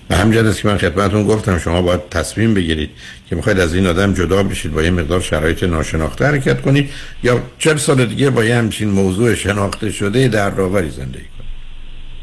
به 0.08 0.16
همین 0.16 0.48
است 0.48 0.62
که 0.62 0.68
من 0.68 0.78
خدمتتون 0.78 1.28
گفتم 1.28 1.60
شما 1.60 1.82
باید 1.82 2.10
تصمیم 2.12 2.54
بگیرید 2.54 2.90
که 3.30 3.36
می‌خواید 3.36 3.60
از 3.60 3.76
این 3.76 3.88
آدم 3.88 4.14
جدا 4.14 4.44
بشید 4.44 4.72
با 4.72 4.84
یه 4.84 4.92
مقدار 4.92 5.22
شرایط 5.22 5.64
ناشناخته 5.64 6.26
حرکت 6.26 6.62
کنید 6.62 6.90
یا 7.24 7.42
چند 7.60 7.78
سال 7.78 8.06
دیگه 8.06 8.30
با 8.30 8.44
یه 8.44 8.56
همچین 8.56 8.90
موضوع 8.90 9.36
شناخته 9.36 9.92
شده 9.92 10.28
در 10.28 10.50
راوری 10.50 10.90
زندگی 10.90 11.14
کنید. 11.14 11.43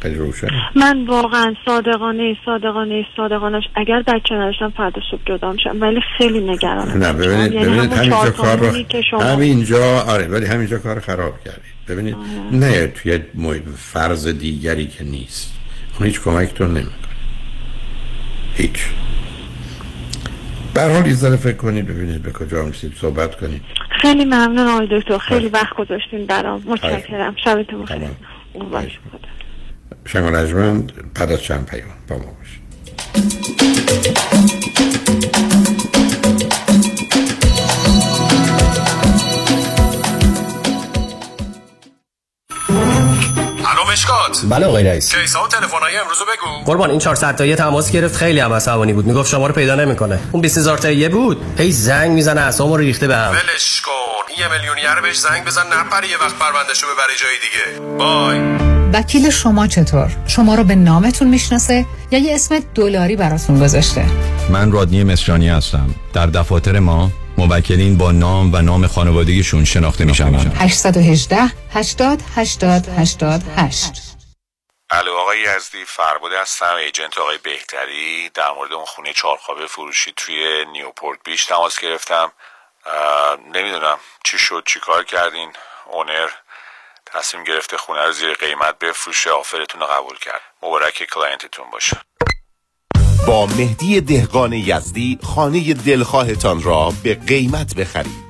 خیلی 0.03 0.15
روشن. 0.15 0.49
من 0.77 1.07
واقعا 1.07 1.55
صادقانه 1.65 2.37
صادقانه 2.45 3.07
صادقانش 3.17 3.65
اگر 3.75 4.03
بچه 4.03 4.35
نداشتم 4.35 4.71
فردا 4.77 5.03
صبح 5.11 5.21
جدا 5.27 5.53
میشم 5.53 5.77
ولی 5.81 6.01
خیلی 6.19 6.41
نگرانم. 6.41 7.03
نه 7.03 7.13
ببینید 7.13 7.53
یعنی 7.53 7.67
ببینید 7.67 7.93
همینجا 7.93 8.31
کار 8.31 8.57
رو 8.57 9.03
شما... 9.11 9.23
همینجا 9.23 10.01
آره 10.01 10.29
ولی 10.29 10.47
همینجا 10.47 10.79
کار 10.79 11.01
خراب 11.01 11.45
کردید. 11.45 11.73
ببینید 11.89 12.15
آره. 12.15 12.57
نه 12.57 12.87
توی 12.87 13.21
فرض 13.77 14.29
دیگری 14.29 14.87
که 14.87 15.05
نیست. 15.05 15.53
اون 15.99 16.07
هیچ 16.07 16.21
کمکتون 16.21 16.69
نمی‌کنه. 16.69 16.95
هیچ. 18.55 18.87
بر 20.75 20.93
حال 20.93 21.11
ذره 21.13 21.37
فکر 21.37 21.57
کنید 21.57 21.87
ببینید 21.87 22.23
به 22.23 22.33
کجا 22.33 22.63
میسید 22.63 22.93
صحبت 23.01 23.37
کنید. 23.37 23.63
خیلی 24.03 24.25
ممنون 24.25 24.69
آقای 24.69 24.89
دکتر. 24.91 25.19
خیلی 25.19 25.49
وقت 25.49 25.77
گذاشتین 25.77 26.27
برام. 26.27 26.63
متشکرم. 26.67 27.35
شبتون 27.45 27.83
بخیر. 27.83 28.01
شما 30.05 30.29
رجمند 30.29 30.93
بعد 31.15 31.33
از 31.33 31.43
چند 31.43 31.67
پیام 31.67 31.89
با 32.09 32.17
ما 32.17 32.23
باشید. 32.23 32.61
مشکات. 43.93 44.41
بله 44.51 44.67
آقای 44.67 44.85
رئیس. 44.85 45.15
کیسا 45.15 45.45
و 45.45 45.49
تلفن‌های 45.49 45.97
امروز 45.97 46.19
بگو. 46.19 46.65
قربان 46.65 46.91
این 46.91 46.99
400 46.99 47.37
تایی 47.37 47.57
تماس 47.57 47.93
گرفت 47.93 48.17
خیلی 48.17 48.41
هم 48.41 48.53
عصبانی 48.53 48.93
بود. 48.93 49.07
می‌گفت 49.07 49.31
شما 49.31 49.47
رو 49.47 49.55
پیدا 49.55 49.75
نمی‌کنه. 49.75 50.19
اون 50.33 50.43
20000 50.43 50.79
تایی 50.79 51.09
بود. 51.09 51.43
هی 51.59 51.73
زنگ 51.73 52.11
می‌زنه 52.11 52.41
اسمو 52.41 52.77
رو 52.77 52.83
ریخته 52.83 53.09
بهم 53.09 53.31
ولش 53.31 53.81
کن. 53.81 54.20
یه 54.41 54.49
میلیونیر 54.49 55.01
بهش 55.03 55.17
زنگ 55.17 55.45
بزن 55.45 55.67
نپره 55.73 56.09
یه 56.09 56.19
وقت 56.19 56.35
پروندهشو 56.35 56.87
ببره 56.87 57.15
جای 57.17 57.37
دیگه. 57.39 57.81
بای. 57.99 58.41
وکیل 58.93 59.31
شما 59.31 59.67
چطور؟ 59.67 60.17
شما 60.27 60.55
رو 60.55 60.65
به 60.65 60.75
نامتون 60.75 61.29
می‌شناسه 61.29 61.87
یا 62.11 62.19
یه 62.19 62.35
اسم 62.35 62.59
دلاری 62.75 63.17
براتون 63.17 63.61
گذاشته؟ 63.61 64.05
من 64.51 64.73
رادنی 64.73 65.05
مصریانی 65.05 65.49
هستم. 65.49 65.95
در 66.13 66.27
دفاتر 66.27 66.79
ما 66.79 67.11
موکلین 67.39 67.99
با 67.99 68.13
نام 68.13 68.55
و 68.55 68.63
نام 68.63 68.87
خانوادگیشون 68.87 69.65
شناخته 69.65 70.05
می 70.05 70.15
شوند 70.15 70.57
818 70.59 71.53
80 71.73 72.23
80 72.37 72.89
88 72.99 74.11
الو 74.93 75.13
آقای 75.13 75.39
یزدی 75.41 75.85
فرباده 75.87 76.43
هستم 76.43 76.75
agent 76.75 77.19
آقای 77.19 77.39
بهتری. 77.43 78.31
در 78.35 78.51
مورد 78.57 78.73
اون 78.73 78.85
خونه 78.85 79.13
چهارخوابه 79.13 79.67
فروشی 79.67 80.13
توی 80.17 80.65
Newport 80.73 81.19
Beach 81.25 81.45
تماس 81.45 81.81
گرفتم. 81.81 82.33
نمی‌دونم 83.55 83.99
چی 84.25 84.39
شد 84.39 84.63
چی 84.67 84.81
کار 84.81 85.05
کردین. 85.05 85.53
owner 85.87 86.29
تصمیم 87.07 87.45
گرفته 87.45 87.77
خونه 87.77 88.05
رو 88.07 88.13
زیر 88.13 88.35
قیمت 88.35 88.79
بفروشه 88.79 89.31
offer 89.31 89.62
تون 89.62 89.81
رو 89.81 89.87
قبول 89.87 90.19
کرد. 90.19 90.41
مبارک 90.63 91.09
client 91.15 91.52
تون 91.52 91.71
باشه. 91.71 91.97
با 93.27 93.47
مهدی 93.47 94.01
دهقان 94.01 94.53
یزدی 94.53 95.19
خانه 95.35 95.75
دلخواهتان 95.75 96.63
را 96.63 96.93
به 97.05 97.15
قیمت 97.15 97.75
بخرید. 97.75 98.30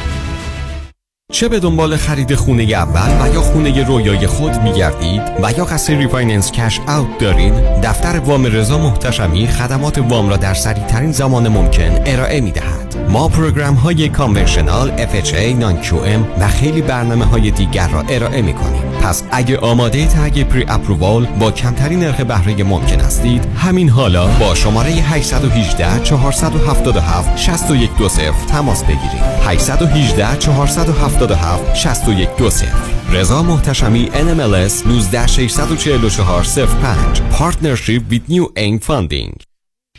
چه 1.31 1.49
به 1.49 1.59
دنبال 1.59 1.97
خرید 1.97 2.35
خونه 2.35 2.63
اول 2.63 3.25
و 3.25 3.33
یا 3.33 3.41
خونه 3.41 3.83
رویای 3.83 4.27
خود 4.27 4.61
میگردید 4.61 5.21
و 5.43 5.51
یا 5.57 5.65
قصد 5.65 5.93
refinance 5.93 6.51
cash 6.51 6.79
out 6.79 7.17
دارین 7.19 7.81
دفتر 7.81 8.19
وام 8.19 8.45
رضا 8.45 8.77
محتشمی 8.77 9.47
خدمات 9.47 9.97
وام 9.97 10.29
را 10.29 10.37
در 10.37 10.53
سریع 10.53 10.85
ترین 10.85 11.11
زمان 11.11 11.47
ممکن 11.47 12.01
ارائه 12.05 12.41
می 12.41 12.51
دهد 12.51 12.95
ما 13.09 13.27
program 13.27 13.75
های 13.75 14.09
conventional 14.09 14.91
FHA 14.97 15.59
non 15.59 15.79
و 16.39 16.47
خیلی 16.47 16.81
برنامه 16.81 17.25
های 17.25 17.51
دیگر 17.51 17.87
را 17.87 18.01
ارائه 18.09 18.41
می 18.41 18.53
کنیم 18.53 18.81
پس 19.01 19.23
اگه 19.31 19.57
آماده 19.57 20.05
یک 20.05 20.43
pre-approval 20.43 21.25
با 21.25 21.51
کمترین 21.51 21.99
نرخ 21.99 22.21
بهره 22.21 22.63
ممکن 22.63 22.99
هستید 22.99 23.45
همین 23.55 23.89
حالا 23.89 24.27
با 24.27 24.55
شماره 24.55 24.89
818 24.89 26.03
477 26.03 27.37
6120 27.37 28.47
تماس 28.47 28.83
بگیرید. 28.83 29.21
818 29.47 30.37
477 30.37 31.20
6120 31.75 32.91
رضا 33.13 33.41
محتشمی 33.41 34.09
NMLS 34.13 34.83
19644 34.87 36.43
05 36.43 37.21
Partnership 37.39 38.01
with 38.09 38.29
NewAim 38.29 38.79
Funding 38.79 39.50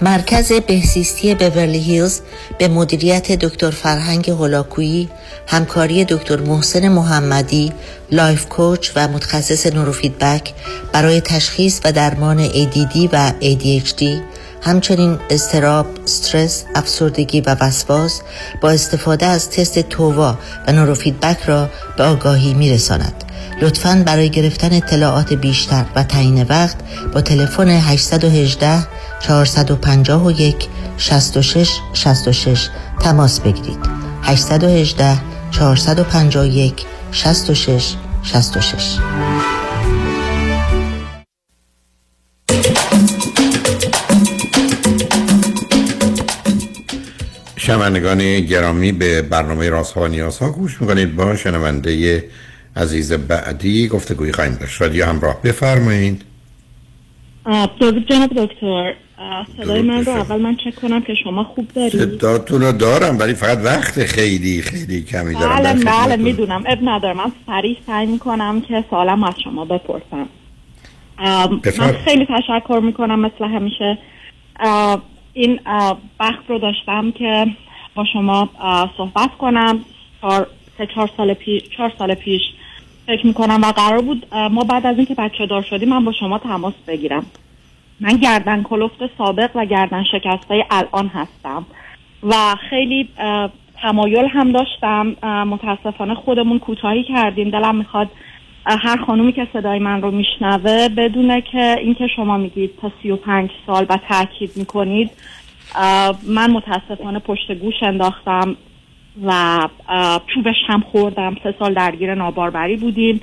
مرکز 0.00 0.52
بهزیستی 0.52 1.34
Beverly 1.34 1.78
Hills 1.78 2.20
به 2.58 2.68
مدیریت 2.68 3.32
دکتر 3.32 3.70
فرهنگ 3.70 4.30
هولاکویی 4.30 5.08
همکاری 5.46 6.04
دکتر 6.04 6.40
محسن 6.40 6.88
محمدی 6.88 7.72
life 8.12 8.48
coach 8.48 8.90
و 8.96 9.08
متخصص 9.08 9.66
نوروفیدبک 9.66 10.54
برای 10.92 11.20
تشخیص 11.20 11.80
و 11.84 11.92
درمان 11.92 12.48
ADD 12.48 13.08
و 13.12 13.32
ADHD 13.40 14.04
همچنین 14.62 15.18
استراب، 15.30 15.86
استرس، 16.04 16.64
افسردگی 16.74 17.40
و 17.40 17.56
وسواس 17.60 18.20
با 18.60 18.70
استفاده 18.70 19.26
از 19.26 19.50
تست 19.50 19.78
تووا 19.78 20.38
و 20.66 20.72
نوروفیدبک 20.72 21.42
را 21.46 21.68
به 21.96 22.04
آگاهی 22.04 22.54
می 22.54 22.70
رساند. 22.70 23.24
لطفاً 23.60 24.02
برای 24.06 24.30
گرفتن 24.30 24.72
اطلاعات 24.72 25.32
بیشتر 25.32 25.84
و 25.94 26.02
تعیین 26.02 26.42
وقت 26.42 26.76
با 27.12 27.20
تلفن 27.20 27.68
818 27.68 28.86
451 29.20 30.68
66 30.98 31.70
66 31.92 32.68
تماس 33.00 33.40
بگیرید. 33.40 33.78
818 34.22 35.18
451 35.50 36.84
66 37.12 37.94
66 38.22 38.98
شنوندگان 47.56 48.40
گرامی 48.40 48.92
به 48.92 49.22
برنامه 49.22 49.70
راست 49.70 49.96
و 49.96 50.08
نیاز 50.08 50.38
ها 50.38 50.50
گوش 50.50 50.80
می‌کنید. 50.80 51.16
با 51.16 51.36
شنونده 51.36 52.24
عزیز 52.76 53.12
بعدی 53.12 53.88
گفتگوی 53.88 54.32
خواهیم 54.32 54.54
داشت. 54.54 54.80
رادیو 54.80 55.06
همراه 55.06 55.42
بفرمایید. 55.42 56.22
جناب 58.08 58.30
دکتر 58.36 58.94
صدای 59.56 59.82
من 59.82 60.04
رو 60.04 60.12
اول 60.12 60.40
من 60.40 60.56
چک 60.56 60.74
کنم 60.74 61.02
که 61.02 61.14
شما 61.24 61.44
خوب 61.44 61.68
دارید. 61.68 61.92
صداتون 61.92 62.62
رو 62.62 62.72
دارم 62.72 63.18
ولی 63.18 63.34
فقط 63.34 63.58
وقت 63.64 64.04
خیلی 64.04 64.62
خیلی 64.62 65.02
کمی 65.02 65.34
دارم 65.34 65.62
بله 65.62 65.84
بله 65.84 66.16
می‌دونم. 66.16 66.64
اب 66.66 66.78
ندارم. 66.82 67.16
من 67.16 67.32
سریع 67.46 67.76
سعی 67.86 68.06
می‌کنم 68.06 68.60
که 68.60 68.84
سوالم 68.90 69.24
از 69.24 69.34
شما 69.44 69.64
بپرسم. 69.64 70.28
من 71.78 71.92
خیلی 72.04 72.26
تشکر 72.26 72.80
می‌کنم. 72.82 73.20
مثل 73.20 73.44
همیشه 73.44 73.98
این 75.32 75.60
بخت 76.20 76.44
رو 76.48 76.58
داشتم 76.58 77.10
که 77.10 77.46
با 77.94 78.04
شما 78.12 78.48
صحبت 78.96 79.30
کنم. 79.38 79.84
سه 80.78 80.86
چهار 80.94 81.10
سال 81.16 81.34
پیش 81.34 81.62
چهار 81.76 81.92
سال 81.98 82.14
پیش 82.14 82.42
فکر 83.06 83.26
می‌کنم 83.26 83.60
و 83.62 83.72
قرار 83.72 84.02
بود 84.02 84.34
ما 84.34 84.64
بعد 84.64 84.86
از 84.86 84.96
اینکه 84.96 85.14
بچه 85.14 85.46
دار 85.46 85.62
شدیم 85.62 85.88
من 85.88 86.04
با 86.04 86.12
شما 86.12 86.38
تماس 86.38 86.74
بگیرم. 86.86 87.26
من 88.00 88.16
گردن 88.16 88.62
کلفت 88.62 89.18
سابق 89.18 89.50
و 89.54 89.64
گردن 89.64 90.04
شکسته 90.04 90.64
الان 90.70 91.08
هستم. 91.08 91.66
و 92.22 92.34
خیلی 92.70 93.08
تمایل 93.82 94.26
هم 94.32 94.52
داشتم. 94.52 95.06
متاسفانه 95.44 96.14
خودمون 96.14 96.58
کوتاهی 96.58 97.04
کردیم. 97.04 97.50
دلم 97.50 97.76
می‌خواد 97.76 98.08
هر 98.66 98.96
خانومی 98.96 99.32
که 99.32 99.48
صدای 99.52 99.78
من 99.78 100.02
رو 100.02 100.10
میشنوه 100.10 100.88
بدونه 100.88 101.40
که 101.40 101.76
اینکه 101.80 102.06
شما 102.16 102.36
میگید 102.36 102.70
تا 102.82 102.92
سی 103.02 103.10
و 103.10 103.16
پنج 103.16 103.50
سال 103.66 103.86
و 103.90 103.98
تاکید 104.08 104.50
می‌کنید 104.56 105.10
من 106.28 106.50
متاسفانه 106.50 107.18
پشت 107.18 107.52
گوش 107.52 107.82
انداختم 107.82 108.56
و 109.24 109.58
چوبش 110.34 110.56
هم 110.66 110.80
خوردم. 110.92 111.36
سه 111.42 111.54
سال 111.58 111.74
درگیر 111.74 112.14
ناباربری 112.14 112.76
بودیم 112.76 113.20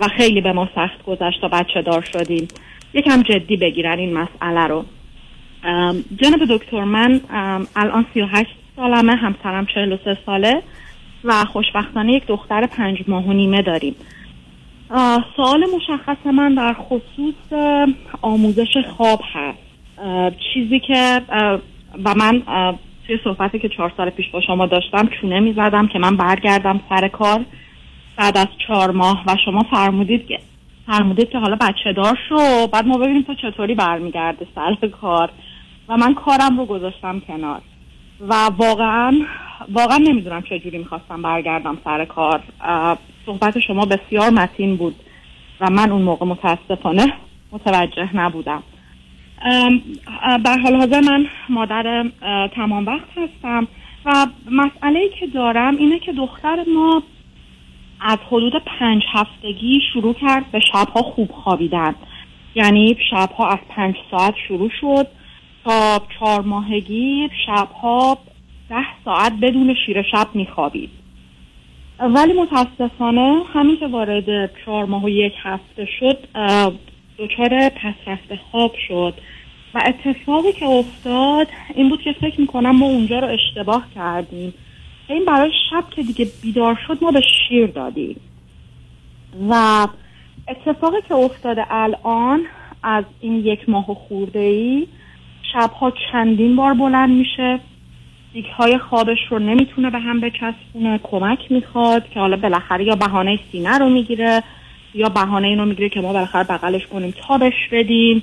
و 0.00 0.08
خیلی 0.08 0.40
به 0.40 0.52
ما 0.52 0.68
سخت 0.74 1.04
گذشت 1.06 1.40
تا 1.40 1.48
بچه 1.48 1.82
دار 1.82 2.02
شدیم. 2.12 2.48
یکم 2.94 3.22
جدی 3.22 3.56
بگیرن 3.56 3.98
این 3.98 4.12
مسئله 4.12 4.66
رو. 4.66 4.84
جناب 6.16 6.40
دکتر 6.50 6.84
من 6.84 7.20
الان 7.76 8.06
38 8.14 8.50
سالمه 8.76 9.16
همسرم 9.16 9.66
43 9.66 10.18
ساله 10.26 10.62
و 11.24 11.44
خوشبختانه 11.44 12.12
یک 12.12 12.26
دختر 12.26 12.66
پنج 12.66 12.98
ماه 13.08 13.24
و 13.24 13.32
نیمه 13.32 13.62
داریم. 13.62 13.94
سوال 15.36 15.66
مشخص 15.76 16.26
من 16.26 16.54
در 16.54 16.72
خصوص 16.74 17.52
آموزش 18.22 18.76
خواب 18.96 19.20
هست. 19.32 19.58
چیزی 20.54 20.80
که 20.80 21.22
و 22.04 22.14
من 22.14 22.42
توی 23.06 23.18
صحبتی 23.24 23.58
که 23.58 23.68
چهار 23.68 23.92
سال 23.96 24.10
پیش 24.10 24.26
با 24.30 24.40
شما 24.40 24.66
داشتم 24.66 25.08
چونه 25.20 25.40
می‌زدم 25.40 25.86
که 25.86 25.98
من 25.98 26.16
برگردم 26.16 26.80
سر 26.88 27.08
کار 27.08 27.44
بعد 28.16 28.38
از 28.38 28.46
چهار 28.66 28.90
ماه 28.90 29.24
و 29.26 29.36
شما 29.44 29.62
فرمودید 29.70 30.26
که 30.26 30.38
فرمودید 30.86 31.30
که 31.30 31.38
حالا 31.38 31.56
بچه 31.60 31.92
دار 31.92 32.18
شو 32.28 32.66
بعد 32.66 32.86
ما 32.86 32.98
ببینیم 32.98 33.22
تو 33.22 33.34
چطوری 33.34 33.74
برمیگرده 33.74 34.46
سر 34.54 34.88
کار. 34.88 35.30
و 35.88 35.96
من 35.96 36.14
کارم 36.14 36.58
رو 36.58 36.64
گذاشتم 36.66 37.20
کنار. 37.20 37.60
و 38.20 38.34
واقعا 38.34 39.12
واقعا 39.72 39.98
نمی‌دونم 39.98 40.42
چه 40.42 40.58
جوری 40.58 40.78
می‌خواستم 40.78 41.22
برگردم 41.22 41.78
سر 41.84 42.04
کار. 42.04 42.40
صحبت 43.26 43.58
شما 43.58 43.86
بسیار 43.86 44.30
متین 44.30 44.76
بود 44.76 44.94
و 45.60 45.70
من 45.70 45.90
اون 45.90 46.02
موقع 46.02 46.26
متاسفانه 46.26 47.12
متوجه 47.52 48.16
نبودم. 48.16 48.62
در 50.44 50.58
حال 50.58 50.74
حاضر 50.74 51.00
من 51.00 51.26
مادر 51.48 52.04
تمام 52.54 52.86
وقت 52.86 53.08
هستم. 53.16 53.68
و 54.04 54.26
مسئله 54.50 54.98
ای 54.98 55.10
که 55.20 55.26
دارم 55.26 55.76
اینه 55.76 55.98
که 55.98 56.12
دختر 56.12 56.64
ما 56.74 57.02
از 58.00 58.18
حدود 58.28 58.52
پنج 58.78 59.02
هفتگی 59.12 59.80
شروع 59.92 60.14
کرد 60.14 60.50
به 60.52 60.60
شبها 60.60 61.02
خوب 61.02 61.32
خوابیدن. 61.32 61.94
یعنی 62.54 62.96
شبها 63.10 63.48
از 63.48 63.58
پنج 63.68 63.94
ساعت 64.10 64.34
شروع 64.48 64.70
شد 64.80 65.06
تا 65.64 66.00
چهار 66.18 66.40
ماهگی 66.40 67.28
شبها 67.46 68.18
ده 68.68 68.84
ساعت 69.04 69.32
بدون 69.42 69.74
شیر 69.86 70.02
شب 70.02 70.28
میخوابید. 70.34 70.90
ولی 71.98 72.32
متاسفانه 72.32 73.42
همین 73.52 73.76
که 73.76 73.86
وارد 73.86 74.56
چهار 74.64 74.84
ماه 74.84 75.04
و 75.04 75.08
یک 75.08 75.32
هفته 75.42 75.88
شد 76.00 76.18
دچار 77.18 77.68
پس 77.68 77.94
رفته 78.06 78.40
خواب 78.50 78.74
شد. 78.88 79.14
و 79.74 79.82
اتفاقی 79.86 80.52
که 80.52 80.66
افتاد 80.66 81.48
این 81.74 81.88
بود 81.88 82.02
که 82.02 82.12
فکر 82.12 82.40
می‌کنم 82.40 82.70
ما 82.70 82.86
اونجا 82.86 83.18
رو 83.18 83.28
اشتباه 83.28 83.86
کردیم. 83.94 84.54
این 85.08 85.24
برای 85.24 85.50
شب 85.70 85.84
که 85.90 86.02
دیگه 86.02 86.26
بیدار 86.42 86.78
شد 86.86 86.98
ما 87.02 87.10
به 87.10 87.20
شیر 87.20 87.66
دادیم. 87.66 88.20
و 89.48 89.86
اتفاقی 90.48 90.96
که 91.08 91.14
افتاده 91.14 91.66
الان 91.70 92.40
از 92.82 93.04
این 93.20 93.46
یک 93.46 93.68
ماه 93.68 93.84
خورده 93.84 94.38
ای 94.38 94.86
شبها 95.52 95.92
چندین 96.12 96.56
بار 96.56 96.74
بلند 96.74 97.10
میشه. 97.10 97.60
دیک 98.32 98.46
های 98.46 98.78
خوابش 98.78 99.18
رو 99.30 99.38
نمی‌تونه 99.38 99.90
به 99.90 99.98
هم 99.98 100.20
بچسبونه 100.20 101.00
کمک 101.02 101.52
می‌خواد 101.52 102.08
که 102.08 102.20
حالا 102.20 102.36
بالاخره 102.36 102.84
یا 102.84 102.96
بهانه 102.96 103.38
سینه 103.52 103.78
رو 103.78 103.88
می‌گیره 103.88 104.42
یا 104.94 105.08
بهانه 105.08 105.48
اینو 105.48 105.64
می‌گیره 105.64 105.88
که 105.88 106.00
ما 106.00 106.12
بالاخره 106.12 106.44
بغلش 106.44 106.86
کنیم 106.86 107.14
تابش 107.28 107.68
بدیم. 107.72 108.22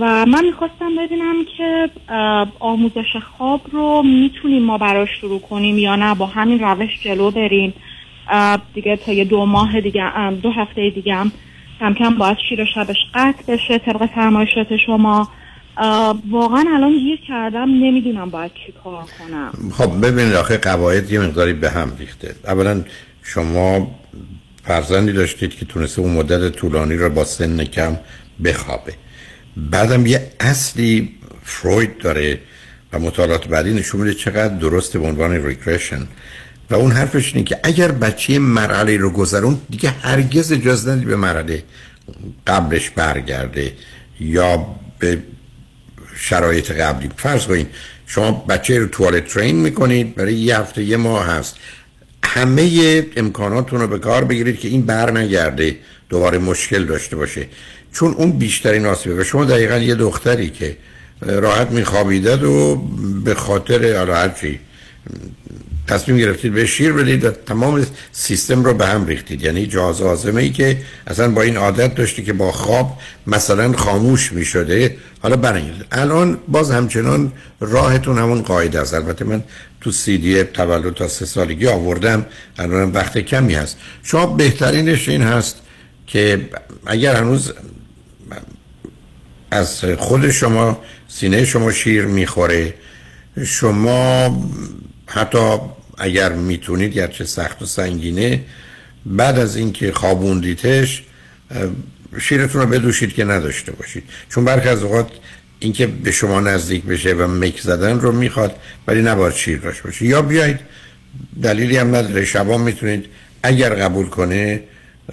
و 0.00 0.26
من 0.26 0.44
می‌خواستم 0.44 0.96
ببینم 0.98 1.34
که 1.56 1.90
آموزش 2.60 3.16
خواب 3.36 3.60
رو 3.72 4.02
می‌تونیم 4.02 4.62
ما 4.62 4.78
براش 4.78 5.08
شروع 5.20 5.40
کنیم 5.40 5.78
یا 5.78 5.96
نه 5.96 6.14
با 6.14 6.26
همین 6.26 6.60
روش 6.60 6.90
جلو 7.04 7.30
بریم. 7.30 7.74
دیگه 8.74 8.96
تا 8.96 9.12
یه 9.12 9.24
دو 9.24 9.46
ماه 9.46 9.80
دیگه 9.80 10.30
دو 10.30 10.50
هفته 10.50 10.90
دیگه 10.90 11.14
هم 11.14 11.32
کم 11.80 11.94
کم 11.94 12.14
باید 12.14 12.36
شیر 12.48 12.64
شبش 12.74 12.96
قطع 13.14 13.54
بشه 13.54 13.78
طبق 13.78 14.06
فرمایشات 14.14 14.76
شما. 14.86 15.28
واقعا 16.30 16.64
الان 16.74 16.98
گیر 16.98 17.20
کردم 17.28 17.68
نمی‌دونم 17.68 18.30
باید 18.30 18.52
چی 18.66 18.72
کار 18.84 19.04
کنم. 19.18 19.52
خب 19.72 20.06
ببینید 20.06 20.34
آخه 20.34 20.56
قواعد 20.56 21.12
یه 21.12 21.20
مقداری 21.20 21.52
به 21.52 21.70
هم 21.70 21.92
ریخته. 21.98 22.34
اولا 22.44 22.84
شما 23.22 23.90
فرزندی 24.64 25.12
داشتید 25.12 25.56
که 25.56 25.64
تونسته 25.64 26.02
اون 26.02 26.12
مدت 26.12 26.56
طولانی 26.56 26.96
رو 26.96 27.10
با 27.10 27.24
سن 27.24 27.64
کم 27.64 27.96
بخوابه. 28.44 28.94
بعدم 29.70 30.06
یه 30.06 30.30
اصلی 30.40 31.14
فروید 31.44 31.98
داره 31.98 32.40
و 32.92 32.98
مطالعات 32.98 33.48
بعدی 33.48 33.74
نشون 33.74 34.00
میده 34.00 34.14
چقدر 34.14 34.54
درست 34.54 34.96
به 34.96 35.06
عنوان 35.06 35.46
ریکرشن 35.46 36.08
و 36.70 36.74
اون 36.74 36.92
حرفش 36.92 37.34
اینه 37.34 37.46
که 37.46 37.60
اگر 37.62 37.92
بچه 37.92 38.38
مرحله 38.38 38.96
رو 38.96 39.10
گذرون 39.10 39.60
دیگه 39.70 39.90
هرگز 39.90 40.52
اجازه 40.52 40.90
ندی 40.90 41.04
به 41.04 41.16
مرحله 41.16 41.62
قبلش 42.46 42.90
برگرده 42.90 43.72
یا 44.20 44.66
به 44.98 45.18
شرایط 46.16 46.72
قبلی. 46.72 47.10
فرض 47.16 47.46
کنید 47.46 47.66
شما 48.06 48.32
بچه 48.32 48.78
رو 48.78 48.86
توالت 48.86 49.26
ترین 49.26 49.56
می‌کنید 49.56 50.14
برای 50.14 50.34
یه 50.34 50.58
هفته 50.58 50.82
یه 50.82 50.96
ماه 50.96 51.26
هست. 51.26 51.56
همه 52.24 53.06
امکاناتون 53.16 53.80
رو 53.80 53.86
به 53.86 53.98
کار 53.98 54.24
بگیرید 54.24 54.58
که 54.60 54.68
این 54.68 54.82
بر 54.82 55.10
نگرده 55.10 55.76
دوباره 56.08 56.38
مشکل 56.38 56.84
داشته 56.84 57.16
باشه. 57.16 57.46
چون 57.92 58.14
اون 58.14 58.32
بیشترین 58.32 58.86
آسیبه 58.86 59.20
و 59.20 59.24
شما 59.24 59.44
دقیقا 59.44 59.76
یه 59.76 59.94
دختری 59.94 60.50
که 60.50 60.76
راحت 61.20 61.70
میخوابیدد 61.70 62.42
و 62.42 62.76
به 63.24 63.34
خاطر 63.34 63.96
حالا 63.96 64.28
چی 64.28 64.60
تصمیم 65.88 66.18
گرفتید 66.18 66.52
به 66.52 66.66
شیر 66.66 66.92
بدید 66.92 67.24
و 67.24 67.30
تمام 67.30 67.86
سیستم 68.12 68.64
رو 68.64 68.74
به 68.74 68.86
هم 68.86 69.06
ریختید. 69.06 69.42
یعنی 69.42 69.66
جاز 69.66 70.02
آزمه 70.02 70.42
ای 70.42 70.50
که 70.50 70.78
اصلا 71.06 71.30
با 71.30 71.42
این 71.42 71.56
عادت 71.56 71.94
داشتی 71.94 72.24
که 72.24 72.32
با 72.32 72.52
خواب 72.52 72.98
مثلا 73.26 73.72
خاموش 73.72 74.32
می 74.32 74.44
شده 74.44 74.96
حالا 75.20 75.36
برنگید 75.36 75.84
الان 75.92 76.38
باز 76.48 76.70
همچنان 76.70 77.32
راهتون 77.60 78.18
همون 78.18 78.42
قاعده 78.42 78.80
است. 78.80 78.94
البته 78.94 79.24
من 79.24 79.42
تو 79.80 79.92
سی 79.92 80.18
دی 80.18 80.44
تولد 80.44 80.94
تا 80.94 81.08
سه 81.08 81.26
سالگی 81.26 81.66
آوردم. 81.66 82.26
الان 82.58 82.92
وقت 82.92 83.18
کمی 83.18 83.54
هست. 83.54 83.76
شما 84.02 84.26
بهترینش 84.26 85.08
این 85.08 85.22
هست 85.22 85.56
که 86.06 86.48
اگر 86.86 87.16
هنوز 87.16 87.52
از 89.50 89.84
خود 89.84 90.30
شما 90.30 90.80
سینه 91.08 91.44
شما 91.44 91.72
شیر 91.72 92.04
می‌خوره. 92.04 92.74
شما 93.46 94.48
حتی 95.06 95.58
اگر 95.98 96.32
می‌تونید 96.32 96.92
گرچه 96.92 97.24
سخت 97.24 97.62
و 97.62 97.66
سنگینه 97.66 98.44
بعد 99.06 99.38
از 99.38 99.56
اینکه 99.56 99.92
خوابوندیتش 99.92 101.02
شیرتون 102.20 102.60
رو 102.60 102.66
بدوشید 102.66 103.14
که 103.14 103.24
نداشته 103.24 103.72
باشید. 103.72 104.04
چون 104.28 104.44
برخی 104.44 104.68
از 104.68 104.82
اوقات 104.82 105.10
اینکه 105.58 105.86
به 105.86 106.10
شما 106.10 106.40
نزدیک 106.40 106.82
بشه 106.82 107.12
و 107.12 107.26
مک 107.26 107.60
زدن 107.60 108.00
رو 108.00 108.12
می‌خواد 108.12 108.56
ولی 108.86 109.02
نباید 109.02 109.34
شیر 109.34 109.58
داشته 109.58 109.82
باشه 109.82 110.04
یا 110.04 110.22
بیایید 110.22 110.60
دلیلی 111.42 111.76
هم 111.76 111.96
نداره. 111.96 112.24
شبا 112.24 112.58
می‌تونید 112.58 113.06
اگر 113.42 113.74
قبول 113.74 114.06
کنه 114.06 114.62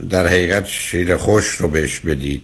در 0.09 0.27
حقیقت 0.27 0.65
شیر 0.65 1.17
خوش 1.17 1.47
رو 1.47 1.67
بهش 1.67 1.99
بدید. 1.99 2.43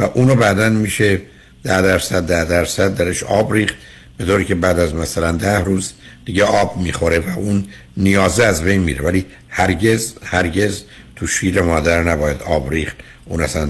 و 0.00 0.02
اونو 0.14 0.34
بعدا 0.34 0.68
میشه 0.68 1.20
ده 1.64 1.82
درصد 1.82 2.26
ده 2.26 2.44
درصد 2.44 2.96
درش 2.96 3.22
آب 3.22 3.52
ریخت 3.52 3.74
به 4.18 4.24
طوری 4.24 4.44
که 4.44 4.54
بعد 4.54 4.78
از 4.78 4.94
مثلا 4.94 5.32
ده 5.32 5.58
روز 5.58 5.92
دیگه 6.24 6.44
آب 6.44 6.76
می‌خوره 6.76 7.18
و 7.18 7.38
اون 7.38 7.64
نیازه 7.96 8.44
از 8.44 8.62
بین 8.62 8.80
میره. 8.80 9.04
ولی 9.04 9.26
هرگز 9.48 10.14
هرگز 10.22 10.82
تو 11.16 11.26
شیر 11.26 11.62
مادر 11.62 12.02
نباید 12.02 12.42
آب 12.42 12.70
ریخت. 12.70 12.96
اون 13.24 13.42
اصلا 13.42 13.68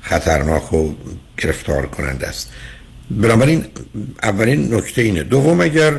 خطرناک 0.00 0.72
و 0.72 0.94
گرفتار 1.38 1.86
کننده 1.86 2.26
است. 2.26 2.50
بنابراین 3.10 3.64
اولین 4.22 4.74
نکته 4.74 5.02
اینه. 5.02 5.22
دوم 5.22 5.60
اگر 5.60 5.92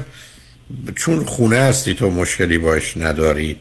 چون 0.95 1.25
خونه 1.25 1.57
هستی 1.57 1.93
تو 1.93 2.09
مشکلی 2.09 2.57
باش 2.57 2.97
ندارید 2.97 3.57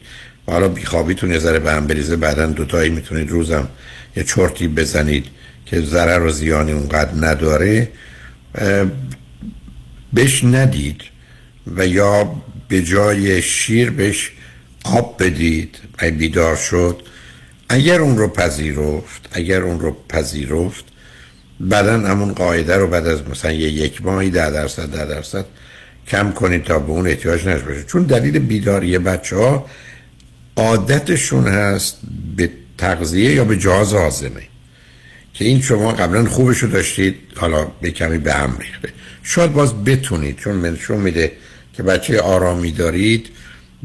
و 0.47 0.51
حالا 0.51 0.67
بیخوابیتون 0.67 1.31
یه 1.31 1.39
ذره 1.39 1.59
به 1.59 1.71
هم 1.71 1.87
بریزه 1.87 2.15
بعدا 2.15 2.45
دوتایی 2.45 2.89
می‌تونید 2.89 3.29
روزم 3.29 3.67
یه 4.15 4.23
چرتی 4.23 4.67
بزنید. 4.67 5.25
که 5.65 5.81
ضرر 5.81 6.21
و 6.21 6.31
زیانی 6.31 6.71
اونقدر 6.71 7.27
نداره 7.27 7.89
بش 10.15 10.43
ندید 10.43 11.01
و 11.67 11.87
یا 11.87 12.35
به 12.67 12.81
جای 12.81 13.41
شیر 13.41 13.91
بهش 13.91 14.31
آب 14.83 15.23
بدید 15.23 15.77
و 16.01 16.11
بیدار 16.11 16.55
شد. 16.55 17.01
اگر 17.69 17.99
اون 18.01 18.17
رو 18.17 18.27
پذیرفت 18.27 19.29
اگر 19.31 19.61
اون 19.61 19.79
رو 19.79 19.97
پذیرفت 20.09 20.85
بعدا 21.59 21.99
همون 21.99 22.33
قاعده 22.33 22.77
رو 22.77 22.87
بعد 22.87 23.07
از 23.07 23.27
مثلا 23.29 23.51
یه 23.51 23.69
یک 23.69 24.05
ماهی 24.05 24.29
ده 24.29 24.51
درصد 24.51 24.89
ده 24.89 25.05
درصد 25.05 25.45
کم 26.07 26.31
کنید 26.31 26.63
تا 26.63 26.79
به 26.79 26.91
اون 26.91 27.07
احتیاج 27.07 27.47
نشه 27.47 27.83
چون 27.83 28.03
دلیل 28.03 28.39
بیداری 28.39 28.97
بچه 28.97 29.35
ها 29.35 29.65
عادتشون 30.55 31.47
هست 31.47 31.97
به 32.37 32.49
تغذیه 32.77 33.35
یا 33.35 33.43
به 33.43 33.57
جهاز 33.57 33.93
آزمه 33.93 34.41
که 35.33 35.45
این 35.45 35.61
شما 35.61 35.91
قبلا 35.91 36.25
خوبش 36.25 36.57
رو 36.57 36.69
داشتید 36.69 37.15
حالا 37.35 37.67
به 37.81 37.91
کمی 37.91 38.17
به 38.17 38.33
هم 38.33 38.57
ریخته. 38.59 38.89
شاید 39.23 39.53
باز 39.53 39.83
بتونید 39.83 40.37
چون 40.37 40.61
نشون 40.61 40.97
میده 40.97 41.31
که 41.73 41.83
بچه 41.83 42.21
آرامی 42.21 42.71
دارید 42.71 43.29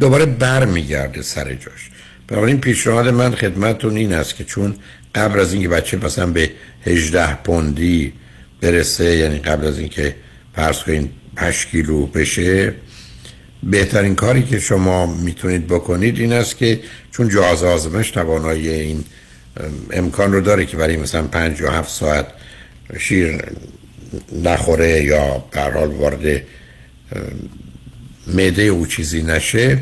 دوباره 0.01 0.27
بر 0.27 0.65
میگرده 0.65 1.23
سر 1.23 1.55
جاش. 1.55 1.91
بنابراین 2.29 2.61
پیشنهاد 2.61 3.09
من 3.09 3.35
خدمتتون 3.35 3.97
این 3.97 4.13
است 4.13 4.37
که 4.37 4.45
چون 4.45 4.75
قبل 5.15 5.41
از 5.41 5.53
اینکه 5.53 5.69
بچه 5.69 5.97
مثلا 5.97 6.27
به 6.27 6.51
18 6.87 7.35
پوندی 7.35 8.13
برسه 8.61 9.17
یعنی 9.17 9.39
قبل 9.39 9.67
از 9.67 9.79
اینکه 9.79 10.15
فرض 10.57 10.83
کنید 10.83 11.11
8 11.37 11.69
کیلو 11.69 12.07
بشه 12.07 12.75
بهترین 13.63 14.15
کاری 14.15 14.43
که 14.43 14.59
شما 14.59 15.07
می‌تونید 15.07 15.67
بکنید 15.67 16.19
این 16.19 16.33
است 16.33 16.57
که 16.57 16.81
چون 17.11 17.29
جهاز 17.29 17.65
آزمش 17.65 18.11
توانایی 18.11 18.69
این 18.69 19.05
امکان 19.91 20.33
رو 20.33 20.41
داره 20.41 20.67
که 20.67 20.77
برای 20.77 20.97
مثلا 20.97 21.23
5 21.23 21.61
یا 21.61 21.71
7 21.71 21.91
ساعت 21.91 22.27
شیر 22.99 23.43
نخوره 24.33 25.03
یا 25.03 25.45
در 25.53 25.71
حال 25.71 25.89
وارد 25.89 26.43
معده 28.27 28.63
او 28.63 28.87
چیزی 28.87 29.23
نشه. 29.23 29.79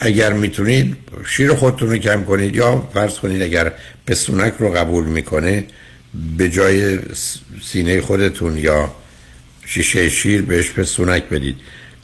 اگر 0.00 0.32
می‌تونید 0.32 0.96
شیر 1.26 1.54
خودتون 1.54 1.90
رو 1.90 1.96
کم 1.96 2.24
کنید 2.24 2.56
یا 2.56 2.88
فرض 2.94 3.18
کنید 3.18 3.42
اگر 3.42 3.72
پستونک 4.06 4.54
رو 4.58 4.70
قبول 4.70 5.04
می‌کنه 5.04 5.64
به 6.36 6.48
جای 6.48 6.98
سینه 7.62 8.00
خودتون 8.00 8.56
یا 8.56 8.94
شیشه 9.66 10.08
شیر 10.08 10.42
بهش 10.42 10.70
پستونک 10.70 11.24
بدید. 11.24 11.56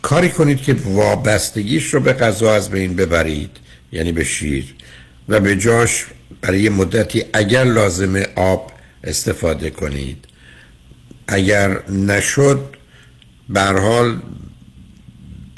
کاری 0.02 0.28
کنید 0.28 0.62
که 0.62 0.76
وابستگیش 0.84 1.94
رو 1.94 2.00
به 2.00 2.12
غذا 2.12 2.54
از 2.54 2.70
بین 2.70 2.96
ببرید 2.96 3.50
یعنی 3.92 4.12
به 4.12 4.24
شیر 4.24 4.74
و 5.28 5.40
به 5.40 5.56
جاش 5.56 6.06
برای 6.40 6.68
مدتی 6.68 7.24
اگر 7.32 7.64
لازم 7.64 8.22
آب 8.36 8.72
استفاده 9.04 9.70
کنید. 9.70 10.24
اگر 11.28 11.90
نشد 11.90 12.76
حال 13.56 14.20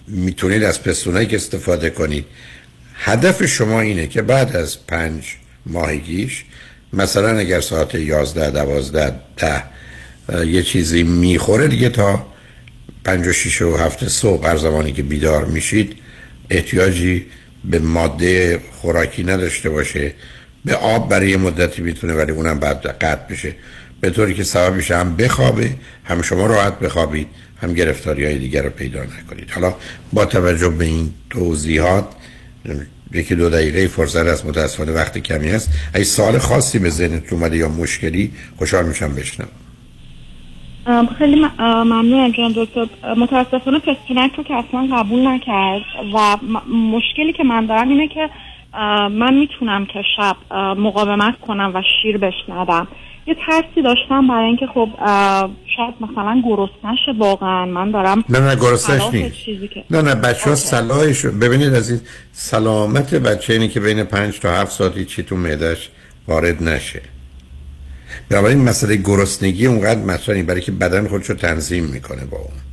می‌تونید 0.06 0.62
از 0.64 0.82
پستونک 0.82 1.34
استفاده 1.34 1.90
کنید. 1.90 2.26
هدف 2.94 3.46
شما 3.46 3.80
اینه 3.80 4.06
که 4.06 4.22
بعد 4.22 4.56
از 4.56 4.86
پنج 4.86 5.24
ماهگیش 5.66 6.44
مثلا 6.92 7.38
اگر 7.38 7.60
ساعت 7.60 7.94
یازده 7.94 8.50
دوازده 8.50 9.14
ده 9.36 9.64
یه 10.46 10.62
چیزی 10.62 11.02
می‌خوره 11.02 11.68
دیگه 11.68 11.88
تا 11.88 12.26
پنج 13.04 13.26
و 13.26 13.32
شیش 13.32 13.62
و 13.62 13.76
هفت 13.76 14.08
صبح 14.08 14.46
هر 14.46 14.56
زمانی 14.56 14.92
که 14.92 15.02
بیدار 15.02 15.44
میشید 15.44 15.96
احتیاجی 16.50 17.26
به 17.64 17.78
ماده 17.78 18.60
خوراکی 18.72 19.24
نداشته 19.24 19.70
باشه. 19.70 20.14
به 20.64 20.74
آب 20.74 21.08
برای 21.08 21.36
مدتی 21.36 21.82
می‌تونه 21.82 22.14
ولی 22.14 22.32
اونم 22.32 22.58
بعد 22.58 22.86
قطع 22.86 23.32
بشه. 23.32 23.54
به 24.00 24.10
طوری 24.10 24.34
که 24.34 24.44
سببش 24.44 24.90
هم 24.90 25.16
بخوابه 25.16 25.70
هم 26.04 26.22
شما 26.22 26.46
راحت 26.46 26.78
بخوابید 26.78 27.28
هم 27.62 27.74
گرفتاری 27.74 28.24
های 28.24 28.38
دیگر 28.38 28.62
رو 28.62 28.70
پیدا 28.70 29.00
نکنید. 29.02 29.50
حالا 29.50 29.74
با 30.12 30.24
توجه 30.24 30.68
به 30.68 30.84
این 30.84 31.10
توضیحات 31.30 32.04
یکی 33.12 33.34
دو 33.34 33.50
دقیقه 33.50 33.88
فرصت 33.88 34.26
از 34.26 34.46
متاسفانه 34.46 34.92
وقت 34.92 35.18
کمی 35.18 35.48
هست 35.48 35.70
اگه 35.94 36.04
سال 36.04 36.38
خاصی 36.38 36.78
به 36.78 36.90
ذهنت 36.90 37.32
اومده 37.32 37.56
یا 37.56 37.68
مشکلی 37.68 38.32
خوشحال 38.58 38.86
میشم 38.86 39.14
بشنم 39.14 39.48
خیلی 41.18 41.46
ممنون 41.58 42.20
انجام 42.20 42.52
دکتر. 42.56 43.14
متاسفانه 43.14 43.78
پستونک 43.78 44.34
رو 44.36 44.44
که 44.44 44.54
اصلا 44.54 44.88
قبول 44.92 45.28
نکرد 45.28 45.82
و 46.14 46.36
مشکلی 46.74 47.32
که 47.32 47.44
من 47.44 47.66
دارم 47.66 47.88
اینه 47.88 48.08
که 48.08 48.30
من 49.08 49.34
می‌تونم 49.34 49.86
که 49.86 50.02
شب 50.16 50.36
مقاومت 50.78 51.34
کنم 51.46 51.72
و 51.74 51.82
شیر 52.02 52.18
بشنوم. 52.18 52.88
یه 53.26 53.36
ترسی 53.46 53.82
داشتم 53.82 54.28
برای 54.28 54.46
اینکه 54.46 54.66
خب 54.66 54.88
شاید 55.76 55.94
مثلا 56.00 56.42
گرست 56.46 56.84
نشه 56.84 57.18
واقعا. 57.18 57.66
من 57.66 57.90
دارم 57.90 58.24
نه 58.28 58.40
نه 58.40 58.56
گرسنش 58.56 59.14
نیست. 59.14 59.36
نه 59.90 60.02
نه 60.02 60.14
بچه 60.14 60.50
ها 60.50 60.56
صلاحش 60.56 61.26
ببینید 61.26 61.74
از 61.74 61.90
این 61.90 62.00
سلامت 62.32 63.14
بچه 63.14 63.52
اینی 63.52 63.68
که 63.68 63.80
بین 63.80 64.04
پنج 64.04 64.40
تا 64.40 64.50
هفت 64.50 64.72
ساعتی 64.72 65.04
چی 65.04 65.22
تو 65.22 65.36
معدش 65.36 65.90
وارد 66.28 66.62
نشه. 66.62 67.02
بنابراین 68.30 68.68
مسئله 68.68 68.96
گرسنگی 68.96 69.66
اونقدر 69.66 70.00
مطرحی 70.00 70.42
برای 70.42 70.60
که 70.60 70.72
بدن 70.72 71.08
خودشو 71.08 71.34
تنظیم 71.34 71.84
می‌کنه 71.84 72.24
با 72.24 72.36
اون. 72.36 72.67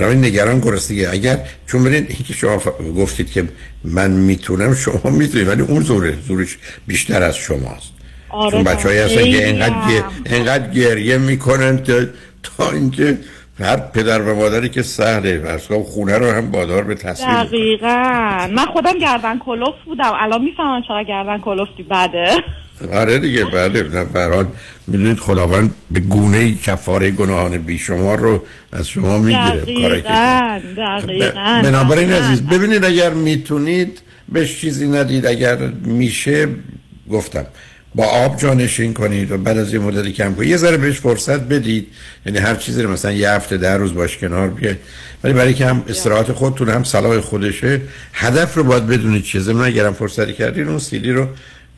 بنابراین 0.00 0.24
نگران 0.24 0.60
گرسنگی 0.60 1.06
اگر 1.06 1.38
چون 1.66 1.84
ببینید 1.84 2.10
اینکه 2.10 2.32
شما 2.32 2.58
گفتید 2.96 3.32
که 3.32 3.48
من 3.84 4.10
می‌تونم 4.10 4.74
شما 4.74 5.10
می‌تونید 5.10 5.48
ولی 5.48 5.62
اون 5.62 5.82
زوره 5.82 6.14
زورش 6.28 6.58
بیشتر 6.86 7.22
از 7.22 7.36
شماست. 7.36 7.92
آره 8.30 8.50
چون 8.50 8.64
بچه 8.64 8.88
های 8.88 8.98
هستن 8.98 9.24
که 9.24 9.48
انقدر, 9.48 10.04
انقدر 10.26 10.70
گریه 10.70 11.18
می‌کنن 11.18 11.78
تا, 11.78 12.00
تا 12.42 12.70
اینکه 12.70 13.18
هر 13.60 13.76
پدر 13.76 14.22
و 14.22 14.36
مادری 14.36 14.68
که 14.68 14.82
سهله 14.82 15.38
ورسگاه 15.38 15.82
خونه 15.82 16.18
رو 16.18 16.30
هم 16.30 16.50
بادار 16.50 16.84
به 16.84 16.94
تصویر 16.94 17.44
دقیقا. 17.44 18.48
من 18.52 18.66
خودم 18.72 18.98
گردن 18.98 19.38
کلوف 19.38 19.74
بودم. 19.84 20.12
الان 20.20 20.42
می‌فهمم 20.42 20.82
چقدر 20.82 21.04
گردن 21.04 21.38
کلوفتی 21.38 21.82
بده. 21.82 22.26
آره 22.92 23.18
دیگه 23.18 23.44
بله 23.44 23.82
نه 23.82 24.04
برحال 24.04 24.46
می‌دونید 24.86 25.18
خداوند 25.18 25.74
به 25.90 26.00
گونه 26.00 26.54
کفاره 26.54 27.10
گناهان 27.10 27.58
بیشمار 27.58 28.18
رو 28.18 28.42
از 28.72 28.88
شما 28.88 29.18
می‌گیره. 29.18 29.60
دقیقا 29.60 30.60
دقیقا 30.76 31.60
بنابراین 31.64 32.12
عزیز 32.12 32.42
ببینید 32.42 32.84
اگر 32.84 33.10
می‌تونید 33.10 33.98
بهش 34.32 34.60
چیزی 34.60 34.88
ندید 34.88 35.26
اگر 35.26 35.56
میشه 35.84 36.48
گفتم 37.10 37.46
با 37.94 38.04
آب 38.04 38.36
جانشین 38.36 38.94
کنید 38.94 39.32
و 39.32 39.38
بعد 39.38 39.58
از 39.58 39.74
یه 39.74 39.80
مدتی 39.80 40.12
کم 40.12 40.34
کنید. 40.34 40.48
یه 40.48 40.56
ذره 40.56 40.76
بهش 40.76 41.00
فرصت 41.00 41.40
بدید. 41.40 41.86
یعنی 42.26 42.38
هر 42.38 42.54
چیزی 42.54 42.82
رو 42.82 42.92
مثلا 42.92 43.12
یه 43.12 43.30
هفته 43.30 43.56
ده 43.56 43.76
روز 43.76 43.94
باش 43.94 44.18
کنار 44.18 44.48
بیاید. 44.48 44.76
ولی 45.24 45.32
برای 45.32 45.54
که 45.54 45.66
هم 45.66 45.84
استراحت 45.88 46.32
خودتون 46.32 46.68
هم 46.68 46.84
صلاح 46.84 47.20
خودشه 47.20 47.80
هدف 48.12 48.54
رو 48.54 48.64
باید 48.64 48.86
بدونید 48.86 49.22
چیه. 49.22 49.40
ضمن 49.40 49.64
اگرم 49.64 49.92
فرصتی 49.92 50.32
کردید 50.32 50.68
اون 50.68 50.78
سیدی 50.78 51.12
رو 51.12 51.26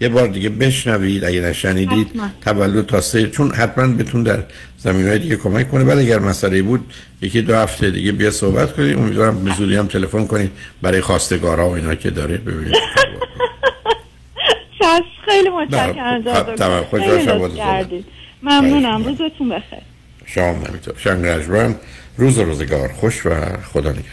یه 0.02 0.08
بار 0.08 0.28
دیگه 0.28 0.48
بشنوید 0.48 1.24
اگه 1.24 1.40
نشنیدید. 1.40 2.08
تولد 2.40 2.86
تا 2.86 3.00
سه 3.00 3.26
چون 3.26 3.50
حتما 3.50 3.86
بتون 3.86 4.22
در 4.22 4.44
زمین 4.78 5.08
های 5.08 5.18
دیگه 5.18 5.36
کمک 5.36 5.70
کنه. 5.70 5.84
بعد 5.84 5.98
اگر 5.98 6.18
مسئله 6.18 6.62
بود 6.62 6.92
یکی 7.22 7.42
دو 7.42 7.56
هفته 7.56 7.90
دیگه 7.90 8.12
بیا 8.12 8.30
صحبت 8.30 8.72
کنید. 8.72 8.98
امیدوارم 8.98 9.44
به 9.44 9.54
زودی 9.54 9.76
هم 9.76 9.86
تلفن 9.86 10.26
کنید 10.26 10.50
برای 10.82 11.00
خواستگارا 11.00 11.68
و 11.68 11.72
اینا 11.72 11.94
که 11.94 12.10
داره. 12.10 12.36
ببینید. 12.36 12.76
خیلی 15.28 15.48
متشکرم 15.48 16.20
دکتر. 16.20 16.56
تمام. 16.56 16.84
خوش. 16.84 17.02
ممنونم. 18.42 19.04
روزتون 19.04 19.48
بخیر. 19.48 19.78
هم 20.36 20.54
همینطور. 20.54 20.94
شنگ 20.96 21.26
روز 22.16 22.38
و 22.38 22.44
روزگار. 22.44 22.88
خوش 22.88 23.26
و 23.26 23.30
خدا 23.72 23.90
نگهدار. 23.90 24.12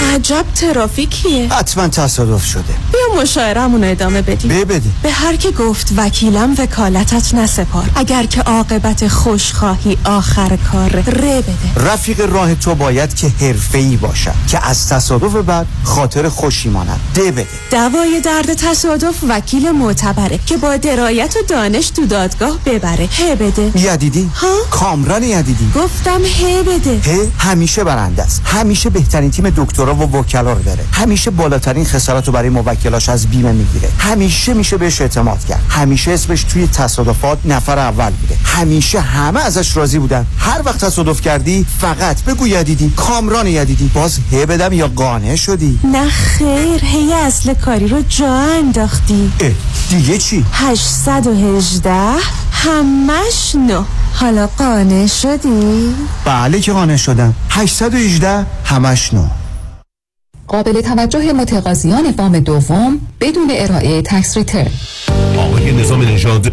عجب 0.00 0.44
ترافیکیه. 0.54 1.48
حتما 1.48 1.88
تصادف 1.88 2.44
شده. 2.44 2.62
بیا 2.92 3.22
مشاعرمون 3.22 3.84
ادامه 3.84 4.22
بدیم. 4.22 4.50
ببده 4.50 4.90
به 5.02 5.10
هر 5.10 5.36
که 5.36 5.50
گفت 5.50 5.92
وکیلم 5.96 6.54
وکالتت 6.58 7.34
نسپار. 7.34 7.90
اگر 7.94 8.22
که 8.26 8.42
عاقبت 8.42 9.08
خوش 9.08 9.52
خواهی 9.52 9.98
آخر 10.04 10.58
کار 10.72 10.90
ره 10.90 11.40
بده. 11.40 11.90
رفیق 11.92 12.20
راه 12.20 12.54
تو 12.54 12.74
باید 12.74 13.14
که 13.14 13.32
حرفه‌ای 13.40 13.96
باشد 13.96 14.32
که 14.48 14.66
از 14.66 14.88
تصادف 14.88 15.34
بعد 15.34 15.66
خاطر 15.84 16.28
خوشی 16.28 16.68
ماند. 16.68 17.00
ده 17.14 17.32
بده. 17.32 17.46
دوای 17.70 18.20
درد 18.20 18.54
تصادف 18.54 19.14
وکیل 19.28 19.70
معتبره 19.70 20.40
که 20.46 20.56
با 20.56 20.76
درایت 20.76 21.36
و 21.36 21.42
دانش 21.48 21.90
تو 21.90 22.06
دادگاه 22.06 22.58
ببره. 22.66 23.08
هه 23.12 23.34
بده. 23.34 23.72
یدیدی؟ 23.74 24.30
ها؟ 24.34 24.56
کامران 24.70 25.22
یدیدی. 25.22 25.70
گفتم 25.76 26.20
هه 26.24 26.62
بده. 26.62 27.00
هه 27.04 27.28
همیشه 27.38 27.84
برنده 27.84 28.22
است. 28.22 28.42
همیشه 28.44 28.90
بهترین 28.90 29.30
تیم 29.30 29.50
دکترا 29.90 30.06
و 30.06 30.16
وکلا 30.16 30.52
رو 30.52 30.62
داره. 30.62 30.84
همیشه 30.92 31.30
بالاترین 31.30 31.84
خسارت 31.84 32.26
رو 32.26 32.32
برای 32.32 32.48
موکلاش 32.48 33.08
از 33.08 33.26
بیمه 33.26 33.52
می‌گیره. 33.52 33.88
همیشه 33.98 34.54
میشه 34.54 34.76
بهش 34.76 35.00
اعتماد 35.00 35.44
کرد. 35.44 35.62
همیشه 35.68 36.10
اسمش 36.10 36.44
توی 36.44 36.66
تصادفات 36.66 37.38
نفر 37.44 37.78
اول 37.78 38.10
بوده. 38.10 38.36
همیشه 38.44 39.00
همه 39.00 39.40
ازش 39.40 39.76
راضی 39.76 39.98
بودن. 39.98 40.26
هر 40.38 40.62
وقت 40.64 40.84
تصادف 40.84 41.20
کردی 41.20 41.66
فقط 41.80 42.24
بگو 42.24 42.46
یدیدی. 42.46 42.92
کامران 42.96 43.46
یدیدی. 43.46 43.90
باز 43.94 44.18
هه 44.32 44.46
بدم 44.46 44.72
یا 44.72 44.88
قانع 44.88 45.36
شدی. 45.36 45.80
نه 45.84 46.08
خیر 46.08 46.84
هی 46.84 47.12
اصل 47.12 47.54
کاری 47.54 47.88
رو 47.88 48.02
جا 48.08 48.34
انداختی. 48.34 49.32
اه 49.40 49.50
دیگه 49.90 50.18
چی؟ 50.18 50.44
818 50.52 51.92
همش 52.52 53.54
نو. 53.54 53.84
حالا 54.14 54.46
قانع 54.46 55.06
شدی؟ 55.06 55.94
بله 56.24 56.60
که 56.60 56.72
قانع 56.72 56.96
شدم. 56.96 57.34
818 57.50 58.46
همش 58.64 59.14
نه. 59.14 59.39
قابل 60.50 60.80
توجه 60.80 61.32
متقاضیان 61.32 62.14
وام 62.18 62.38
دوم 62.38 63.00
بدون 63.20 63.50
ارائه 63.50 64.02
tax 64.02 64.36
return. 64.36 64.70
آقای 65.38 65.72
نظام 65.72 66.02
نژاد 66.02 66.52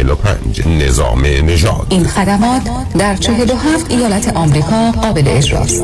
نظام 0.65 1.25
نژاد. 1.25 1.87
این 1.89 2.03
خدمات 2.03 2.61
در 2.99 3.15
47 3.15 3.91
ایالت 3.91 4.35
آمریکا 4.35 4.91
قابل 4.91 5.23
اجراست. 5.27 5.83